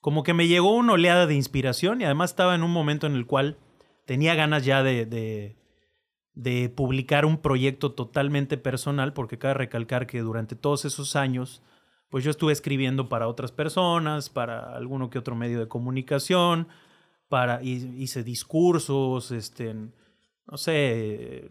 como 0.00 0.24
que 0.24 0.34
me 0.34 0.48
llegó 0.48 0.74
una 0.74 0.94
oleada 0.94 1.28
de 1.28 1.36
inspiración 1.36 2.00
y 2.00 2.04
además 2.04 2.30
estaba 2.30 2.56
en 2.56 2.64
un 2.64 2.72
momento 2.72 3.06
en 3.06 3.14
el 3.14 3.26
cual 3.26 3.58
tenía 4.06 4.34
ganas 4.34 4.64
ya 4.64 4.82
de, 4.82 5.06
de, 6.34 6.68
publicar 6.70 7.24
un 7.24 7.38
proyecto 7.38 7.92
totalmente 7.92 8.56
personal, 8.56 9.12
porque 9.12 9.38
cabe 9.38 9.54
recalcar 9.54 10.08
que 10.08 10.18
durante 10.18 10.56
todos 10.56 10.84
esos 10.84 11.14
años, 11.14 11.62
pues 12.10 12.24
yo 12.24 12.32
estuve 12.32 12.52
escribiendo 12.52 13.08
para 13.08 13.28
otras 13.28 13.52
personas, 13.52 14.30
para 14.30 14.74
alguno 14.74 15.10
que 15.10 15.20
otro 15.20 15.36
medio 15.36 15.60
de 15.60 15.68
comunicación, 15.68 16.66
para, 17.28 17.62
hi- 17.62 17.94
hice 17.98 18.24
discursos, 18.24 19.30
este, 19.30 19.76
no 20.50 20.56
sé, 20.56 21.48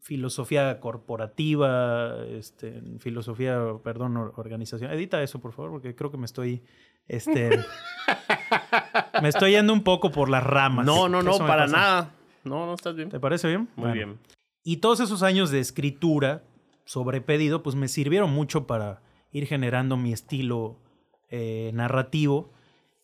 filosofía 0.00 0.80
corporativa, 0.80 2.24
este, 2.26 2.80
filosofía, 2.98 3.60
perdón, 3.82 4.16
or- 4.16 4.32
organización. 4.36 4.90
Edita 4.92 5.22
eso, 5.22 5.40
por 5.40 5.52
favor, 5.52 5.72
porque 5.72 5.94
creo 5.94 6.10
que 6.10 6.16
me 6.18 6.24
estoy, 6.26 6.62
este, 7.06 7.50
me 9.22 9.28
estoy 9.28 9.52
yendo 9.52 9.72
un 9.72 9.82
poco 9.82 10.10
por 10.10 10.28
las 10.30 10.42
ramas. 10.44 10.86
No, 10.86 11.08
no, 11.08 11.22
no, 11.22 11.38
para 11.38 11.64
pasa. 11.64 11.76
nada. 11.76 12.14
No, 12.44 12.66
no 12.66 12.74
estás 12.74 12.94
bien. 12.94 13.08
¿Te 13.10 13.20
parece 13.20 13.48
bien? 13.48 13.68
Muy 13.76 13.88
Bueno. 13.90 13.94
bien. 13.94 14.18
Y 14.64 14.78
todos 14.78 15.00
esos 15.00 15.22
años 15.22 15.50
de 15.50 15.60
escritura 15.60 16.42
sobre 16.84 17.20
pedido, 17.20 17.62
pues 17.62 17.76
me 17.76 17.88
sirvieron 17.88 18.30
mucho 18.30 18.66
para 18.66 19.02
ir 19.32 19.46
generando 19.46 19.96
mi 19.96 20.12
estilo 20.12 20.78
eh, 21.28 21.70
narrativo 21.74 22.52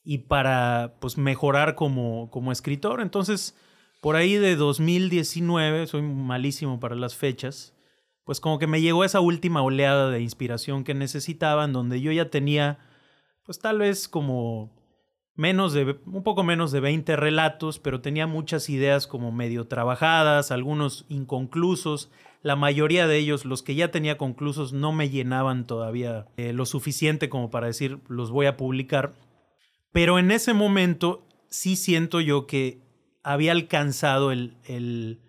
y 0.03 0.18
para 0.18 0.95
pues 1.01 1.18
mejorar 1.18 1.74
como, 1.74 2.30
como 2.30 2.53
escritor. 2.53 3.01
Entonces, 3.01 3.57
por 4.05 4.16
ahí 4.16 4.34
de 4.34 4.55
2019, 4.55 5.86
soy 5.86 6.02
malísimo 6.02 6.78
para 6.78 6.94
las 6.94 7.16
fechas, 7.16 7.74
pues 8.24 8.38
como 8.38 8.59
que 8.59 8.66
me 8.66 8.82
llegó 8.82 9.02
esa 9.02 9.20
última 9.20 9.62
oleada 9.62 10.11
de 10.11 10.20
inspiración 10.20 10.84
que 10.84 10.92
necesitaba, 10.92 11.64
en 11.64 11.72
donde 11.72 12.02
yo 12.02 12.12
ya 12.12 12.28
tenía, 12.28 12.80
pues 13.46 13.61
tal 13.61 13.78
vez 13.78 14.07
como 14.07 14.76
menos 15.34 15.72
de, 15.72 15.98
un 16.05 16.22
poco 16.22 16.44
menos 16.44 16.70
de 16.70 16.80
20 16.80 17.16
relatos, 17.16 17.78
pero 17.78 18.02
tenía 18.02 18.26
muchas 18.26 18.68
ideas 18.68 19.07
como 19.07 19.32
medio 19.32 19.68
trabajadas, 19.68 20.50
algunos 20.50 21.07
inconclusos. 21.09 22.11
La 22.42 22.57
mayoría 22.57 23.07
de 23.07 23.16
ellos, 23.16 23.46
los 23.46 23.62
que 23.62 23.74
ya 23.74 23.90
tenía 23.90 24.18
conclusos, 24.18 24.74
no 24.74 24.92
me 24.92 25.09
llenaban 25.09 25.66
todavía 25.66 26.26
eh, 26.36 26.52
lo 26.52 26.66
suficiente 26.66 27.30
como 27.30 27.50
para 27.50 27.68
decir 27.68 28.00
los 28.09 28.30
voy 28.30 28.44
a 28.44 28.59
publicar. 28.59 29.14
Pero 29.92 30.18
en 30.18 30.30
ese 30.30 30.52
momento 30.52 31.26
sí 31.48 31.74
siento 31.76 32.20
yo 32.20 32.46
que 32.46 32.84
había 33.24 33.52
alcanzado 33.52 34.30
el, 34.30 34.56
el, 34.66 35.20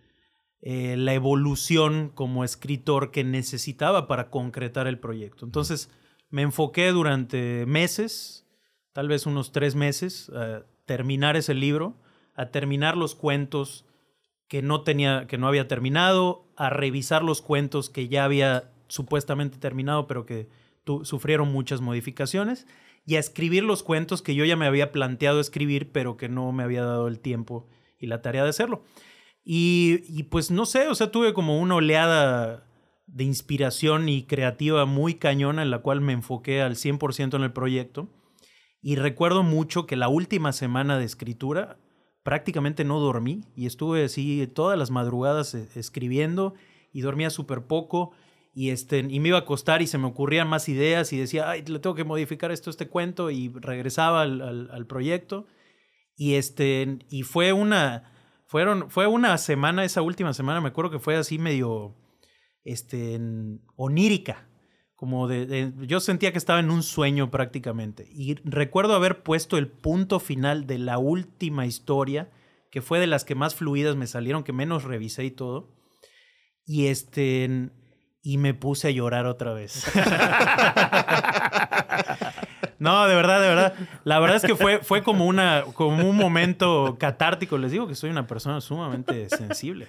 eh, 0.61 0.95
la 0.97 1.13
evolución 1.13 2.11
como 2.13 2.43
escritor 2.43 3.09
que 3.09 3.23
necesitaba 3.23 4.07
para 4.07 4.29
concretar 4.29 4.85
el 4.85 4.99
proyecto. 4.99 5.45
Entonces 5.45 5.89
me 6.29 6.43
enfoqué 6.43 6.91
durante 6.91 7.65
meses, 7.65 8.45
tal 8.93 9.07
vez 9.07 9.25
unos 9.25 9.51
tres 9.51 9.75
meses, 9.75 10.29
a 10.29 10.63
terminar 10.85 11.35
ese 11.35 11.53
libro, 11.53 11.95
a 12.35 12.51
terminar 12.51 12.97
los 12.97 13.15
cuentos 13.15 13.85
que 14.47 14.61
no 14.61 14.81
tenía, 14.81 15.25
que 15.25 15.37
no 15.37 15.47
había 15.47 15.67
terminado, 15.67 16.45
a 16.55 16.69
revisar 16.69 17.23
los 17.23 17.41
cuentos 17.41 17.89
que 17.89 18.07
ya 18.09 18.25
había 18.25 18.71
supuestamente 18.87 19.57
terminado, 19.57 20.05
pero 20.05 20.25
que 20.25 20.47
tu- 20.83 21.05
sufrieron 21.05 21.51
muchas 21.51 21.81
modificaciones, 21.81 22.67
y 23.07 23.15
a 23.15 23.19
escribir 23.19 23.63
los 23.63 23.83
cuentos 23.83 24.21
que 24.21 24.35
yo 24.35 24.45
ya 24.45 24.55
me 24.55 24.65
había 24.65 24.91
planteado 24.91 25.39
escribir, 25.39 25.91
pero 25.91 26.17
que 26.17 26.27
no 26.27 26.51
me 26.51 26.63
había 26.63 26.83
dado 26.83 27.07
el 27.07 27.19
tiempo 27.19 27.67
y 27.99 28.07
la 28.07 28.21
tarea 28.21 28.43
de 28.43 28.49
hacerlo. 28.49 28.83
Y, 29.43 30.01
y 30.07 30.23
pues 30.23 30.49
no 30.51 30.65
sé, 30.65 30.87
o 30.87 30.95
sea, 30.95 31.11
tuve 31.11 31.33
como 31.33 31.59
una 31.59 31.75
oleada 31.75 32.67
de 33.07 33.23
inspiración 33.23 34.09
y 34.09 34.23
creativa 34.23 34.85
muy 34.85 35.15
cañona 35.15 35.61
en 35.61 35.69
la 35.69 35.79
cual 35.79 36.01
me 36.01 36.13
enfoqué 36.13 36.61
al 36.61 36.75
100% 36.75 37.35
en 37.35 37.43
el 37.43 37.53
proyecto. 37.53 38.09
Y 38.81 38.95
recuerdo 38.95 39.43
mucho 39.43 39.85
que 39.85 39.95
la 39.95 40.07
última 40.09 40.53
semana 40.53 40.97
de 40.97 41.05
escritura 41.05 41.77
prácticamente 42.23 42.83
no 42.83 42.99
dormí 42.99 43.41
y 43.55 43.67
estuve 43.67 44.05
así 44.05 44.47
todas 44.47 44.77
las 44.79 44.89
madrugadas 44.89 45.53
eh, 45.53 45.69
escribiendo 45.75 46.55
y 46.91 47.01
dormía 47.01 47.29
súper 47.29 47.61
poco 47.67 48.11
y, 48.53 48.69
este, 48.69 48.99
y 49.07 49.19
me 49.19 49.27
iba 49.29 49.37
a 49.37 49.41
acostar 49.41 49.81
y 49.81 49.87
se 49.87 49.97
me 49.99 50.07
ocurrían 50.07 50.47
más 50.47 50.69
ideas 50.69 51.13
y 51.13 51.17
decía, 51.17 51.49
ay, 51.49 51.63
le 51.65 51.77
tengo 51.79 51.95
que 51.95 52.03
modificar 52.03 52.51
esto, 52.51 52.69
este 52.69 52.87
cuento 52.87 53.29
y 53.29 53.49
regresaba 53.53 54.21
al- 54.23 54.69
al 54.71 54.85
proyecto. 54.87 55.45
Y, 56.16 56.36
este, 56.36 56.99
y 57.09 57.24
fue 57.24 57.53
una, 57.53 58.11
fueron, 58.45 58.89
fue 58.89 59.07
una 59.07 59.38
semana, 59.38 59.84
esa 59.84 60.01
última 60.01 60.34
semana, 60.34 60.61
me 60.61 60.70
acuerdo 60.70 60.91
que 60.91 60.99
fue 60.99 61.16
así 61.16 61.38
medio 61.38 61.95
este, 62.63 63.20
onírica. 63.76 64.47
Como 64.95 65.28
de, 65.28 65.74
yo 65.82 65.99
sentía 65.99 66.32
que 66.32 66.38
estaba 66.38 66.61
en 66.61 66.72
un 66.72 66.82
sueño 66.82 67.30
prácticamente. 67.30 68.07
Y 68.09 68.36
recuerdo 68.45 68.95
haber 68.95 69.24
puesto 69.24 69.57
el 69.57 69.68
punto 69.68 70.22
final 70.22 70.68
de 70.68 70.80
la 70.80 70.97
última 70.97 71.66
historia, 71.66 72.32
que 72.72 72.82
fue 72.82 72.99
de 72.99 73.07
las 73.07 73.26
que 73.26 73.36
más 73.36 73.55
fluidas 73.55 73.97
me 73.97 74.07
salieron, 74.07 74.43
que 74.43 74.53
menos 74.53 74.86
revisé 74.86 75.26
y 75.26 75.32
todo. 75.32 75.76
Y 76.66 76.88
este 76.88 77.72
y 78.26 78.38
me 78.39 78.55
puse 78.55 78.88
a 78.88 78.91
llorar 78.91 79.28
otra 79.28 79.53
vez. 79.53 79.86
no, 82.80 83.07
de 83.07 83.15
verdad, 83.15 83.41
de 83.41 83.47
verdad. 83.47 83.73
La 84.03 84.19
verdad 84.19 84.38
es 84.38 84.43
que 84.43 84.55
fue, 84.55 84.80
fue 84.80 85.03
como, 85.03 85.26
una, 85.26 85.63
como 85.73 86.09
un 86.09 86.15
momento 86.15 86.97
catártico. 86.99 87.57
Les 87.57 87.71
digo 87.71 87.88
que 87.88 87.95
soy 87.95 88.09
una 88.09 88.28
persona 88.28 88.61
sumamente 88.61 89.30
sensible. 89.30 89.88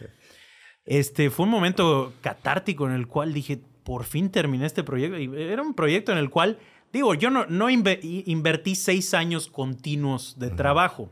Este, 0.85 1.31
fue 1.31 1.45
un 1.45 1.51
momento 1.51 2.13
catártico 2.21 2.87
en 2.87 2.95
el 2.95 3.07
cual 3.07 3.33
dije, 3.33 3.61
por 3.85 4.05
fin 4.05 4.31
terminé 4.31 4.67
este 4.67 4.85
proyecto. 4.85 5.19
Y 5.19 5.31
era 5.43 5.63
un 5.63 5.75
proyecto 5.75 6.13
en 6.13 6.19
el 6.19 6.31
cual, 6.31 6.59
digo, 6.93 7.15
yo 7.15 7.31
no, 7.31 7.47
no 7.47 7.69
inve- 7.71 8.01
invertí 8.27 8.75
seis 8.75 9.15
años 9.15 9.49
continuos 9.49 10.39
de 10.39 10.51
trabajo. 10.51 11.11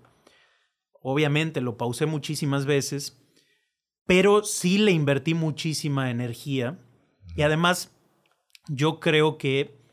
Obviamente 1.03 1.61
lo 1.61 1.77
pausé 1.77 2.07
muchísimas 2.07 2.65
veces, 2.67 3.21
pero 4.07 4.43
sí 4.45 4.79
le 4.79 4.93
invertí 4.93 5.35
muchísima 5.35 6.11
energía 6.11 6.79
y 7.37 7.43
además 7.43 7.91
yo 8.69 9.01
creo 9.01 9.37
que 9.37 9.84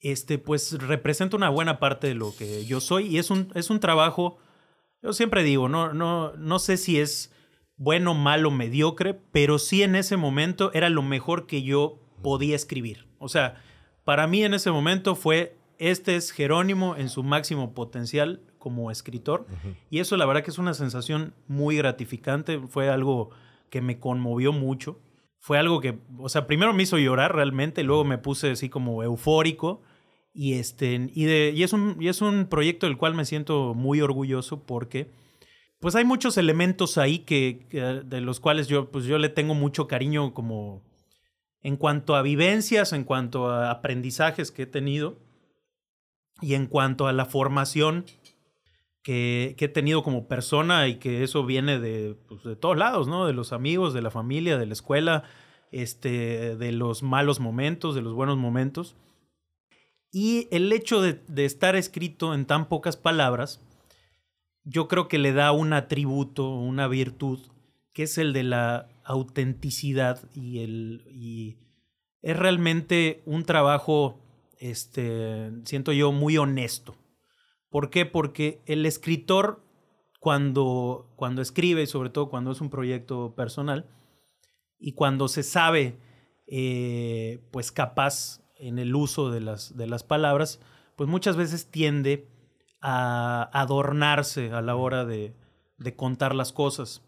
este 0.00 0.38
pues 0.38 0.72
representa 0.80 1.36
una 1.36 1.48
buena 1.48 1.78
parte 1.78 2.06
de 2.06 2.14
lo 2.14 2.34
que 2.36 2.64
yo 2.64 2.80
soy 2.80 3.06
y 3.06 3.18
es 3.18 3.30
un, 3.30 3.50
es 3.54 3.70
un 3.70 3.80
trabajo, 3.80 4.38
yo 5.02 5.12
siempre 5.12 5.42
digo, 5.42 5.68
no, 5.68 5.92
no, 5.92 6.32
no 6.36 6.58
sé 6.58 6.76
si 6.76 6.98
es 6.98 7.32
bueno, 7.76 8.12
malo, 8.12 8.50
mediocre, 8.50 9.14
pero 9.14 9.58
sí 9.58 9.82
en 9.82 9.96
ese 9.96 10.18
momento 10.18 10.70
era 10.74 10.90
lo 10.90 11.02
mejor 11.02 11.46
que 11.46 11.62
yo 11.62 11.98
podía 12.22 12.54
escribir. 12.54 13.06
O 13.18 13.30
sea, 13.30 13.62
para 14.04 14.26
mí 14.26 14.44
en 14.44 14.52
ese 14.52 14.70
momento 14.70 15.14
fue, 15.14 15.56
este 15.78 16.16
es 16.16 16.30
Jerónimo 16.30 16.94
en 16.96 17.08
su 17.08 17.22
máximo 17.22 17.72
potencial 17.72 18.42
como 18.58 18.90
escritor. 18.90 19.46
Y 19.88 20.00
eso 20.00 20.18
la 20.18 20.26
verdad 20.26 20.44
que 20.44 20.50
es 20.50 20.58
una 20.58 20.74
sensación 20.74 21.32
muy 21.48 21.78
gratificante, 21.78 22.60
fue 22.68 22.90
algo 22.90 23.30
que 23.70 23.80
me 23.80 23.98
conmovió 23.98 24.52
mucho. 24.52 25.00
Fue 25.38 25.58
algo 25.58 25.80
que, 25.80 25.98
o 26.18 26.28
sea, 26.28 26.46
primero 26.46 26.74
me 26.74 26.82
hizo 26.82 26.98
llorar 26.98 27.34
realmente, 27.34 27.82
luego 27.82 28.04
me 28.04 28.18
puse 28.18 28.50
así 28.50 28.68
como 28.68 29.02
eufórico. 29.02 29.80
Y, 30.32 30.54
este, 30.54 31.10
y, 31.12 31.24
de, 31.24 31.52
y, 31.54 31.62
es 31.62 31.72
un, 31.72 31.96
y 32.00 32.08
es 32.08 32.22
un 32.22 32.46
proyecto 32.46 32.86
del 32.86 32.96
cual 32.96 33.14
me 33.14 33.24
siento 33.24 33.74
muy 33.74 34.00
orgulloso 34.00 34.64
porque 34.64 35.10
pues 35.80 35.94
hay 35.94 36.04
muchos 36.04 36.36
elementos 36.36 36.98
ahí 36.98 37.20
que, 37.20 37.66
de 38.04 38.20
los 38.20 38.38
cuales 38.38 38.68
yo, 38.68 38.90
pues 38.90 39.06
yo 39.06 39.18
le 39.18 39.30
tengo 39.30 39.54
mucho 39.54 39.88
cariño 39.88 40.34
como 40.34 40.82
en 41.62 41.76
cuanto 41.76 42.14
a 42.14 42.22
vivencias, 42.22 42.92
en 42.92 43.04
cuanto 43.04 43.48
a 43.48 43.70
aprendizajes 43.70 44.52
que 44.52 44.62
he 44.62 44.66
tenido 44.66 45.18
y 46.42 46.54
en 46.54 46.66
cuanto 46.66 47.06
a 47.06 47.12
la 47.12 47.24
formación 47.24 48.04
que, 49.02 49.54
que 49.58 49.64
he 49.66 49.68
tenido 49.68 50.02
como 50.02 50.28
persona 50.28 50.86
y 50.86 50.96
que 50.96 51.22
eso 51.22 51.44
viene 51.46 51.78
de, 51.78 52.16
pues, 52.28 52.44
de 52.44 52.56
todos 52.56 52.76
lados, 52.76 53.08
¿no? 53.08 53.26
De 53.26 53.32
los 53.32 53.52
amigos, 53.52 53.94
de 53.94 54.02
la 54.02 54.10
familia, 54.10 54.58
de 54.58 54.66
la 54.66 54.74
escuela, 54.74 55.24
este, 55.72 56.56
de 56.56 56.72
los 56.72 57.02
malos 57.02 57.40
momentos, 57.40 57.94
de 57.94 58.02
los 58.02 58.12
buenos 58.12 58.36
momentos. 58.36 58.96
Y 60.12 60.48
el 60.50 60.72
hecho 60.72 61.00
de, 61.00 61.20
estar 61.44 61.76
escrito 61.76 62.34
en 62.34 62.44
tan 62.44 62.68
pocas 62.68 62.96
palabras, 62.96 63.60
yo 64.64 64.88
creo 64.88 65.08
que 65.08 65.18
le 65.18 65.32
da 65.32 65.52
un 65.52 65.72
atributo, 65.72 66.50
una 66.50 66.88
virtud, 66.88 67.38
que 67.92 68.04
es 68.04 68.18
el 68.18 68.32
de 68.32 68.42
la 68.42 68.88
autenticidad 69.04 70.28
y 70.34 70.60
el 70.60 71.04
y 71.10 71.58
es 72.22 72.36
realmente 72.36 73.22
un 73.24 73.44
trabajo 73.44 74.20
este 74.58 75.50
siento 75.64 75.92
yo 75.92 76.12
muy 76.12 76.36
honesto. 76.36 76.96
¿Por 77.70 77.90
qué? 77.90 78.04
Porque 78.04 78.62
el 78.66 78.86
escritor 78.86 79.64
cuando 80.18 81.12
cuando 81.16 81.40
escribe, 81.40 81.86
sobre 81.86 82.10
todo 82.10 82.28
cuando 82.28 82.52
es 82.52 82.60
un 82.60 82.70
proyecto 82.70 83.34
personal 83.34 83.88
y 84.78 84.92
cuando 84.92 85.28
se 85.28 85.42
sabe 85.42 85.98
eh, 86.46 87.48
pues 87.52 87.72
capaz 87.72 88.39
en 88.60 88.78
el 88.78 88.94
uso 88.94 89.30
de 89.30 89.40
las 89.40 89.76
de 89.76 89.86
las 89.86 90.04
palabras, 90.04 90.60
pues 90.96 91.08
muchas 91.08 91.36
veces 91.36 91.70
tiende 91.70 92.28
a 92.80 93.48
adornarse 93.52 94.52
a 94.52 94.62
la 94.62 94.76
hora 94.76 95.04
de, 95.04 95.34
de 95.78 95.96
contar 95.96 96.34
las 96.34 96.52
cosas. 96.52 97.02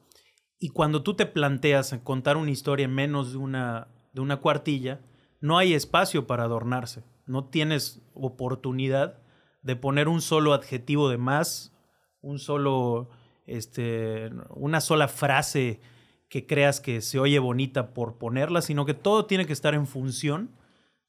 Y 0.58 0.68
cuando 0.68 1.02
tú 1.02 1.14
te 1.14 1.26
planteas 1.26 1.92
contar 2.04 2.36
una 2.36 2.50
historia 2.50 2.84
en 2.84 2.94
menos 2.94 3.32
de 3.32 3.38
una, 3.38 3.88
de 4.12 4.20
una 4.20 4.36
cuartilla, 4.36 5.00
no 5.40 5.58
hay 5.58 5.74
espacio 5.74 6.26
para 6.26 6.44
adornarse. 6.44 7.02
No 7.26 7.46
tienes 7.46 8.00
oportunidad 8.14 9.18
de 9.62 9.76
poner 9.76 10.08
un 10.08 10.20
solo 10.20 10.54
adjetivo 10.54 11.08
de 11.08 11.18
más, 11.18 11.72
un 12.20 12.38
solo, 12.38 13.10
este, 13.46 14.30
una 14.50 14.80
sola 14.80 15.08
frase 15.08 15.80
que 16.28 16.46
creas 16.46 16.80
que 16.80 17.00
se 17.00 17.18
oye 17.18 17.38
bonita 17.38 17.92
por 17.92 18.16
ponerla, 18.16 18.62
sino 18.62 18.86
que 18.86 18.94
todo 18.94 19.26
tiene 19.26 19.46
que 19.46 19.52
estar 19.52 19.74
en 19.74 19.86
función 19.86 20.50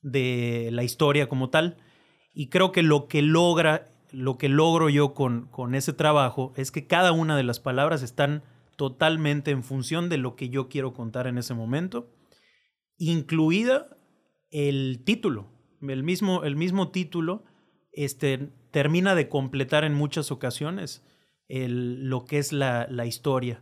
de 0.03 0.69
la 0.71 0.83
historia 0.83 1.27
como 1.27 1.49
tal. 1.49 1.77
Y 2.33 2.49
creo 2.49 2.71
que 2.71 2.83
lo 2.83 3.07
que 3.07 3.21
logra, 3.21 3.89
lo 4.11 4.37
que 4.37 4.49
logro 4.49 4.89
yo 4.89 5.13
con, 5.13 5.47
con 5.47 5.73
ese 5.73 5.93
trabajo 5.93 6.53
es 6.55 6.71
que 6.71 6.85
cada 6.85 7.11
una 7.11 7.35
de 7.35 7.43
las 7.43 7.59
palabras 7.59 8.03
están 8.03 8.43
totalmente 8.75 9.51
en 9.51 9.63
función 9.63 10.09
de 10.09 10.17
lo 10.17 10.35
que 10.35 10.49
yo 10.49 10.67
quiero 10.67 10.93
contar 10.93 11.27
en 11.27 11.37
ese 11.37 11.53
momento, 11.53 12.11
incluida 12.97 13.97
el 14.51 15.01
título. 15.03 15.51
El 15.81 16.03
mismo, 16.03 16.43
el 16.43 16.55
mismo 16.55 16.91
título 16.91 17.43
este, 17.91 18.49
termina 18.71 19.15
de 19.15 19.29
completar 19.29 19.83
en 19.83 19.93
muchas 19.93 20.31
ocasiones 20.31 21.05
el, 21.47 22.09
lo 22.09 22.25
que 22.25 22.39
es 22.39 22.53
la, 22.53 22.87
la 22.89 23.05
historia. 23.05 23.61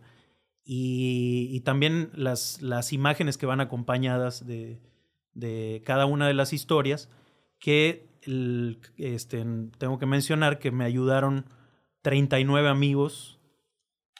Y, 0.63 1.59
también 1.61 2.11
las, 2.13 2.61
las 2.61 2.93
imágenes 2.93 3.37
que 3.37 3.45
van 3.45 3.59
acompañadas 3.59 4.45
de, 4.45 4.79
de 5.33 5.81
cada 5.85 6.05
una 6.05 6.27
de 6.27 6.33
las 6.33 6.53
historias, 6.53 7.09
que 7.59 8.07
el, 8.23 8.79
este, 8.97 9.45
tengo 9.77 9.99
que 9.99 10.05
mencionar 10.05 10.59
que 10.59 10.71
me 10.71 10.85
ayudaron 10.85 11.45
39 12.01 12.69
amigos 12.69 13.39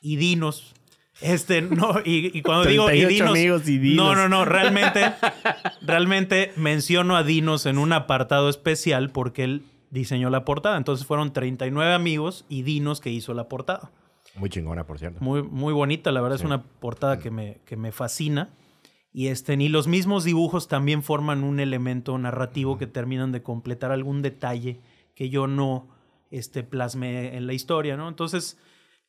y 0.01 0.15
dinos 0.15 0.73
este, 1.19 1.61
no, 1.61 1.99
y, 2.03 2.35
y 2.35 2.41
cuando 2.41 2.67
digo 2.67 2.89
y 2.89 3.05
dinos, 3.05 3.29
amigos 3.29 3.67
y 3.67 3.77
dinos. 3.77 4.05
No, 4.05 4.15
no, 4.15 4.29
no, 4.29 4.45
realmente, 4.45 5.13
realmente 5.81 6.51
menciono 6.55 7.15
a 7.15 7.23
Dinos 7.23 7.65
en 7.65 7.77
un 7.77 7.93
apartado 7.93 8.49
especial 8.49 9.11
porque 9.11 9.43
él 9.43 9.63
diseñó 9.91 10.29
la 10.29 10.45
portada. 10.45 10.77
Entonces 10.77 11.05
fueron 11.05 11.33
39 11.33 11.93
amigos 11.93 12.45
y 12.49 12.63
Dinos 12.63 13.01
que 13.01 13.11
hizo 13.11 13.33
la 13.33 13.47
portada. 13.49 13.91
Muy 14.35 14.49
chingona, 14.49 14.85
por 14.85 14.97
cierto. 14.97 15.19
Muy, 15.21 15.43
muy 15.43 15.73
bonita, 15.73 16.11
la 16.11 16.21
verdad 16.21 16.37
Sí. 16.37 16.43
es 16.43 16.45
una 16.45 16.63
portada 16.63 17.19
que 17.19 17.29
me, 17.29 17.59
que 17.65 17.75
me 17.75 17.91
fascina. 17.91 18.49
Y, 19.13 19.27
este, 19.27 19.53
y 19.55 19.67
los 19.67 19.87
mismos 19.87 20.23
dibujos 20.23 20.67
también 20.67 21.03
forman 21.03 21.43
un 21.43 21.59
elemento 21.59 22.17
narrativo 22.17 22.77
que 22.77 22.87
terminan 22.87 23.31
de 23.31 23.43
completar 23.43 23.91
algún 23.91 24.21
detalle 24.21 24.79
que 25.15 25.29
yo 25.29 25.47
no 25.47 25.89
este, 26.29 26.63
plasmé 26.63 27.35
en 27.35 27.45
la 27.45 27.53
historia, 27.53 27.97
¿no? 27.97 28.07
Entonces, 28.07 28.57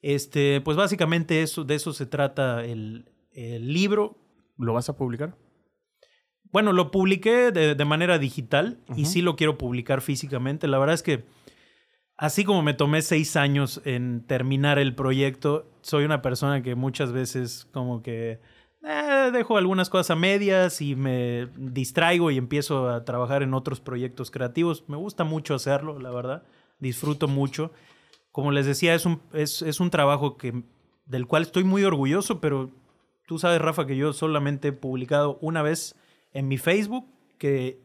este, 0.00 0.60
pues 0.60 0.76
básicamente 0.76 1.42
eso, 1.42 1.64
de 1.64 1.76
eso 1.76 1.92
se 1.92 2.06
trata 2.06 2.64
el, 2.64 3.08
el 3.32 3.72
libro. 3.72 4.18
¿Lo 4.58 4.72
vas 4.72 4.88
a 4.88 4.96
publicar? 4.96 5.36
Bueno, 6.50 6.72
lo 6.72 6.90
publiqué 6.90 7.50
de, 7.50 7.74
de 7.74 7.84
manera 7.84 8.18
digital 8.18 8.78
y 8.96 9.06
sí 9.06 9.22
lo 9.22 9.36
quiero 9.36 9.56
publicar 9.56 10.02
físicamente. 10.02 10.68
La 10.68 10.78
verdad 10.78 10.94
es 10.94 11.02
que 11.02 11.24
así 12.16 12.44
como 12.44 12.62
me 12.62 12.74
tomé 12.74 13.00
seis 13.00 13.36
años 13.36 13.80
en 13.84 14.26
terminar 14.26 14.78
el 14.78 14.94
proyecto, 14.94 15.70
soy 15.80 16.04
una 16.04 16.20
persona 16.20 16.62
que 16.62 16.74
muchas 16.74 17.12
veces 17.12 17.66
como 17.72 18.02
que 18.02 18.40
eh, 18.84 19.30
dejo 19.32 19.56
algunas 19.56 19.88
cosas 19.88 20.10
a 20.10 20.16
medias 20.16 20.80
y 20.80 20.96
me 20.96 21.46
distraigo 21.56 22.30
y 22.30 22.38
empiezo 22.38 22.88
a 22.88 23.04
trabajar 23.04 23.42
en 23.42 23.54
otros 23.54 23.80
proyectos 23.80 24.30
creativos. 24.30 24.84
Me 24.88 24.96
gusta 24.96 25.24
mucho 25.24 25.54
hacerlo, 25.54 25.98
la 25.98 26.10
verdad. 26.10 26.42
Disfruto 26.78 27.28
mucho. 27.28 27.72
Como 28.32 28.50
les 28.50 28.66
decía, 28.66 28.94
es 28.94 29.06
un, 29.06 29.20
es, 29.32 29.62
es 29.62 29.78
un 29.78 29.90
trabajo 29.90 30.36
que, 30.36 30.64
del 31.06 31.26
cual 31.26 31.42
estoy 31.42 31.64
muy 31.64 31.84
orgulloso, 31.84 32.40
pero 32.40 32.70
tú 33.26 33.38
sabes, 33.38 33.60
Rafa, 33.60 33.86
que 33.86 33.96
yo 33.96 34.12
solamente 34.12 34.68
he 34.68 34.72
publicado 34.72 35.38
una 35.40 35.62
vez 35.62 35.94
en 36.32 36.48
mi 36.48 36.58
Facebook 36.58 37.06
que, 37.38 37.80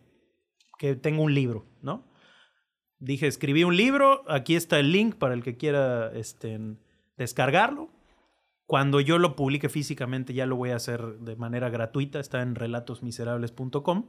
que 0.79 0.95
tengo 0.95 1.23
un 1.23 1.33
libro, 1.33 1.65
¿no? 1.81 2.05
Dije, 2.99 3.27
escribí 3.27 3.63
un 3.63 3.77
libro, 3.77 4.23
aquí 4.27 4.55
está 4.55 4.79
el 4.79 4.91
link 4.91 5.15
para 5.15 5.35
el 5.35 5.43
que 5.43 5.57
quiera 5.57 6.11
este, 6.13 6.59
descargarlo. 7.17 7.89
Cuando 8.67 8.99
yo 9.01 9.17
lo 9.17 9.35
publique 9.35 9.69
físicamente 9.69 10.33
ya 10.33 10.45
lo 10.45 10.55
voy 10.57 10.69
a 10.71 10.75
hacer 10.75 11.01
de 11.19 11.35
manera 11.37 11.69
gratuita, 11.69 12.19
está 12.19 12.41
en 12.41 12.53
relatosmiserables.com. 12.55 14.05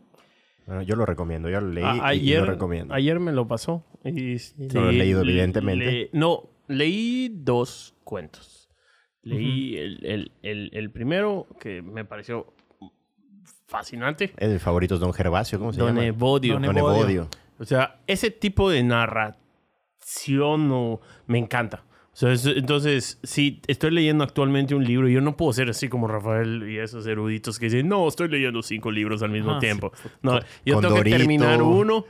Bueno, 0.67 0.83
yo 0.83 0.97
lo 0.97 1.07
recomiendo, 1.07 1.49
yo 1.49 1.61
lo 1.63 1.69
leí 1.69 1.85
A- 1.85 1.95
y- 2.15 2.19
y, 2.19 2.21
ayer, 2.33 2.41
lo 2.41 2.47
recomiendo. 2.47 2.93
ayer 2.93 3.19
me 3.21 3.33
lo 3.33 3.47
pasó. 3.49 3.87
Y, 4.05 4.37
No 4.75 4.83
lo 4.83 4.91
he 4.91 4.93
leído, 4.93 5.23
evidentemente. 5.23 5.85
le- 5.87 6.11
no, 6.13 6.51
leí 6.67 7.31
dos 7.33 7.95
cuentos. 8.05 8.69
Leí 9.23 9.77
el, 9.77 10.05
el- 10.05 10.33
el- 10.43 10.71
el 10.73 10.91
primero, 10.91 11.47
que 11.61 11.81
me 11.81 12.05
pareció 12.05 12.53
fascinante. 13.67 14.33
Es 14.37 14.49
de 14.51 14.59
favoritos 14.59 15.01
Don 15.01 15.13
Gervasio, 15.13 15.59
¿cómo 15.59 15.73
se 15.73 15.81
Don 15.81 15.91
llama? 15.95 16.05
Evodio. 16.07 16.55
Don 16.55 16.63
Don 16.63 16.77
Evodio. 16.79 17.01
Evodio. 17.01 17.29
O 17.59 17.65
sea, 17.65 18.01
ese 18.07 18.31
tipo 18.31 18.71
de 18.71 18.83
narración 18.83 20.69
no, 20.69 21.01
me 21.27 21.39
encanta. 21.39 21.85
O 22.19 22.21
sea, 22.21 22.33
es- 22.33 22.47
entonces, 22.47 23.21
sí, 23.23 23.61
estoy 23.69 23.93
leyendo 23.93 24.25
actualmente 24.25 24.75
un 24.75 24.83
libro 24.83 25.09
yo 25.09 25.21
no 25.21 25.37
puedo 25.37 25.53
ser 25.53 25.71
así 25.71 25.89
como 25.89 26.09
Rafael 26.09 26.69
y 26.69 26.79
esos 26.79 27.07
eruditos 27.07 27.61
que 27.61 27.67
dicen, 27.67 27.87
no, 27.87 28.09
estoy 28.09 28.27
leyendo 28.29 28.61
cinco 28.65 28.91
libros 28.91 29.23
al 29.23 29.31
mismo 29.31 29.53
Ajá, 29.53 29.61
tiempo. 29.61 29.93
No, 30.23 30.41
yo 30.67 30.81
tengo 30.81 30.97
que 30.97 31.11
terminar 31.11 31.63
uno. 31.63 32.05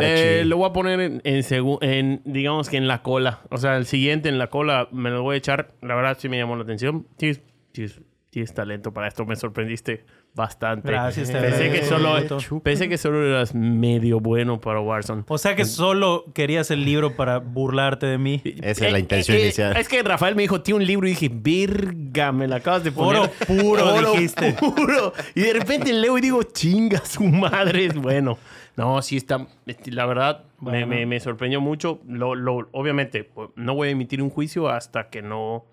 Eh, 0.00 0.44
lo 0.46 0.56
voy 0.56 0.70
a 0.70 0.72
poner 0.72 1.00
en, 1.00 1.20
en, 1.24 1.44
en, 1.82 2.22
digamos 2.24 2.70
que 2.70 2.78
en 2.78 2.88
la 2.88 3.02
cola. 3.02 3.40
O 3.50 3.58
sea, 3.58 3.76
el 3.76 3.84
siguiente 3.84 4.30
en 4.30 4.38
la 4.38 4.46
cola 4.48 4.88
me 4.92 5.10
lo 5.10 5.22
voy 5.22 5.34
a 5.34 5.38
echar. 5.38 5.74
La 5.82 5.94
verdad 5.94 6.16
sí 6.18 6.30
me 6.30 6.38
llamó 6.38 6.56
la 6.56 6.62
atención. 6.62 7.06
Tienes, 7.18 7.42
tienes- 7.72 8.00
tienes 8.30 8.54
talento 8.54 8.94
para 8.94 9.08
esto, 9.08 9.26
me 9.26 9.36
sorprendiste 9.36 10.04
bastante. 10.34 10.88
Gracias, 10.90 11.30
Pensé 11.30 11.70
que, 11.70 11.82
solo, 11.84 12.60
pensé 12.62 12.88
que 12.88 12.96
solo 12.98 13.26
eras 13.26 13.54
medio 13.54 14.20
bueno 14.20 14.60
para 14.60 14.80
Warzone. 14.80 15.24
O 15.28 15.38
sea 15.38 15.56
que 15.56 15.64
solo 15.64 16.24
querías 16.34 16.70
el 16.70 16.84
libro 16.84 17.16
para 17.16 17.38
burlarte 17.38 18.06
de 18.06 18.18
mí. 18.18 18.40
Esa 18.62 18.86
es 18.86 18.92
la 18.92 18.98
intención 18.98 19.38
inicial. 19.38 19.76
Es 19.76 19.88
que 19.88 20.02
Rafael 20.02 20.34
me 20.36 20.42
dijo, 20.42 20.60
tiene 20.62 20.78
un 20.80 20.86
libro 20.86 21.06
y 21.06 21.10
dije, 21.10 21.28
virga, 21.32 22.32
me 22.32 22.46
la 22.48 22.56
acabas 22.56 22.84
de 22.84 22.92
poner. 22.92 23.22
Oro 23.22 23.30
puro, 23.46 24.12
dijiste. 24.12 24.52
puro. 24.54 25.12
Y 25.34 25.40
de 25.42 25.52
repente 25.52 25.92
leo 25.92 26.16
y 26.18 26.20
digo, 26.20 26.42
chinga 26.42 27.04
su 27.04 27.24
madre. 27.24 27.86
Es 27.86 27.94
bueno. 27.94 28.38
No, 28.76 29.02
sí 29.02 29.16
está. 29.16 29.46
este, 29.66 29.90
La 29.90 30.06
verdad, 30.06 30.44
me- 30.60 30.70
Bueno. 30.70 30.86
me, 30.86 31.06
me 31.06 31.20
sorprendió 31.20 31.60
mucho. 31.60 32.00
Lo, 32.06 32.34
lo- 32.34 32.68
obviamente, 32.72 33.24
pues, 33.24 33.50
no 33.56 33.74
voy 33.74 33.88
a 33.88 33.90
emitir 33.90 34.22
un 34.22 34.30
juicio 34.30 34.68
hasta 34.68 35.10
que 35.10 35.20
no 35.22 35.64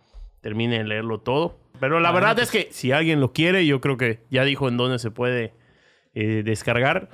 termine 0.41 0.79
de 0.79 0.83
leerlo 0.83 1.19
todo. 1.19 1.55
Pero 1.79 1.99
la 1.99 2.11
verdad 2.11 2.39
es 2.39 2.51
que 2.51 2.67
si 2.71 2.91
alguien 2.91 3.19
lo 3.19 3.33
quiere, 3.33 3.65
yo 3.65 3.81
creo 3.81 3.97
que 3.97 4.25
ya 4.29 4.43
dijo 4.43 4.67
en 4.67 4.77
dónde 4.77 4.99
se 4.99 5.11
puede 5.11 5.53
eh, 6.13 6.43
descargar. 6.43 7.09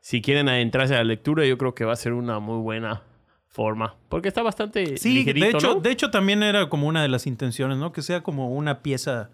Si 0.00 0.22
quieren 0.22 0.48
adentrarse 0.48 0.94
a 0.94 0.98
la 0.98 1.04
lectura, 1.04 1.44
yo 1.44 1.58
creo 1.58 1.74
que 1.74 1.84
va 1.84 1.92
a 1.92 1.96
ser 1.96 2.12
una 2.12 2.38
muy 2.38 2.60
buena 2.62 3.02
forma. 3.48 3.96
Porque 4.08 4.28
está 4.28 4.42
bastante 4.42 4.96
Sí, 4.98 5.14
ligerito, 5.14 5.46
de 5.46 5.50
hecho, 5.52 5.74
¿no? 5.74 5.80
de 5.80 5.90
hecho 5.90 6.10
también 6.10 6.42
era 6.42 6.68
como 6.68 6.86
una 6.86 7.02
de 7.02 7.08
las 7.08 7.26
intenciones, 7.26 7.78
¿no? 7.78 7.92
Que 7.92 8.02
sea 8.02 8.22
como 8.22 8.50
una 8.54 8.82
pieza 8.82 9.30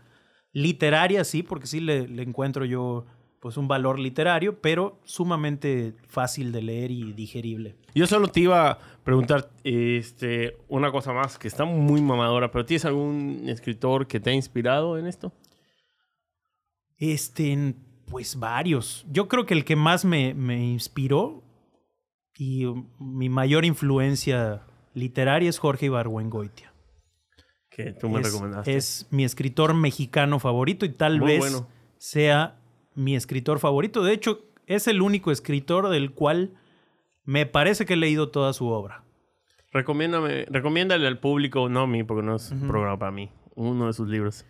literaria, 0.52 1.24
sí, 1.24 1.42
porque 1.42 1.66
sí 1.66 1.80
le, 1.80 2.08
le 2.08 2.22
encuentro 2.22 2.64
yo 2.64 3.04
pues 3.42 3.56
un 3.56 3.66
valor 3.66 3.98
literario, 3.98 4.60
pero 4.60 5.00
sumamente 5.02 5.94
fácil 6.06 6.52
de 6.52 6.62
leer 6.62 6.92
y 6.92 7.12
digerible. 7.12 7.74
Yo 7.92 8.06
solo 8.06 8.28
te 8.28 8.38
iba 8.38 8.70
a 8.70 8.78
preguntar 9.02 9.50
este, 9.64 10.56
una 10.68 10.92
cosa 10.92 11.12
más 11.12 11.40
que 11.40 11.48
está 11.48 11.64
muy 11.64 12.00
mamadora, 12.00 12.52
pero 12.52 12.64
¿tienes 12.64 12.84
algún 12.84 13.48
escritor 13.48 14.06
que 14.06 14.20
te 14.20 14.30
ha 14.30 14.32
inspirado 14.32 14.96
en 14.96 15.08
esto? 15.08 15.32
Este, 16.98 17.74
pues 18.06 18.38
varios. 18.38 19.04
Yo 19.10 19.26
creo 19.26 19.44
que 19.44 19.54
el 19.54 19.64
que 19.64 19.74
más 19.74 20.04
me, 20.04 20.34
me 20.34 20.64
inspiró 20.64 21.42
y 22.38 22.66
mi 23.00 23.28
mayor 23.28 23.64
influencia 23.64 24.62
literaria 24.94 25.50
es 25.50 25.58
Jorge 25.58 25.86
Ibargüengoitia. 25.86 26.72
Que 27.68 27.92
tú 27.92 28.08
me 28.08 28.20
es, 28.20 28.26
recomendaste. 28.26 28.76
es 28.76 29.08
mi 29.10 29.24
escritor 29.24 29.74
mexicano 29.74 30.38
favorito 30.38 30.86
y 30.86 30.90
tal 30.90 31.18
Muy 31.18 31.26
vez 31.26 31.40
bueno. 31.40 31.66
sea 31.98 32.61
mi 32.94 33.16
escritor 33.16 33.58
favorito. 33.58 34.02
De 34.02 34.12
hecho, 34.12 34.44
es 34.66 34.86
el 34.88 35.02
único 35.02 35.30
escritor 35.30 35.88
del 35.88 36.12
cual 36.12 36.54
me 37.24 37.46
parece 37.46 37.86
que 37.86 37.94
he 37.94 37.96
leído 37.96 38.30
toda 38.30 38.52
su 38.52 38.68
obra. 38.68 39.04
Recomiéndame, 39.72 40.44
recomiéndale 40.46 41.06
al 41.06 41.18
público, 41.18 41.68
no 41.68 41.80
a 41.80 41.86
mí, 41.86 42.04
porque 42.04 42.22
no 42.22 42.36
es 42.36 42.50
un 42.50 42.68
programa 42.68 42.98
para 42.98 43.12
mí, 43.12 43.30
uno 43.54 43.86
de 43.86 43.92
sus 43.92 44.08
libros. 44.08 44.44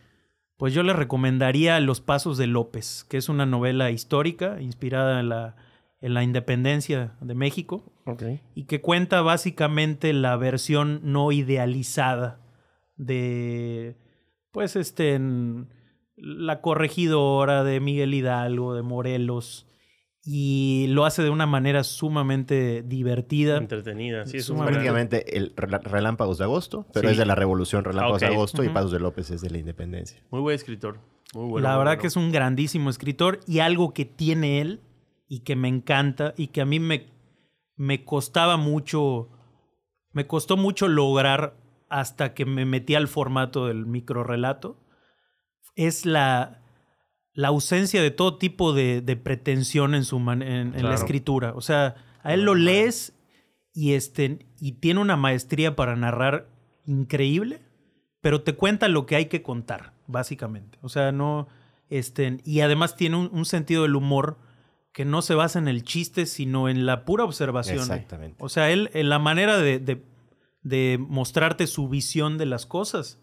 Pues 0.56 0.74
yo 0.74 0.82
le 0.82 0.92
recomendaría 0.92 1.78
Los 1.80 2.00
Pasos 2.00 2.38
de 2.38 2.46
López, 2.46 3.04
que 3.08 3.16
es 3.16 3.28
una 3.28 3.46
novela 3.46 3.90
histórica 3.90 4.60
inspirada 4.60 5.20
en 5.20 5.28
la, 5.28 5.56
en 6.00 6.14
la 6.14 6.24
independencia 6.24 7.14
de 7.20 7.34
México 7.34 7.84
y 8.54 8.64
que 8.64 8.80
cuenta 8.80 9.22
básicamente 9.22 10.12
la 10.12 10.36
versión 10.36 11.00
no 11.04 11.30
idealizada 11.30 12.40
de, 12.96 13.96
pues, 14.50 14.76
este, 14.76 15.14
en 15.14 15.68
la 16.16 16.60
corregidora 16.60 17.64
de 17.64 17.80
Miguel 17.80 18.14
Hidalgo, 18.14 18.74
de 18.74 18.82
Morelos, 18.82 19.66
y 20.24 20.86
lo 20.90 21.04
hace 21.04 21.22
de 21.22 21.30
una 21.30 21.46
manera 21.46 21.82
sumamente 21.82 22.82
divertida. 22.82 23.56
Entretenida, 23.56 24.24
sí, 24.26 24.36
es. 24.36 24.50
Prácticamente 24.50 25.36
el 25.36 25.52
Relámpagos 25.56 26.38
de 26.38 26.44
Agosto, 26.44 26.86
pero 26.92 27.08
Sí. 27.08 27.12
es 27.12 27.18
de 27.18 27.26
la 27.26 27.34
Revolución 27.34 27.82
Relámpagos 27.82 28.20
de 28.20 28.26
Agosto 28.28 28.62
y 28.62 28.66
Ujú. 28.66 28.74
Pasos 28.74 28.92
de 28.92 29.00
López 29.00 29.30
es 29.30 29.40
de 29.40 29.50
la 29.50 29.58
Independencia. 29.58 30.22
muy 30.30 30.40
buen 30.40 30.54
escritor. 30.54 31.00
Muy 31.34 31.48
bueno. 31.48 31.66
la 31.66 31.70
muy 31.74 31.78
verdad 31.78 31.92
bueno. 31.92 32.00
que 32.02 32.06
es 32.08 32.16
un 32.16 32.30
grandísimo 32.30 32.88
escritor 32.90 33.40
y 33.48 33.58
algo 33.60 33.94
que 33.94 34.04
tiene 34.04 34.60
él 34.60 34.80
y 35.28 35.40
que 35.40 35.56
me 35.56 35.66
encanta 35.68 36.34
y 36.36 36.48
que 36.48 36.60
a 36.60 36.66
mí 36.66 36.78
me, 36.78 37.06
me 37.74 38.04
costaba 38.04 38.56
mucho, 38.58 39.28
me 40.12 40.26
costó 40.28 40.56
mucho 40.56 40.86
lograr 40.88 41.56
hasta 41.88 42.32
que 42.34 42.44
me 42.44 42.64
metí 42.64 42.94
al 42.94 43.08
formato 43.08 43.66
del 43.66 43.86
microrelato, 43.86 44.76
es 45.76 46.04
la, 46.06 46.60
la 47.34 47.48
ausencia 47.48 48.02
de 48.02 48.10
todo 48.10 48.36
tipo 48.38 48.72
de, 48.72 49.00
de 49.00 49.16
pretensión 49.16 49.94
en, 49.94 50.04
su 50.04 50.18
man- 50.18 50.42
en, 50.42 50.74
en 50.74 50.82
la 50.84 50.94
escritura. 50.94 51.52
O 51.54 51.60
sea, 51.60 51.94
a 52.22 52.34
él 52.34 52.42
lo 52.42 52.54
lees 52.54 53.14
y, 53.72 53.94
este, 53.94 54.46
y 54.60 54.72
tiene 54.72 55.00
una 55.00 55.16
maestría 55.16 55.74
para 55.76 55.96
narrar 55.96 56.48
increíble, 56.86 57.60
pero 58.20 58.42
te 58.42 58.54
cuenta 58.54 58.88
lo 58.88 59.06
que 59.06 59.16
hay 59.16 59.26
que 59.26 59.42
contar, 59.42 59.94
básicamente. 60.06 60.78
O 60.82 60.88
sea, 60.88 61.10
no. 61.12 61.48
Este, 61.88 62.38
y 62.44 62.60
además 62.60 62.96
tiene 62.96 63.16
un, 63.16 63.30
un 63.32 63.44
sentido 63.44 63.82
del 63.82 63.96
humor 63.96 64.38
que 64.92 65.04
no 65.04 65.22
se 65.22 65.34
basa 65.34 65.58
en 65.58 65.68
el 65.68 65.82
chiste, 65.84 66.26
sino 66.26 66.68
en 66.68 66.84
la 66.86 67.04
pura 67.04 67.24
observación. 67.24 67.78
Exactamente. 67.78 68.36
O 68.38 68.48
sea, 68.48 68.70
él, 68.70 68.90
en 68.94 69.08
la 69.08 69.18
manera 69.18 69.58
de, 69.58 69.78
de- 69.78 70.04
de 70.62 70.96
mostrarte 71.00 71.66
su 71.66 71.88
visión 71.88 72.38
de 72.38 72.46
las 72.46 72.66
cosas, 72.66 73.18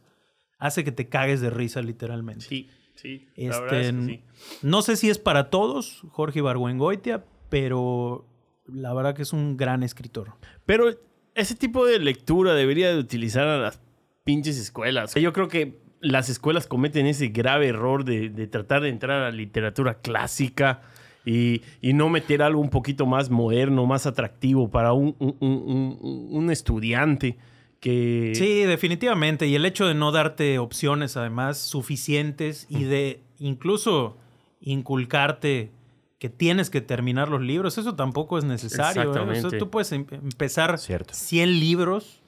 hace 0.60 0.84
que 0.84 0.91
te 0.91 1.07
cagues 1.10 1.41
de 1.41 1.49
risa, 1.49 1.81
literalmente. 1.81 2.45
Sí, 2.45 2.69
sí. 2.95 3.27
la 3.36 3.44
Este, 3.49 3.61
verdad 3.61 3.81
es 3.81 3.91
que 3.94 4.06
sí. 4.06 4.22
No 4.61 4.81
sé 4.81 4.95
si 4.95 5.10
es 5.10 5.18
para 5.18 5.49
todos, 5.49 6.03
Jorge 6.10 6.40
Ibargüengoitia, 6.40 7.26
pero 7.49 8.26
la 8.68 8.94
verdad 8.94 9.15
que 9.15 9.23
es 9.23 9.34
un 9.34 9.57
gran 9.57 9.81
escritor. 9.84 10.34
Pero 10.65 10.90
ese 11.36 11.56
tipo 11.56 11.86
de 11.86 11.99
lectura 11.99 12.53
debería 12.53 12.90
de 12.94 12.99
utilizar 12.99 13.48
a 13.48 13.57
las 13.57 13.81
pinches 14.23 14.57
escuelas. 14.60 15.15
Yo 15.15 15.34
creo 15.34 15.48
que 15.48 15.80
las 16.02 16.30
escuelas 16.30 16.68
cometen 16.68 17.07
ese 17.07 17.30
grave 17.30 17.68
error 17.69 18.06
de, 18.06 18.30
de 18.30 18.48
tratar 18.48 18.81
de 18.81 18.90
entrar 18.90 19.22
a 19.22 19.26
la 19.26 19.31
literatura 19.36 19.95
clásica 20.02 20.81
y, 21.26 21.61
y 21.81 21.94
no 21.94 22.10
meter 22.10 22.41
algo 22.41 22.61
un 22.61 22.69
poquito 22.69 23.06
más 23.06 23.30
moderno, 23.30 23.86
más 23.86 24.06
atractivo 24.06 24.69
para 24.69 24.94
un, 24.94 25.15
un- 25.19 25.36
un- 25.41 25.98
un- 26.02 26.27
un 26.31 26.52
estudiante 26.52 27.38
que... 27.80 28.34
Sí, 28.35 28.64
definitivamente. 28.64 29.47
Y 29.47 29.56
el 29.56 29.65
hecho 29.65 29.85
de 29.88 29.93
no 29.93 30.11
darte 30.11 30.60
opciones, 30.60 31.18
además, 31.18 31.57
suficientes 31.57 32.68
y 32.69 32.84
de 32.84 33.22
incluso 33.39 34.18
inculcarte 34.61 35.72
que 36.19 36.30
tienes 36.30 36.69
que 36.69 36.81
terminar 36.81 37.30
los 37.30 37.41
libros, 37.41 37.77
eso 37.77 37.95
tampoco 37.95 38.38
es 38.38 38.43
necesario. 38.43 39.03
¿eh? 39.03 39.07
O 39.07 39.14
sea, 39.14 39.23
Exactamente. 39.23 39.57
tú 39.57 39.69
puedes 39.69 39.91
em- 39.93 40.06
empezar 40.11 40.77
Cierto. 40.77 41.14
100 41.14 41.60
libros 41.60 42.22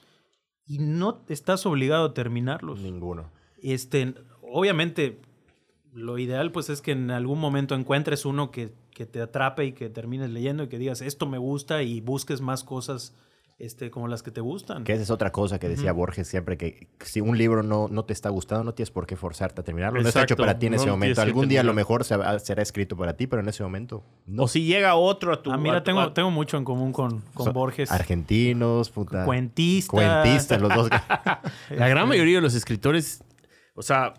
y 0.66 0.78
no 0.78 1.20
estás 1.28 1.66
obligado 1.66 2.06
a 2.06 2.14
terminarlos. 2.14 2.80
Ninguno. 2.80 3.30
Este, 3.62 4.14
obviamente, 4.40 5.20
lo 5.92 6.18
ideal 6.18 6.52
pues 6.52 6.70
es 6.70 6.80
que 6.80 6.92
en 6.92 7.10
algún 7.10 7.38
momento 7.38 7.74
encuentres 7.74 8.24
uno 8.24 8.50
que, 8.50 8.72
que 8.92 9.04
te 9.04 9.20
atrape 9.20 9.66
y 9.66 9.72
que 9.72 9.90
termines 9.90 10.30
leyendo 10.30 10.62
y 10.62 10.68
que 10.68 10.78
digas, 10.78 11.02
esto 11.02 11.26
me 11.26 11.36
gusta 11.36 11.82
y 11.82 12.00
busques 12.00 12.40
más 12.40 12.64
cosas 12.64 13.14
este, 13.58 13.90
como 13.90 14.08
las 14.08 14.22
que 14.22 14.30
te 14.30 14.40
gustan. 14.40 14.84
Que 14.84 14.92
esa 14.94 15.02
es 15.02 15.10
otra 15.10 15.30
cosa 15.32 15.58
que 15.60 15.68
decía 15.68 15.92
Borges 15.92 16.26
siempre, 16.26 16.56
que 16.56 16.88
si 17.04 17.20
un 17.20 17.38
libro 17.38 17.62
no, 17.62 17.86
no 17.88 18.04
te 18.04 18.12
está 18.12 18.28
gustando, 18.28 18.64
no 18.64 18.74
tienes 18.74 18.90
por 18.90 19.06
qué 19.06 19.14
forzarte 19.16 19.60
a 19.60 19.64
terminarlo. 19.64 20.00
No 20.00 20.08
está 20.08 20.20
hecho 20.20 20.34
Exacto, 20.34 20.42
para 20.42 20.58
ti 20.58 20.66
en 20.66 20.74
ese 20.74 20.86
no 20.86 20.92
momento. 20.92 21.20
Algún 21.22 21.48
día 21.48 21.60
a 21.60 21.64
lo 21.64 21.74
mejor 21.74 22.04
se- 22.04 22.16
será 22.40 22.62
escrito 22.62 22.96
para 22.96 23.16
ti, 23.16 23.26
pero 23.26 23.40
en 23.42 23.48
ese 23.48 23.62
momento 23.62 24.04
no. 24.26 24.44
O 24.44 24.48
si 24.48 24.64
llega 24.64 24.94
otro 24.96 25.32
a 25.32 25.42
tu... 25.42 25.50
Ah, 25.52 25.54
a 25.54 25.58
mira, 25.58 25.78
tu- 25.80 25.84
tengo, 25.84 26.00
a- 26.00 26.12
tengo 26.14 26.30
mucho 26.30 26.56
en 26.56 26.64
común 26.64 26.92
con, 26.92 27.20
con 27.34 27.52
Borges. 27.52 27.90
Argentinos, 27.92 28.90
puta. 28.90 29.24
Cuentista. 29.24 29.90
Cuentistas, 29.90 30.60
los 30.60 30.74
dos. 30.74 30.88
La 31.70 31.88
gran 31.88 32.08
mayoría 32.08 32.36
de 32.36 32.42
los 32.42 32.54
escritores, 32.54 33.22
o 33.74 33.82
sea, 33.82 34.14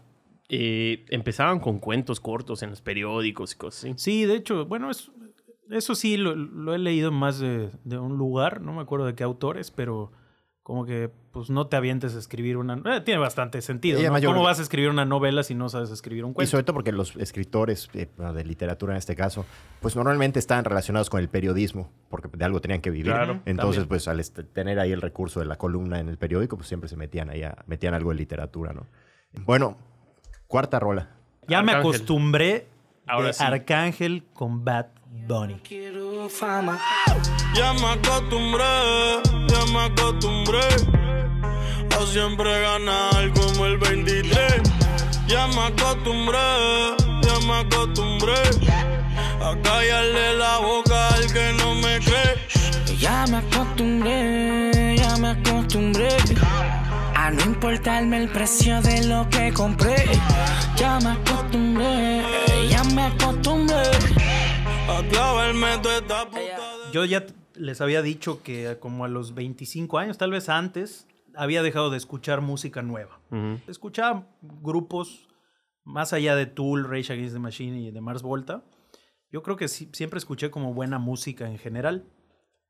eh, 0.49 1.05
empezaban 1.10 1.60
con 1.60 1.80
cuentos 1.80 2.19
cortos 2.19 2.64
en 2.64 2.69
los 2.69 2.81
periódicos 2.81 3.53
y 3.53 3.57
cosas 3.57 3.84
así. 3.85 3.93
Sí, 3.97 4.26
de 4.26 4.35
hecho, 4.35 4.65
bueno, 4.65 4.89
es- 4.91 5.11
eso 5.69 5.95
sí 5.95 6.18
lo, 6.18 6.35
lo 6.35 6.73
he 6.73 6.77
leído 6.80 7.11
más 7.11 7.40
de, 7.40 7.72
de 7.84 7.98
un 7.98 8.18
lugar, 8.18 8.61
no 8.61 8.73
me 8.73 8.81
acuerdo 8.81 9.06
de 9.06 9.15
qué 9.15 9.23
autores, 9.23 9.72
pero 9.72 10.11
como 10.61 10.85
que 10.85 11.11
pues 11.34 11.49
no 11.49 11.68
te 11.68 11.76
avientes 11.76 12.15
a 12.15 12.19
escribir 12.19 12.56
una... 12.56 12.76
eh, 12.95 13.02
tiene 13.02 13.19
bastante 13.19 13.61
sentido. 13.61 13.99
Y 13.99 14.03
¿no? 14.06 14.18
yo 14.19 14.30
¿Cómo 14.30 14.44
vas 14.44 14.60
a 14.60 14.61
escribir 14.61 14.90
una 14.90 15.03
novela 15.03 15.44
si 15.44 15.56
no 15.56 15.68
sabes 15.68 15.90
escribir 15.91 16.23
un 16.23 16.31
Y 16.31 16.34
cuento? 16.35 16.52
sobre 16.52 16.64
todo 16.64 16.76
porque 16.76 16.94
los 16.94 17.18
escritores 17.18 17.90
eh, 17.94 18.07
de 18.34 18.45
literatura 18.45 18.94
en 18.94 18.98
este 18.98 19.14
caso, 19.15 19.45
pues 19.81 19.95
normalmente 19.98 20.40
están 20.40 20.64
relacionados 20.64 21.10
con 21.10 21.19
el 21.19 21.27
periodismo, 21.27 21.91
porque 22.07 22.30
de 22.31 22.45
algo 22.45 22.61
tenían 22.61 22.80
que 22.80 22.91
vivir. 22.91 23.11
Claro, 23.11 23.41
Entonces, 23.45 23.84
también. 23.84 23.88
pues 23.90 24.07
al 24.07 24.23
tener 24.53 24.80
ahí 24.80 24.94
el 24.94 25.02
recurso 25.02 25.41
de 25.41 25.48
la 25.48 25.57
columna 25.57 25.99
en 25.99 26.07
el 26.07 26.18
periódico, 26.18 26.56
pues 26.56 26.69
siempre 26.69 26.88
se 26.88 26.95
metían 26.95 27.30
ahí, 27.30 27.44
a- 27.44 27.57
metían 27.68 27.94
algo 27.94 28.11
de 28.11 28.15
literatura, 28.15 28.72
¿no? 28.72 28.85
Bueno, 29.45 29.76
cuarta 30.48 30.80
rola. 30.80 31.10
Ya 31.48 31.61
me 31.61 31.73
acostumbré 31.73 32.68
Ahora 33.06 33.27
de 33.27 33.34
sí. 33.34 33.44
Arcángel 33.44 34.23
con 34.34 34.64
Bad 34.64 34.85
Bunny. 35.14 35.60
Quiero 35.64 36.27
fama. 36.27 36.80
Ya 37.56 37.72
me 37.73 37.85
acostumbré, 37.85 38.64
ya 39.48 39.65
me 39.72 39.80
acostumbré 39.85 40.68
a 41.95 42.06
siempre 42.06 42.61
ganar 42.61 43.31
como 43.34 43.65
el 43.68 43.77
23. 43.77 44.61
Ya 45.27 45.48
me 45.48 45.61
acostumbré, 45.61 46.40
ya 47.22 47.40
me 47.48 47.53
acostumbré 47.60 48.41
a 49.40 49.56
callarle 49.61 50.38
la 50.38 50.57
boca 50.57 51.10
al 51.10 51.31
que 51.31 51.53
no 51.60 51.76
me 51.76 51.99
cree. 51.99 52.98
Ya 52.98 53.26
me 53.27 53.38
acostumbré, 53.38 54.95
ya 54.98 55.18
me 55.18 55.30
acostumbré 55.30 56.10
A 57.15 57.30
no 57.30 57.41
importarme 57.44 58.18
el 58.18 58.30
precio 58.30 58.81
de 58.81 59.06
lo 59.06 59.30
que 59.30 59.53
compré. 59.53 59.95
Ya 60.76 60.99
me 60.99 61.11
acostumbré, 61.11 62.23
ya 62.69 62.84
me 62.95 63.03
acostumbré. 63.03 63.91
A 64.88 65.01
clavarme 65.10 65.77
toda 65.81 65.97
esta 65.97 66.26
puta 66.26 66.39
de- 66.39 66.91
Yo 66.93 67.05
ya 67.05 67.26
les 67.55 67.81
había 67.81 68.01
dicho 68.01 68.43
que 68.43 68.77
como 68.80 69.05
a 69.05 69.07
los 69.07 69.34
25 69.34 69.97
años, 69.97 70.18
tal 70.18 70.31
vez 70.31 70.49
antes, 70.49 71.07
había 71.35 71.64
dejado 71.64 71.89
de 71.89 71.97
escuchar 71.97 72.41
música 72.41 72.81
nueva. 72.81 73.19
Escuchaba 73.68 74.27
grupos 74.41 75.27
más 75.84 76.14
allá 76.14 76.35
de 76.35 76.45
Tool, 76.45 76.84
Rage 76.85 77.14
Against 77.14 77.34
the 77.34 77.39
Machine 77.39 77.80
y 77.81 77.91
de 77.91 78.01
Mars 78.01 78.22
Volta. 78.22 78.64
Yo 79.31 79.41
creo 79.41 79.55
que 79.57 79.68
sí- 79.68 79.89
siempre 79.93 80.18
escuché 80.19 80.51
como 80.51 80.73
buena 80.73 80.99
música 80.99 81.47
en 81.49 81.57
general. 81.57 82.05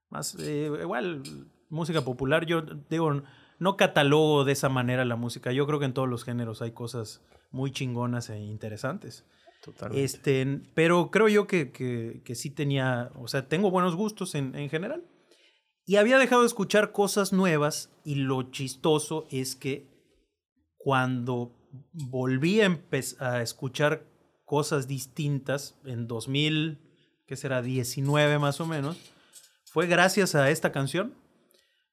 Más, 0.09 0.35
eh, 0.39 0.71
igual, 0.81 1.23
música 1.69 2.01
popular. 2.01 2.45
Yo 2.45 2.61
digo, 2.89 3.23
no 3.59 3.77
catalogo 3.77 4.45
de 4.45 4.53
esa 4.53 4.69
manera 4.69 5.03
la 5.03 5.15
música. 5.15 5.51
Yo 5.51 5.65
creo 5.67 5.79
que 5.79 5.85
en 5.85 5.93
todos 5.93 6.07
los 6.07 6.23
géneros 6.23 6.61
hay 6.61 6.71
cosas 6.71 7.21
muy 7.51 7.71
chingonas 7.71 8.29
e 8.29 8.39
interesantes. 8.39 9.25
Totalmente. 9.63 10.03
Este, 10.03 10.61
pero 10.75 11.09
creo 11.09 11.29
yo 11.29 11.47
que, 11.47 11.71
que- 11.71 12.21
que 12.25 12.35
sí 12.35 12.49
tenía, 12.49 13.11
o 13.15 13.27
sea, 13.27 13.47
tengo 13.47 13.71
buenos 13.71 13.95
gustos 13.95 14.35
en, 14.35 14.55
en 14.55 14.69
general. 14.69 15.03
Y 15.85 15.95
había 15.97 16.17
dejado 16.17 16.41
de 16.41 16.47
escuchar 16.47 16.91
cosas 16.91 17.33
nuevas 17.33 17.89
y 18.05 18.15
lo 18.15 18.43
chistoso 18.51 19.25
es 19.31 19.55
que 19.55 19.87
cuando 20.77 21.51
volví 21.93 22.61
a, 22.61 22.79
a 23.19 23.41
escuchar 23.41 24.05
cosas 24.45 24.87
distintas 24.87 25.75
en 25.85 26.07
2000, 26.07 26.79
que 27.25 27.35
será 27.35 27.61
19 27.61 28.39
más 28.39 28.59
o 28.61 28.65
menos, 28.65 28.97
fue 29.71 29.87
gracias 29.87 30.35
a 30.35 30.49
esta 30.49 30.71
canción. 30.71 31.15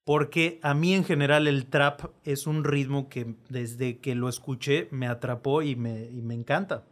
Porque 0.04 0.58
a 0.62 0.74
mí 0.74 0.94
en 0.94 1.04
general 1.04 1.46
el 1.46 1.66
trap 1.66 2.10
es 2.24 2.46
un 2.46 2.64
ritmo 2.64 3.08
que 3.08 3.34
desde 3.48 3.98
que 3.98 4.14
lo 4.14 4.28
escuché 4.28 4.88
me 4.90 5.06
atrapó 5.06 5.62
y 5.62 5.76
me, 5.76 6.04
y 6.06 6.22
me 6.22 6.34
encanta. 6.34 6.84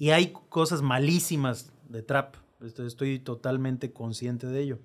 Y 0.00 0.12
hay 0.12 0.32
cosas 0.48 0.80
malísimas 0.80 1.74
de 1.90 2.02
trap. 2.02 2.36
Estoy, 2.62 2.86
estoy 2.86 3.18
totalmente 3.18 3.92
consciente 3.92 4.46
de 4.46 4.62
ello. 4.62 4.78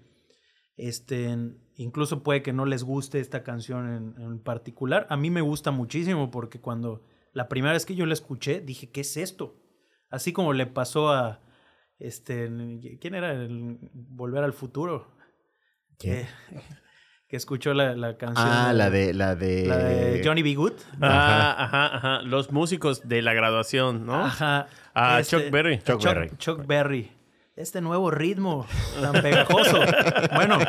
Este, 0.76 1.34
incluso 1.78 2.22
puede 2.22 2.44
que 2.44 2.52
no 2.52 2.66
les 2.66 2.84
guste 2.84 3.22
esta 3.22 3.42
canción 3.42 3.88
en, 4.18 4.22
en 4.22 4.40
particular. 4.40 5.08
A 5.10 5.16
mí 5.16 5.30
me 5.30 5.40
gusta 5.40 5.72
muchísimo 5.72 6.32
porque 6.32 6.60
cuando 6.60 7.02
la 7.32 7.48
primera 7.48 7.72
vez 7.72 7.86
que 7.86 7.96
yo 7.96 8.06
la 8.06 8.14
escuché 8.14 8.60
dije, 8.60 8.92
¿qué 8.92 9.02
es 9.02 9.16
esto? 9.16 9.56
Así 10.10 10.34
como 10.34 10.52
le 10.52 10.66
pasó 10.66 11.08
a 11.08 11.42
este, 11.98 12.50
¿quién 13.00 13.16
era 13.16 13.32
el 13.32 13.80
Volver 13.94 14.44
al 14.44 14.52
Futuro? 14.52 15.16
Que, 15.98 16.28
que 17.28 17.38
escuchó 17.38 17.74
la, 17.74 17.96
la 17.96 18.18
canción. 18.18 18.48
Ah, 18.48 18.72
la 18.74 18.90
de, 18.90 19.14
la 19.14 19.36
de... 19.36 19.66
la 19.66 19.78
de 19.78 20.22
Johnny 20.24 20.44
B. 20.44 20.54
Good. 20.56 20.74
Ah, 21.02 21.56
ajá, 21.58 21.96
ajá. 21.98 22.22
Los 22.22 22.52
músicos 22.52 23.08
de 23.08 23.22
la 23.22 23.34
graduación, 23.34 24.06
¿no? 24.06 24.26
Ajá. 24.26 24.68
Ah, 24.94 25.20
Este, 25.20 25.38
Chuck 25.38 25.52
Berry. 25.52 25.80
Chuck 25.80 26.04
Berry. 26.04 26.30
Chuck 26.38 26.68
Berry. 26.68 27.12
Este 27.56 27.80
nuevo 27.82 28.12
ritmo 28.12 28.68
tan 29.02 29.22
pegajoso. 29.22 29.80
bueno, 30.36 30.60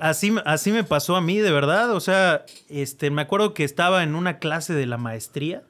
así, 0.00 0.34
así 0.46 0.72
me 0.72 0.82
pasó 0.82 1.14
a 1.14 1.20
mí, 1.20 1.38
de 1.38 1.52
verdad. 1.52 1.92
O 1.92 2.00
sea, 2.00 2.44
este, 2.70 3.10
me 3.10 3.22
acuerdo 3.22 3.52
que 3.54 3.64
estaba 3.64 4.02
en 4.02 4.14
una 4.14 4.38
clase 4.38 4.72
de 4.72 4.86
la 4.86 4.96
maestría 4.96 5.62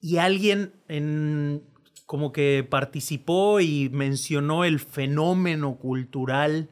y 0.00 0.18
alguien 0.18 0.74
en, 0.88 1.62
como 2.04 2.30
que 2.30 2.66
participó 2.68 3.58
y 3.60 3.88
mencionó 3.90 4.64
el 4.64 4.80
fenómeno 4.80 5.76
cultural 5.76 6.68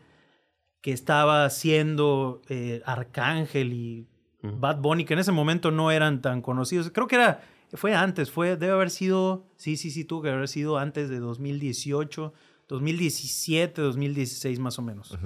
que 0.83 0.93
estaba 0.93 1.45
haciendo 1.45 2.43
eh, 2.49 2.83
Arcángel 2.85 3.73
y 3.73 4.09
Bad 4.43 4.81
Bunny, 4.81 5.05
que 5.05 5.15
en 5.15 5.21
ese 5.21 5.31
momento 5.31 5.71
no 5.71 5.93
eran 5.93 6.21
tan 6.21 6.43
conocidos. 6.43 6.91
Creo 6.93 7.07
que 7.07 7.15
era, 7.15 7.41
fue 7.73 7.95
antes, 7.95 8.31
fue, 8.31 8.57
debe 8.57 8.73
haber 8.73 8.91
sido, 8.91 9.47
sí, 9.57 9.77
sí, 9.77 9.93
sí, 9.93 10.05
tuvo 10.05 10.23
que 10.23 10.31
haber 10.31 10.49
sido 10.49 10.79
antes 10.79 11.09
de 11.09 11.21
2018, 11.21 12.35
2017, 12.69 13.81
2016 13.81 14.59
más 14.59 14.81
o 14.81 14.83
menos. 14.83 15.17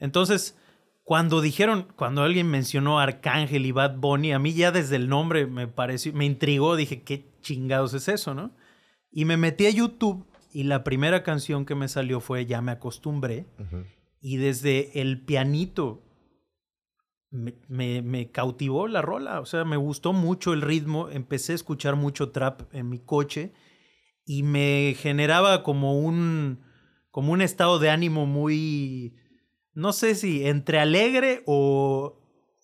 Entonces, 0.00 0.58
cuando 1.04 1.40
dijeron, 1.40 1.86
cuando 1.94 2.22
alguien 2.22 2.50
mencionó 2.50 2.98
Arcángel 2.98 3.64
y 3.64 3.70
Bad 3.70 3.98
Bunny, 3.98 4.32
a 4.32 4.40
mí 4.40 4.52
ya 4.54 4.72
desde 4.72 4.96
el 4.96 5.08
nombre 5.08 5.46
me 5.46 5.68
pareció, 5.68 6.12
me 6.12 6.24
intrigó, 6.24 6.74
dije, 6.74 7.02
¿qué 7.02 7.30
chingados 7.42 7.94
es 7.94 8.08
eso, 8.08 8.34
no? 8.34 8.50
Y 9.12 9.24
me 9.24 9.36
metí 9.36 9.66
a 9.66 9.70
YouTube 9.70 10.26
y 10.52 10.64
la 10.64 10.82
primera 10.82 11.22
canción 11.22 11.64
que 11.64 11.76
me 11.76 11.86
salió 11.86 12.18
fue 12.18 12.46
Ya 12.46 12.60
me 12.60 12.72
acostumbré. 12.72 13.46
Y 14.20 14.36
desde 14.38 15.00
el 15.00 15.20
pianito 15.24 16.02
me, 17.30 17.54
me- 17.68 18.02
me 18.02 18.30
cautivó 18.30 18.88
la 18.88 19.02
rola. 19.02 19.40
O 19.40 19.46
sea, 19.46 19.64
me 19.64 19.76
gustó 19.76 20.12
mucho 20.12 20.52
el 20.52 20.62
ritmo. 20.62 21.08
Empecé 21.10 21.52
a 21.52 21.56
escuchar 21.56 21.96
mucho 21.96 22.30
trap 22.30 22.62
en 22.74 22.88
mi 22.88 22.98
coche 22.98 23.52
y 24.24 24.42
me 24.42 24.94
generaba 24.98 25.62
como 25.62 25.98
un, 25.98 26.60
como 27.10 27.32
un 27.32 27.42
estado 27.42 27.78
de 27.78 27.90
ánimo 27.90 28.26
muy, 28.26 29.14
no 29.74 29.92
sé 29.92 30.14
si 30.14 30.46
entre 30.46 30.78
alegre 30.80 31.42
o 31.46 32.18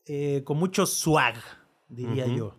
eh, 0.07 0.43
con 0.45 0.59
mucho 0.59 0.87
swag, 0.87 1.37
diría 1.89 2.27
yo. 2.37 2.57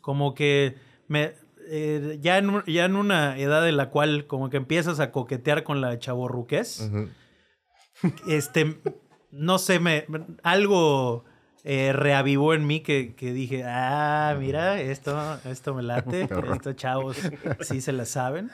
Como 0.00 0.34
que 0.34 0.74
me, 1.08 1.32
eh, 1.68 2.18
ya, 2.20 2.36
en, 2.38 2.62
ya 2.66 2.84
en 2.84 2.96
una 2.96 3.38
edad 3.38 3.66
en 3.68 3.76
la 3.78 3.88
cual 3.90 4.26
como 4.26 4.50
que 4.50 4.58
empiezas 4.58 5.00
a 5.00 5.12
coquetear 5.12 5.62
con 5.64 5.80
la 5.80 5.98
chavorruqués 5.98 6.90
este, 8.26 8.80
no 9.30 9.58
sé, 9.58 9.80
me, 9.80 10.06
algo 10.42 11.24
eh, 11.64 11.92
reavivó 11.92 12.54
en 12.54 12.66
mí 12.66 12.80
que, 12.80 13.14
que 13.14 13.32
dije, 13.32 13.64
ah, 13.64 14.36
mira, 14.38 14.80
esto, 14.80 15.38
esto 15.44 15.74
me 15.74 15.82
late, 15.82 16.28
estos 16.52 16.74
chavos 16.74 17.16
sí 17.60 17.80
se 17.80 17.92
la 17.92 18.04
saben. 18.04 18.50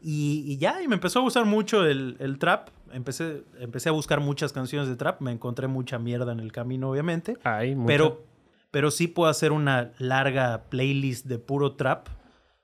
Y, 0.00 0.44
y 0.46 0.58
ya, 0.58 0.80
y 0.82 0.86
me 0.86 0.94
empezó 0.94 1.18
a 1.18 1.22
gustar 1.22 1.44
mucho 1.46 1.84
el, 1.84 2.16
el 2.20 2.38
trap. 2.38 2.68
Empecé, 2.92 3.42
empecé 3.58 3.88
a 3.88 3.92
buscar 3.92 4.20
muchas 4.20 4.52
canciones 4.52 4.88
de 4.88 4.94
trap, 4.94 5.20
me 5.20 5.32
encontré 5.32 5.66
mucha 5.66 5.98
mierda 5.98 6.30
en 6.32 6.38
el 6.38 6.52
camino, 6.52 6.90
obviamente. 6.90 7.36
Ay. 7.42 7.76
Pero, 7.86 8.24
pero 8.70 8.92
sí 8.92 9.08
puedo 9.08 9.28
hacer 9.28 9.50
una 9.50 9.90
larga 9.98 10.64
playlist 10.70 11.26
de 11.26 11.40
puro 11.40 11.74
trap 11.74 12.06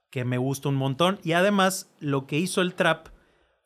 que 0.09 0.25
me 0.25 0.39
gusta 0.39 0.69
un 0.69 0.77
montón. 0.77 1.19
Y 1.25 1.33
además, 1.33 1.91
lo 1.99 2.29
que 2.29 2.39
hizo 2.39 2.61
el 2.61 2.75
trap 2.75 3.09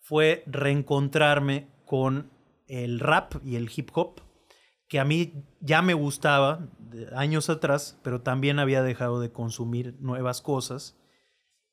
fue 0.01 0.43
reencontrarme 0.47 1.69
con 1.85 2.31
el 2.66 3.01
rap 3.01 3.35
y 3.45 3.57
el 3.57 3.70
hip 3.74 3.91
hop, 3.95 4.20
que 4.89 5.01
a 5.01 5.05
mí 5.05 5.45
ya 5.61 5.82
me 5.82 5.95
gustaba 5.95 6.69
años 7.15 7.51
atrás, 7.51 7.99
pero 8.03 8.20
también 8.20 8.59
había 8.59 8.82
dejado 8.82 9.20
de 9.20 9.32
consumir 9.32 9.97
nuevas 10.01 10.41
cosas. 10.41 10.97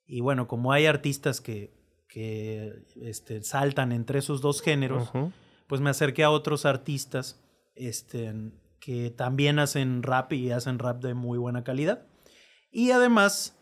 Y 0.06 0.22
bueno, 0.22 0.48
como 0.48 0.72
hay 0.72 0.86
artistas 0.86 1.42
que, 1.42 1.74
que 2.08 2.86
este, 3.02 3.44
saltan 3.44 3.92
entre 3.92 4.20
esos 4.20 4.42
dos 4.42 4.62
géneros, 4.62 5.12
pues 5.68 5.82
me 5.82 5.90
acerqué 5.90 6.24
a 6.24 6.32
otros 6.32 6.66
artistas 6.66 7.42
este, 7.76 8.34
que 8.80 9.12
también 9.12 9.60
hacen 9.60 10.04
rap 10.04 10.34
y 10.34 10.52
hacen 10.52 10.80
rap 10.80 11.02
de 11.02 11.14
muy 11.14 11.38
buena 11.38 11.64
calidad. 11.64 12.06
Y 12.72 12.92
además, 12.92 13.58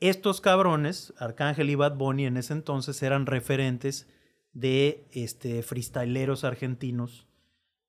estos 0.00 0.40
cabrones, 0.40 1.12
Arcángel 1.18 1.68
y 1.68 1.74
Bad 1.74 1.96
Bunny 1.96 2.26
en 2.26 2.36
ese 2.36 2.54
entonces 2.54 3.02
eran 3.02 3.26
referentes 3.26 4.08
de 4.52 5.04
este, 5.12 5.62
freestyleros 5.62 6.44
argentinos 6.44 7.26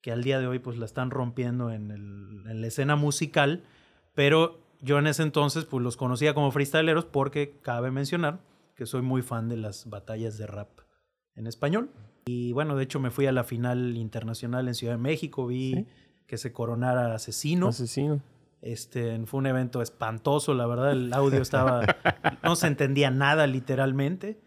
que 0.02 0.12
al 0.12 0.24
día 0.24 0.40
de 0.40 0.48
hoy 0.48 0.60
pues 0.60 0.78
la 0.78 0.86
están 0.86 1.12
rompiendo 1.12 1.72
en, 1.72 1.92
el- 1.92 2.44
en 2.50 2.62
la 2.62 2.68
escena 2.68 2.96
musical, 2.96 3.64
pero 4.16 4.60
yo 4.82 4.98
en 5.00 5.08
ese 5.08 5.24
entonces 5.24 5.66
pues 5.66 5.84
los 5.84 5.96
conocía 5.98 6.34
como 6.34 6.52
freestyleros 6.52 7.06
porque 7.06 7.58
cabe 7.62 7.92
mencionar 7.92 8.40
que 8.76 8.86
soy 8.86 9.02
muy 9.04 9.22
fan 9.22 9.48
de 9.48 9.58
las 9.58 9.90
batallas 9.90 10.38
de 10.38 10.48
rap 10.48 10.70
en 11.36 11.46
español. 11.48 11.90
Y 12.26 12.52
bueno, 12.54 12.76
de 12.76 12.84
hecho 12.84 13.00
me 13.00 13.12
fui 13.12 13.26
a 13.28 13.32
la 13.32 13.44
final 13.44 13.96
internacional 13.98 14.68
en 14.68 14.76
Ciudad 14.76 14.94
de 14.94 15.00
México, 15.02 15.46
vi 15.48 15.86
que 16.28 16.38
se 16.38 16.52
coronara 16.52 17.14
Asesino. 17.14 17.68
Asesino. 17.68 18.22
Este, 18.62 19.20
fue 19.26 19.40
un 19.40 19.48
evento 19.48 19.82
espantoso, 19.82 20.54
la 20.54 20.68
verdad, 20.68 20.92
el 20.92 21.12
audio 21.14 21.42
estaba, 21.42 21.82
no 22.44 22.56
se 22.56 22.68
entendía 22.68 23.10
nada 23.10 23.48
literalmente, 23.48 24.40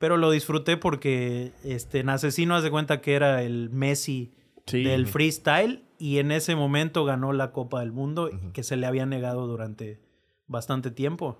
pero 0.00 0.16
lo 0.16 0.30
disfruté 0.32 0.76
porque 0.76 1.52
este, 1.62 2.00
en 2.00 2.08
Asesino 2.08 2.56
haz 2.56 2.64
de 2.64 2.70
cuenta 2.72 3.00
que 3.00 3.14
era 3.14 3.42
el 3.44 3.70
Messi 3.70 4.34
Sí. 4.66 4.82
del 4.84 5.06
freestyle 5.06 5.82
y 5.98 6.18
en 6.18 6.30
ese 6.32 6.54
momento 6.56 7.04
ganó 7.04 7.32
la 7.32 7.50
Copa 7.52 7.80
del 7.80 7.92
Mundo 7.92 8.30
que 8.52 8.62
se 8.62 8.76
le 8.76 8.86
había 8.86 9.04
negado 9.04 9.46
durante 9.46 10.00
bastante 10.46 10.90
tiempo. 10.90 11.38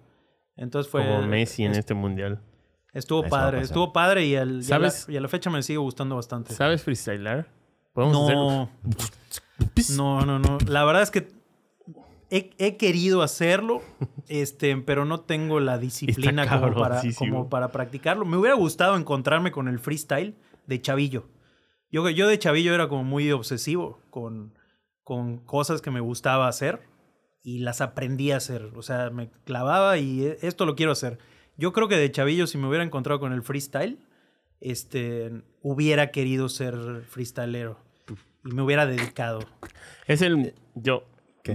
Entonces 0.56 0.90
fue... 0.90 1.06
Como 1.06 1.22
Messi 1.26 1.64
en 1.64 1.72
es- 1.72 1.78
este 1.78 1.94
mundial. 1.94 2.40
Estuvo 2.92 3.20
Eso 3.20 3.30
padre, 3.30 3.60
estuvo 3.60 3.92
padre 3.92 4.26
y, 4.26 4.34
al- 4.36 4.62
y 4.62 4.72
a 4.72 4.78
la, 4.78 4.90
¿Sabes? 4.90 5.08
y 5.08 5.16
a 5.16 5.20
la 5.20 5.28
fecha 5.28 5.48
me 5.48 5.62
sigue 5.62 5.78
gustando 5.78 6.16
bastante. 6.16 6.52
¿Sabes 6.54 6.82
freestylar? 6.82 7.46
Podemos. 7.92 8.14
No, 8.14 8.68
no, 9.96 10.26
no, 10.26 10.38
no. 10.38 10.58
La 10.66 10.84
verdad 10.84 11.02
es 11.02 11.10
que 11.10 11.28
he, 12.30 12.50
he 12.58 12.76
querido 12.76 13.22
hacerlo, 13.22 13.82
este, 14.28 14.76
pero 14.78 15.04
no 15.04 15.20
tengo 15.20 15.60
la 15.60 15.78
disciplina 15.78 16.46
como 16.48 16.74
para, 16.80 17.02
como 17.18 17.48
para 17.48 17.72
practicarlo. 17.72 18.24
Me 18.24 18.36
hubiera 18.36 18.56
gustado 18.56 18.96
encontrarme 18.96 19.52
con 19.52 19.68
el 19.68 19.78
freestyle 19.78 20.34
de 20.66 20.80
Chavillo. 20.80 21.28
Yo, 21.90 22.08
yo 22.08 22.28
de 22.28 22.38
Chavillo 22.38 22.74
era 22.74 22.88
como 22.88 23.02
muy 23.04 23.30
obsesivo 23.32 24.00
con, 24.10 24.54
con 25.02 25.38
cosas 25.38 25.82
que 25.82 25.90
me 25.90 26.00
gustaba 26.00 26.46
hacer. 26.48 26.80
y 27.42 27.58
las 27.60 27.80
aprendí 27.80 28.30
a 28.32 28.36
hacer. 28.36 28.70
O 28.76 28.82
sea, 28.82 29.10
me 29.10 29.30
clavaba 29.44 29.98
y 29.98 30.24
e- 30.26 30.38
esto 30.42 30.66
lo 30.66 30.76
quiero 30.76 30.92
hacer. 30.92 31.18
Yo 31.56 31.72
creo 31.72 31.88
que 31.88 31.96
de 31.96 32.10
chavillo, 32.10 32.46
si 32.46 32.58
me 32.58 32.68
hubiera 32.68 32.84
encontrado 32.84 33.18
con 33.18 33.32
el 33.32 33.42
freestyle, 33.42 33.98
este, 34.60 35.42
hubiera 35.62 36.10
querido 36.10 36.48
ser 36.48 36.74
freestylero 37.08 37.78
y 38.44 38.52
me 38.52 38.62
hubiera 38.62 38.86
dedicado. 38.86 39.40
Es 40.06 40.22
el. 40.22 40.54
Yo. 40.74 41.04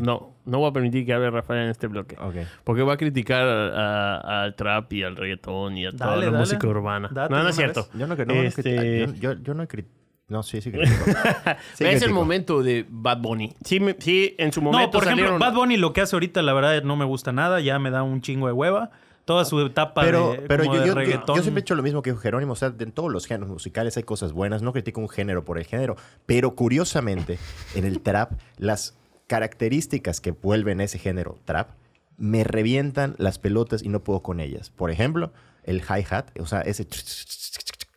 No, 0.02 0.34
no 0.46 0.60
voy 0.60 0.70
a 0.70 0.74
permitir 0.74 1.06
que 1.06 1.14
hable 1.14 1.30
Rafael 1.30 1.64
en 1.64 1.70
este 1.70 1.88
bloque. 1.88 2.16
Ok. 2.20 2.36
Porque 2.64 2.82
va 2.84 2.94
a 2.94 2.98
criticar 2.98 3.42
al 3.48 4.56
trap 4.56 4.92
y 4.94 5.04
al 5.04 5.16
reggaetón 5.16 5.78
y 5.78 5.86
a 5.86 5.92
toda 5.92 6.12
Dale, 6.12 6.26
la 6.26 6.32
dale. 6.32 6.38
música 6.40 6.68
urbana. 6.68 7.10
Date 7.12 7.34
no, 7.34 7.44
no 7.44 7.50
es 7.50 7.56
cierto. 7.56 7.82
vez. 7.84 7.92
Yo 8.00 8.08
no, 8.08 8.16
que- 8.16 8.26
no, 8.26 8.34
Este, 8.34 9.08
yo, 9.08 9.14
yo, 9.34 9.34
yo 9.42 9.54
no 9.54 9.64
he 9.64 9.68
crit- 9.68 9.86
No, 10.28 10.42
sí, 10.44 10.60
sí 10.62 10.72
critico. 10.72 11.04
Sí 11.76 11.84
es 11.84 11.94
el 11.94 11.98
critico. 12.00 12.14
momento 12.14 12.64
de 12.64 12.86
Bad 12.90 13.20
Bunny. 13.20 13.54
Sí, 13.64 13.80
me- 13.80 13.96
sí 14.00 14.36
en 14.38 14.52
su 14.52 14.62
momento 14.62 14.86
No, 14.88 14.92
por 14.92 15.04
ejemplo, 15.04 15.26
salieron- 15.26 15.40
Bad 15.40 15.54
Bunny 15.54 15.78
lo 15.78 15.94
que 15.94 16.02
hace 16.02 16.16
ahorita, 16.16 16.42
la 16.42 16.54
verdad, 16.54 16.82
no 16.84 16.96
me 16.96 17.06
gusta 17.06 17.32
nada. 17.32 17.60
Ya 17.60 17.78
me 17.80 17.92
da 17.92 18.04
un 18.04 18.22
chingo 18.22 18.48
de 18.48 18.54
hueva. 18.54 18.92
Toda 19.26 19.44
su 19.44 19.60
etapa 19.60 20.02
Pero, 20.04 20.34
de, 20.34 20.38
pero 20.42 20.66
como 20.66 20.76
yo, 20.76 20.82
de 20.82 20.88
yo- 20.88 20.94
yo- 20.94 21.00
reggaetón. 21.00 21.36
yo 21.38 21.42
siempre 21.42 21.62
he 21.62 21.64
hecho 21.64 21.74
lo 21.74 21.82
mismo 21.82 22.04
que 22.04 22.16
Jerónimo. 22.16 22.54
O 22.54 22.56
sea, 22.56 22.72
en 22.78 22.92
todos 22.92 23.12
los 23.12 23.26
géneros 23.26 23.50
musicales 23.50 23.98
hay 23.98 24.04
cosas 24.04 24.34
buenas. 24.34 24.62
No 24.62 24.72
critico 24.72 25.02
un 25.02 25.10
género 25.10 25.44
por 25.44 25.58
el 25.58 25.66
género. 25.66 25.96
Pero 26.28 26.54
curiosamente, 26.54 27.40
en 27.74 27.86
el 27.86 28.02
trap, 28.02 28.34
las 28.58 28.96
características 29.28 30.22
que 30.22 30.32
vuelven 30.32 30.82
ese 30.82 31.00
género 31.00 31.38
trap 31.46 31.70
me 32.18 32.44
revientan 32.44 33.16
las 33.18 33.40
pelotas 33.40 33.84
y 33.84 33.90
no 33.90 34.02
puedo 34.04 34.22
con 34.22 34.40
ellas. 34.40 34.70
Por 34.70 34.90
ejemplo, 34.90 35.34
el 35.64 35.82
hi-hat. 35.82 36.28
O 36.40 36.46
sea, 36.46 36.62
ese... 36.62 36.88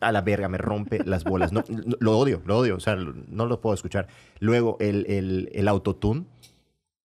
A 0.01 0.11
la 0.11 0.21
verga, 0.21 0.47
me 0.49 0.57
rompe 0.57 1.03
las 1.05 1.23
bolas. 1.23 1.51
No, 1.53 1.63
lo 1.99 2.17
odio, 2.17 2.41
lo 2.45 2.57
odio. 2.57 2.75
O 2.75 2.79
sea, 2.79 2.95
no 2.95 3.45
lo 3.45 3.61
puedo 3.61 3.73
escuchar. 3.73 4.07
Luego, 4.39 4.77
el, 4.79 5.05
el, 5.09 5.49
el 5.53 5.67
autotune. 5.67 6.25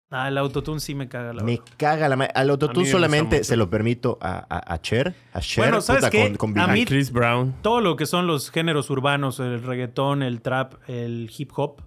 Ah, 0.09 0.27
el 0.27 0.37
autotune 0.37 0.79
sí 0.81 0.93
me 0.93 1.07
caga 1.07 1.31
la 1.33 1.41
Me 1.43 1.53
verdad. 1.57 1.65
caga 1.77 2.09
la 2.09 2.15
Al 2.25 2.49
autotune 2.49 2.85
solamente 2.85 3.45
se 3.45 3.55
lo 3.55 3.69
permito 3.69 4.17
a, 4.21 4.45
a, 4.49 4.73
a 4.73 4.81
Cher. 4.81 5.13
A 5.33 5.39
Cher, 5.39 5.63
Bueno, 5.65 5.79
¿sabes 5.81 6.01
puta, 6.01 6.11
qué? 6.11 6.33
con, 6.37 6.51
con 6.53 6.59
A 6.59 6.67
mí- 6.67 6.83
Chris 6.85 7.11
Brown. 7.13 7.55
Todo 7.61 7.79
lo 7.79 7.95
que 7.95 8.05
son 8.05 8.27
los 8.27 8.51
géneros 8.51 8.89
urbanos, 8.89 9.39
el 9.39 9.63
reggaetón, 9.63 10.21
el 10.21 10.41
trap, 10.41 10.75
el 10.89 11.29
hip 11.37 11.51
hop, 11.55 11.81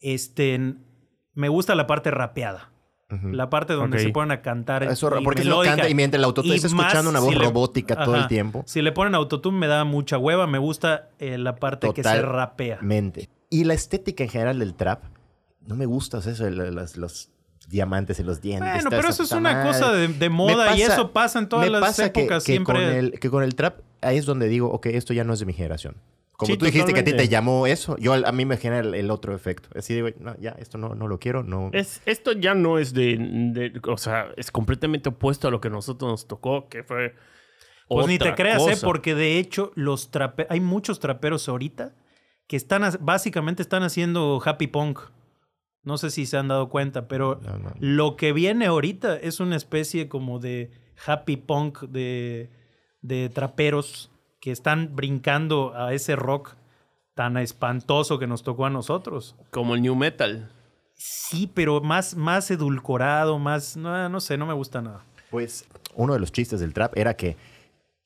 este, 0.00 0.74
me 1.34 1.48
gusta 1.48 1.74
la 1.74 1.86
parte 1.86 2.10
rapeada. 2.10 2.70
La 3.24 3.50
parte 3.50 3.72
donde 3.72 3.98
se 3.98 4.10
ponen 4.10 4.30
a 4.30 4.40
cantar. 4.40 4.84
Eso, 4.84 5.10
y 5.18 5.24
porque 5.24 5.42
se 5.42 5.48
lo 5.48 5.56
melódica. 5.56 5.74
canta 5.74 5.88
y 5.90 5.94
mientras 5.96 6.20
el 6.20 6.24
autotune 6.26 6.54
Y 6.54 6.56
está 6.58 6.68
más 6.68 6.86
escuchando 6.86 7.10
una 7.10 7.18
voz 7.18 7.30
si 7.30 7.38
le- 7.40 7.44
robótica 7.44 8.04
todo 8.04 8.14
el 8.14 8.28
tiempo. 8.28 8.62
Si 8.66 8.82
le 8.82 8.92
ponen 8.92 9.16
autotune 9.16 9.58
me 9.58 9.66
da 9.66 9.82
mucha 9.82 10.16
hueva. 10.16 10.46
Me 10.46 10.58
gusta 10.58 11.08
eh, 11.18 11.36
la 11.36 11.56
parte 11.56 11.92
que 11.92 12.04
se 12.04 12.22
rapea. 12.22 12.78
Mente. 12.82 13.28
Y 13.48 13.64
la 13.64 13.74
estética 13.74 14.22
en 14.22 14.30
general 14.30 14.60
del 14.60 14.74
trap, 14.74 15.02
no 15.66 15.74
me 15.74 15.86
gusta 15.86 16.18
eso, 16.18 16.48
los, 16.48 16.96
los 16.96 17.30
diamantes 17.68 18.20
en 18.20 18.26
los 18.26 18.40
dientes. 18.40 18.74
Bueno, 18.74 18.90
pero 18.90 19.08
eso 19.08 19.24
es 19.24 19.32
una 19.32 19.64
cosa 19.64 19.90
de, 19.92 20.28
moda 20.28 20.76
y 20.76 20.82
eso 20.82 21.10
pasa 21.10 21.40
en 21.40 21.48
todas 21.48 21.66
me 21.66 21.70
las 21.72 21.80
pasa 21.80 22.12
que- 22.12 22.20
épocas 22.20 22.44
que, 22.44 22.52
siempre. 22.52 22.74
Con 22.74 22.82
el, 22.84 23.18
que 23.18 23.28
con 23.28 23.42
el 23.42 23.56
trap, 23.56 23.80
ahí 24.02 24.18
es 24.18 24.24
donde 24.26 24.46
digo, 24.46 24.70
ok, 24.70 24.86
esto 24.86 25.12
ya 25.14 25.24
no 25.24 25.32
es 25.32 25.40
de 25.40 25.46
mi 25.46 25.52
generación. 25.52 25.96
Como 26.40 26.52
Sí, 26.54 26.56
tú 26.58 26.64
dijiste 26.64 26.94
que 26.94 27.00
a 27.00 27.04
ti 27.04 27.12
te 27.12 27.28
llamó 27.28 27.66
eso, 27.66 27.98
yo 27.98 28.14
a 28.14 28.32
mí 28.32 28.46
me 28.46 28.56
genera 28.56 28.80
el, 28.80 28.94
el 28.94 29.10
otro 29.10 29.34
efecto. 29.34 29.68
Así 29.78 29.94
digo, 29.94 30.08
no, 30.20 30.34
ya, 30.40 30.52
esto 30.58 30.78
no, 30.78 30.94
no 30.94 31.06
lo 31.06 31.18
quiero, 31.18 31.42
no. 31.42 31.68
Es, 31.74 32.00
esto 32.06 32.32
ya 32.32 32.54
no 32.54 32.78
es 32.78 32.94
de, 32.94 33.18
de- 33.18 33.78
O 33.86 33.98
sea, 33.98 34.28
es 34.38 34.50
completamente 34.50 35.10
opuesto 35.10 35.48
a 35.48 35.50
lo 35.50 35.60
que 35.60 35.68
a 35.68 35.70
nosotros 35.70 36.10
nos 36.10 36.26
tocó, 36.26 36.66
que 36.70 36.82
fue. 36.82 37.14
Pues 37.88 38.06
ni 38.06 38.16
te 38.18 38.34
creas, 38.34 38.66
¿eh? 38.66 38.76
porque 38.82 39.14
de 39.14 39.38
hecho 39.38 39.70
los 39.74 40.10
trape 40.10 40.46
hay 40.48 40.60
muchos 40.60 40.98
traperos 40.98 41.46
ahorita 41.46 41.92
que 42.46 42.56
están 42.56 42.82
básicamente 43.00 43.60
están 43.62 43.82
haciendo 43.82 44.40
happy 44.42 44.68
punk. 44.68 44.98
No 45.82 45.98
sé 45.98 46.10
si 46.10 46.24
se 46.24 46.38
han 46.38 46.48
dado 46.48 46.68
cuenta, 46.70 47.06
pero 47.06 47.38
No, 47.42 47.58
no. 47.58 47.74
lo 47.80 48.16
que 48.16 48.32
viene 48.32 48.64
ahorita 48.66 49.16
es 49.16 49.40
una 49.40 49.56
especie 49.56 50.08
como 50.08 50.38
de 50.38 50.70
happy 51.06 51.36
punk 51.36 51.80
de, 51.82 52.48
de 53.02 53.28
traperos 53.28 54.09
que 54.40 54.50
están 54.50 54.96
brincando 54.96 55.74
a 55.74 55.92
ese 55.92 56.16
rock 56.16 56.54
tan 57.14 57.36
espantoso 57.36 58.18
que 58.18 58.26
nos 58.26 58.42
tocó 58.42 58.66
a 58.66 58.70
nosotros. 58.70 59.36
Como 59.50 59.74
el 59.74 59.82
New 59.82 59.94
Metal. 59.94 60.50
Sí, 60.94 61.50
pero 61.52 61.80
más, 61.80 62.16
más 62.16 62.50
edulcorado, 62.50 63.38
más... 63.38 63.76
No, 63.76 64.08
no 64.08 64.20
sé, 64.20 64.36
no 64.36 64.46
me 64.46 64.54
gusta 64.54 64.82
nada. 64.82 65.04
Pues 65.30 65.66
uno 65.94 66.14
de 66.14 66.20
los 66.20 66.32
chistes 66.32 66.60
del 66.60 66.72
trap 66.72 66.96
era 66.96 67.14
que 67.14 67.36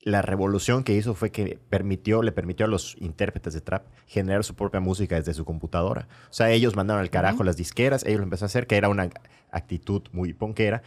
la 0.01 0.21
revolución 0.21 0.85
que 0.85 0.93
hizo 0.93 1.15
fue 1.15 1.31
que 1.31 1.59
permitió, 1.71 2.23
le 2.23 2.31
permitió 2.31 2.67
a 2.67 2.69
los 2.69 2.97
intérpretes 3.01 3.55
de 3.55 3.63
trap 3.63 3.87
generar 4.07 4.45
su 4.45 4.55
propia 4.55 4.81
música 4.81 5.17
desde 5.17 5.33
su 5.33 5.45
computadora. 5.45 6.09
O 6.31 6.33
sea, 6.33 6.51
ellos 6.51 6.77
mandaron 6.77 7.01
al 7.01 7.11
carajo 7.11 7.43
las 7.43 7.57
disqueras, 7.57 8.05
ellos 8.05 8.19
lo 8.19 8.25
empezaron 8.25 8.47
a 8.47 8.51
hacer, 8.51 8.67
que 8.67 8.77
era 8.77 8.89
una 8.89 9.09
actitud 9.51 10.03
muy 10.13 10.35
ponquera. 10.35 10.83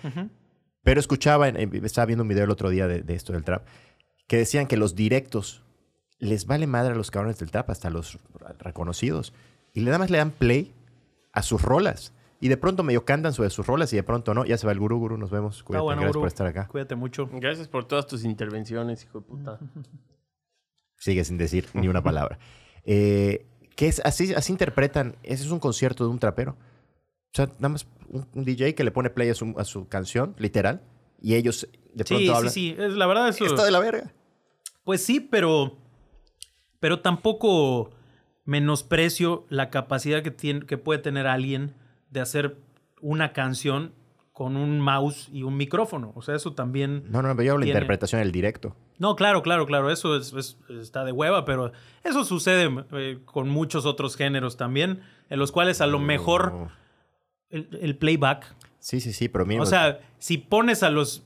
Pero 0.83 0.99
escuchaba, 0.99 1.49
estaba 1.49 2.05
viendo 2.05 2.23
un 2.23 2.29
video 2.29 2.43
el 2.43 2.51
otro 2.51 2.69
día 2.69 2.87
de, 2.87 3.01
de 3.01 3.15
esto 3.15 3.33
del 3.33 3.43
trap, 3.43 3.65
que 4.27 4.37
decían 4.37 4.67
que 4.67 4.77
los 4.77 4.95
directos 4.95 5.63
les 6.19 6.45
vale 6.45 6.67
madre 6.67 6.93
a 6.93 6.95
los 6.95 7.11
cabrones 7.11 7.39
del 7.39 7.51
trap, 7.51 7.69
hasta 7.69 7.89
los 7.89 8.19
reconocidos. 8.59 9.33
Y 9.73 9.81
nada 9.81 9.99
más 9.99 10.09
le 10.09 10.17
dan 10.17 10.31
play 10.31 10.73
a 11.31 11.43
sus 11.43 11.61
rolas. 11.61 12.13
Y 12.39 12.49
de 12.49 12.57
pronto 12.57 12.83
medio 12.83 13.03
cantan 13.05 13.33
sobre 13.33 13.49
sus 13.49 13.65
rolas 13.65 13.91
y 13.93 13.95
de 13.95 14.03
pronto 14.03 14.33
no. 14.33 14.45
Ya 14.45 14.57
se 14.57 14.67
va 14.67 14.73
el 14.73 14.79
gurú, 14.79 14.99
gurú. 14.99 15.17
Nos 15.17 15.31
vemos. 15.31 15.63
Cuídate. 15.63 15.79
Está 15.79 15.83
bueno, 15.83 16.01
Gracias 16.01 16.19
por 16.19 16.27
estar 16.27 16.47
acá. 16.47 16.67
Cuídate 16.67 16.95
mucho. 16.95 17.29
Gracias 17.33 17.67
por 17.67 17.85
todas 17.85 18.05
tus 18.05 18.23
intervenciones, 18.25 19.03
hijo 19.03 19.19
de 19.19 19.25
puta. 19.25 19.59
Sigue 20.97 21.23
sin 21.23 21.37
decir 21.37 21.67
ni 21.73 21.87
una 21.87 22.01
palabra. 22.03 22.37
Eh, 22.89 23.45
que 23.75 23.89
es, 23.89 24.01
así, 24.05 24.33
así 24.33 24.53
interpretan. 24.53 25.17
Ese 25.21 25.43
es 25.43 25.51
un 25.51 25.59
concierto 25.59 26.05
de 26.05 26.09
un 26.09 26.19
trapero. 26.19 26.51
O 26.53 27.33
sea, 27.33 27.47
nada 27.59 27.67
más 27.67 27.85
un, 28.07 28.25
un 28.33 28.45
DJ 28.45 28.75
que 28.75 28.85
le 28.85 28.91
pone 28.91 29.09
play 29.09 29.27
a 29.27 29.33
su, 29.35 29.53
a 29.57 29.65
su 29.65 29.89
canción, 29.89 30.35
literal. 30.37 30.81
Y 31.21 31.35
ellos 31.35 31.67
de 31.93 32.05
pronto 32.05 32.19
Sí, 32.19 32.25
sí, 32.27 32.29
hablan. 32.33 32.51
sí. 32.53 32.75
Es, 32.79 32.93
la 32.93 33.05
verdad 33.07 33.27
eso... 33.27 33.45
Está 33.45 33.65
de 33.65 33.71
la 33.71 33.79
verga. 33.79 34.13
Pues 34.87 35.03
sí, 35.05 35.19
pero. 35.19 35.75
Pero 36.79 37.01
tampoco 37.01 37.89
menosprecio 38.45 39.45
la 39.49 39.69
capacidad 39.69 40.23
que, 40.23 40.31
tiene, 40.31 40.65
que 40.65 40.77
puede 40.77 40.99
tener 40.99 41.27
alguien 41.27 41.73
de 42.09 42.21
hacer 42.21 42.55
una 43.01 43.33
canción 43.33 43.91
con 44.31 44.55
un 44.55 44.79
mouse 44.79 45.27
y 45.33 45.43
un 45.43 45.57
micrófono. 45.57 46.13
O 46.15 46.21
sea, 46.21 46.35
eso 46.35 46.53
también. 46.53 47.03
No, 47.09 47.21
no, 47.21 47.35
pero 47.35 47.43
yo 47.43 47.51
hablo 47.53 47.65
de 47.65 47.71
interpretación 47.71 48.21
del 48.21 48.31
directo. 48.31 48.77
No, 48.97 49.17
claro, 49.17 49.41
claro, 49.43 49.65
claro. 49.65 49.91
Eso 49.91 50.15
es, 50.15 50.31
es- 50.31 50.57
está 50.69 51.03
de 51.03 51.11
hueva, 51.11 51.43
pero 51.43 51.73
eso 52.05 52.23
sucede 52.23 52.69
eh, 52.93 53.19
con 53.25 53.49
muchos 53.49 53.85
otros 53.85 54.15
géneros 54.15 54.55
también, 54.55 55.01
en 55.29 55.37
los 55.39 55.51
cuales 55.51 55.81
a 55.81 55.87
lo 55.87 55.99
mejor 55.99 56.53
No. 56.53 56.71
el, 57.49 57.67
el 57.81 57.97
playback. 57.97 58.55
Sí, 58.79 59.01
sí, 59.01 59.11
sí, 59.11 59.27
pero 59.27 59.45
mira. 59.45 59.61
O 59.63 59.65
sea, 59.65 59.99
si 60.17 60.37
pones 60.37 60.81
a 60.81 60.91
los 60.91 61.25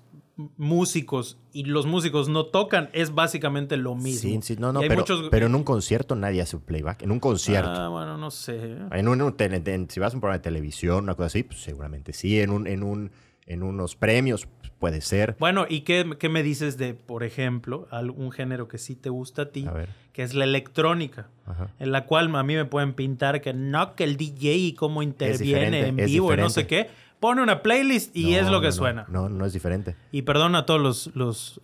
músicos 0.58 1.38
y 1.54 1.66
los 1.66 1.86
músicos 1.86 2.30
no 2.30 2.46
tocan, 2.46 2.90
es 2.94 3.14
básicamente 3.14 3.78
lo 3.78 3.96
mismo. 3.96 4.22
Sí, 4.22 4.40
sí, 4.42 4.56
no, 4.58 4.72
no, 4.74 4.80
pero, 4.80 4.96
muchos- 4.98 5.28
pero 5.30 5.46
en 5.48 5.56
un 5.56 5.64
concierto 5.64 6.16
nadie 6.16 6.42
hace 6.42 6.56
un 6.56 6.62
playback. 6.64 7.02
En 7.04 7.12
un 7.12 7.20
concierto. 7.20 7.70
Ah, 7.70 7.90
bueno, 7.90 8.18
no 8.18 8.32
sé. 8.32 8.78
En 8.92 9.08
un, 9.08 9.36
en 9.40 9.90
si 9.90 10.00
vas 10.00 10.14
a 10.14 10.18
un 10.18 10.22
programa 10.22 10.38
de 10.38 10.44
televisión, 10.44 11.04
una 11.04 11.16
cosa 11.16 11.28
así, 11.28 11.44
pues 11.44 11.60
seguramente 11.62 12.14
sí. 12.14 12.40
En, 12.40 12.50
un, 12.52 12.68
en, 12.68 12.84
un, 12.84 13.12
en 13.46 13.64
unos 13.64 13.96
premios, 13.96 14.48
pues, 14.60 14.72
puede 14.80 15.02
ser. 15.02 15.36
Bueno, 15.40 15.66
¿y 15.70 15.82
qué, 15.82 16.10
qué 16.18 16.30
me 16.30 16.42
dices 16.44 16.78
de, 16.78 16.94
por 16.94 17.24
ejemplo, 17.24 17.88
algún 17.92 18.32
género 18.32 18.68
que 18.68 18.78
sí 18.78 18.96
te 18.96 19.10
gusta 19.10 19.44
a 19.44 19.50
ti? 19.52 19.66
A. 19.68 19.86
Que 20.14 20.24
es 20.24 20.34
la 20.34 20.44
electrónica. 20.44 21.30
Ajá. 21.46 21.70
En 21.80 21.92
la 21.92 22.06
cual 22.06 22.34
a 22.36 22.44
mí 22.44 22.56
me 22.56 22.66
pueden 22.66 22.94
pintar 22.94 23.42
que 23.42 23.54
no, 23.54 23.96
que 23.96 24.04
el 24.04 24.18
DJ 24.18 24.56
y 24.56 24.74
cómo 24.74 25.04
interviene 25.04 25.88
en 25.88 25.96
vivo 25.98 26.34
y 26.34 26.38
no 26.38 26.50
sé 26.50 26.68
qué. 26.68 26.90
Pone 27.22 27.44
una 27.44 27.62
playlist 27.62 28.18
y 28.18 28.32
No, 28.32 28.40
es 28.40 28.48
lo 28.48 28.62
que 28.62 28.68
no, 28.68 28.74
suena. 28.74 29.06
No, 29.08 29.30
no 29.30 29.46
es 29.46 29.54
diferente. 29.54 29.96
Y 30.12 30.24
perdona 30.24 30.58
a 30.58 30.66
todos 30.66 30.82
los, 30.82 31.12
los, 31.14 31.62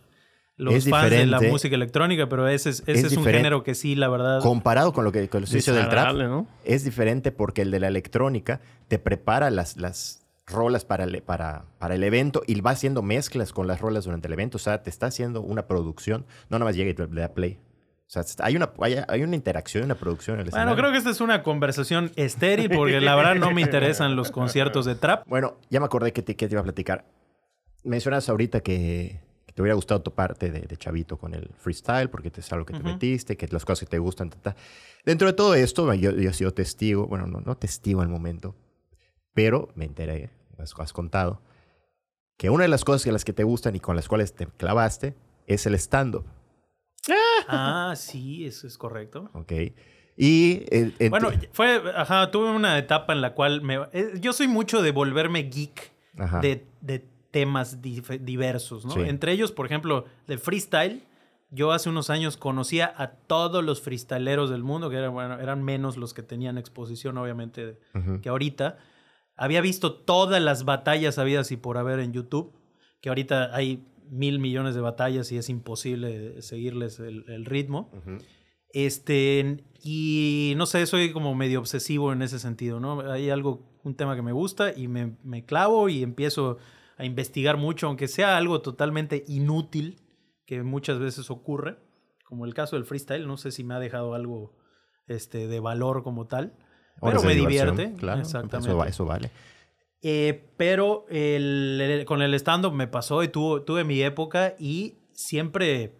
los 0.55 0.87
fans 0.87 1.09
de 1.09 1.25
la 1.25 1.41
música 1.41 1.75
electrónica, 1.75 2.29
pero 2.29 2.47
ese 2.47 2.69
es, 2.69 2.83
ese 2.85 3.07
Es 3.07 3.11
es, 3.11 3.17
un 3.17 3.25
género 3.25 3.63
que 3.63 3.73
sí, 3.73 3.95
la 3.95 4.07
verdad. 4.07 4.39
Comparado 4.43 4.93
con 4.93 5.03
lo 5.03 5.11
que 5.11 5.27
con 5.29 5.41
el 5.41 5.47
servicio 5.47 5.73
del 5.73 5.89
trap, 5.89 6.15
es 6.63 6.83
diferente 6.83 7.31
porque 7.31 7.63
el 7.63 7.71
de 7.71 7.79
la 7.79 7.87
electrónica 7.87 8.61
te 8.87 8.99
prepara 8.99 9.49
las, 9.49 9.77
las 9.77 10.27
rolas 10.45 10.85
para 10.85 11.05
el, 11.05 11.23
para, 11.23 11.65
para 11.79 11.95
el 11.95 12.03
evento 12.03 12.43
y 12.45 12.61
va 12.61 12.71
haciendo 12.71 13.01
mezclas 13.01 13.51
con 13.51 13.65
las 13.65 13.81
rolas 13.81 14.05
durante 14.05 14.27
el 14.27 14.33
evento. 14.33 14.57
O 14.57 14.59
sea, 14.59 14.83
te 14.83 14.91
está 14.91 15.07
haciendo 15.07 15.41
una 15.41 15.65
producción. 15.65 16.27
No 16.49 16.59
nada 16.59 16.65
más 16.65 16.75
llega 16.75 16.91
y 16.91 17.13
le 17.13 17.21
da 17.21 17.33
play. 17.33 17.57
O 18.07 18.09
sea, 18.09 18.23
hay 18.39 18.55
una, 18.55 18.71
hay, 18.79 18.95
hay 19.07 19.23
una 19.23 19.35
interacción, 19.35 19.83
una 19.83 19.95
producción 19.95 20.35
en 20.39 20.45
el 20.45 20.49
Bueno, 20.51 20.61
escenario. 20.71 20.81
creo 20.81 20.91
que 20.93 20.97
esta 20.97 21.09
es 21.09 21.19
una 21.19 21.43
conversación 21.43 22.11
estéril 22.15 22.69
porque 22.69 23.01
la 23.01 23.15
verdad 23.15 23.35
no 23.35 23.51
me 23.51 23.61
interesan 23.61 24.15
los 24.15 24.31
conciertos 24.31 24.85
de 24.85 24.95
trap. 24.95 25.27
Bueno, 25.27 25.57
ya 25.69 25.79
me 25.81 25.87
acordé 25.87 26.13
que 26.13 26.21
te, 26.21 26.35
que 26.37 26.47
te 26.47 26.53
iba 26.53 26.61
a 26.61 26.63
platicar. 26.63 27.05
Mencionas 27.83 28.29
ahorita 28.29 28.61
que, 28.61 29.19
que 29.45 29.51
te 29.53 29.61
hubiera 29.61 29.75
gustado 29.75 30.01
toparte 30.01 30.51
de, 30.51 30.61
de 30.61 30.77
chavito 30.77 31.17
con 31.17 31.33
el 31.33 31.49
freestyle 31.57 32.09
porque 32.09 32.31
te 32.31 32.39
es 32.39 32.51
algo 32.53 32.65
que 32.65 32.73
te 32.73 32.83
metiste, 32.83 33.35
que 33.35 33.45
las 33.49 33.65
cosas 33.65 33.81
que 33.81 33.91
te 33.91 33.99
gustan. 33.99 34.29
ta, 34.29 34.37
ta. 34.37 34.55
Dentro 35.05 35.27
de 35.27 35.33
todo 35.33 35.53
esto, 35.55 35.93
yo, 35.93 36.11
yo 36.11 36.29
he 36.29 36.33
sido 36.33 36.53
testigo, 36.53 37.07
bueno, 37.07 37.27
no, 37.27 37.41
no 37.41 37.57
testigo 37.57 38.01
al 38.01 38.07
momento, 38.09 38.55
pero 39.33 39.67
me 39.75 39.83
enteré, 39.83 40.29
has, 40.57 40.73
has 40.79 40.93
contado, 40.93 41.41
que 42.37 42.49
una 42.49 42.63
de 42.63 42.69
las 42.69 42.85
cosas 42.85 43.03
que 43.03 43.11
las 43.11 43.25
que 43.25 43.33
te 43.33 43.43
gustan 43.43 43.75
y 43.75 43.79
con 43.81 43.95
las 43.97 44.07
cuales 44.07 44.33
te 44.33 44.47
clavaste 44.47 45.13
es 45.45 45.65
el 45.65 45.75
stand-up, 45.75 46.25
Ah, 47.47 47.93
sí, 47.95 48.45
eso 48.45 48.67
es 48.67 48.77
correcto. 48.77 49.29
¿ok? 49.33 49.51
Y... 50.17 50.63
eh, 50.71 50.91
en- 50.99 51.09
Bueno, 51.11 51.29
fue, 51.51 51.81
ajá, 51.95 52.31
tuve 52.31 52.49
una 52.51 52.77
etapa 52.77 53.13
en 53.13 53.21
la 53.21 53.33
cual 53.33 53.61
me, 53.61 53.75
eh, 53.93 54.13
yo 54.19 54.33
soy 54.33 54.47
mucho 54.47 54.81
de 54.81 54.91
volverme 54.91 55.43
geek 55.43 55.91
Ajá. 56.17 56.39
de, 56.39 56.65
de 56.81 57.05
temas 57.31 57.81
diversos, 57.81 58.85
¿no? 58.85 58.93
Sí. 58.93 59.01
Entre 59.01 59.31
ellos, 59.31 59.51
por 59.51 59.65
ejemplo, 59.65 60.05
del 60.27 60.39
freestyle. 60.39 61.03
Yo 61.49 61.71
hace 61.71 61.87
unos 61.87 62.09
años 62.09 62.35
conocía 62.35 62.93
a 62.97 63.11
todos 63.11 63.63
los 63.63 63.81
freestyleros 63.81 64.49
del 64.49 64.63
mundo, 64.63 64.89
que 64.89 64.97
eran, 64.97 65.13
bueno, 65.13 65.39
eran 65.39 65.63
menos 65.63 65.95
los 65.95 66.13
que 66.13 66.21
tenían 66.21 66.57
exposición, 66.57 67.17
obviamente, 67.17 67.79
que 68.21 68.27
ahorita. 68.29 68.77
Había 69.37 69.61
visto 69.61 69.93
todas 69.93 70.41
las 70.41 70.65
batallas 70.65 71.17
habidas 71.19 71.51
y 71.51 71.57
por 71.57 71.77
haber 71.77 71.99
en 71.99 72.11
YouTube, 72.11 72.51
que 72.99 73.07
ahorita 73.09 73.55
hay 73.55 73.85
mil 74.09 74.39
millones 74.39 74.75
de 74.75 74.81
batallas 74.81 75.31
y 75.31 75.37
es 75.37 75.49
imposible 75.49 76.41
seguirles 76.41 76.99
el, 76.99 77.23
el 77.29 77.45
ritmo. 77.45 77.91
Este, 78.73 79.63
y 79.83 80.53
no 80.57 80.65
sé, 80.65 80.85
soy 80.85 81.11
como 81.11 81.33
medio 81.35 81.59
obsesivo 81.59 82.11
en 82.13 82.21
ese 82.21 82.39
sentido, 82.39 82.79
¿no? 82.79 82.99
Hay 83.11 83.29
algo, 83.29 83.79
un 83.83 83.95
tema 83.95 84.15
que 84.15 84.21
me 84.21 84.33
gusta 84.33 84.73
y 84.75 84.87
me, 84.87 85.17
me 85.23 85.45
clavo 85.45 85.89
y 85.89 86.03
empiezo 86.03 86.57
a 86.97 87.05
investigar 87.05 87.57
mucho, 87.57 87.87
aunque 87.87 88.07
sea 88.07 88.37
algo 88.37 88.61
totalmente 88.61 89.23
inútil, 89.27 90.01
que 90.45 90.63
muchas 90.63 90.99
veces 90.99 91.29
ocurre, 91.29 91.77
como 92.25 92.45
el 92.45 92.53
caso 92.53 92.75
del 92.75 92.85
freestyle, 92.85 93.25
no 93.27 93.37
sé 93.37 93.51
si 93.51 93.63
me 93.63 93.73
ha 93.75 93.79
dejado 93.79 94.13
algo 94.13 94.57
este, 95.07 95.47
de 95.47 95.59
valor 95.59 96.03
como 96.03 96.27
tal, 96.27 96.53
pero 97.01 97.21
me 97.23 97.35
divierte. 97.35 97.93
Claro, 97.97 98.21
exactamente. 98.21 98.69
Eso, 98.69 98.77
va- 98.77 98.87
eso 98.87 99.05
vale. 99.05 99.31
Eh, 100.01 100.45
pero 100.57 101.05
con 102.05 102.21
el 102.21 102.33
stand-up 102.35 102.73
me 102.73 102.87
pasó 102.87 103.23
y 103.23 103.27
tuve 103.29 103.83
mi 103.83 104.01
época 104.01 104.55
y 104.59 104.95
siempre, 105.11 105.93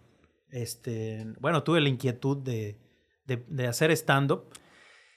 este, 0.50 1.26
bueno, 1.40 1.62
tuve 1.64 1.80
la 1.80 1.88
inquietud 1.88 2.36
de, 2.38 2.78
hacer 3.68 3.90
stand-up. 3.92 4.44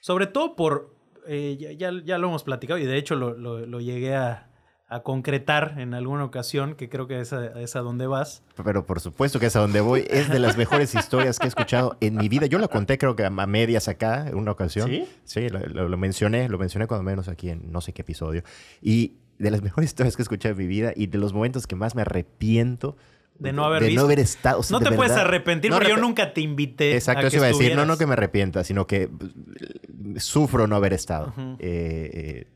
Sobre 0.00 0.26
todo 0.26 0.56
por, 0.56 0.94
eh, 1.26 1.56
ya, 1.58 1.92
ya- 2.04 2.18
lo 2.18 2.28
hemos 2.28 2.42
platicado 2.42 2.78
y 2.78 2.84
de 2.84 2.96
hecho 2.96 3.14
lo 3.14 3.80
llegué 3.80 4.14
a, 4.14 4.51
a 4.94 5.02
concretar 5.02 5.74
en 5.78 5.94
alguna 5.94 6.24
ocasión, 6.24 6.74
que 6.74 6.88
creo 6.88 7.06
que 7.06 7.20
es 7.20 7.32
a, 7.32 7.58
es 7.60 7.76
a 7.76 7.80
donde 7.80 8.06
vas. 8.06 8.42
Pero 8.62 8.84
por 8.86 9.00
supuesto 9.00 9.40
que 9.40 9.46
es 9.46 9.56
a 9.56 9.60
donde 9.60 9.80
voy. 9.80 10.04
Es 10.10 10.28
de 10.28 10.38
las 10.38 10.56
mejores 10.56 10.94
historias 10.96 11.38
que 11.38 11.46
he 11.46 11.48
escuchado 11.48 11.96
en 12.00 12.16
mi 12.16 12.28
vida. 12.28 12.46
Yo 12.46 12.58
la 12.58 12.68
conté 12.68 12.98
creo 12.98 13.16
que 13.16 13.24
a 13.24 13.30
medias 13.30 13.88
acá 13.88 14.28
en 14.28 14.36
una 14.36 14.50
ocasión. 14.52 14.88
¿Sí? 14.90 15.08
Sí, 15.24 15.48
lo, 15.48 15.60
lo- 15.60 15.88
lo 15.88 15.96
mencioné, 15.96 16.48
lo 16.48 16.58
mencioné 16.58 16.86
cuando 16.86 17.04
menos 17.04 17.28
aquí 17.28 17.48
en 17.50 17.72
no 17.72 17.80
sé 17.80 17.92
qué 17.92 18.02
episodio. 18.02 18.42
Y 18.80 19.14
de 19.38 19.50
las 19.50 19.62
mejores 19.62 19.90
historias 19.90 20.14
que 20.16 20.22
he 20.22 20.24
escuchado 20.24 20.52
en 20.52 20.58
mi 20.58 20.66
vida 20.66 20.92
y 20.94 21.06
de 21.06 21.18
los 21.18 21.32
momentos 21.32 21.66
que 21.66 21.74
más 21.74 21.94
me 21.94 22.02
arrepiento 22.02 22.96
De 23.38 23.52
no 23.52 23.64
haber 23.64 23.80
de 23.82 23.88
visto. 23.88 24.00
no 24.02 24.06
haber 24.06 24.20
estado. 24.20 24.60
o 24.60 24.62
sea, 24.62 24.78
No 24.78 24.84
te 24.84 24.94
puedes 24.94 25.12
verdad. 25.12 25.26
arrepentir 25.26 25.70
No 25.70 25.78
porque 25.78 25.90
yo 25.90 25.96
nunca 25.96 26.32
te 26.34 26.42
invité. 26.42 26.94
Exacto, 26.94 27.24
a 27.24 27.28
eso 27.28 27.30
que 27.30 27.36
iba 27.38 27.46
a 27.46 27.48
decir. 27.48 27.74
No, 27.74 27.86
no 27.86 27.96
que 27.96 28.06
me 28.06 28.12
arrepienta, 28.12 28.62
sino 28.62 28.86
que 28.86 29.04
eh, 29.04 30.20
sufro 30.20 30.66
no 30.66 30.76
haber 30.76 30.92
estado. 30.92 31.28
Ujú. 31.28 31.56
Eh, 31.58 32.10
eh, 32.12 32.46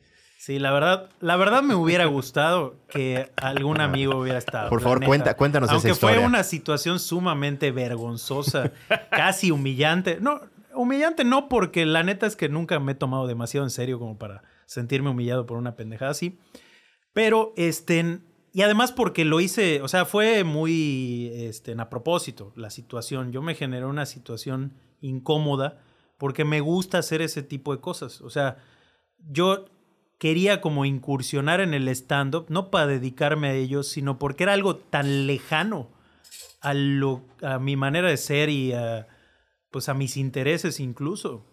Sí, 0.46 0.60
la 0.60 0.70
verdad, 0.70 1.10
la 1.18 1.34
verdad 1.34 1.60
me 1.64 1.74
hubiera 1.74 2.04
gustado 2.04 2.76
que 2.88 3.32
algún 3.34 3.80
amigo 3.80 4.16
hubiera 4.20 4.38
estado. 4.38 4.68
Por 4.70 4.80
favor, 4.80 5.04
cuenta- 5.04 5.36
cuéntanos 5.36 5.68
esa 5.70 5.74
Aunque 5.74 5.90
historia. 5.90 6.18
fue 6.18 6.24
una 6.24 6.44
situación 6.44 7.00
sumamente 7.00 7.72
vergonzosa, 7.72 8.70
casi 9.10 9.50
humillante. 9.50 10.18
No, 10.20 10.40
humillante 10.72 11.24
no, 11.24 11.48
porque 11.48 11.84
la 11.84 12.04
neta 12.04 12.28
es 12.28 12.36
que 12.36 12.48
nunca 12.48 12.78
me 12.78 12.92
he 12.92 12.94
tomado 12.94 13.26
demasiado 13.26 13.66
en 13.66 13.70
serio 13.70 13.98
como 13.98 14.18
para 14.18 14.44
sentirme 14.66 15.10
humillado 15.10 15.46
por 15.46 15.58
una 15.58 15.74
pendejada 15.74 16.12
así. 16.12 16.38
Pero, 17.12 17.52
este, 17.56 18.20
y 18.52 18.62
además 18.62 18.92
porque 18.92 19.24
lo 19.24 19.40
hice, 19.40 19.82
o 19.82 19.88
sea, 19.88 20.04
fue 20.04 20.44
muy, 20.44 21.28
este, 21.34 21.74
a 21.76 21.88
propósito 21.90 22.52
la 22.54 22.70
situación. 22.70 23.32
Yo 23.32 23.42
me 23.42 23.56
generé 23.56 23.84
una 23.84 24.06
situación 24.06 24.74
incómoda 25.00 25.82
porque 26.18 26.44
me 26.44 26.60
gusta 26.60 26.98
hacer 26.98 27.20
ese 27.20 27.42
tipo 27.42 27.74
de 27.74 27.80
cosas. 27.80 28.20
O 28.20 28.30
sea, 28.30 28.58
yo 29.28 29.64
quería 30.18 30.60
como 30.60 30.84
incursionar 30.84 31.60
en 31.60 31.74
el 31.74 31.88
stand-up, 31.88 32.46
no 32.48 32.70
para 32.70 32.86
dedicarme 32.86 33.48
a 33.48 33.54
ello, 33.54 33.82
sino 33.82 34.18
porque 34.18 34.44
era 34.44 34.52
algo 34.52 34.76
tan 34.76 35.26
lejano 35.26 35.90
a, 36.60 36.74
lo, 36.74 37.24
a 37.42 37.58
mi 37.58 37.76
manera 37.76 38.08
de 38.08 38.16
ser 38.16 38.48
y 38.48 38.72
a, 38.72 39.06
pues 39.70 39.88
a 39.88 39.94
mis 39.94 40.16
intereses 40.16 40.80
incluso. 40.80 41.44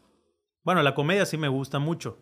Bueno, 0.64 0.82
la 0.82 0.96
comedia 0.96 1.26
sí 1.26 1.38
me 1.38 1.50
gusta 1.50 1.80
mucho, 1.80 2.18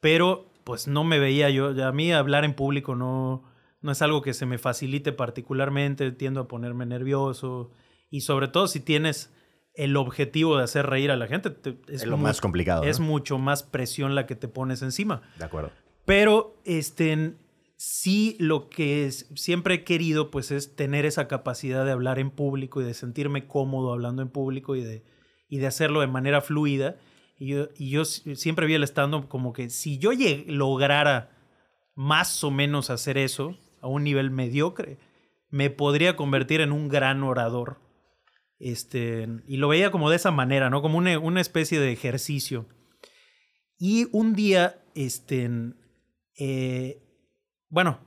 pero 0.00 0.52
pues 0.64 0.86
no 0.86 1.04
me 1.04 1.18
veía 1.18 1.50
yo, 1.50 1.68
a 1.84 1.92
mí 1.92 2.12
hablar 2.12 2.44
en 2.44 2.54
público 2.54 2.94
no, 2.94 3.44
no 3.80 3.92
es 3.92 4.02
algo 4.02 4.22
que 4.22 4.34
se 4.34 4.46
me 4.46 4.58
facilite 4.58 5.12
particularmente, 5.12 6.10
tiendo 6.12 6.40
a 6.40 6.48
ponerme 6.48 6.86
nervioso 6.86 7.70
y 8.10 8.22
sobre 8.22 8.48
todo 8.48 8.66
si 8.66 8.80
tienes 8.80 9.32
el 9.74 9.96
objetivo 9.96 10.56
de 10.56 10.64
hacer 10.64 10.86
reír 10.86 11.10
a 11.10 11.16
la 11.16 11.26
gente, 11.26 11.50
te- 11.50 11.76
es 11.88 12.06
lo 12.06 12.16
más 12.16 12.40
complicado. 12.40 12.82
¿no? 12.84 12.88
es 12.90 13.00
mucho 13.00 13.38
más 13.38 13.62
presión 13.62 14.14
la 14.14 14.26
que 14.26 14.36
te 14.36 14.48
pones 14.48 14.82
encima. 14.82 15.22
De 15.38 15.44
acuerdo. 15.44 15.70
Pero 16.04 16.56
este, 16.64 17.34
sí 17.76 18.36
lo 18.38 18.68
que 18.68 19.06
es- 19.06 19.26
siempre 19.34 19.74
he 19.74 19.84
querido 19.84 20.30
pues 20.30 20.50
es 20.50 20.76
tener 20.76 21.06
esa 21.06 21.26
capacidad 21.28 21.84
de 21.84 21.90
hablar 21.92 22.18
en 22.18 22.30
público 22.30 22.80
y 22.80 22.84
de 22.84 22.94
sentirme 22.94 23.46
cómodo 23.46 23.92
hablando 23.92 24.22
en 24.22 24.28
público 24.28 24.76
y 24.76 24.84
de, 24.84 25.02
y 25.48 25.58
de 25.58 25.66
hacerlo 25.66 26.00
de 26.00 26.06
manera 26.06 26.40
fluida. 26.40 26.96
Y 27.36 27.48
yo, 27.48 27.68
y 27.76 27.90
yo 27.90 28.04
si- 28.04 28.36
siempre 28.36 28.66
vi 28.66 28.74
el 28.74 28.84
stand-up 28.84 29.26
como 29.28 29.52
que 29.52 29.70
si 29.70 29.98
yo 29.98 30.12
lleg- 30.12 30.46
lograra 30.46 31.30
más 31.96 32.44
o 32.44 32.50
menos 32.50 32.90
hacer 32.90 33.18
eso 33.18 33.56
a 33.80 33.88
un 33.88 34.04
nivel 34.04 34.30
mediocre, 34.30 34.98
me 35.50 35.70
podría 35.70 36.16
convertir 36.16 36.60
en 36.60 36.70
un 36.72 36.88
gran 36.88 37.22
orador. 37.22 37.78
Este, 38.66 39.28
y 39.46 39.58
lo 39.58 39.68
veía 39.68 39.90
como 39.90 40.08
de 40.08 40.16
esa 40.16 40.30
manera, 40.30 40.70
¿no? 40.70 40.80
Como 40.80 40.96
una, 40.96 41.18
una 41.18 41.42
especie 41.42 41.78
de 41.78 41.92
ejercicio. 41.92 42.66
Y 43.78 44.06
un 44.12 44.32
día, 44.34 44.80
este, 44.94 45.50
eh, 46.38 47.02
bueno, 47.68 47.98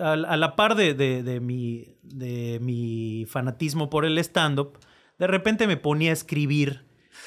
a, 0.00 0.12
a 0.12 0.36
la 0.38 0.56
par 0.56 0.74
de, 0.74 0.94
de- 0.94 1.22
de 1.22 1.40
mi, 1.40 1.98
de 2.02 2.58
mi 2.62 3.26
fanatismo 3.28 3.90
por 3.90 4.06
el 4.06 4.16
stand-up, 4.18 4.78
de 5.18 5.26
repente 5.26 5.66
me 5.66 5.76
ponía 5.76 6.10
a 6.10 6.14
escribir. 6.14 6.86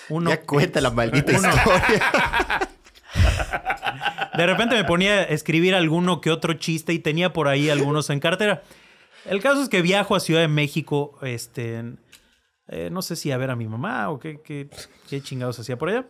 Uno, 0.09 0.31
ya 0.31 0.41
cuenta 0.41 0.81
la 0.81 0.89
maldita 0.89 1.31
uno- 1.37 1.49
historia. 1.49 2.69
de 4.37 4.45
repente 4.47 4.75
me 4.75 4.83
ponía 4.83 5.19
a 5.19 5.23
escribir 5.25 5.75
alguno 5.75 6.21
que 6.21 6.31
otro 6.31 6.53
chiste 6.55 6.91
y 6.93 6.97
tenía 6.99 7.33
por 7.33 7.47
ahí 7.47 7.69
algunos 7.69 8.09
en 8.09 8.19
cartera. 8.19 8.63
El 9.25 9.41
caso 9.41 9.61
es 9.61 9.69
que 9.69 9.81
viajo 9.83 10.15
a 10.15 10.19
Ciudad 10.19 10.41
de 10.41 10.47
México, 10.47 11.17
este, 11.21 11.83
eh, 12.67 12.89
no 12.89 13.01
sé 13.01 13.15
si 13.15 13.31
a 13.31 13.37
ver 13.37 13.49
a 13.49 13.55
mi 13.55 13.67
mamá 13.67 14.09
o 14.09 14.19
qué, 14.19 14.41
qué, 14.41 14.69
qué 15.09 15.21
chingados 15.21 15.59
hacía 15.59 15.77
por 15.77 15.89
allá. 15.89 16.07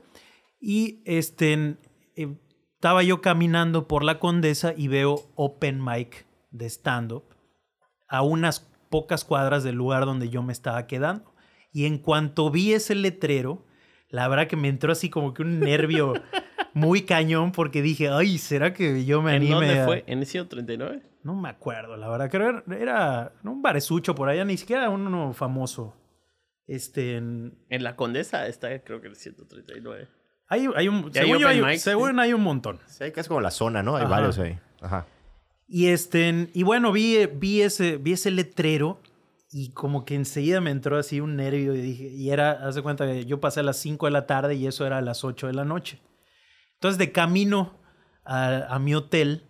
Y 0.60 1.02
este, 1.06 1.78
eh, 2.16 2.36
estaba 2.76 3.04
yo 3.04 3.22
caminando 3.22 3.88
por 3.88 4.04
la 4.04 4.20
Condesa 4.20 4.74
y 4.76 4.88
veo 4.88 5.22
open 5.36 5.84
mic 5.84 6.26
de 6.52 6.66
stand-up 6.68 7.24
a 8.08 8.22
unas 8.22 8.70
pocas 8.90 9.26
cuadras 9.26 9.64
del 9.64 9.76
lugar 9.76 10.06
donde 10.06 10.30
yo 10.30 10.44
me 10.44 10.54
estaba 10.54 10.86
quedando. 10.86 11.34
Y 11.72 11.86
en 11.86 11.98
cuanto 11.98 12.52
vi 12.52 12.74
ese 12.74 12.94
letrero, 12.94 13.66
la 14.10 14.28
verdad 14.28 14.48
que 14.48 14.56
me 14.56 14.68
entró 14.68 14.92
así 14.92 15.10
como 15.10 15.34
que 15.34 15.42
un 15.42 15.60
nervio 15.60 16.14
muy 16.74 17.02
cañón 17.02 17.52
porque 17.52 17.82
dije, 17.82 18.10
ay, 18.10 18.38
¿será 18.38 18.74
que 18.74 19.06
yo 19.06 19.22
me 19.22 19.32
¿En 19.32 19.38
anime 19.38 19.56
dónde 19.56 19.80
a-?" 19.80 19.86
fue? 19.86 20.04
¿En 20.06 20.20
el 20.20 20.28
139? 20.28 21.02
No 21.24 21.36
me 21.36 21.50
acuerdo, 21.50 21.98
la 21.98 22.10
verdad. 22.10 22.30
Creo 22.30 22.64
que 22.64 22.76
era, 22.76 23.32
era 23.42 23.52
un 23.52 23.62
baresucho 23.62 24.14
por 24.14 24.30
allá, 24.30 24.46
ni 24.46 24.58
siquiera 24.58 24.90
uno 24.90 25.34
famoso. 25.34 25.96
Este, 26.68 27.18
en- 27.18 27.58
En 27.70 27.84
la 27.84 27.96
Condesa 27.96 28.48
está, 28.48 28.82
creo 28.84 29.02
que 29.02 29.08
el 29.08 29.16
139. 29.16 30.08
hay, 30.48 30.68
hay 30.76 30.88
un, 30.88 31.12
¿Y 31.14 31.18
hay 31.18 31.26
según 31.26 31.40
yo 31.40 31.48
open 31.48 31.64
hay, 31.66 31.72
mics? 31.72 31.82
según 31.82 32.20
hay 32.20 32.34
un 32.34 32.42
montón. 32.42 32.80
Sí, 32.88 33.12
que 33.12 33.20
es 33.20 33.28
como 33.28 33.42
la 33.42 33.52
zona, 33.52 33.84
¿no? 33.84 33.96
Hay 33.96 34.04
Ajá. 34.04 34.12
varios 34.12 34.40
ahí. 34.40 34.58
Ajá. 34.82 35.06
Y 35.68 35.88
este, 35.88 36.50
y 36.54 36.64
bueno, 36.64 36.92
vi, 36.92 37.26
vi, 37.26 37.62
ese, 37.62 37.98
vi 37.98 38.14
ese 38.14 38.32
letrero 38.32 39.02
y 39.52 39.72
como 39.72 40.06
que 40.06 40.16
enseguida 40.16 40.62
me 40.62 40.72
entró 40.72 40.98
así 40.98 41.20
un 41.22 41.36
nervio 41.36 41.74
y 41.76 41.82
dije, 41.82 42.04
y 42.08 42.30
era, 42.32 42.52
haz 42.52 42.76
de 42.76 42.82
cuenta 42.82 43.06
que 43.08 43.26
yo 43.26 43.40
pasé 43.40 43.60
a 43.62 43.64
las 43.64 43.78
5 43.78 44.06
de 44.08 44.12
la 44.12 44.26
tarde 44.28 44.56
y 44.56 44.68
eso 44.68 44.86
era 44.86 44.98
a 44.98 45.02
las 45.02 45.24
8 45.24 45.48
de 45.48 45.54
la 45.54 45.66
noche. 45.66 46.00
Entonces, 46.76 46.98
de 46.98 47.12
camino 47.12 47.80
a, 48.26 48.66
a 48.74 48.80
mi 48.80 48.94
hotel, 48.96 49.44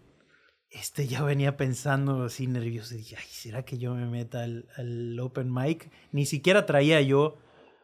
este, 0.73 1.07
ya 1.07 1.23
venía 1.23 1.55
pensando 1.55 2.23
así 2.23 2.47
nervioso. 2.47 2.95
Y 2.95 2.99
dije, 2.99 3.15
ay, 3.17 3.27
¿será 3.29 3.63
que 3.63 3.77
yo 3.77 3.93
me 3.93 4.07
meta 4.07 4.43
al, 4.43 5.19
open 5.19 5.53
mic? 5.53 5.91
Ni 6.11 6.25
siquiera 6.25 6.65
traía 6.65 6.99
yo. 7.01 7.37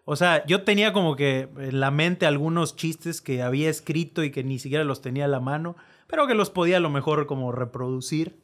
O 0.05 0.15
sea, 0.15 0.43
yo 0.47 0.63
tenía 0.63 0.91
como 0.91 1.15
que 1.15 1.49
en 1.57 1.79
la 1.79 1.91
mente 1.91 2.25
algunos 2.25 2.75
chistes 2.75 3.21
que 3.21 3.43
había 3.43 3.69
escrito 3.69 4.23
y 4.23 4.31
que 4.31 4.43
ni 4.43 4.57
siquiera 4.57 4.83
los 4.83 5.01
tenía 5.01 5.25
a 5.25 5.27
la 5.29 5.39
mano, 5.39 5.75
pero 6.07 6.25
que 6.25 6.33
los 6.33 6.49
podía 6.49 6.77
a 6.77 6.81
lo 6.81 6.89
mejor 6.89 7.27
como 7.27 7.51
reproducir. 7.51 8.41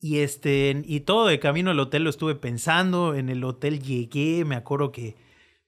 Y 0.00 0.18
este, 0.18 0.82
y 0.84 1.00
todo 1.00 1.28
de 1.28 1.38
camino 1.38 1.70
al 1.70 1.78
hotel 1.78 2.02
lo 2.02 2.10
estuve 2.10 2.34
pensando. 2.34 3.14
En 3.14 3.28
el 3.28 3.44
hotel 3.44 3.80
llegué, 3.80 4.44
me 4.44 4.56
acuerdo 4.56 4.90
que 4.90 5.14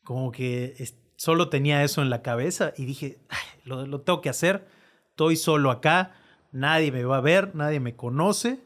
como 0.02 0.32
que 0.32 0.74
solo 1.16 1.48
tenía 1.48 1.84
eso 1.84 2.02
en 2.02 2.10
la 2.10 2.22
cabeza 2.22 2.74
y 2.76 2.84
dije, 2.84 3.18
"Ay, 3.28 3.60
lo, 3.62 3.86
lo 3.86 4.00
tengo 4.00 4.20
que 4.20 4.30
hacer. 4.30 4.66
Estoy 5.10 5.36
solo 5.36 5.70
acá, 5.70 6.16
nadie 6.55 6.93
me 6.93 7.05
va 7.05 7.18
a 7.18 7.20
ver, 7.20 7.55
nadie 7.55 7.81
me 7.81 7.94
conoce. 7.94 8.60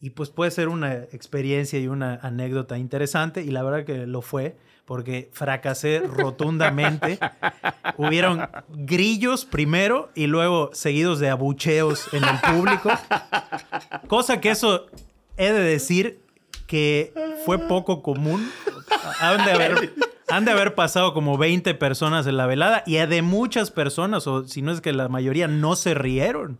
Y 0.00 0.10
pues 0.10 0.30
puede 0.30 0.50
ser 0.50 0.68
una 0.68 0.94
experiencia 0.94 1.78
y 1.78 1.88
una 1.88 2.18
anécdota 2.22 2.78
interesante. 2.78 3.42
Y 3.42 3.50
la 3.50 3.62
verdad 3.62 3.84
que 3.84 4.06
lo 4.06 4.22
fue, 4.22 4.56
porque 4.84 5.30
fracasé 5.32 6.00
rotundamente. 6.06 7.18
Hubieron 7.96 8.48
grillos 8.68 9.44
primero 9.44 10.10
y 10.14 10.26
luego 10.26 10.70
seguidos 10.72 11.20
de 11.20 11.30
abucheos 11.30 12.08
en 12.12 12.22
el 12.24 12.38
público. 12.40 12.90
Cosa 14.08 14.40
que 14.40 14.50
eso 14.50 14.86
he 15.36 15.52
de 15.52 15.60
decir 15.60 16.20
que 16.66 17.12
fue 17.44 17.58
poco 17.58 18.02
común. 18.02 18.48
Han 19.20 19.44
de 19.44 19.52
haber, 19.52 19.92
han 20.28 20.44
de 20.44 20.50
haber 20.50 20.74
pasado 20.74 21.14
como 21.14 21.38
20 21.38 21.74
personas 21.74 22.26
en 22.26 22.36
la 22.36 22.46
velada 22.46 22.82
y 22.86 22.96
de 22.96 23.22
muchas 23.22 23.70
personas, 23.70 24.26
o 24.26 24.44
si 24.46 24.62
no 24.62 24.72
es 24.72 24.80
que 24.80 24.92
la 24.92 25.08
mayoría, 25.08 25.48
no 25.48 25.76
se 25.76 25.94
rieron. 25.94 26.58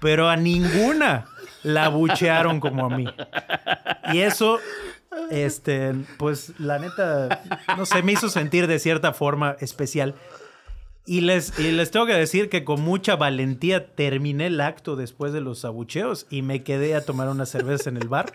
Pero 0.00 0.28
a 0.28 0.36
ninguna 0.36 1.26
la 1.62 1.88
buchearon 1.88 2.60
como 2.60 2.86
a 2.86 2.96
mí. 2.96 3.06
Y 4.12 4.18
eso, 4.18 4.58
este, 5.30 5.92
pues 6.18 6.52
la 6.58 6.78
neta, 6.78 7.42
no 7.76 7.84
sé, 7.86 8.02
me 8.02 8.12
hizo 8.12 8.28
sentir 8.28 8.66
de 8.66 8.78
cierta 8.78 9.12
forma 9.12 9.56
especial. 9.60 10.14
Y 11.04 11.22
les, 11.22 11.58
y 11.58 11.72
les 11.72 11.90
tengo 11.90 12.04
que 12.06 12.12
decir 12.12 12.48
que 12.50 12.64
con 12.64 12.82
mucha 12.82 13.16
valentía 13.16 13.94
terminé 13.94 14.46
el 14.48 14.60
acto 14.60 14.94
después 14.94 15.32
de 15.32 15.40
los 15.40 15.64
abucheos 15.64 16.26
y 16.28 16.42
me 16.42 16.62
quedé 16.62 16.94
a 16.94 17.04
tomar 17.04 17.28
una 17.28 17.46
cerveza 17.46 17.88
en 17.90 17.96
el 17.96 18.08
bar. 18.08 18.32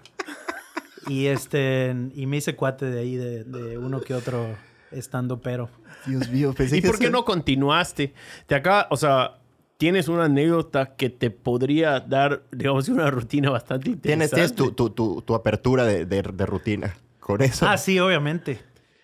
Y 1.07 1.27
este 1.27 1.93
y 2.15 2.25
me 2.25 2.37
hice 2.37 2.55
cuate 2.55 2.85
de 2.87 2.99
ahí 2.99 3.15
de, 3.15 3.43
de 3.43 3.77
uno 3.77 4.01
que 4.01 4.13
otro 4.15 4.55
estando 4.91 5.39
pero. 5.41 5.69
Dios 6.05 6.27
mío, 6.29 6.53
pensé 6.57 6.77
¿Y 6.77 6.81
que 6.81 6.87
por 6.87 6.97
qué 6.97 7.05
eso- 7.05 7.11
no 7.11 7.25
continuaste? 7.25 8.13
Te 8.47 8.55
acaba, 8.55 8.87
o 8.89 8.97
sea, 8.97 9.35
tienes 9.83 10.07
una 10.07 10.23
anécdota 10.25 10.95
que 10.95 11.09
te 11.09 11.29
podría 11.29 11.99
dar, 11.99 12.43
digamos, 12.53 12.87
una 12.87 13.11
rutina 13.11 13.49
bastante 13.49 13.97
Tienes, 13.97 14.29
interesante. 14.31 14.35
tienes 14.35 14.55
tu, 14.55 14.71
tu, 14.71 14.89
tu, 14.91 15.21
tu 15.23 15.35
apertura 15.35 15.83
de, 15.83 16.05
de, 16.05 16.21
de 16.21 16.45
rutina. 16.45 16.95
Con 17.19 17.41
eso. 17.41 17.67
Ah, 17.67 17.77
sí, 17.77 17.99
obviamente. 17.99 18.61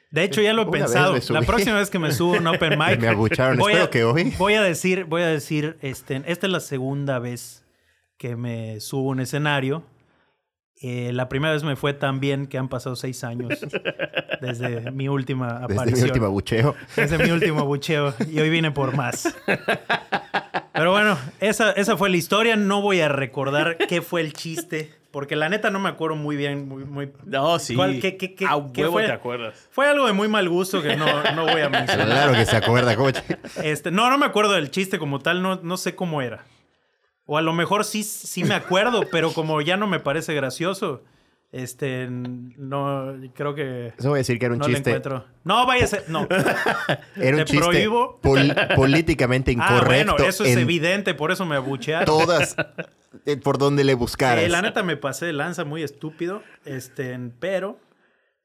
De 0.09 0.23
hecho, 0.23 0.41
ya 0.41 0.53
lo 0.53 0.61
he 0.61 0.65
Una 0.65 0.71
pensado. 0.71 1.17
La 1.31 1.41
próxima 1.41 1.75
vez 1.75 1.89
que 1.89 1.99
me 1.99 2.13
subo 2.13 2.35
a 2.35 2.37
un 2.39 2.47
open 2.47 2.79
mic. 2.79 2.97
Me 3.01 3.09
abucharon. 3.09 3.57
voy 3.57 3.73
Espero 3.73 3.87
a- 3.87 3.89
que 3.89 4.03
hoy. 4.05 4.33
Voy 4.37 4.53
a 4.53 4.61
decir, 4.61 5.03
voy 5.03 5.21
a 5.23 5.27
decir, 5.27 5.77
este, 5.81 6.23
esta 6.27 6.47
es 6.47 6.53
la 6.53 6.61
segunda 6.61 7.19
vez 7.19 7.65
que 8.17 8.37
me 8.37 8.79
subo 8.79 9.09
a 9.09 9.11
un 9.11 9.19
escenario. 9.19 9.83
Eh, 10.81 11.11
la 11.11 11.27
primera 11.27 11.51
vez 11.53 11.63
me 11.65 11.75
fue 11.75 11.91
tan 11.93 12.21
bien 12.21 12.47
que 12.47 12.57
han 12.57 12.69
pasado 12.69 12.95
seis 12.95 13.25
años 13.25 13.49
desde 14.39 14.91
mi 14.91 15.09
última 15.09 15.59
Desde 15.67 15.73
aparición. 15.73 16.03
mi 16.03 16.07
último 16.07 16.29
bucheo. 16.29 16.75
Desde 16.95 17.17
mi 17.17 17.31
último 17.31 17.65
bucheo. 17.65 18.13
Y 18.31 18.39
hoy 18.39 18.49
vine 18.49 18.71
por 18.71 18.95
más. 18.95 19.27
Pero 20.79 20.91
bueno, 20.91 21.17
esa, 21.39 21.71
esa 21.71 21.97
fue 21.97 22.09
la 22.09 22.17
historia. 22.17 22.55
No 22.55 22.81
voy 22.81 23.01
a 23.01 23.09
recordar 23.09 23.77
qué 23.77 24.01
fue 24.01 24.21
el 24.21 24.33
chiste. 24.33 24.93
Porque 25.11 25.35
la 25.35 25.49
neta 25.49 25.71
no 25.71 25.79
me 25.79 25.89
acuerdo 25.89 26.15
muy 26.15 26.35
bien. 26.35 26.67
Muy, 26.67 26.85
muy... 26.85 27.11
No, 27.25 27.57
sí. 27.59 27.75
¿Cuál- 27.75 27.99
qué- 27.99 28.15
qué- 28.15 28.35
qué- 28.35 28.45
a 28.45 28.59
qué 28.71 28.81
huevo 28.83 28.93
fue? 28.93 29.05
te 29.07 29.11
acuerdas. 29.11 29.67
Fue 29.71 29.87
algo 29.87 30.05
de 30.05 30.13
muy 30.13 30.27
mal 30.27 30.47
gusto 30.47 30.83
que 30.83 30.95
no, 30.95 31.05
no 31.35 31.45
voy 31.47 31.61
a 31.61 31.69
mencionar. 31.69 32.05
Claro 32.05 32.33
que 32.33 32.45
se 32.45 32.55
acuerda, 32.55 32.95
coche. 32.95 33.23
Este, 33.63 33.89
no, 33.89 34.09
no 34.11 34.17
me 34.19 34.27
acuerdo 34.27 34.53
del 34.53 34.69
chiste 34.69 34.99
como 34.99 35.17
tal. 35.19 35.41
No, 35.41 35.59
no 35.63 35.77
sé 35.77 35.95
cómo 35.95 36.21
era. 36.21 36.43
O 37.25 37.37
a 37.37 37.41
lo 37.41 37.53
mejor 37.53 37.85
sí, 37.85 38.03
sí 38.03 38.43
me 38.43 38.53
acuerdo, 38.55 39.01
pero 39.11 39.33
como 39.33 39.61
ya 39.61 39.77
no 39.77 39.87
me 39.87 39.99
parece 39.99 40.33
gracioso, 40.35 41.03
este, 41.51 42.07
no, 42.09 43.15
creo 43.33 43.55
que 43.55 43.93
Eso 43.97 44.09
voy 44.09 44.17
a 44.17 44.19
decir 44.19 44.37
que 44.37 44.45
era 44.45 44.53
un 44.53 44.59
no 44.59 44.65
chiste. 44.67 44.89
encuentro. 44.89 45.25
No, 45.43 45.65
vaya 45.65 45.85
a 45.85 45.87
ser, 45.87 46.03
no. 46.09 46.27
Era 47.15 47.37
un 47.37 47.43
Te 47.43 47.45
chiste 47.45 47.65
prohíbo. 47.65 48.19
pol- 48.21 48.55
políticamente 48.75 49.51
Ah, 49.59 49.73
incorrecto. 49.77 50.13
bueno, 50.13 50.29
eso 50.29 50.43
es 50.43 50.51
en 50.53 50.59
evidente, 50.59 51.13
por 51.15 51.31
eso 51.31 51.45
me 51.45 51.55
abuchearon. 51.55 52.05
todas. 52.05 52.55
eh, 53.25 53.37
por 53.37 53.57
donde 53.57 53.83
le 53.83 53.93
buscaras. 53.95 54.43
Eh, 54.43 54.49
la 54.49 54.61
neta 54.61 54.83
me 54.83 54.95
pasé 54.97 55.25
de 55.25 55.33
lanza 55.33 55.65
muy 55.65 55.81
estúpido, 55.81 56.43
este, 56.65 57.17
pero 57.39 57.79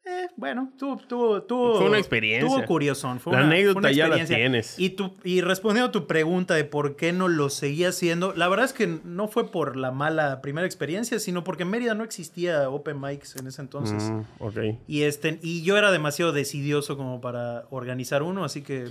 eh, 0.07 0.27
bueno, 0.37 0.71
tuvo, 0.79 0.97
tuvo, 0.99 1.43
tuvo, 1.43 1.77
Fue 1.79 1.87
una 1.89 1.99
experiencia. 1.99 2.47
Tuvo 2.49 2.65
curiosón. 2.67 3.21
Fue 3.21 3.33
La 3.33 3.39
una- 3.41 3.49
anécdota 3.49 3.79
una 3.79 3.93
ya 3.93 4.09
la 4.09 4.25
tienes. 4.25 4.79
Y, 4.79 4.91
tu, 4.91 5.15
y 5.25 5.41
respondiendo 5.41 5.89
a 5.89 5.93
tu 5.93 6.07
pregunta 6.07 6.55
de 6.55 6.65
por 6.65 6.97
qué 6.97 7.13
no 7.13 7.29
lo 7.29 7.49
seguía 7.51 7.89
haciendo, 7.89 8.35
la 8.35 8.49
verdad 8.49 8.67
es 8.67 8.73
que 8.73 8.87
no 9.05 9.29
fue 9.29 9.51
por 9.51 9.77
la 9.77 9.91
mala 9.93 10.43
primera 10.43 10.67
experiencia, 10.67 11.19
sino 11.19 11.43
porque 11.45 11.63
en 11.63 11.71
Mérida 11.71 11.95
no 11.95 12.05
existía 12.05 12.69
open 12.69 13.01
mics 13.01 13.37
en 13.37 13.47
ese 13.47 13.63
entonces. 13.63 14.03
Mm, 14.11 14.21
ok. 14.41 14.59
Y, 14.87 15.03
este, 15.03 15.39
y 15.43 15.63
yo 15.63 15.77
era 15.79 15.91
demasiado 15.91 16.33
decidioso 16.33 16.97
como 16.97 17.21
para 17.21 17.65
organizar 17.71 18.23
uno, 18.23 18.45
así 18.45 18.63
que 18.63 18.89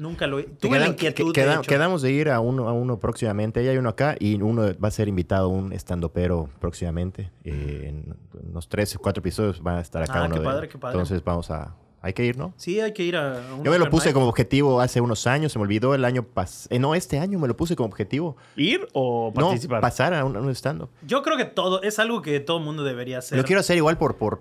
nunca 0.00 0.26
lo... 0.26 0.44
Tuve 0.44 0.78
la 0.80 0.88
inquietud, 0.88 1.32
que- 1.32 1.42
queda- 1.42 1.62
quedamos 1.62 2.02
de 2.02 2.10
ir 2.12 2.30
a 2.30 2.40
uno, 2.40 2.68
a 2.68 2.72
uno 2.72 2.98
próximamente. 2.98 3.62
Ya 3.64 3.70
hay 3.70 3.76
uno 3.78 3.88
acá 3.90 4.16
y 4.18 4.40
uno 4.40 4.62
va 4.82 4.88
a 4.88 4.90
ser 4.90 5.08
invitado, 5.08 5.48
un 5.48 5.72
estandopero 5.72 6.48
próximamente. 6.60 7.30
Eh, 7.44 7.84
en 7.88 8.16
unos 8.50 8.68
tres 8.68 8.96
o 8.96 8.98
cuatro 8.98 9.20
episodios 9.20 9.62
van 9.62 9.76
a 9.76 9.80
estar 9.80 10.02
acá 10.02 10.22
Ah, 10.22 10.26
uno 10.26 10.34
qué 10.34 10.40
de- 10.40 10.46
padre, 10.46 10.68
qué 10.68 10.78
padre. 10.78 10.94
Entonces 10.96 11.22
vamos 11.22 11.50
a... 11.50 11.76
Hay 12.02 12.14
que 12.14 12.24
ir, 12.24 12.38
¿no? 12.38 12.54
Sí, 12.56 12.80
hay 12.80 12.94
que 12.94 13.02
ir 13.02 13.14
a... 13.14 13.50
a 13.50 13.54
un 13.54 13.62
Yo 13.62 13.70
me 13.70 13.78
lo 13.78 13.90
puse 13.90 14.14
como 14.14 14.26
objetivo 14.26 14.80
hace 14.80 15.02
unos 15.02 15.26
años, 15.26 15.52
se 15.52 15.58
me 15.58 15.64
olvidó 15.64 15.94
el 15.94 16.06
año 16.06 16.22
pasado. 16.22 16.78
no, 16.80 16.94
este 16.94 17.18
año 17.18 17.38
me 17.38 17.46
lo 17.46 17.54
puse 17.58 17.76
como 17.76 17.88
objetivo. 17.90 18.38
¿Ir 18.56 18.88
o 18.94 19.30
No, 19.36 19.48
participar? 19.48 19.82
pasar 19.82 20.14
a 20.14 20.24
un, 20.24 20.34
a 20.34 20.40
un 20.40 20.48
stand-up. 20.54 20.88
Yo 21.06 21.22
creo 21.22 21.36
que 21.36 21.44
todo, 21.44 21.82
es 21.82 21.98
algo 21.98 22.22
que 22.22 22.40
todo 22.40 22.58
mundo 22.58 22.84
debería 22.84 23.18
hacer. 23.18 23.36
Lo 23.36 23.44
quiero 23.44 23.60
hacer 23.60 23.76
igual 23.76 23.98
por, 23.98 24.16
por, 24.16 24.40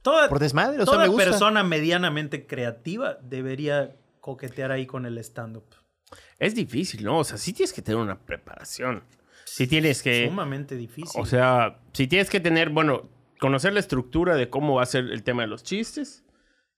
toda, 0.00 0.30
por 0.30 0.38
desmadre, 0.38 0.76
o 0.80 0.86
sea, 0.86 0.94
toda 0.94 1.04
me 1.04 1.08
gusta. 1.08 1.24
persona 1.28 1.62
medianamente 1.62 2.46
creativa 2.46 3.18
debería 3.22 3.94
coquetear 4.24 4.72
ahí 4.72 4.86
con 4.86 5.04
el 5.04 5.18
stand-up. 5.18 5.66
Es 6.38 6.54
difícil, 6.54 7.04
¿no? 7.04 7.18
O 7.18 7.24
sea, 7.24 7.36
sí 7.36 7.52
tienes 7.52 7.74
que 7.74 7.82
tener 7.82 8.00
una 8.00 8.18
preparación. 8.24 9.02
Sí 9.44 9.66
tienes 9.66 10.02
que... 10.02 10.26
Sumamente 10.26 10.76
difícil. 10.76 11.20
O 11.20 11.26
sea, 11.26 11.78
si 11.92 12.06
tienes 12.06 12.30
que 12.30 12.40
tener, 12.40 12.70
bueno, 12.70 13.10
conocer 13.38 13.74
la 13.74 13.80
estructura 13.80 14.34
de 14.36 14.48
cómo 14.48 14.76
va 14.76 14.82
a 14.82 14.86
ser 14.86 15.04
el 15.10 15.22
tema 15.22 15.42
de 15.42 15.48
los 15.48 15.62
chistes 15.62 16.24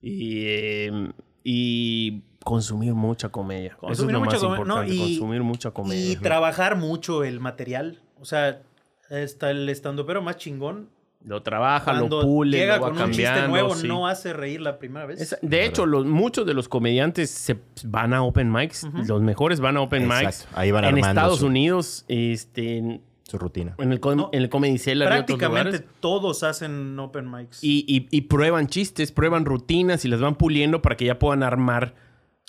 y, 0.00 0.44
eh, 0.46 1.12
y 1.44 2.22
consumir 2.44 2.94
mucha 2.94 3.28
comedia. 3.28 3.72
Eso 3.74 3.80
Consumir 3.80 4.10
es 4.10 4.12
lo 4.14 4.20
mucha 4.24 4.32
más 4.32 4.40
come- 4.42 4.56
no, 4.56 4.62
importante, 4.82 4.94
y- 4.94 4.98
consumir 5.18 5.42
mucha 5.44 5.70
comedia. 5.70 6.12
y 6.12 6.16
trabajar 6.16 6.76
mucho 6.76 7.22
el 7.22 7.38
material. 7.38 8.02
O 8.18 8.24
sea, 8.24 8.60
está 9.08 9.52
el 9.52 9.68
stand-upero 9.68 10.20
más 10.20 10.36
chingón. 10.36 10.90
Lo 11.26 11.42
trabaja, 11.42 11.86
Cuando 11.98 12.20
lo 12.20 12.22
pule, 12.22 12.56
llega 12.56 12.76
lo 12.76 12.82
va 12.82 12.88
con 12.90 12.98
un 13.02 13.06
chiste 13.10 13.24
cambiando, 13.24 13.48
nuevo, 13.50 13.74
sí. 13.74 13.88
no 13.88 14.06
hace 14.06 14.32
reír 14.32 14.60
la 14.60 14.78
primera 14.78 15.06
vez. 15.06 15.20
Es- 15.20 15.38
de 15.42 15.64
hecho, 15.64 15.84
los, 15.84 16.06
muchos 16.06 16.46
de 16.46 16.54
los 16.54 16.68
comediantes 16.68 17.30
se 17.30 17.58
van 17.84 18.14
a 18.14 18.22
open 18.22 18.52
mics. 18.52 18.86
Los 19.08 19.20
mejores 19.22 19.58
van 19.58 19.76
a 19.76 19.80
open 19.82 20.04
Exacto, 20.04 20.24
mics. 20.26 20.48
ahí 20.54 20.70
van 20.70 20.84
en 20.84 20.98
Estados 20.98 21.40
su- 21.40 21.46
Unidos, 21.46 22.04
este, 22.06 23.00
Su 23.24 23.38
rutina. 23.38 23.74
en 23.78 23.90
el, 23.90 23.98
com- 23.98 24.16
No, 24.16 24.30
en 24.32 24.40
el 24.42 24.48
Comedy 24.48 24.78
Cellar 24.78 25.08
y 25.08 25.20
otros 25.20 25.36
Prácticamente 25.38 25.84
todos 25.98 26.44
hacen 26.44 26.96
open 26.98 27.28
mics. 27.28 27.58
Y, 27.62 27.84
y- 27.88 28.06
y 28.16 28.20
prueban 28.22 28.68
chistes, 28.68 29.10
prueban 29.10 29.44
rutinas 29.44 30.04
y 30.04 30.08
las 30.08 30.20
van 30.20 30.36
puliendo 30.36 30.80
para 30.80 30.96
que 30.96 31.06
ya 31.06 31.18
puedan 31.18 31.42
armar 31.42 31.94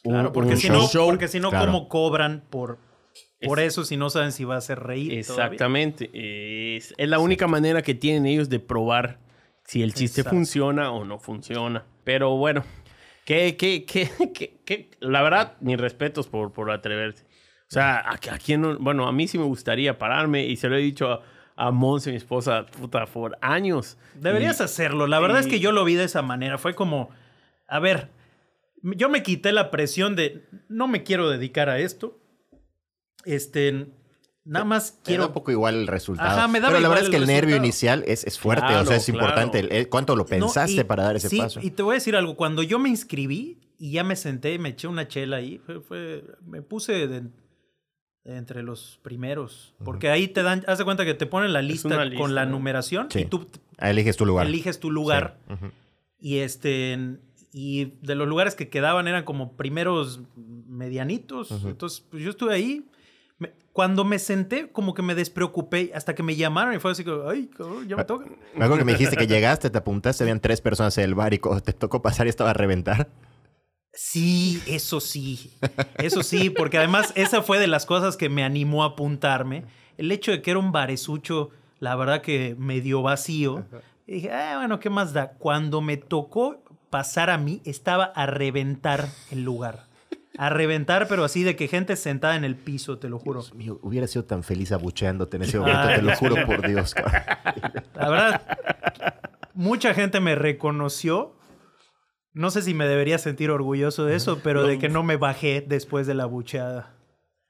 un, 0.03 0.31
porque 0.31 0.51
un 0.51 0.57
si 0.57 0.69
no, 0.69 0.87
show. 0.87 1.07
porque 1.07 1.27
si 1.27 1.39
no 1.39 1.49
Claro. 1.49 1.65
¿cómo 1.65 1.89
cobran 1.89 2.43
por, 2.51 2.77
por 3.41 3.59
Es- 3.59 3.67
eso 3.73 3.83
si 3.85 3.97
no 3.97 4.09
saben 4.09 4.31
si 4.31 4.43
va 4.43 4.55
a 4.55 4.59
hacer 4.59 4.79
reír? 4.79 5.13
Exactamente. 5.13 6.09
Es, 6.77 6.93
es 6.97 7.09
la 7.09 7.19
única 7.19 7.47
manera 7.47 7.81
que 7.81 7.93
tienen 7.95 8.25
ellos 8.25 8.49
de 8.49 8.59
probar 8.59 9.19
si 9.65 9.83
el 9.83 9.93
chiste 9.93 10.21
Exacto. 10.21 10.35
funciona 10.37 10.91
o 10.91 11.03
no 11.05 11.19
funciona. 11.19 11.85
Pero 12.03 12.37
bueno, 12.37 12.63
que, 13.25 13.57
que, 13.57 13.85
que, 13.85 14.09
que- 14.65 14.91
la 14.99 15.21
verdad, 15.21 15.57
mis 15.59 15.77
respetos 15.77 16.27
por, 16.27 16.51
por 16.53 16.71
atreverse. 16.71 17.25
O 17.69 17.71
sea, 17.73 17.97
a, 17.99 18.11
a 18.13 18.37
quién 18.43 18.61
no- 18.61 18.77
bueno, 18.79 19.07
a 19.07 19.11
mí 19.11 19.27
sí 19.27 19.37
me 19.37 19.43
gustaría 19.43 19.97
pararme 19.97 20.45
y 20.45 20.55
se 20.55 20.69
lo 20.69 20.77
he 20.77 20.81
dicho 20.81 21.11
a, 21.11 21.21
a 21.57 21.71
Monse, 21.71 22.11
mi 22.11 22.15
esposa, 22.17 22.65
puta, 22.65 23.05
por 23.07 23.37
años. 23.41 23.97
Deberías 24.15 24.59
Y- 24.61 24.63
hacerlo. 24.63 25.05
La 25.07 25.19
verdad 25.19 25.39
es 25.41 25.47
que 25.47 25.59
yo 25.59 25.71
lo 25.73 25.83
vi 25.83 25.95
de 25.95 26.05
esa 26.05 26.21
manera. 26.21 26.57
Fue 26.57 26.75
como, 26.75 27.09
a 27.67 27.79
ver, 27.79 28.09
yo 28.81 29.09
me 29.09 29.21
quité 29.21 29.51
la 29.51 29.69
presión 29.69 30.15
de 30.15 30.45
no 30.69 30.87
me 30.87 31.03
quiero 31.03 31.29
dedicar 31.29 31.67
a 31.69 31.79
esto. 31.79 32.17
Este, 33.25 33.87
nada 34.45 34.65
más 34.65 34.91
Quiero 34.91 35.03
quiero. 35.03 35.27
un 35.27 35.33
poco 35.33 35.51
igual 35.51 35.75
el 35.75 35.87
resultado. 35.87 36.29
Ajá, 36.29 36.47
me 36.47 36.59
daba 36.59 36.71
Pero 36.73 36.81
la 36.81 36.89
verdad 36.89 37.03
es 37.05 37.09
que 37.09 37.17
el 37.17 37.27
nervio 37.27 37.55
inicial 37.55 38.03
es, 38.07 38.23
es 38.25 38.39
fuerte, 38.39 38.75
o 38.75 38.85
sea, 38.85 38.95
es 38.97 39.05
claro. 39.05 39.19
importante. 39.19 39.59
el- 39.79 39.89
¿Cuánto 39.89 40.15
lo 40.15 40.23
No, 40.23 40.29
pensaste 40.29 40.81
y- 40.81 40.83
para 40.83 41.03
dar 41.03 41.15
ese 41.15 41.29
sí, 41.29 41.37
paso? 41.37 41.59
Y 41.61 41.71
te 41.71 41.83
voy 41.83 41.93
a 41.93 41.95
decir 41.95 42.15
algo. 42.15 42.35
Cuando 42.35 42.63
yo 42.63 42.79
me 42.79 42.89
inscribí 42.89 43.59
y 43.77 43.91
ya 43.91 44.03
me 44.03 44.15
senté 44.15 44.53
y 44.53 44.59
me 44.59 44.69
eché 44.69 44.87
una 44.87 45.07
chela 45.07 45.37
ahí, 45.37 45.57
fue, 45.65 45.81
fue- 45.81 46.23
me 46.45 46.61
puse 46.61 47.07
de- 47.07 47.21
de 48.23 48.35
entre 48.37 48.61
los 48.63 48.99
primeros. 49.03 49.73
Porque 49.83 50.09
ahí 50.09 50.27
te 50.27 50.43
dan, 50.43 50.63
haz 50.67 50.77
de 50.77 50.83
cuenta 50.85 51.05
que 51.05 51.13
te 51.13 51.25
ponen 51.25 51.53
la 51.53 51.61
lista, 51.61 52.09
con 52.17 52.35
la 52.35 52.45
¿no? 52.45 52.51
numeración 52.53 53.07
Sí. 53.09 53.19
y 53.21 53.25
tú 53.25 53.47
Eliges 53.79 54.17
tu 54.17 54.25
lugar. 54.25 54.47
eliges 54.47 54.79
tu 54.79 54.91
lugar. 54.91 55.37
Sí. 55.47 55.55
Y 56.19 56.37
este 56.39 57.17
y 57.53 57.93
de 58.01 58.15
los 58.15 58.27
lugares 58.27 58.53
que 58.55 58.69
quedaban 58.69 59.07
eran 59.07 59.23
como 59.23 59.53
primeros 59.55 60.19
medianitos. 60.67 61.51
Entonces, 61.63 62.03
pues 62.09 62.21
yo 62.23 62.29
estuve 62.31 62.53
ahí. 62.53 62.85
Cuando 63.77 64.03
me 64.03 64.17
senté, 64.17 64.71
como 64.71 64.95
que 64.95 65.03
me 65.03 65.13
despreocupé 65.13 65.91
hasta 65.93 66.15
que 66.15 66.23
me 66.23 66.35
llamaron 66.35 66.73
y 66.73 66.79
fue 66.79 66.93
así 66.93 67.03
como, 67.03 67.29
ay, 67.29 67.45
cabrón, 67.45 67.87
ya 67.87 67.95
me 67.95 68.05
toca. 68.05 68.25
Me 68.25 68.65
acuerdo 68.65 68.77
que 68.79 68.85
me 68.85 68.93
dijiste 68.93 69.15
que 69.15 69.27
llegaste, 69.27 69.69
te 69.69 69.77
apuntaste, 69.77 70.23
habían 70.23 70.39
tres 70.39 70.61
personas 70.61 70.97
en 70.97 71.03
el 71.03 71.13
bar 71.13 71.35
y 71.35 71.39
te 71.63 71.73
tocó 71.73 72.01
pasar 72.01 72.25
y 72.25 72.31
estaba 72.31 72.49
a 72.49 72.53
reventar. 72.53 73.07
Sí, 73.93 74.63
eso 74.65 74.99
sí. 74.99 75.51
Eso 75.99 76.23
sí, 76.23 76.49
porque 76.49 76.79
además 76.79 77.13
esa 77.13 77.43
fue 77.43 77.59
de 77.59 77.67
las 77.67 77.85
cosas 77.85 78.17
que 78.17 78.29
me 78.29 78.43
animó 78.43 78.81
a 78.81 78.87
apuntarme. 78.87 79.63
El 79.99 80.11
hecho 80.11 80.31
de 80.31 80.41
que 80.41 80.49
era 80.49 80.59
un 80.59 80.71
baresucho, 80.71 81.51
la 81.77 81.95
verdad 81.95 82.23
que 82.23 82.55
medio 82.57 83.03
vacío. 83.03 83.63
Y 84.07 84.13
dije, 84.13 84.31
ah, 84.31 84.57
bueno, 84.57 84.79
¿qué 84.79 84.89
más 84.89 85.13
da? 85.13 85.33
Cuando 85.33 85.81
me 85.81 85.97
tocó 85.97 86.63
pasar 86.89 87.29
a 87.29 87.37
mí, 87.37 87.61
estaba 87.63 88.05
a 88.05 88.25
reventar 88.25 89.07
el 89.29 89.43
lugar. 89.43 89.86
A 90.37 90.49
reventar, 90.49 91.07
pero 91.07 91.23
así 91.23 91.43
de 91.43 91.55
que 91.55 91.67
gente 91.67 91.95
sentada 91.95 92.35
en 92.35 92.43
el 92.43 92.55
piso, 92.55 92.99
te 92.99 93.09
lo 93.09 93.19
juro. 93.19 93.41
Dios 93.41 93.55
mío, 93.55 93.79
hubiera 93.81 94.07
sido 94.07 94.25
tan 94.25 94.43
feliz 94.43 94.71
abucheándote 94.71 95.37
en 95.37 95.43
ese 95.43 95.59
momento, 95.59 95.87
te 95.87 96.01
lo 96.01 96.15
juro 96.15 96.45
por 96.45 96.67
Dios. 96.67 96.93
cabrón. 96.93 97.23
La 97.95 98.09
verdad, 98.09 98.41
mucha 99.53 99.93
gente 99.93 100.19
me 100.19 100.35
reconoció. 100.35 101.35
No 102.33 102.51
sé 102.51 102.61
si 102.61 102.75
me 102.75 102.87
debería 102.87 103.17
sentir 103.17 103.49
orgulloso 103.49 104.05
de 104.05 104.15
eso, 104.15 104.39
pero 104.43 104.67
de 104.67 104.77
que 104.77 104.89
no 104.89 105.01
me 105.01 105.17
bajé 105.17 105.65
después 105.67 106.05
de 106.05 106.13
la 106.13 106.25
bucheada. 106.25 106.96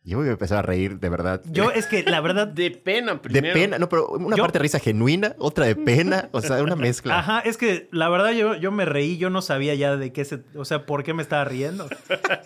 Yo 0.08 0.20
voy 0.20 0.30
a 0.30 0.32
empezar 0.32 0.60
a 0.60 0.62
reír, 0.62 1.00
de 1.00 1.10
verdad. 1.10 1.42
Yo 1.52 1.70
es 1.76 1.86
que 1.86 2.02
la 2.04 2.22
verdad 2.22 2.48
De 2.48 2.72
pena, 2.72 3.14
de 3.16 3.20
primero. 3.20 3.54
pena, 3.54 3.78
no, 3.78 3.90
pero 3.90 4.08
una 4.08 4.38
Yo- 4.38 4.44
parte 4.44 4.58
de 4.58 4.64
risa 4.64 4.80
genuina, 4.80 5.36
otra 5.38 5.66
de 5.66 5.76
pena, 5.76 6.30
o 6.32 6.42
sea, 6.42 6.64
una 6.64 6.78
mezcla. 6.78 7.20
Ajá, 7.20 7.40
es 7.42 7.58
que 7.58 7.90
la 7.92 8.08
verdad 8.08 8.32
yo, 8.32 8.56
yo 8.56 8.72
me 8.72 8.86
reí, 8.86 9.18
yo 9.18 9.30
no 9.30 9.42
sabía 9.42 9.76
ya 9.76 9.98
de 9.98 10.14
qué 10.14 10.24
se, 10.24 10.40
o 10.56 10.64
sea, 10.64 10.86
por 10.86 11.04
qué 11.04 11.14
me 11.14 11.22
estaba 11.22 11.44
riendo. 11.44 11.90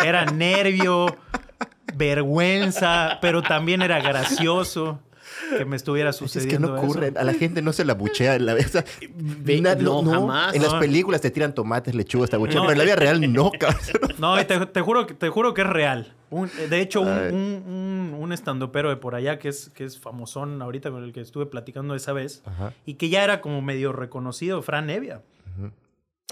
Era 0.04 0.26
nervio, 0.26 1.16
vergüenza, 1.96 3.20
pero 3.22 3.42
también 3.42 3.82
era 3.82 4.00
gracioso 4.02 5.00
que 5.58 5.66
me 5.66 5.76
estuviera 5.76 6.10
Pues 6.12 6.22
Es 6.22 6.32
sucediendo 6.32 6.68
que 6.68 6.74
no 6.74 6.78
eso. 6.78 6.86
ocurre, 6.86 7.14
a 7.16 7.24
la 7.24 7.34
gente 7.34 7.62
no 7.62 7.74
se 7.74 7.86
la 7.86 7.94
buchea 7.94 8.36
en 8.36 8.46
la 8.46 8.54
o 8.56 8.60
sea, 8.60 8.84
na- 9.62 9.76
no, 9.76 10.04
jamás. 10.04 10.56
En 10.56 10.62
las 10.62 10.74
No. 10.74 10.80
películas 10.80 11.22
te 11.22 11.32
tiran 11.32 11.54
tomates, 11.54 11.94
lechugas, 11.96 12.30
te 12.30 12.36
abuchean, 12.36 12.58
No, 12.64 12.68
pero 12.68 12.74
en 12.74 12.78
la 12.78 12.84
vida 12.84 12.94
eh, 12.94 12.98
real 12.98 13.34
no, 13.34 13.52
cabrón. 13.60 13.80
No, 14.18 14.40
y 14.40 14.46
te, 14.46 14.66
te 14.66 14.82
juro, 14.82 15.06
que- 15.08 15.14
te 15.14 15.30
juro 15.30 15.54
que 15.54 15.62
es 15.62 15.68
real. 15.68 16.14
Un- 16.30 16.50
de 16.70 16.80
hecho, 16.82 17.02
un, 17.02 17.10
un, 17.10 17.64
un, 17.68 18.16
un 18.20 18.32
estandopero 18.34 18.90
de 18.90 18.96
por 18.96 19.16
allá 19.16 19.38
que 19.40 19.50
es, 19.50 19.70
que 19.74 19.84
es 19.84 20.00
famosón 20.00 20.62
ahorita 20.62 20.90
con 20.92 21.04
el 21.04 21.12
que 21.12 21.20
estuve 21.22 21.46
platicando 21.46 21.94
esa 21.96 22.14
vez 22.14 22.42
Ajá. 22.46 22.74
y 22.86 22.94
que 22.94 23.10
ya 23.10 23.24
era 23.24 23.42
como 23.42 23.62
medio 23.62 23.92
reconocido, 23.92 24.62
Fran 24.62 24.90
Evia. 24.90 25.22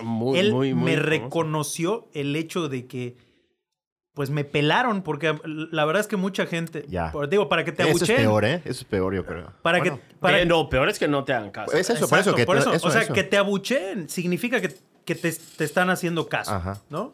Muy, 0.02 0.40
Él 0.40 0.54
muy, 0.54 0.74
muy 0.74 0.92
me 0.92 0.98
famoso. 0.98 1.10
reconoció 1.10 2.08
el 2.14 2.34
hecho 2.38 2.70
de 2.70 2.86
que 2.88 3.18
pues 4.20 4.32
me 4.32 4.44
pelaron 4.44 5.02
porque 5.02 5.34
la 5.46 5.86
verdad 5.86 6.02
es 6.02 6.08
que 6.08 6.18
mucha 6.18 6.46
gente 6.46 6.84
Ya. 6.90 7.10
por- 7.14 7.30
digo 7.30 7.48
para 7.48 7.64
que 7.64 7.72
te 7.72 7.84
Eso 7.84 7.92
es 7.92 7.96
abucheen 8.02 8.18
peor, 8.20 8.44
¿eh? 8.44 8.56
Eso 8.66 8.82
es 8.82 8.84
peor, 8.84 9.16
yo 9.16 9.26
creo. 9.26 9.54
para 9.62 9.80
Bueno, 9.80 9.96
que 9.96 10.02
para 10.20 10.44
no, 10.44 10.68
peor 10.68 10.90
es 10.90 11.00
que 11.00 11.08
no 11.08 11.24
te 11.24 11.32
hagan 11.32 11.52
caso. 11.52 11.72
Es 11.72 11.90
eso, 11.90 12.10
por 12.10 12.20
eso 12.20 12.32
Exacto, 12.32 12.36
que 12.36 12.46
por 12.46 12.58
te- 12.58 12.62
eso, 12.64 12.74
eso, 12.74 12.88
o 12.90 12.92
sea 12.92 13.04
eso. 13.04 13.14
que 13.14 13.24
te 13.24 13.38
abucheen 13.38 14.10
significa 14.10 14.60
que, 14.60 14.76
que 15.06 15.16
te, 15.16 15.32
te 15.32 15.64
están 15.64 15.90
haciendo 15.90 16.28
caso 16.28 16.52
Ajá. 16.54 16.82
no 16.90 17.14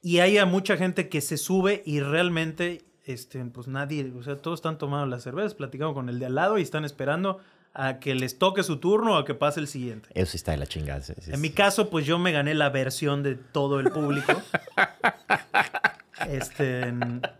y 0.00 0.20
hay 0.20 0.38
a 0.38 0.46
mucha 0.46 0.76
gente 0.76 1.08
que 1.08 1.20
se 1.20 1.38
sube 1.38 1.82
y 1.84 1.98
realmente 1.98 2.84
este 3.04 3.44
pues 3.46 3.66
nadie 3.66 4.12
o 4.16 4.22
sea 4.22 4.36
todos 4.36 4.58
están 4.60 4.78
tomando 4.78 5.06
las 5.06 5.24
cervezas 5.24 5.54
platicando 5.54 5.92
con 5.92 6.08
el 6.08 6.20
de 6.20 6.26
al 6.26 6.36
lado 6.36 6.56
y 6.58 6.62
están 6.62 6.84
esperando 6.84 7.40
a 7.76 7.98
que 7.98 8.14
les 8.14 8.38
toque 8.38 8.62
su 8.62 8.76
turno 8.76 9.14
o 9.14 9.16
a 9.16 9.24
que 9.24 9.34
pase 9.34 9.58
el 9.58 9.66
siguiente 9.66 10.08
Eso 10.14 10.30
sí 10.30 10.36
está 10.36 10.52
de 10.52 10.58
la 10.58 10.66
chingada. 10.68 11.00
sí, 11.02 11.14
sí, 11.20 11.32
en 11.32 11.40
mi 11.40 11.50
caso, 11.50 11.90
pues 11.90 12.06
yo 12.06 12.20
me 12.20 12.30
gané 12.30 12.54
la 12.54 12.70
versión 12.70 13.24
de 13.24 13.34
todo 13.34 13.80
el 13.80 13.90
público. 13.90 14.32
este, 16.30 16.92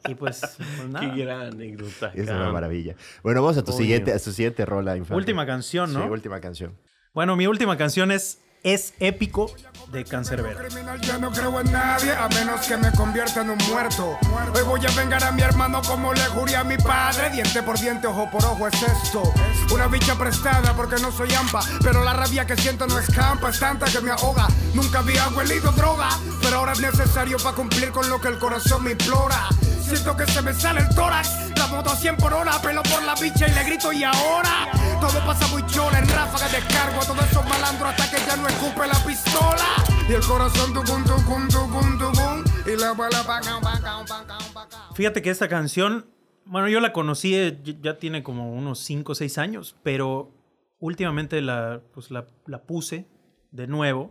y 0.08 0.14
pues, 0.14 0.40
pues 0.56 0.88
nada. 0.88 1.14
Qué 1.14 1.22
gran 1.22 1.40
anécdota. 1.42 2.12
Es 2.14 2.28
una 2.28 2.50
maravilla. 2.52 2.94
Bueno, 3.22 3.42
vamos 3.42 3.56
a 3.58 3.64
tu 3.64 3.72
siguiente, 3.72 4.12
a 4.12 4.18
tu 4.18 4.32
siguiente 4.32 4.64
rola. 4.64 4.96
Infante. 4.96 5.16
Última 5.16 5.46
canción, 5.46 5.92
¿no? 5.92 6.02
Sí, 6.02 6.08
última 6.08 6.40
canción. 6.40 6.76
Bueno, 7.12 7.36
mi 7.36 7.46
última 7.46 7.76
canción 7.76 8.10
es 8.10 8.40
Es 8.64 8.94
épico 8.98 9.50
de 9.92 10.04
Cancerbero. 10.06 10.58
ya 11.02 11.18
no 11.18 11.30
creo 11.30 11.60
en 11.60 11.70
nadie 11.70 12.12
a 12.12 12.30
menos 12.30 12.66
que 12.66 12.78
me 12.78 12.90
convierta 12.92 13.42
en 13.42 13.50
un 13.50 13.58
muerto. 13.68 14.18
Hoy 14.54 14.62
voy 14.62 14.80
a 14.86 14.90
vengar 14.92 15.22
a 15.22 15.32
mi 15.32 15.42
hermano 15.42 15.82
como 15.82 16.14
le 16.14 16.22
juré 16.28 16.56
a 16.56 16.64
mi 16.64 16.78
padre. 16.78 17.28
Diente 17.28 17.62
por 17.62 17.78
diente, 17.78 18.06
ojo 18.06 18.26
por 18.30 18.42
ojo 18.42 18.66
es 18.66 18.82
esto. 18.82 19.22
Una 19.70 19.86
bicha 19.86 20.16
prestada 20.16 20.74
porque 20.74 20.96
no 21.02 21.12
soy 21.12 21.34
ampa. 21.34 21.60
Pero 21.82 22.02
la 22.02 22.14
rabia 22.14 22.46
que 22.46 22.56
siento 22.56 22.86
no 22.86 22.98
escampa, 22.98 23.50
es 23.50 23.60
tanta 23.60 23.84
que 23.84 24.00
me 24.00 24.12
ahoga. 24.12 24.48
Nunca 24.72 25.00
había 25.00 25.28
huelido 25.28 25.70
droga, 25.72 26.08
pero 26.40 26.56
ahora 26.56 26.72
es 26.72 26.80
necesario 26.80 27.36
para 27.36 27.54
cumplir 27.54 27.90
con 27.92 28.08
lo 28.08 28.18
que 28.18 28.28
el 28.28 28.38
corazón 28.38 28.82
me 28.82 28.92
implora. 28.92 29.46
Siento 29.84 30.16
que 30.16 30.26
se 30.26 30.42
me 30.42 30.52
sale 30.52 30.80
el 30.80 30.88
tórax, 30.94 31.50
la 31.56 31.66
moto 31.68 31.90
a 31.90 31.96
100 31.96 32.16
por 32.16 32.32
hora, 32.32 32.52
pelo 32.62 32.82
por 32.82 33.02
la 33.04 33.14
bicha 33.14 33.46
y 33.48 33.52
le 33.54 33.64
grito 33.64 33.92
y 33.92 34.02
ahora. 34.04 34.68
Todo 35.00 35.24
pasa 35.26 35.46
muy 35.48 35.64
chola, 35.66 35.98
en 35.98 36.08
ráfagas 36.08 36.50
descargo 36.52 37.00
a 37.00 37.04
todos 37.04 37.30
esos 37.30 37.44
malandros 37.48 37.90
hasta 37.90 38.10
que 38.10 38.16
ya 38.26 38.36
no 38.36 38.48
escupe 38.48 38.86
la 38.86 38.98
pistola. 39.06 39.64
Y 40.08 40.12
el 40.12 40.22
corazón 40.22 40.72
tucum, 40.74 41.04
tucum, 41.04 41.48
tucum, 41.48 41.98
tucum. 41.98 42.44
Y 42.66 42.76
la 42.80 42.92
bala 42.94 43.22
bacao, 43.22 43.60
bacao, 43.60 44.04
bacao, 44.08 44.38
bacao. 44.54 44.94
Fíjate 44.94 45.22
que 45.22 45.30
esta 45.30 45.48
canción, 45.48 46.06
bueno, 46.46 46.68
yo 46.68 46.80
la 46.80 46.92
conocí, 46.92 47.34
eh, 47.34 47.60
ya 47.82 47.98
tiene 47.98 48.22
como 48.22 48.52
unos 48.54 48.78
5 48.80 49.12
o 49.12 49.14
6 49.14 49.38
años, 49.38 49.76
pero 49.82 50.32
últimamente 50.80 51.40
la, 51.42 51.80
pues 51.92 52.10
la, 52.10 52.26
la 52.46 52.62
puse 52.62 53.06
de 53.52 53.66
nuevo 53.66 54.10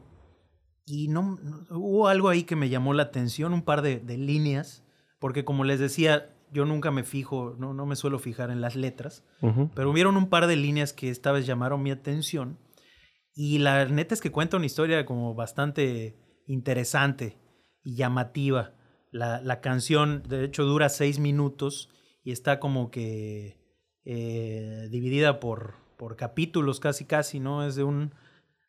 y 0.86 1.08
no, 1.08 1.38
no- 1.42 1.66
hubo 1.78 2.08
algo 2.08 2.30
ahí 2.30 2.44
que 2.44 2.56
me 2.56 2.70
llamó 2.70 2.94
la 2.94 3.04
atención, 3.04 3.54
un 3.54 3.64
par 3.64 3.82
de, 3.82 4.00
de 4.00 4.18
líneas, 4.18 4.84
porque 5.24 5.46
como 5.46 5.64
les 5.64 5.80
decía, 5.80 6.36
yo 6.52 6.66
nunca 6.66 6.92
me 6.92 7.06
fijo, 7.06 7.56
no, 7.58 7.74
no 7.74 7.86
me 7.86 7.96
suelo 7.96 8.20
fijar 8.20 8.52
en 8.52 8.60
las 8.60 8.76
letras, 8.76 9.24
pero 9.74 9.90
hubieron 9.90 10.18
un 10.18 10.28
par 10.28 10.48
de 10.48 10.58
líneas 10.58 10.92
que 10.92 11.10
esta 11.10 11.32
vez 11.32 11.46
llamaron 11.46 11.82
mi 11.82 11.92
atención 11.92 12.60
y 13.34 13.60
la 13.60 13.86
neta 13.86 14.16
es 14.16 14.20
que 14.20 14.34
cuenta 14.34 14.58
una 14.58 14.66
historia 14.66 15.06
como 15.06 15.34
bastante 15.34 16.18
interesante 16.46 17.38
y 17.86 17.96
llamativa. 17.96 18.74
La, 19.12 19.40
la 19.40 19.62
canción, 19.62 20.24
de 20.28 20.44
hecho, 20.44 20.66
dura 20.66 20.90
seis 20.90 21.20
minutos 21.20 21.90
y 22.26 22.34
está 22.34 22.60
como 22.60 22.92
que 22.92 23.62
eh, 24.04 24.90
dividida 24.92 25.40
por, 25.40 25.76
por 25.98 26.18
capítulos 26.18 26.82
casi 26.82 27.06
casi, 27.06 27.40
¿no? 27.40 27.66
Es 27.66 27.76
de 27.76 27.86
un, 27.86 28.14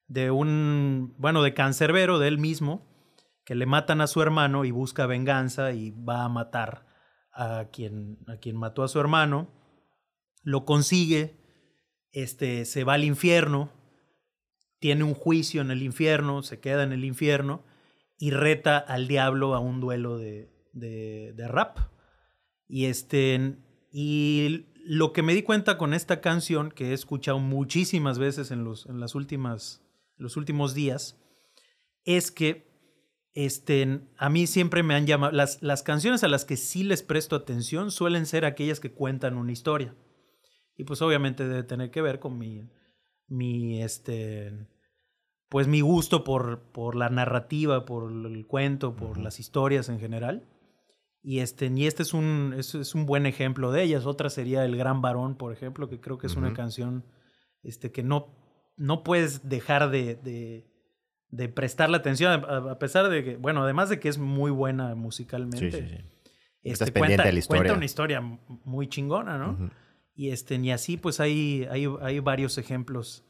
de 0.06 0.30
un, 0.30 1.16
bueno, 1.18 1.42
de 1.42 1.52
cancerbero, 1.52 2.20
de 2.20 2.28
él 2.28 2.38
mismo, 2.38 2.93
que 3.44 3.54
le 3.54 3.66
matan 3.66 4.00
a 4.00 4.06
su 4.06 4.22
hermano 4.22 4.64
y 4.64 4.70
busca 4.70 5.06
venganza 5.06 5.72
y 5.72 5.90
va 5.90 6.24
a 6.24 6.28
matar 6.28 6.86
a 7.32 7.68
quien, 7.72 8.18
a 8.26 8.36
quien 8.38 8.56
mató 8.56 8.82
a 8.82 8.88
su 8.88 8.98
hermano. 9.00 9.50
Lo 10.42 10.64
consigue, 10.64 11.36
este, 12.12 12.64
se 12.64 12.84
va 12.84 12.94
al 12.94 13.04
infierno, 13.04 13.70
tiene 14.78 15.04
un 15.04 15.14
juicio 15.14 15.60
en 15.62 15.70
el 15.70 15.82
infierno, 15.82 16.42
se 16.42 16.60
queda 16.60 16.82
en 16.82 16.92
el 16.92 17.04
infierno 17.04 17.64
y 18.18 18.30
reta 18.30 18.78
al 18.78 19.08
diablo 19.08 19.54
a 19.54 19.58
un 19.58 19.80
duelo 19.80 20.18
de, 20.18 20.50
de- 20.72 21.48
rap. 21.48 21.78
Y, 22.68 22.86
este, 22.86 23.58
y 23.92 24.66
lo 24.84 25.12
que 25.12 25.22
me 25.22 25.34
di 25.34 25.42
cuenta 25.42 25.78
con 25.78 25.94
esta 25.94 26.20
canción, 26.20 26.70
que 26.70 26.90
he 26.90 26.92
escuchado 26.92 27.38
muchísimas 27.38 28.18
veces 28.18 28.50
en 28.50 28.64
los, 28.64 28.86
en 28.86 29.00
las 29.00 29.14
últimas, 29.14 29.82
los 30.16 30.36
últimos 30.36 30.74
días, 30.74 31.20
es 32.04 32.30
que 32.30 32.73
este, 33.34 34.00
a 34.16 34.30
mí 34.30 34.46
siempre 34.46 34.82
me 34.82 34.94
han 34.94 35.06
llamado, 35.06 35.32
las, 35.32 35.62
las 35.62 35.82
canciones 35.82 36.24
a 36.24 36.28
las 36.28 36.44
que 36.44 36.56
sí 36.56 36.84
les 36.84 37.02
presto 37.02 37.36
atención 37.36 37.90
suelen 37.90 38.26
ser 38.26 38.44
aquellas 38.44 38.80
que 38.80 38.92
cuentan 38.92 39.36
una 39.36 39.52
historia. 39.52 39.94
Y 40.76 40.84
pues 40.84 41.02
obviamente 41.02 41.46
debe 41.46 41.64
tener 41.64 41.90
que 41.90 42.02
ver 42.02 42.20
con 42.20 42.38
mi, 42.38 42.68
mi 43.28 43.82
este, 43.82 44.68
pues 45.48 45.68
mi 45.68 45.80
gusto 45.80 46.24
por, 46.24 46.62
por 46.72 46.96
la 46.96 47.10
narrativa, 47.10 47.84
por 47.84 48.10
el 48.10 48.46
cuento, 48.46 48.96
por 48.96 49.18
las 49.18 49.38
historias 49.38 49.88
en 49.88 50.00
general. 50.00 50.48
Y 51.22 51.38
este, 51.38 51.72
y 51.74 51.86
este 51.86 52.02
es 52.02 52.12
un, 52.12 52.54
es, 52.56 52.74
es 52.74 52.94
un 52.94 53.06
buen 53.06 53.24
ejemplo 53.26 53.72
de 53.72 53.82
ellas. 53.82 54.04
Otra 54.04 54.30
sería 54.30 54.64
El 54.64 54.76
Gran 54.76 55.00
Varón, 55.00 55.36
por 55.36 55.52
ejemplo, 55.52 55.88
que 55.88 56.00
creo 56.00 56.18
que 56.18 56.26
es 56.26 56.36
una 56.36 56.52
canción 56.52 57.04
este, 57.62 57.90
que 57.90 58.02
no, 58.02 58.34
no 58.76 59.02
puedes 59.02 59.48
dejar 59.48 59.90
de, 59.90 60.16
de, 60.16 60.66
de 61.34 61.48
prestarle 61.48 61.96
atención, 61.96 62.44
a, 62.44 62.72
a 62.72 62.78
pesar 62.78 63.08
de 63.08 63.24
que, 63.24 63.36
bueno, 63.36 63.64
además 63.64 63.88
de 63.88 63.98
que 63.98 64.08
es 64.08 64.18
muy 64.18 64.50
buena 64.50 64.94
musicalmente. 64.94 65.70
Sí, 65.70 65.70
sí, 65.70 65.88
sí. 65.88 65.94
este, 65.94 66.72
Estás 66.72 66.90
pendiente 66.90 67.16
cuenta, 67.16 67.24
de 67.24 67.32
la 67.32 67.38
historia. 67.38 67.60
cuenta 67.60 67.76
una 67.76 67.84
historia 67.84 68.20
muy 68.64 68.88
chingona, 68.88 69.36
¿no? 69.38 69.70
Y 70.14 70.30
este, 70.30 70.58
ni 70.58 70.70
así, 70.70 70.96
pues 70.96 71.18
hay, 71.18 71.66
hay, 71.70 71.86
hay 72.00 72.20
varios 72.20 72.56
ejemplos 72.56 73.24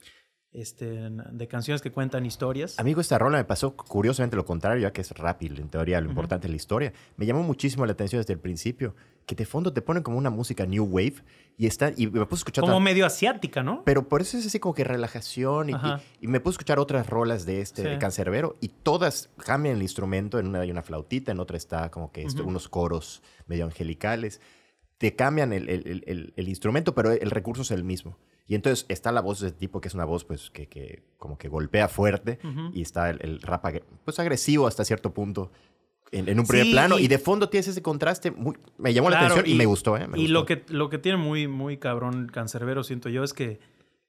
este, 0.53 1.09
de 1.11 1.49
canciones 1.49 1.81
que 1.81 1.91
cuentan 1.91 2.27
historias. 2.27 2.79
Amigo, 2.79 3.01
esta 3.01 3.19
rola 3.19 3.39
me 3.39 3.45
pasó 3.45 3.75
curiosamente 3.75 4.37
lo 4.37 4.45
contrario, 4.45 4.83
ya 4.83 4.93
que 4.93 5.01
es 5.01 5.13
y 5.41 5.47
en 5.47 5.69
teoría 5.71 6.01
lo 6.01 6.11
importante 6.11 6.47
es 6.47 6.51
la 6.51 6.57
historia. 6.57 6.93
Me 7.17 7.25
llamó 7.25 7.43
muchísimo 7.43 7.87
la 7.87 7.93
atención 7.93 8.21
desde 8.21 8.35
el 8.35 8.39
principio, 8.39 8.95
que 9.27 9.35
de 9.35 9.47
fondo 9.47 9.73
te 9.73 9.81
ponen 9.83 10.03
como 10.03 10.19
una 10.19 10.31
música 10.31 10.67
new 10.67 10.85
wave 10.85 11.15
y 11.57 11.67
está 11.67 11.93
y 11.97 12.07
me 12.09 12.27
puse 12.27 12.41
a 12.41 12.41
escuchar 12.41 12.63
Como 12.63 12.75
otra- 12.75 12.85
medio 12.85 13.07
asiática, 13.07 13.63
¿no? 13.63 13.83
pero 13.85 14.09
por 14.09 14.21
eso 14.21 14.37
es 14.37 14.47
así 14.47 14.59
como 14.61 14.75
que 14.75 14.85
relajación 14.85 15.71
y, 15.71 15.73
Ajá. 15.73 16.01
y- 16.21 16.25
y 16.27 16.29
me 16.29 16.41
puse 16.41 16.51
a 16.51 16.57
escuchar 16.57 16.79
otras 16.79 17.09
rolas 17.09 17.47
de 17.47 17.61
este 17.61 17.83
Sí. 17.83 17.89
de 17.89 17.99
cancerbero 17.99 18.57
y 18.61 18.69
todas 18.69 19.31
cambian 19.39 19.77
el 19.77 19.83
instrumento, 19.83 20.39
en 20.39 20.49
una 20.49 20.61
hay 20.61 20.71
una 20.71 20.83
flautita, 20.83 21.33
en 21.33 21.41
otra 21.41 21.57
está 21.57 21.91
como 21.91 22.13
que 22.13 22.23
esto- 22.23 22.43
Ujú. 22.43 22.51
unos 22.51 22.69
coros 22.69 23.23
medio 23.47 23.65
angelicales. 23.65 24.41
Te 24.99 25.17
cambian 25.17 25.53
el, 25.53 25.69
el- 25.69 26.33
el- 26.37 26.49
instrumento, 26.49 26.95
pero 26.95 27.11
el 27.11 27.31
recurso 27.31 27.63
es 27.63 27.71
el 27.71 27.83
mismo. 27.85 28.17
Y 28.47 28.55
entonces 28.55 28.85
está 28.89 29.11
la 29.11 29.23
voz 29.23 29.41
de 29.41 29.49
ese 29.49 29.57
tipo, 29.57 29.81
que 29.81 29.89
es 29.89 29.95
una 29.95 30.05
voz 30.05 30.25
pues 30.25 30.51
que, 30.51 30.69
que 30.69 31.03
como 31.17 31.39
que 31.39 31.49
golpea 31.49 31.89
fuerte, 31.89 32.39
y 32.75 32.83
está 32.83 33.09
el, 33.11 33.19
el 33.23 33.41
rap 33.41 33.65
pues 34.05 34.19
agresivo 34.19 34.67
hasta 34.67 34.85
cierto 34.85 35.15
punto 35.15 35.51
en, 36.19 36.29
en 36.29 36.39
un 36.41 36.47
primer 36.47 36.67
Sí, 36.67 36.73
plano, 36.73 36.99
y- 36.99 37.05
y 37.05 37.09
de 37.09 37.19
fondo 37.19 37.49
tienes 37.49 37.69
ese 37.69 37.83
contraste, 37.83 38.31
muy, 38.31 38.55
me 38.79 38.93
llamó 38.95 39.11
la 39.11 39.19
atención 39.21 39.45
y, 39.47 39.55
me 39.55 39.67
gustó. 39.67 39.97
¿eh? 39.97 40.07
Me 40.09 40.19
y 40.19 40.23
gustó. 40.23 40.33
lo 40.33 40.47
que, 40.47 40.65
lo 40.69 40.89
que 40.91 40.99
tiene 40.99 41.19
muy, 41.19 41.49
muy 41.49 41.77
cabrón 41.79 42.29
Cancerbero, 42.33 42.83
siento 42.85 43.09
yo, 43.09 43.25
es 43.25 43.33
que 43.33 43.59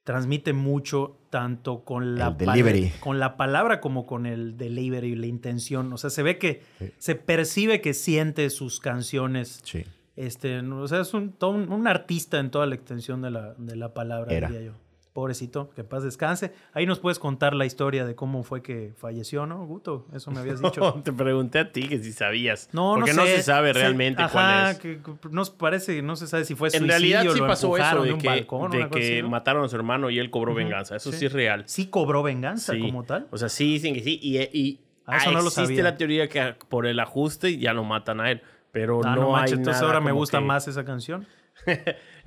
transmite 0.04 0.52
mucho 0.52 1.18
tanto 1.30 1.84
con 1.84 2.14
la, 2.16 2.30
delivery. 2.30 2.92
con 3.00 3.18
la 3.18 3.36
palabra 3.36 3.80
como 3.80 4.06
con 4.06 4.24
el 4.26 4.56
delivery, 4.56 5.16
la 5.16 5.26
intención. 5.26 5.92
O 5.92 5.96
sea, 5.98 6.10
se 6.10 6.22
ve 6.22 6.38
que, 6.38 6.62
se 6.98 7.16
percibe 7.16 7.80
que 7.80 7.92
siente 7.92 8.48
sus 8.50 8.78
canciones. 8.78 9.60
Sí. 9.64 9.82
Este, 10.14 10.60
o 10.60 10.86
sea, 10.88 11.00
es 11.00 11.12
un, 11.12 11.32
todo 11.32 11.50
un, 11.50 11.72
un 11.72 11.88
artista 11.88 12.38
en 12.38 12.50
toda 12.52 12.66
la 12.66 12.76
extensión 12.76 13.20
de 13.20 13.30
la, 13.32 13.54
de 13.58 13.74
la 13.76 13.92
palabra, 13.94 14.32
Era. 14.32 14.48
diría 14.48 14.66
yo. 14.66 14.72
Pobrecito, 15.16 15.70
que 15.70 15.82
paz 15.82 16.02
descanse. 16.02 16.52
Ahí 16.74 16.84
nos 16.84 16.98
puedes 16.98 17.18
contar 17.18 17.54
la 17.54 17.64
historia 17.64 18.04
de 18.04 18.14
cómo 18.14 18.42
fue 18.42 18.60
que 18.60 18.92
falleció, 18.98 19.46
¿no, 19.46 19.64
Guto? 19.64 20.06
Eso 20.12 20.30
me 20.30 20.40
habías 20.40 20.60
dicho. 20.60 20.78
No, 20.96 21.02
te 21.02 21.10
pregunté 21.10 21.58
a 21.60 21.72
ti 21.72 21.88
que 21.88 21.98
si 22.02 22.12
sabías. 22.12 22.68
No, 22.74 22.96
Porque 22.96 23.14
no 23.14 23.22
no, 23.22 23.26
sé. 23.26 23.36
se 23.36 23.42
sabe 23.44 23.72
realmente 23.72 24.22
cuál 24.30 24.72
es. 24.72 24.78
que 24.78 25.00
que 25.00 25.12
nos 25.30 25.48
parece, 25.48 26.02
no 26.02 26.16
se 26.16 26.26
sabe 26.26 26.44
si 26.44 26.54
fue 26.54 26.68
En 26.68 26.72
suicidio, 26.80 26.90
realidad 26.90 27.32
sí 27.32 27.38
lo 27.40 27.46
pasó 27.46 27.74
eso 27.78 28.02
de 28.02 28.12
un 28.12 28.20
que, 28.20 28.28
balcón, 28.28 28.70
de 28.72 28.90
que 28.90 28.98
así, 29.00 29.22
¿no? 29.22 29.30
mataron 29.30 29.64
a 29.64 29.68
su 29.68 29.76
hermano 29.76 30.10
y 30.10 30.18
él 30.18 30.30
cobró 30.30 30.52
venganza. 30.52 30.96
Eso 30.96 31.10
sí. 31.12 31.16
sí. 31.20 31.26
es 31.26 31.32
real. 31.32 31.62
Sí 31.66 31.86
cobró 31.86 32.22
venganza 32.22 32.74
Sí. 32.74 32.80
como 32.82 33.04
tal. 33.04 33.26
O 33.30 33.38
sea, 33.38 33.48
sí 33.48 33.64
dicen 33.72 33.94
que 33.94 34.02
sí. 34.02 34.18
Y, 34.22 34.36
y 34.38 34.80
Ah, 35.06 35.16
eso 35.16 35.30
no 35.32 35.38
lo 35.40 35.46
existe 35.48 35.62
sabía. 35.68 35.82
la 35.84 35.96
teoría 35.96 36.28
que 36.28 36.56
por 36.68 36.84
el 36.84 37.00
ajuste 37.00 37.56
ya 37.56 37.72
lo 37.72 37.84
matan 37.84 38.20
a 38.20 38.30
él. 38.30 38.42
Pero 38.70 39.00
Ah, 39.02 39.14
no, 39.14 39.22
no, 39.22 39.26
hay 39.28 39.40
manches, 39.44 39.58
entonces 39.60 39.80
nada 39.80 39.94
ahora 39.94 40.04
me 40.04 40.12
gusta 40.12 40.40
que- 40.40 40.44
más 40.44 40.68
esa 40.68 40.84
canción. 40.84 41.26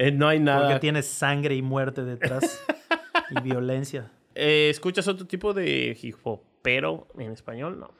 Eh, 0.01 0.11
no 0.13 0.29
hay 0.29 0.39
nada. 0.39 0.61
Porque 0.67 0.79
tiene 0.79 1.01
sangre 1.03 1.55
y 1.55 1.61
muerte 1.61 2.03
detrás. 2.05 2.63
y 3.29 3.41
violencia. 3.41 4.11
Eh, 4.35 4.69
¿Escuchas 4.69 5.07
otro 5.07 5.25
tipo 5.27 5.53
de 5.53 5.97
hip 6.01 6.15
hop? 6.23 6.41
Pero 6.61 7.07
en 7.17 7.31
español 7.31 7.79
no. 7.79 7.91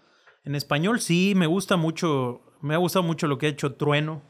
En 0.44 0.56
español 0.56 1.00
sí, 1.00 1.34
me 1.36 1.48
gusta 1.48 1.78
mucho. 1.78 2.42
Me 2.62 2.74
ha 2.74 2.78
gustado 2.78 3.04
mucho 3.04 3.28
lo 3.28 3.38
que 3.38 3.46
ha 3.48 3.50
hecho 3.50 3.74
Trueno. 3.76 4.22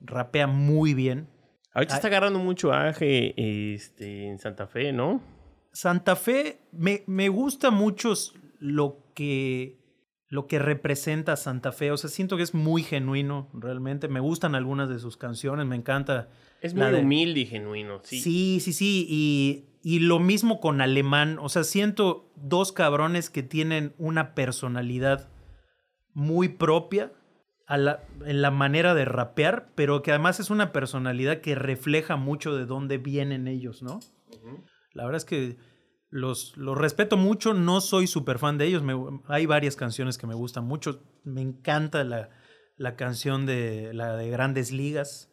Rapea 0.00 0.46
muy 0.46 0.94
bien. 0.94 1.28
Ahorita 1.74 1.94
Ay. 1.94 1.98
está 1.98 2.08
agarrando 2.08 2.38
mucho 2.38 2.72
aje 2.72 3.34
este, 3.74 4.28
en 4.28 4.38
Santa 4.38 4.66
Fe, 4.66 4.92
¿no? 4.92 5.22
Santa 5.72 6.16
Fe, 6.16 6.60
me, 6.72 7.02
me 7.06 7.28
gusta 7.30 7.70
mucho 7.70 8.12
lo 8.58 8.98
que, 9.14 9.78
lo 10.28 10.46
que 10.46 10.58
representa 10.58 11.36
Santa 11.36 11.72
Fe. 11.72 11.90
O 11.92 11.96
sea, 11.96 12.10
siento 12.10 12.36
que 12.36 12.42
es 12.42 12.52
muy 12.52 12.82
genuino, 12.82 13.48
realmente. 13.54 14.08
Me 14.08 14.20
gustan 14.20 14.54
algunas 14.54 14.90
de 14.90 14.98
sus 14.98 15.16
canciones, 15.16 15.64
me 15.66 15.76
encanta. 15.76 16.28
Es 16.60 16.74
muy 16.74 16.90
de- 16.90 17.00
humilde 17.00 17.40
y 17.40 17.46
genuino, 17.46 18.00
sí. 18.02 18.20
Sí, 18.20 18.60
sí, 18.60 18.72
sí. 18.74 19.06
Y, 19.08 19.64
y 19.82 19.98
lo 20.00 20.18
mismo 20.20 20.60
con 20.60 20.80
Alemán. 20.80 21.38
O 21.40 21.48
sea, 21.48 21.64
siento 21.64 22.30
dos 22.36 22.72
cabrones 22.72 23.30
que 23.30 23.42
tienen 23.42 23.94
una 23.98 24.34
personalidad 24.34 25.28
muy 26.14 26.48
propia 26.48 27.12
a 27.66 27.78
la- 27.78 28.04
en 28.26 28.42
la 28.42 28.50
manera 28.50 28.94
de 28.94 29.04
rapear, 29.04 29.72
pero 29.74 30.02
que 30.02 30.10
además 30.10 30.40
es 30.40 30.50
una 30.50 30.72
personalidad 30.72 31.40
que 31.40 31.54
refleja 31.54 32.16
mucho 32.16 32.54
de 32.56 32.66
dónde 32.66 32.98
vienen 32.98 33.48
ellos, 33.48 33.82
¿no? 33.82 34.00
La 34.92 35.04
verdad 35.04 35.16
es 35.18 35.24
que 35.24 35.56
los, 36.10 36.54
los 36.58 36.76
respeto 36.76 37.16
mucho, 37.16 37.54
no 37.54 37.80
soy 37.80 38.06
súper 38.06 38.38
fan 38.38 38.58
de 38.58 38.66
ellos. 38.66 38.82
me- 38.82 39.20
hay 39.28 39.46
varias 39.46 39.76
canciones 39.76 40.18
que 40.18 40.26
me 40.26 40.34
gustan 40.34 40.64
mucho. 40.66 41.02
Me 41.24 41.40
encanta 41.40 42.04
la, 42.04 42.28
la 42.76 42.96
canción 42.96 43.46
de 43.46 43.94
la 43.94 44.16
de 44.16 44.28
Grandes 44.28 44.70
Ligas, 44.72 45.30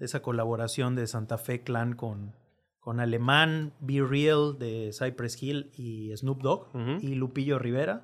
esa 0.00 0.20
colaboración 0.20 0.96
de 0.96 1.06
Santa 1.06 1.38
Fe 1.38 1.62
Clan 1.62 1.94
con, 1.94 2.34
con 2.80 3.00
Alemán, 3.00 3.74
Be 3.80 4.00
Real 4.02 4.58
de 4.58 4.90
Cypress 4.92 5.42
Hill 5.42 5.70
y 5.76 6.16
Snoop 6.16 6.42
Dogg 6.42 6.66
y 7.02 7.14
Lupillo 7.14 7.58
Rivera. 7.58 8.02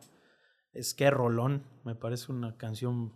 Es 0.73 0.95
que 0.95 1.11
rolón, 1.11 1.63
me 1.85 1.95
parece 1.95 2.33
una 2.33 2.57
canción 2.57 3.13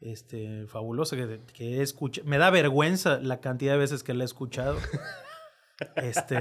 este, 0.00 0.66
fabulosa 0.68 1.16
que, 1.16 1.40
que. 1.52 1.84
Me 2.24 2.38
da 2.38 2.50
vergüenza 2.50 3.18
la 3.20 3.40
cantidad 3.40 3.72
de 3.72 3.78
veces 3.78 4.02
que 4.02 4.14
la 4.14 4.24
he 4.24 4.26
escuchado. 4.26 4.76
Este, 5.94 6.40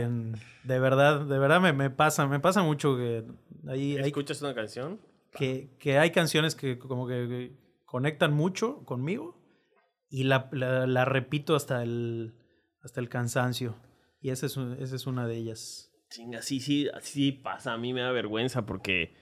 de 0.63 0.79
verdad, 0.79 1.21
de 1.21 1.37
verdad 1.37 1.61
me, 1.61 1.71
me 1.71 1.91
pasa, 1.91 2.25
me 2.25 2.39
pasa 2.39 2.63
mucho 2.63 2.97
que 2.97 3.23
hay, 3.67 3.95
hay 3.97 4.07
¿Escuchas 4.07 4.41
una 4.41 4.55
canción? 4.55 4.99
que, 5.31 5.75
que 5.79 5.99
hay 5.99 6.09
canciones 6.09 6.55
que 6.55 6.79
como 6.79 7.05
que, 7.07 7.27
que 7.27 7.57
conectan 7.85 8.33
mucho 8.33 8.83
conmigo 8.83 9.39
y 10.09 10.23
la, 10.23 10.49
la- 10.51 10.87
la 10.87 11.05
repito 11.05 11.55
hasta 11.55 11.83
el, 11.83 12.33
hasta 12.81 12.99
el 12.99 13.09
cansancio. 13.09 13.75
Y 14.21 14.29
esa 14.31 14.45
es, 14.47 14.57
un- 14.57 14.77
esa 14.79 14.95
es 14.95 15.07
una 15.07 15.27
de 15.27 15.37
ellas. 15.37 15.91
Chinga, 16.09 16.41
sí, 16.41 16.59
sí, 16.59 16.87
sí 17.01 17.31
pasa. 17.31 17.73
A 17.73 17.77
mí 17.77 17.93
me 17.93 18.01
da 18.01 18.11
vergüenza 18.11 18.65
porque... 18.65 19.13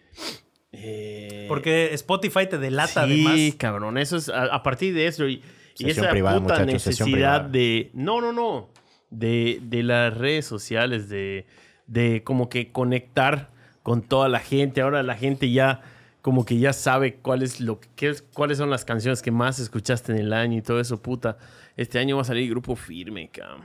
eh, 0.72 1.46
Porque 1.48 1.94
Spotify 1.94 2.48
te 2.48 2.58
delata 2.58 3.06
sí, 3.08 3.24
además. 3.26 3.56
cabrón, 3.58 3.98
eso 3.98 4.18
es 4.18 4.30
a, 4.30 4.44
a 4.46 4.64
partir 4.64 4.94
de 4.94 5.08
eso 5.08 5.28
y, 5.28 5.42
esa 5.80 6.10
privada, 6.10 6.40
puta 6.42 6.66
necesidad 6.66 7.42
de 7.42 7.90
no, 7.94 8.22
no, 8.22 8.32
no, 8.32 8.70
de, 9.10 9.60
de 9.64 9.84
las 9.84 10.16
redes 10.18 10.46
sociales 10.46 11.10
de 11.10 11.46
de 11.88 12.24
como 12.24 12.50
que 12.50 12.72
conectar 12.72 13.52
con 13.84 14.02
toda 14.02 14.28
la 14.30 14.40
gente. 14.40 14.82
Ahora 14.82 15.04
la 15.04 15.16
gente 15.16 15.52
ya 15.52 15.82
como 16.22 16.44
que 16.46 16.58
ya 16.58 16.74
sabe 16.74 17.16
cuál 17.18 17.44
es 17.44 17.60
lo 17.62 17.80
que 17.80 17.88
qué 17.96 18.10
es- 18.10 18.22
cuáles 18.24 18.58
son 18.58 18.70
las 18.72 18.86
canciones 18.86 19.22
que 19.22 19.32
más 19.32 19.60
escuchaste 19.60 20.12
en 20.12 20.18
el 20.20 20.34
año 20.34 20.58
y 20.58 20.62
todo 20.62 20.80
eso, 20.80 21.02
puta. 21.02 21.38
Este 21.78 22.00
año 22.00 22.16
va 22.16 22.22
a 22.24 22.26
salir 22.26 22.50
Grupo 22.50 22.76
Firme, 22.76 23.30
cabrón. 23.30 23.62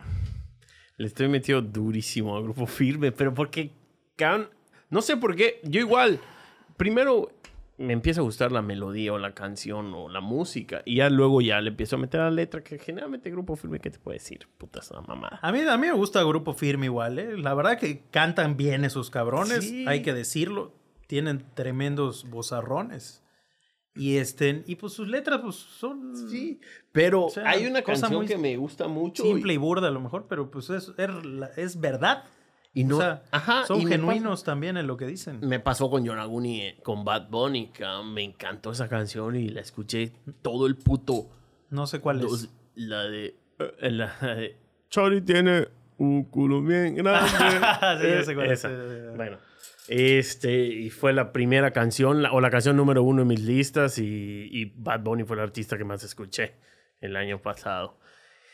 Le 1.01 1.07
estoy 1.07 1.29
metido 1.29 1.63
durísimo 1.63 2.37
a 2.37 2.43
Grupo 2.43 2.67
Firme, 2.67 3.11
pero 3.11 3.33
porque, 3.33 3.71
cabrón, 4.17 4.51
no 4.91 5.01
sé 5.01 5.17
por 5.17 5.35
qué. 5.35 5.59
Yo 5.65 5.81
igual, 5.81 6.21
primero 6.77 7.31
me 7.79 7.95
empieza 7.95 8.21
a 8.21 8.25
gustar 8.25 8.53
la 8.53 8.61
melodía 8.61 9.15
o 9.15 9.19
la 9.19 9.33
canción 9.33 9.95
o 9.95 10.11
la 10.11 10.21
música 10.21 10.83
y 10.85 10.97
ya 10.97 11.09
luego 11.09 11.41
ya 11.41 11.59
le 11.63 11.71
empiezo 11.71 11.97
a 11.97 11.99
meter 11.99 12.21
la 12.21 12.31
letra 12.31 12.63
que 12.63 12.79
generalmente 12.79 13.31
Grupo 13.31 13.57
Firme, 13.57 13.81
¿qué 13.81 13.89
te 13.91 13.99
puede 13.99 14.19
decir? 14.19 14.47
Puta, 14.59 14.81
es 14.81 14.91
una 14.91 15.01
mamada. 15.01 15.39
A 15.41 15.51
mí, 15.53 15.61
a 15.61 15.79
mí 15.79 15.87
me 15.87 15.95
gusta 15.95 16.23
Grupo 16.23 16.53
Firme 16.53 16.85
igual, 16.85 17.19
¿eh? 17.19 17.39
La 17.39 17.55
verdad 17.55 17.79
que 17.79 18.03
cantan 18.11 18.59
bien 18.59 18.85
esos 18.85 19.09
cabrones, 19.09 19.65
Sí. 19.67 19.87
hay 19.89 20.03
que 20.03 20.13
decirlo. 20.13 20.75
Tienen 21.07 21.47
tremendos 21.55 22.29
bozarrones. 22.29 23.25
Y 23.97 24.17
este, 24.19 24.63
y 24.67 24.77
pues 24.77 24.93
sus 24.93 25.09
letras 25.09 25.41
pues 25.43 25.57
son 25.57 26.17
Sí, 26.31 26.61
pero 26.93 27.25
O 27.27 27.31
sea, 27.31 27.49
hay 27.51 27.67
una 27.67 27.83
cosa 27.83 28.03
canción 28.03 28.21
muy 28.21 28.27
que 28.29 28.39
me 28.39 28.57
gusta 28.57 28.87
mucho. 28.89 29.23
simple 29.25 29.53
y- 29.53 29.57
y 29.57 29.59
burda 29.59 29.89
a 29.89 29.91
lo 29.91 30.01
mejor, 30.01 30.27
pero 30.29 30.51
pues 30.51 30.71
es, 30.71 30.93
es, 30.97 31.25
la- 31.25 31.51
es 31.57 31.81
verdad. 31.81 32.25
Y 32.73 32.85
no- 32.85 32.99
o 32.99 33.01
sea, 33.01 33.25
ajá, 33.33 33.65
son 33.67 33.81
y 33.81 33.87
genuinos 33.87 34.45
también 34.45 34.77
en 34.77 34.87
lo 34.87 34.97
que 34.97 35.07
dicen. 35.07 35.41
Me 35.43 35.59
pasó 35.59 35.91
con 35.91 36.05
Yonaguni, 36.05 36.61
eh, 36.63 36.79
con 36.85 37.05
Bad 37.05 37.29
Bunny, 37.29 37.69
cabrón. 37.71 38.15
me 38.15 38.23
encantó 38.23 38.71
esa 38.71 38.89
canción 38.89 39.35
y 39.35 39.49
la 39.49 39.61
escuché 39.61 40.13
todo 40.41 40.67
el 40.69 40.77
puto. 40.77 41.29
No 41.71 41.87
sé 41.89 41.99
cuál 42.01 42.21
dos- 42.21 42.45
es. 42.45 42.51
la 42.77 43.03
de. 43.05 43.35
eh, 43.59 43.91
La 43.91 44.17
de. 44.37 44.57
Chori 44.89 45.21
tiene 45.23 45.67
un 45.99 46.25
culo 46.25 46.63
bien 46.63 46.95
grande. 46.95 47.29
Sí, 48.01 48.09
ya 48.09 48.23
sé 48.25 48.35
cuál 48.37 48.53
es. 48.53 48.65
Esa. 48.65 48.71
Bueno. 49.17 49.39
Este, 49.93 50.67
y 50.67 50.89
fue 50.91 51.13
la 51.13 51.33
primera 51.33 51.73
canción, 51.73 52.23
la- 52.23 52.31
o 52.33 52.41
la 52.41 52.49
canción 52.49 52.77
número 52.77 53.03
uno 53.03 53.23
en 53.23 53.29
mis 53.29 53.41
listas, 53.41 53.99
y, 53.99 54.49
y 54.53 54.67
Bad 54.77 55.01
Bunny 55.01 55.25
fue 55.25 55.35
el 55.37 55.43
artista 55.43 55.77
que 55.77 55.83
más 55.85 56.05
escuché 56.05 56.53
el 57.01 57.17
año 57.17 57.43
pasado. 57.43 57.99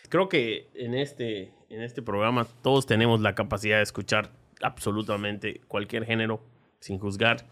Creo 0.08 0.30
que 0.30 0.70
en 0.74 0.94
este, 0.94 1.52
en 1.68 1.82
este 1.82 2.00
programa 2.00 2.46
todos 2.62 2.86
tenemos 2.86 3.20
la 3.20 3.34
capacidad 3.34 3.76
de 3.76 3.82
escuchar 3.82 4.30
absolutamente 4.62 5.60
cualquier 5.68 6.06
género 6.06 6.42
sin 6.80 6.98
juzgar. 6.98 7.44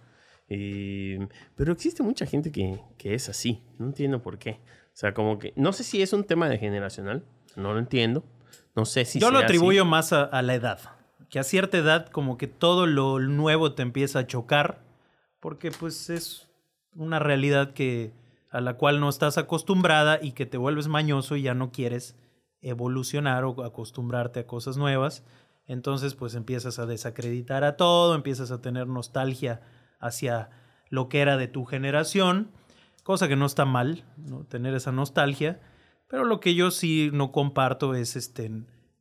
Y- 0.48 1.18
pero 1.54 1.72
existe 1.72 2.02
mucha 2.02 2.24
gente 2.24 2.50
que, 2.50 2.80
que 2.96 3.12
es 3.12 3.28
así. 3.28 3.62
No 3.78 3.86
entiendo 3.86 4.22
por 4.22 4.38
qué. 4.38 4.60
O 4.94 4.96
sea, 4.96 5.12
como 5.12 5.38
que. 5.38 5.52
No 5.56 5.72
sé 5.74 5.84
si 5.84 6.00
es 6.00 6.12
un 6.14 6.24
tema 6.24 6.48
de 6.48 6.56
generacional. 6.56 7.24
No 7.56 7.74
lo 7.74 7.80
entiendo. 7.80 8.24
No 8.76 8.86
sé 8.86 9.04
si 9.04 9.18
Yo 9.20 9.30
lo 9.30 9.38
sea 9.38 9.46
así. 9.46 9.56
atribuyo 9.56 9.84
más 9.84 10.12
a, 10.14 10.22
a 10.24 10.40
la 10.42 10.54
edad. 10.54 10.78
Que 11.28 11.38
a 11.38 11.44
cierta 11.44 11.78
edad 11.78 12.08
como 12.08 12.36
que 12.36 12.46
todo 12.46 12.86
lo 12.86 13.18
nuevo 13.18 13.72
te 13.72 13.82
empieza 13.82 14.20
a 14.20 14.26
chocar. 14.26 14.80
Porque 15.40 15.70
pues 15.70 16.10
es 16.10 16.48
una 16.94 17.18
realidad 17.18 17.72
que 17.72 18.12
a 18.50 18.60
la 18.60 18.74
cual 18.74 19.00
no 19.00 19.08
estás 19.08 19.36
acostumbrada 19.36 20.18
y 20.22 20.32
que 20.32 20.46
te 20.46 20.58
vuelves 20.58 20.86
mañoso 20.86 21.34
y 21.34 21.42
ya 21.42 21.54
no 21.54 21.72
quieres 21.72 22.16
evolucionar 22.60 23.44
o 23.44 23.64
acostumbrarte 23.64 24.40
a 24.40 24.46
cosas 24.46 24.76
nuevas. 24.76 25.24
Entonces 25.66 26.14
pues 26.14 26.34
empiezas 26.34 26.78
a 26.78 26.86
desacreditar 26.86 27.64
a 27.64 27.76
todo, 27.76 28.14
empiezas 28.14 28.50
a 28.50 28.60
tener 28.60 28.86
nostalgia 28.86 29.60
hacia 29.98 30.50
lo 30.88 31.08
que 31.08 31.20
era 31.20 31.36
de 31.36 31.48
tu 31.48 31.64
generación, 31.64 32.50
cosa 33.02 33.26
que 33.26 33.36
no 33.36 33.46
está 33.46 33.64
mal, 33.64 34.04
¿no? 34.16 34.44
tener 34.44 34.74
esa 34.74 34.92
nostalgia. 34.92 35.60
Pero 36.08 36.24
lo 36.24 36.38
que 36.38 36.54
yo 36.54 36.70
sí 36.70 37.10
no 37.12 37.32
comparto 37.32 37.94
es 37.94 38.14
este 38.14 38.52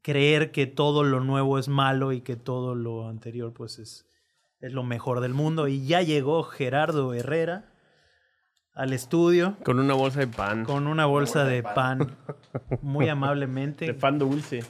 creer 0.03 0.51
que 0.51 0.67
todo 0.67 1.03
lo 1.03 1.19
nuevo 1.21 1.57
es 1.57 1.67
malo 1.69 2.11
y 2.11 2.21
que 2.21 2.35
todo 2.35 2.75
lo 2.75 3.07
anterior 3.09 3.51
pues 3.53 3.79
es, 3.79 4.05
es 4.59 4.71
lo 4.73 4.83
mejor 4.83 5.19
del 5.21 5.33
mundo. 5.33 5.67
Y 5.67 5.85
ya 5.87 6.01
llegó 6.03 6.43
Gerardo 6.43 7.13
Herrera 7.15 7.65
al 8.75 8.91
estudio 8.93 9.55
Con 9.63 9.79
una 9.79 9.93
bolsa 9.93 10.19
de 10.19 10.27
pan. 10.27 10.65
con 10.65 10.87
una 10.87 11.05
bolsa 11.05 11.45
de 11.45 11.63
pan 11.63 12.15
muy 12.81 13.07
amablemente. 13.09 13.85
De 13.85 13.93
pan 13.93 14.19
dulce. 14.19 14.63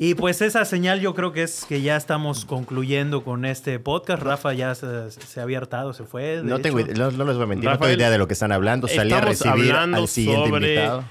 Y 0.00 0.14
pues 0.14 0.40
esa 0.42 0.64
señal 0.64 1.00
yo 1.00 1.12
creo 1.12 1.32
que 1.32 1.42
es 1.42 1.64
que 1.64 1.82
ya 1.82 1.96
estamos 1.96 2.44
concluyendo 2.44 3.24
con 3.24 3.44
este 3.44 3.80
podcast. 3.80 4.22
Rafa 4.22 4.52
ya 4.52 4.74
se, 4.76 5.10
se 5.10 5.40
había 5.40 5.58
hartado, 5.58 5.92
se 5.92 6.04
fue. 6.04 6.40
No, 6.44 6.60
tengo, 6.60 6.78
hecho. 6.78 6.92
idea- 6.92 7.04
no, 7.06 7.10
no 7.10 7.24
les 7.24 7.34
voy 7.34 7.44
a 7.44 7.46
mentir, 7.48 7.68
no 7.68 7.78
tengo 7.78 7.92
idea 7.92 8.08
de 8.10 8.16
lo 8.18 8.28
que 8.28 8.34
están 8.34 8.52
hablando. 8.52 8.86
Salí 8.86 9.12
a 9.12 9.20
recibir 9.20 9.72
al 9.72 10.06
siguiente 10.06 10.48
sobre 10.50 10.66
invitado. 10.74 11.04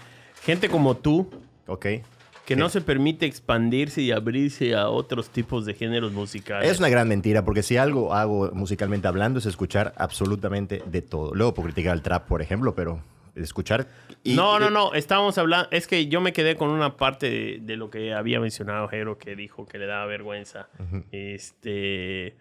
gente 0.43 0.69
como 0.69 0.95
tú 0.95 1.29
Ok. 1.67 1.85
Que 2.47 2.55
no 2.55 2.69
se 2.69 2.81
permite 2.81 3.25
expandirse 3.25 4.01
y 4.01 4.11
abrirse 4.11 4.73
a 4.73 4.89
otros 4.89 5.29
tipos 5.29 5.65
de 5.65 5.73
géneros 5.73 6.13
musicales. 6.13 6.71
Es 6.71 6.79
una 6.79 6.87
gran 6.89 7.07
mentira, 7.07 7.43
porque 7.43 7.61
si 7.61 7.75
algo 7.77 8.13
hago 8.13 8.49
musicalmente 8.53 9.07
hablando 9.07 9.37
es 9.39 9.45
escuchar 9.45 9.93
absolutamente 9.97 10.81
de 10.85 11.01
todo. 11.01 11.35
Luego 11.35 11.53
puedo 11.53 11.67
criticar 11.67 11.93
el 11.95 12.01
trap, 12.01 12.25
por 12.27 12.41
ejemplo, 12.41 12.73
pero 12.73 13.03
escuchar... 13.35 13.87
y- 14.23 14.33
no, 14.35 14.59
no, 14.59 14.69
no, 14.69 14.93
estábamos 14.93 15.37
hablando, 15.37 15.67
es 15.71 15.85
que 15.87 16.07
yo 16.07 16.21
me 16.21 16.31
quedé 16.33 16.55
con 16.55 16.69
una 16.69 16.95
parte 16.95 17.29
de, 17.29 17.59
de 17.61 17.75
lo 17.75 17.89
que 17.89 18.13
había 18.13 18.39
mencionado 18.39 18.87
Jero, 18.87 19.17
que 19.17 19.35
dijo 19.35 19.65
que 19.67 19.77
le 19.77 19.85
daba 19.85 20.05
vergüenza. 20.05 20.69
Este, 21.11 22.35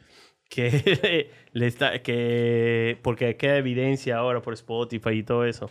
que 0.49 1.31
le 1.53 1.67
está, 1.67 2.01
que, 2.03 2.97
porque 3.03 3.37
queda 3.37 3.57
evidencia 3.59 4.19
ahora 4.19 4.41
por 4.41 4.55
Spotify 4.55 5.11
y 5.11 5.23
todo 5.25 5.45
eso. 5.45 5.69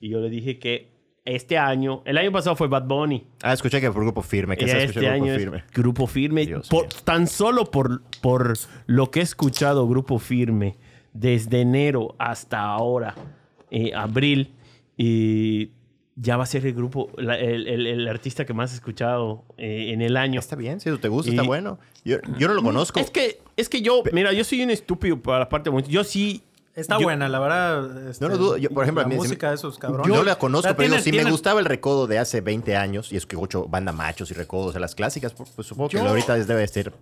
Y 0.00 0.08
yo 0.08 0.20
le 0.20 0.30
dije 0.30 0.58
que 0.58 0.95
este 1.26 1.58
año, 1.58 2.02
el 2.06 2.16
año 2.18 2.32
pasado 2.32 2.56
fue 2.56 2.68
Bad 2.68 2.84
Bunny. 2.84 3.26
Ah, 3.42 3.52
escuché 3.52 3.80
que 3.80 3.90
por 3.90 4.02
Grupo 4.02 4.22
Firme, 4.22 4.56
que 4.56 4.66
se 4.68 4.84
este 4.84 5.08
año 5.08 5.24
Grupo 5.26 5.38
Firme. 5.38 5.64
Grupo 5.74 6.06
Firme. 6.06 6.46
Por- 6.70 6.86
tan 7.04 7.26
solo 7.26 7.70
por, 7.70 8.02
por 8.22 8.54
lo 8.86 9.10
que 9.10 9.20
he 9.20 9.22
escuchado 9.22 9.86
Grupo 9.88 10.18
Firme 10.18 10.76
desde 11.12 11.60
enero 11.60 12.14
hasta 12.18 12.60
ahora, 12.60 13.14
eh, 13.70 13.92
abril, 13.94 14.52
y 14.96 15.70
ya 16.14 16.36
va 16.36 16.44
a 16.44 16.46
ser 16.46 16.64
el 16.64 16.72
grupo, 16.72 17.10
la- 17.18 17.38
el, 17.38 17.66
el- 17.66 17.86
el 17.86 18.08
artista 18.08 18.46
que 18.46 18.54
más 18.54 18.72
he 18.72 18.76
escuchado 18.76 19.44
eh, 19.58 19.90
en 19.92 20.00
el 20.02 20.16
año. 20.16 20.40
Está 20.40 20.56
bien, 20.56 20.80
si 20.80 20.88
eso 20.88 20.98
te 20.98 21.08
gusta, 21.08 21.30
Y- 21.30 21.34
está 21.34 21.42
bueno. 21.46 21.78
Yo, 22.04 22.16
yo 22.38 22.48
no 22.48 22.54
lo 22.54 22.62
conozco. 22.62 23.00
Es 23.00 23.10
que, 23.10 23.38
es 23.56 23.68
que 23.68 23.82
yo, 23.82 24.02
mira, 24.12 24.32
yo 24.32 24.44
soy 24.44 24.62
un 24.62 24.70
estúpido 24.70 25.20
para 25.20 25.40
la 25.40 25.48
parte 25.48 25.70
de. 25.70 25.82
Yo 25.88 26.04
sí. 26.04 26.42
Está 26.76 26.98
yo- 26.98 27.04
buena, 27.04 27.28
la 27.28 27.38
verdad. 27.40 28.08
este, 28.10 28.24
No 28.24 28.30
lo 28.30 28.36
dudo. 28.38 28.56
Yo, 28.58 28.68
por 28.70 28.84
ejemplo, 28.84 29.00
la 29.02 29.06
a 29.06 29.08
mí- 29.08 29.14
si 29.16 29.20
me- 29.22 29.26
música 29.28 29.48
de 29.48 29.54
esos 29.56 29.78
cabrones. 29.78 30.06
Yo 30.14 30.22
la 30.22 30.36
conozco, 30.38 30.58
O 30.60 30.62
sea, 30.70 30.76
pero 30.76 30.90
digo, 30.90 31.02
tienen- 31.02 31.20
si 31.20 31.24
me 31.24 31.30
gustaba 31.30 31.58
el 31.60 31.66
recodo 31.66 32.06
de 32.06 32.18
hace 32.18 32.40
20 32.42 32.76
años 32.76 33.10
y 33.12 33.16
escucho 33.16 33.66
banda 33.66 33.92
machos 33.92 34.30
y 34.30 34.34
recodos 34.34 34.74
de 34.74 34.80
las 34.80 34.94
clásicas, 34.94 35.32
pues, 35.32 35.50
pues 35.56 35.66
supongo 35.66 35.88
que 35.88 35.96
Yo- 35.96 36.06
ahorita 36.06 36.36
es- 36.36 36.46
debe 36.46 36.66
ser 36.68 36.90
Yo 36.90 36.96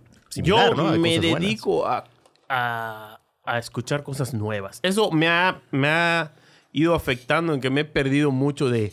similar, 0.57 0.77
¿no? 0.77 0.89
Hay 0.89 0.99
me 0.99 1.19
dedico 1.19 1.85
a, 1.85 2.05
a- 2.49 3.19
a 3.43 3.59
escuchar 3.59 4.01
cosas 4.03 4.33
nuevas. 4.33 4.79
Eso 4.81 5.11
me 5.11 5.27
ha, 5.27 5.61
me 5.71 5.87
ha 5.89 6.31
ido 6.71 6.95
afectando 6.95 7.53
en 7.53 7.59
que 7.61 7.69
me 7.69 7.81
he 7.81 7.85
perdido 7.85 8.31
mucho 8.31 8.69
de 8.69 8.91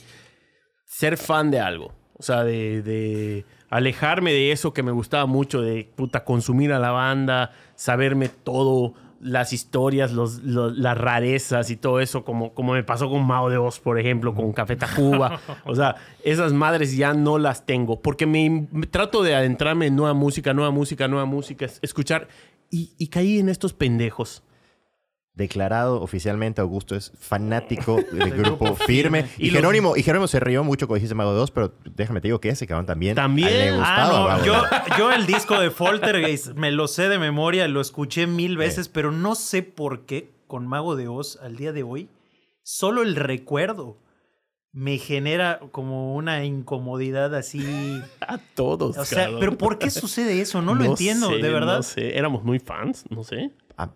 ser 0.84 1.16
fan 1.16 1.50
de 1.50 1.60
algo. 1.60 1.92
O 2.18 2.22
sea, 2.22 2.44
de, 2.44 2.82
de 2.82 3.44
alejarme 3.70 4.32
de 4.32 4.52
eso 4.52 4.72
que 4.72 4.82
me 4.82 4.92
gustaba 4.92 5.26
mucho, 5.26 5.60
de 5.62 5.90
puta, 5.96 6.24
consumir 6.24 6.72
a 6.72 6.78
la 6.78 6.90
banda, 6.90 7.52
saberme 7.74 8.28
todo, 8.28 8.94
las 9.22 9.52
historias, 9.52 10.12
los, 10.12 10.42
los- 10.42 10.76
las 10.76 10.98
rarezas 10.98 11.70
y 11.70 11.76
todo 11.76 12.00
eso, 12.00 12.24
como, 12.24 12.52
como 12.54 12.72
me 12.72 12.82
pasó 12.82 13.08
con 13.08 13.24
Mao 13.26 13.48
de 13.48 13.56
Oz, 13.56 13.78
por 13.80 13.98
ejemplo, 13.98 14.34
con 14.34 14.52
Café 14.52 14.76
Tacuba. 14.76 15.40
o 15.64 15.74
sea, 15.74 15.94
esas 16.24 16.52
madres 16.52 16.96
ya 16.96 17.14
no 17.14 17.38
las 17.38 17.64
tengo, 17.64 18.00
porque 18.02 18.26
me, 18.26 18.66
me 18.72 18.86
trato 18.86 19.22
de 19.22 19.34
adentrarme 19.36 19.86
en 19.86 19.96
nueva 19.96 20.12
música, 20.14 20.52
nueva 20.52 20.70
música, 20.72 21.06
nueva 21.08 21.24
música, 21.24 21.64
es- 21.64 21.78
escuchar, 21.82 22.28
y, 22.70 22.90
y 22.98 23.06
caí 23.08 23.38
en 23.38 23.48
estos 23.48 23.72
pendejos. 23.72 24.42
Declarado 25.34 26.02
oficialmente, 26.02 26.60
Augusto 26.60 26.94
es 26.94 27.10
fanático 27.18 27.96
del 28.12 28.30
grupo 28.32 28.66
Grupo 28.66 28.76
Firme. 28.84 29.22
Firme. 29.22 29.28
Y, 29.38 29.46
Y 29.46 29.50
los- 29.50 29.56
Jerónimo, 29.60 29.96
y 29.96 30.02
Jerónimo 30.02 30.26
se 30.28 30.40
rió 30.40 30.62
mucho 30.62 30.86
cuando 30.86 30.96
dijiste 30.96 31.14
Mago 31.14 31.32
2, 31.32 31.50
pero 31.52 31.72
déjame 31.94 32.20
te 32.20 32.28
digo 32.28 32.38
que 32.40 32.50
ese 32.50 32.66
cabrón 32.66 32.84
también. 32.84 33.14
También. 33.14 33.48
Le 33.50 33.68
Ah, 33.70 33.76
gustaba 33.76 34.34
Ah, 34.34 34.38
no, 34.38 34.44
yo, 34.44 34.52
2. 34.54 34.98
yo 34.98 35.12
el 35.12 35.26
disco 35.26 35.58
de 35.58 35.70
Foltergeist 35.70 36.48
me 36.54 36.70
lo 36.70 36.86
sé 36.86 37.08
de 37.08 37.18
memoria, 37.18 37.66
lo 37.66 37.80
escuché 37.80 38.26
mil 38.26 38.58
veces, 38.58 38.88
pero 38.88 39.10
no 39.10 39.34
sé 39.34 39.62
por 39.62 40.04
qué 40.04 40.30
con 40.46 40.66
Mago 40.66 40.96
de 40.96 41.08
Oz 41.08 41.38
al 41.42 41.56
día 41.56 41.72
de 41.72 41.82
hoy, 41.82 42.10
solo 42.62 43.02
el 43.02 43.16
recuerdo 43.16 43.96
me 44.74 44.98
genera 44.98 45.60
como 45.70 46.14
una 46.14 46.44
incomodidad 46.44 47.34
así. 47.34 48.02
A 48.20 48.36
todos. 48.36 48.98
O 48.98 49.04
sea, 49.06 49.24
cabrón. 49.24 49.40
pero 49.40 49.56
¿por 49.58 49.78
qué 49.78 49.88
sucede 49.90 50.40
eso? 50.42 50.60
No 50.60 50.74
lo 50.74 50.84
entiendo, 50.84 51.28
sé, 51.30 51.36
de 51.38 51.50
verdad. 51.50 51.76
No 51.78 51.82
sé, 51.82 52.18
éramos 52.18 52.42
muy 52.44 52.58
fans, 52.58 53.04
no 53.10 53.24
sé. 53.24 53.50
A, 53.78 53.88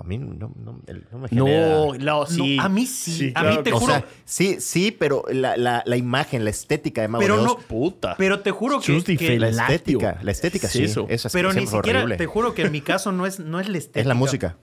a 0.00 0.04
mí 0.04 0.18
no, 0.18 0.34
no- 0.34 0.80
no 1.12 1.18
me 1.18 1.28
genera... 1.28 1.68
No, 1.68 1.94
no, 1.94 2.26
sí. 2.26 2.56
a 2.60 2.68
mí 2.68 2.86
sí, 2.86 3.32
a 3.34 3.42
mí 3.42 3.48
claro 3.48 3.62
te 3.62 3.72
O 3.72 3.78
juro. 3.80 3.92
sea, 3.92 4.04
sí, 4.24 4.60
sí, 4.60 4.90
pero 4.90 5.24
la, 5.30 5.56
la- 5.56 5.82
la 5.86 5.96
imagen, 5.96 6.44
la 6.44 6.50
estética 6.50 7.02
de 7.02 7.08
Mago 7.08 7.22
Pero 7.22 7.36
de 7.36 7.42
Oz, 7.42 7.46
no- 7.46 7.58
Puta. 7.58 8.14
Pero 8.18 8.40
te 8.40 8.50
juro 8.50 8.80
que, 8.80 8.92
la 9.38 9.48
estética, 9.48 10.18
la 10.22 10.30
estética 10.30 10.66
Es 10.66 10.72
sí. 10.72 10.84
eso. 10.84 11.06
Esa 11.08 11.28
es- 11.28 11.32
pero 11.32 11.52
ni 11.52 11.66
siquiera, 11.66 12.00
horrible. 12.00 12.16
te 12.16 12.26
juro 12.26 12.54
que 12.54 12.62
en 12.62 12.72
mi 12.72 12.80
caso 12.80 13.12
no 13.12 13.26
es, 13.26 13.38
no 13.38 13.60
es 13.60 13.68
la 13.68 13.78
estética. 13.78 14.00
Es 14.00 14.06
la 14.06 14.14
música. 14.14 14.56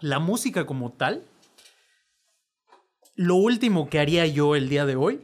La 0.00 0.18
música 0.18 0.66
como 0.66 0.92
tal. 0.92 1.22
Lo 3.14 3.34
último 3.36 3.88
que 3.90 3.98
haría 3.98 4.26
yo 4.26 4.56
el 4.56 4.68
día 4.68 4.86
de 4.86 4.96
hoy 4.96 5.20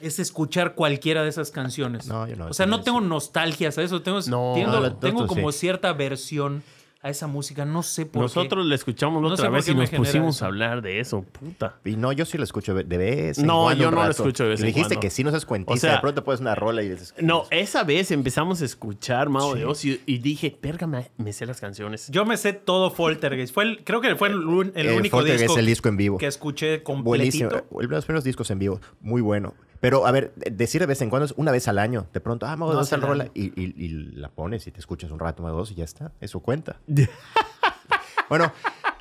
es 0.00 0.18
escuchar 0.18 0.74
cualquiera 0.74 1.22
de 1.22 1.30
esas 1.30 1.50
canciones. 1.50 2.06
No, 2.06 2.28
yo 2.28 2.36
no, 2.36 2.46
O 2.46 2.54
sea, 2.54 2.66
no 2.66 2.78
sí. 2.78 2.84
tengo 2.84 3.00
nostalgias 3.00 3.78
a 3.78 3.82
eso. 3.82 4.02
Tengo, 4.02 4.20
No, 4.28 4.52
tengo, 4.54 4.80
no, 4.80 4.96
tengo 4.96 5.26
como 5.26 5.50
sí. 5.52 5.60
cierta 5.60 5.92
versión 5.94 6.62
a 7.06 7.10
esa 7.10 7.26
música. 7.26 7.64
No 7.64 7.82
sé 7.82 8.06
por 8.06 8.22
Nosotros 8.22 8.64
qué. 8.64 8.68
le 8.68 8.74
escuchamos 8.74 9.22
la 9.22 9.28
No 9.28 9.34
otra 9.34 9.48
vez 9.48 9.68
y 9.68 9.74
nos 9.74 9.90
pusimos 9.90 10.36
eso. 10.36 10.44
a 10.44 10.48
hablar 10.48 10.82
de 10.82 11.00
eso, 11.00 11.22
puta. 11.22 11.76
Y 11.84 11.96
no, 11.96 12.12
yo 12.12 12.24
sí 12.24 12.36
lo 12.38 12.44
escucho 12.44 12.74
de 12.74 12.84
de 12.84 12.96
vez 12.98 13.38
en 13.38 13.46
No, 13.46 13.62
cuando 13.62 13.84
yo 13.84 13.90
no 13.90 13.96
lo 13.96 14.02
rato. 14.02 14.10
escucho 14.22 14.44
de 14.44 14.50
vez 14.50 14.60
Y 14.60 14.62
en 14.64 14.66
dijiste 14.68 14.88
cuando. 14.94 15.00
que 15.00 15.10
sí 15.10 15.24
no 15.24 15.30
seas 15.30 15.46
cuentista. 15.46 15.74
O 15.74 15.76
sea, 15.78 15.92
de 15.94 16.00
pronto 16.00 16.24
pones 16.24 16.40
una 16.40 16.54
rola 16.54 16.82
y 16.82 16.88
dices... 16.88 17.14
No, 17.20 17.44
esa 17.50 17.84
vez 17.84 18.10
empezamos 18.10 18.60
a 18.62 18.64
escuchar 18.64 19.28
Mago 19.28 19.54
de 19.54 19.64
Oz 19.64 19.84
y, 19.84 20.00
y 20.06 20.18
dije, 20.18 20.58
verga, 20.62 20.86
me, 20.86 21.10
me 21.16 21.32
sé 21.32 21.46
las 21.46 21.60
canciones. 21.60 22.08
Yo 22.10 22.24
me 22.24 22.36
sé 22.36 22.52
todo 22.52 22.90
Foltergeist. 22.90 23.54
Fue 23.54 23.64
el- 23.64 23.84
creo 23.84 24.00
que 24.00 24.16
fue 24.16 24.28
el, 24.28 24.36
único 24.44 24.70
Foltergeist 25.16 25.40
disco, 25.42 25.52
es 25.52 25.58
el 25.58 25.66
disco 25.66 25.88
en 25.88 25.96
vivo. 25.96 26.18
que 26.18 26.26
escuché 26.26 26.78
Buenísimo. 26.84 27.50
completito. 27.50 27.80
El- 27.80 27.86
Los 27.88 28.04
primeros 28.04 28.24
discos 28.24 28.50
en 28.50 28.58
vivo, 28.58 28.80
muy 29.00 29.22
bueno. 29.22 29.54
Pero, 29.80 30.06
a 30.06 30.10
ver, 30.12 30.32
decir 30.36 30.80
de 30.80 30.86
vez 30.86 31.00
en 31.02 31.10
cuando 31.10 31.26
es 31.26 31.34
una 31.36 31.52
vez 31.52 31.68
al 31.68 31.78
año. 31.78 32.06
De 32.12 32.20
pronto, 32.20 32.46
ah, 32.46 32.56
Mago 32.56 32.72
No, 32.72 32.78
dos 32.80 32.92
al 32.92 33.02
rola. 33.02 33.28
Y, 33.34 33.46
y- 33.60 33.74
y 33.76 33.88
la 34.16 34.28
pones 34.30 34.66
y 34.66 34.70
te 34.70 34.80
escuchas 34.80 35.10
un 35.10 35.18
rato 35.18 35.42
Mago 35.42 35.58
dos 35.58 35.70
y 35.70 35.74
ya 35.76 35.84
está. 35.84 36.12
Eso 36.20 36.40
cuenta. 36.40 36.76
bueno, 38.28 38.52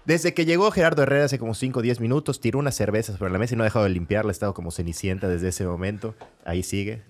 desde 0.05 0.33
que 0.33 0.45
llegó 0.45 0.69
Gerardo 0.71 1.03
Herrera 1.03 1.25
hace 1.25 1.39
como 1.39 1.53
5 1.55 1.79
o 1.79 1.81
10 1.81 1.99
minutos, 1.99 2.39
tiró 2.39 2.59
unas 2.59 2.75
cervezas 2.75 3.17
por 3.17 3.31
la 3.31 3.39
mesa 3.39 3.53
y 3.53 3.57
no 3.57 3.63
ha 3.63 3.65
dejado 3.65 3.85
de 3.85 3.91
limpiarla. 3.91 4.29
Ha 4.29 4.33
estado 4.33 4.53
como 4.53 4.71
cenicienta 4.71 5.27
desde 5.27 5.47
ese 5.49 5.65
momento. 5.65 6.15
Ahí 6.45 6.61
sigue, 6.63 7.01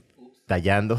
tallando. 0.46 0.98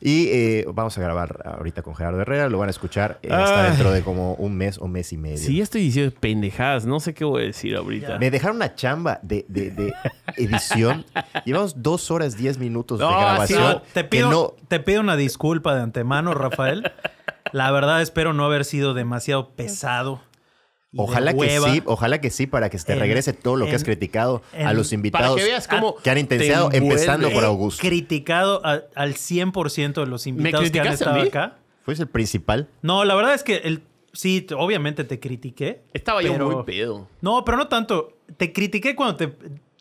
Y 0.00 0.28
eh, 0.28 0.66
vamos 0.72 0.96
a 0.98 1.00
grabar 1.00 1.40
ahorita 1.44 1.82
con 1.82 1.94
Gerardo 1.94 2.20
Herrera. 2.20 2.48
Lo 2.48 2.58
van 2.58 2.68
a 2.68 2.70
escuchar 2.70 3.18
eh, 3.22 3.28
hasta 3.32 3.62
Ay. 3.64 3.70
dentro 3.70 3.90
de 3.92 4.02
como 4.02 4.34
un 4.34 4.56
mes 4.56 4.78
o 4.78 4.86
mes 4.88 5.12
y 5.12 5.16
medio. 5.16 5.38
Sí, 5.38 5.56
ya 5.56 5.62
estoy 5.62 5.82
diciendo 5.82 6.14
pendejadas, 6.20 6.84
no 6.86 7.00
sé 7.00 7.14
qué 7.14 7.24
voy 7.24 7.42
a 7.42 7.46
decir 7.46 7.76
ahorita. 7.76 8.18
Me 8.18 8.30
dejaron 8.30 8.56
una 8.56 8.74
chamba 8.74 9.18
de, 9.22 9.44
de- 9.48 9.70
de 9.70 9.92
edición. 10.36 11.04
Llevamos 11.44 11.82
dos 11.82 12.10
horas, 12.10 12.36
diez 12.36 12.58
minutos 12.58 12.98
de 12.98 13.06
grabación. 13.06 13.82
sí, 13.84 13.90
te, 13.94 14.04
pido, 14.04 14.30
no- 14.30 14.54
te 14.68 14.80
pido 14.80 15.00
una 15.00 15.16
disculpa 15.16 15.74
de 15.74 15.82
antemano, 15.82 16.34
Rafael. 16.34 16.92
La 17.52 17.70
verdad, 17.70 18.02
espero 18.02 18.32
no 18.34 18.44
haber 18.44 18.64
sido 18.64 18.94
demasiado 18.94 19.50
pesado. 19.50 20.20
Ojalá 20.96 21.32
que 21.32 21.38
hueva. 21.38 21.72
sí, 21.72 21.82
ojalá 21.86 22.20
que 22.20 22.30
sí, 22.30 22.46
para 22.46 22.70
que 22.70 22.78
se 22.78 22.86
te 22.86 22.92
En- 22.94 23.00
regrese 23.00 23.32
todo 23.32 23.56
lo 23.56 23.66
que 23.66 23.74
has 23.74 23.84
criticado 23.84 24.42
a 24.64 24.72
los 24.72 24.92
invitados 24.92 25.30
Para 25.30 25.42
que 25.42 25.50
veas 25.50 25.68
cómo 25.68 25.96
que 25.96 26.10
han 26.10 26.18
intensiado, 26.18 26.70
empezando 26.72 27.30
por 27.30 27.44
Augusto. 27.44 27.80
criticado 27.80 28.60
a- 28.64 28.82
al 28.94 29.14
100% 29.14 30.00
de 30.00 30.06
los 30.06 30.26
invitados 30.26 30.70
que 30.70 30.80
han 30.80 30.88
estado 30.88 31.20
acá. 31.20 31.58
¿Fuiste 31.84 32.04
el 32.04 32.08
principal? 32.08 32.68
No, 32.82 33.04
la 33.04 33.14
verdad 33.14 33.34
es 33.34 33.42
que 33.42 33.56
el, 33.58 33.82
sí, 34.12 34.46
obviamente 34.56 35.04
te 35.04 35.20
critiqué. 35.20 35.82
Estaba 35.92 36.22
yo 36.22 36.32
pero- 36.32 36.50
muy 36.50 36.64
pedo. 36.64 37.08
No, 37.20 37.44
pero 37.44 37.58
no 37.58 37.68
tanto. 37.68 38.16
Te 38.36 38.52
critiqué 38.52 38.94
cuando 38.96 39.16
te. 39.16 39.32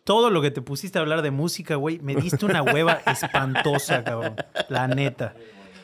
Todo 0.03 0.29
lo 0.29 0.41
que 0.41 0.51
te 0.51 0.61
pusiste 0.61 0.99
a 0.99 1.01
hablar 1.01 1.21
de 1.21 1.31
música, 1.31 1.75
güey. 1.75 1.99
Me 1.99 2.13
diste 2.13 2.45
una 2.45 2.61
hueva 2.61 2.99
espantosa, 3.05 4.03
cabrón. 4.03 4.35
La 4.67 4.87
neta. 4.89 5.33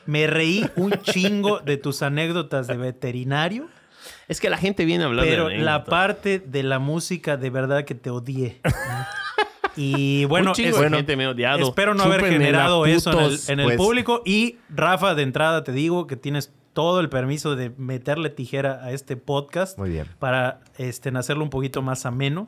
Me 0.06 0.28
reí 0.28 0.66
un 0.76 0.92
chingo 1.04 1.60
de 1.60 1.78
tus 1.78 2.02
anécdotas 2.02 2.68
de 2.68 2.76
veterinario. 2.76 3.70
Es 4.30 4.40
que 4.40 4.50
la 4.50 4.58
gente 4.58 4.86
viene 4.86 5.04
a 5.04 5.08
hablar 5.08 5.26
Pero 5.26 5.48
de 5.50 5.58
la 5.58 5.84
parte 5.84 6.40
de 6.40 6.64
la 6.64 6.80
música, 6.80 7.36
de 7.36 7.50
verdad 7.50 7.84
que 7.84 7.96
te 7.96 8.10
odié. 8.10 8.62
Y 9.76 10.26
bueno, 10.30 10.52
es- 10.52 10.58
de 10.58 10.72
bueno, 10.72 10.98
gente 10.98 11.16
me 11.18 11.28
odiado. 11.28 11.68
espero 11.68 11.94
no 11.94 12.04
haber 12.04 12.24
generado 12.26 12.86
eso 12.86 13.12
en 13.12 13.18
el, 13.18 13.24
putos. 13.26 13.50
en 13.50 13.60
el 13.60 13.66
pues. 13.66 13.78
público. 13.78 14.22
Y 14.26 14.58
Rafa, 14.70 15.16
de 15.16 15.24
entrada 15.24 15.64
te 15.64 15.72
digo 15.72 16.08
que 16.08 16.16
tienes 16.16 16.54
todo 16.74 17.00
el 17.00 17.10
permiso 17.10 17.56
de 17.56 17.72
meterle 17.78 18.30
tijera 18.30 18.84
a 18.84 18.92
este 18.92 19.18
podcast 19.18 19.78
Muy 19.78 19.90
bien. 19.90 20.06
para 20.20 20.62
este, 20.78 21.10
hacerlo 21.10 21.44
un 21.44 21.50
poquito 21.50 21.82
más 21.82 22.06
ameno. 22.06 22.48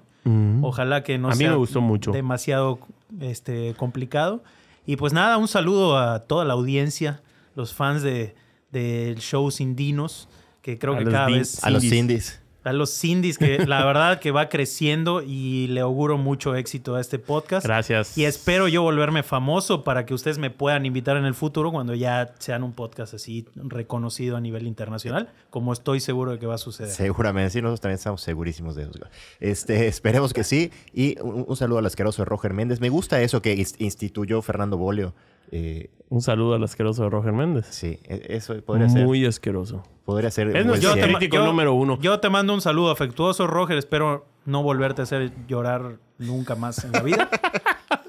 Ojalá 0.62 1.02
que 1.04 1.18
no 1.18 1.30
A 1.30 1.32
mí 1.32 1.38
sea 1.38 1.50
me 1.50 1.56
gustó 1.56 1.82
mucho. 1.82 2.12
demasiado 2.12 2.80
este, 3.20 3.74
complicado. 3.76 4.44
Y 4.86 4.96
pues 4.98 5.14
nada, 5.14 5.38
un 5.38 5.48
saludo 5.48 5.98
a 5.98 6.20
toda 6.20 6.46
la 6.46 6.54
audiencia, 6.54 7.22
los 7.56 7.74
fans 7.74 8.04
de, 8.04 8.36
del 8.72 9.18
show 9.18 9.50
Sin 9.50 9.76
Dinos, 9.76 10.30
que 10.62 10.78
creo 10.78 10.96
A 10.96 11.00
que 11.00 11.06
cada 11.06 11.28
vez... 11.28 11.64
A 11.64 11.70
los 11.70 11.84
Indies. 11.84 12.38
A 12.64 12.74
los 12.74 13.04
indies, 13.04 13.40
que 13.40 13.58
la 13.66 13.84
verdad 13.84 14.20
que 14.20 14.30
va 14.30 14.48
creciendo 14.48 15.24
y 15.24 15.66
le 15.70 15.80
auguro 15.80 16.20
mucho 16.20 16.54
éxito 16.54 16.94
a 16.94 17.02
este 17.02 17.18
podcast. 17.18 17.66
Gracias. 17.66 18.16
Y 18.16 18.26
espero 18.26 18.68
yo 18.68 18.84
volverme 18.84 19.24
famoso 19.24 19.84
para 19.84 20.06
que 20.06 20.14
ustedes 20.14 20.38
me 20.38 20.52
puedan 20.52 20.86
invitar 20.86 21.18
en 21.18 21.26
el 21.26 21.34
futuro 21.34 21.72
cuando 21.72 21.96
ya 21.96 22.36
sean 22.38 22.62
un 22.62 22.74
podcast 22.74 23.16
así 23.16 23.48
reconocido 23.56 24.38
a 24.38 24.42
nivel 24.42 24.68
internacional, 24.68 25.30
como 25.50 25.74
estoy 25.74 26.02
seguro 26.02 26.34
de 26.34 26.38
que 26.38 26.46
va 26.46 26.54
a 26.54 26.60
suceder. 26.60 26.92
Seguramente, 26.92 27.50
sí, 27.50 27.62
nosotros 27.64 27.82
también 27.82 27.98
estamos 27.98 28.22
segurísimos 28.22 28.76
de 28.76 28.84
eso. 28.84 28.92
Este, 29.40 29.88
esperemos 29.88 30.32
que 30.32 30.44
sí. 30.44 30.70
Y 30.94 31.20
un, 31.20 31.46
un 31.48 31.56
saludo 31.56 31.80
al 31.80 31.88
asqueroso 31.88 32.26
Roger 32.26 32.54
Méndez. 32.54 32.80
Me 32.80 32.90
gusta 32.90 33.20
eso 33.24 33.42
que 33.42 33.58
ins- 33.58 33.74
instituyó 33.80 34.40
Fernando 34.44 34.78
Bolio. 34.78 35.16
Eh, 35.52 35.90
Un 36.10 36.22
saludo 36.22 36.56
al 36.56 36.64
asqueroso 36.64 37.04
de 37.04 37.10
Roger 37.10 37.32
Méndez. 37.34 37.68
sí, 37.70 38.00
e- 38.04 38.26
eso 38.30 38.60
podría 38.64 38.90
ser. 38.90 39.06
Muy 39.06 39.26
asqueroso. 39.26 39.84
Podría 40.06 40.30
ser. 40.32 40.56
Es 40.56 40.66
nuestro 40.66 40.94
cierre. 40.94 41.12
ma- 41.12 41.20
crítico 41.20 41.44
número 41.46 41.74
uno. 41.74 41.98
Yo 42.02 42.20
te 42.20 42.30
mando 42.30 42.54
un 42.54 42.62
saludo 42.62 42.92
afectuoso, 42.92 43.48
Roger. 43.48 43.78
Espero 43.78 44.26
no 44.46 44.62
volverte 44.64 45.02
a 45.02 45.04
hacer 45.04 45.32
llorar 45.48 46.00
nunca 46.18 46.56
más 46.56 46.84
en 46.84 46.92
la 46.92 47.02
vida. 47.02 47.30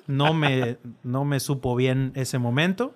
No 0.09 0.35
me, 0.35 0.79
no 1.05 1.25
me 1.25 1.39
supo 1.39 1.77
bien 1.77 2.13
ese 2.17 2.39
momento. 2.39 2.93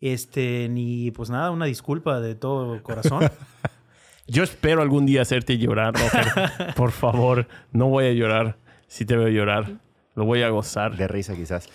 Este, 0.00 0.68
ni 0.68 1.10
pues 1.10 1.28
nada, 1.30 1.50
una 1.50 1.64
disculpa 1.66 2.20
de 2.20 2.34
todo 2.34 2.82
corazón. 2.82 3.28
Yo 4.26 4.42
espero 4.42 4.82
algún 4.82 5.06
día 5.06 5.22
hacerte 5.22 5.58
llorar, 5.58 5.94
Roger. 5.94 6.74
Por 6.74 6.90
favor, 6.92 7.46
no 7.72 7.86
voy 7.88 8.06
a 8.06 8.12
llorar. 8.12 8.56
Si 8.86 9.04
te 9.06 9.16
veo 9.16 9.28
llorar, 9.28 9.78
lo 10.14 10.24
voy 10.24 10.42
a 10.42 10.50
gozar. 10.50 10.96
De 10.96 11.08
risa, 11.08 11.34
quizás. 11.34 11.68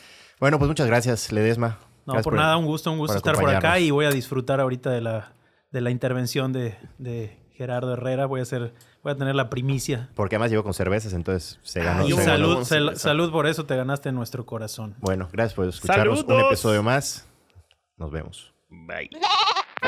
Bueno, 0.44 0.60
pues 0.60 0.68
muchas 0.68 0.88
gracias, 0.88 1.32
Ledesma. 1.32 1.78
No, 2.06 2.16
Gracias 2.16 2.24
por 2.26 2.34
nada, 2.34 2.58
un 2.58 2.66
gusto, 2.66 2.92
un 2.92 2.98
gusto 2.98 3.14
por 3.14 3.32
estar 3.32 3.36
por 3.36 3.56
acá 3.56 3.80
y 3.80 3.92
voy 3.92 4.04
a 4.04 4.10
disfrutar 4.10 4.60
ahorita 4.60 4.90
de 4.90 5.00
la, 5.00 5.32
de 5.72 5.80
la 5.80 5.90
intervención 5.90 6.52
de, 6.52 6.78
de 6.98 7.40
Gerardo 7.54 7.94
Herrera. 7.94 8.26
Voy 8.26 8.42
a 8.42 8.44
hacer, 8.44 8.74
voy 9.04 9.14
a 9.14 9.16
tener 9.16 9.36
la 9.36 9.50
primicia. 9.50 10.10
Porque 10.16 10.36
además 10.36 10.52
llegó 10.52 10.64
con 10.66 10.74
cervezas, 10.74 11.14
entonces 11.14 11.62
se 11.64 11.82
ganó. 11.82 12.06
Y 12.06 12.12
un 12.12 12.20
se 12.20 12.26
ganó. 12.26 12.62
salud, 12.66 12.66
sal- 12.66 12.98
salud 12.98 13.32
por 13.32 13.48
eso 13.48 13.66
te 13.66 13.78
ganaste 13.78 14.10
en 14.10 14.16
nuestro 14.16 14.46
corazón. 14.46 14.96
Bueno, 15.00 15.30
gracias 15.32 15.54
por 15.54 15.66
escucharnos. 15.66 16.26
Un 16.26 16.40
episodio 16.42 16.84
más. 16.84 17.26
Nos 17.96 18.12
vemos. 18.12 18.54
Bye. 18.70 19.12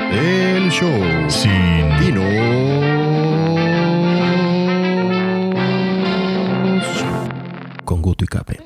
El 0.10 0.72
show 0.72 1.30
sin 1.30 2.00
Dinos. 2.00 2.24
Con 7.84 8.02
Guto 8.02 8.24
y 8.24 8.28
Cape. 8.28 8.64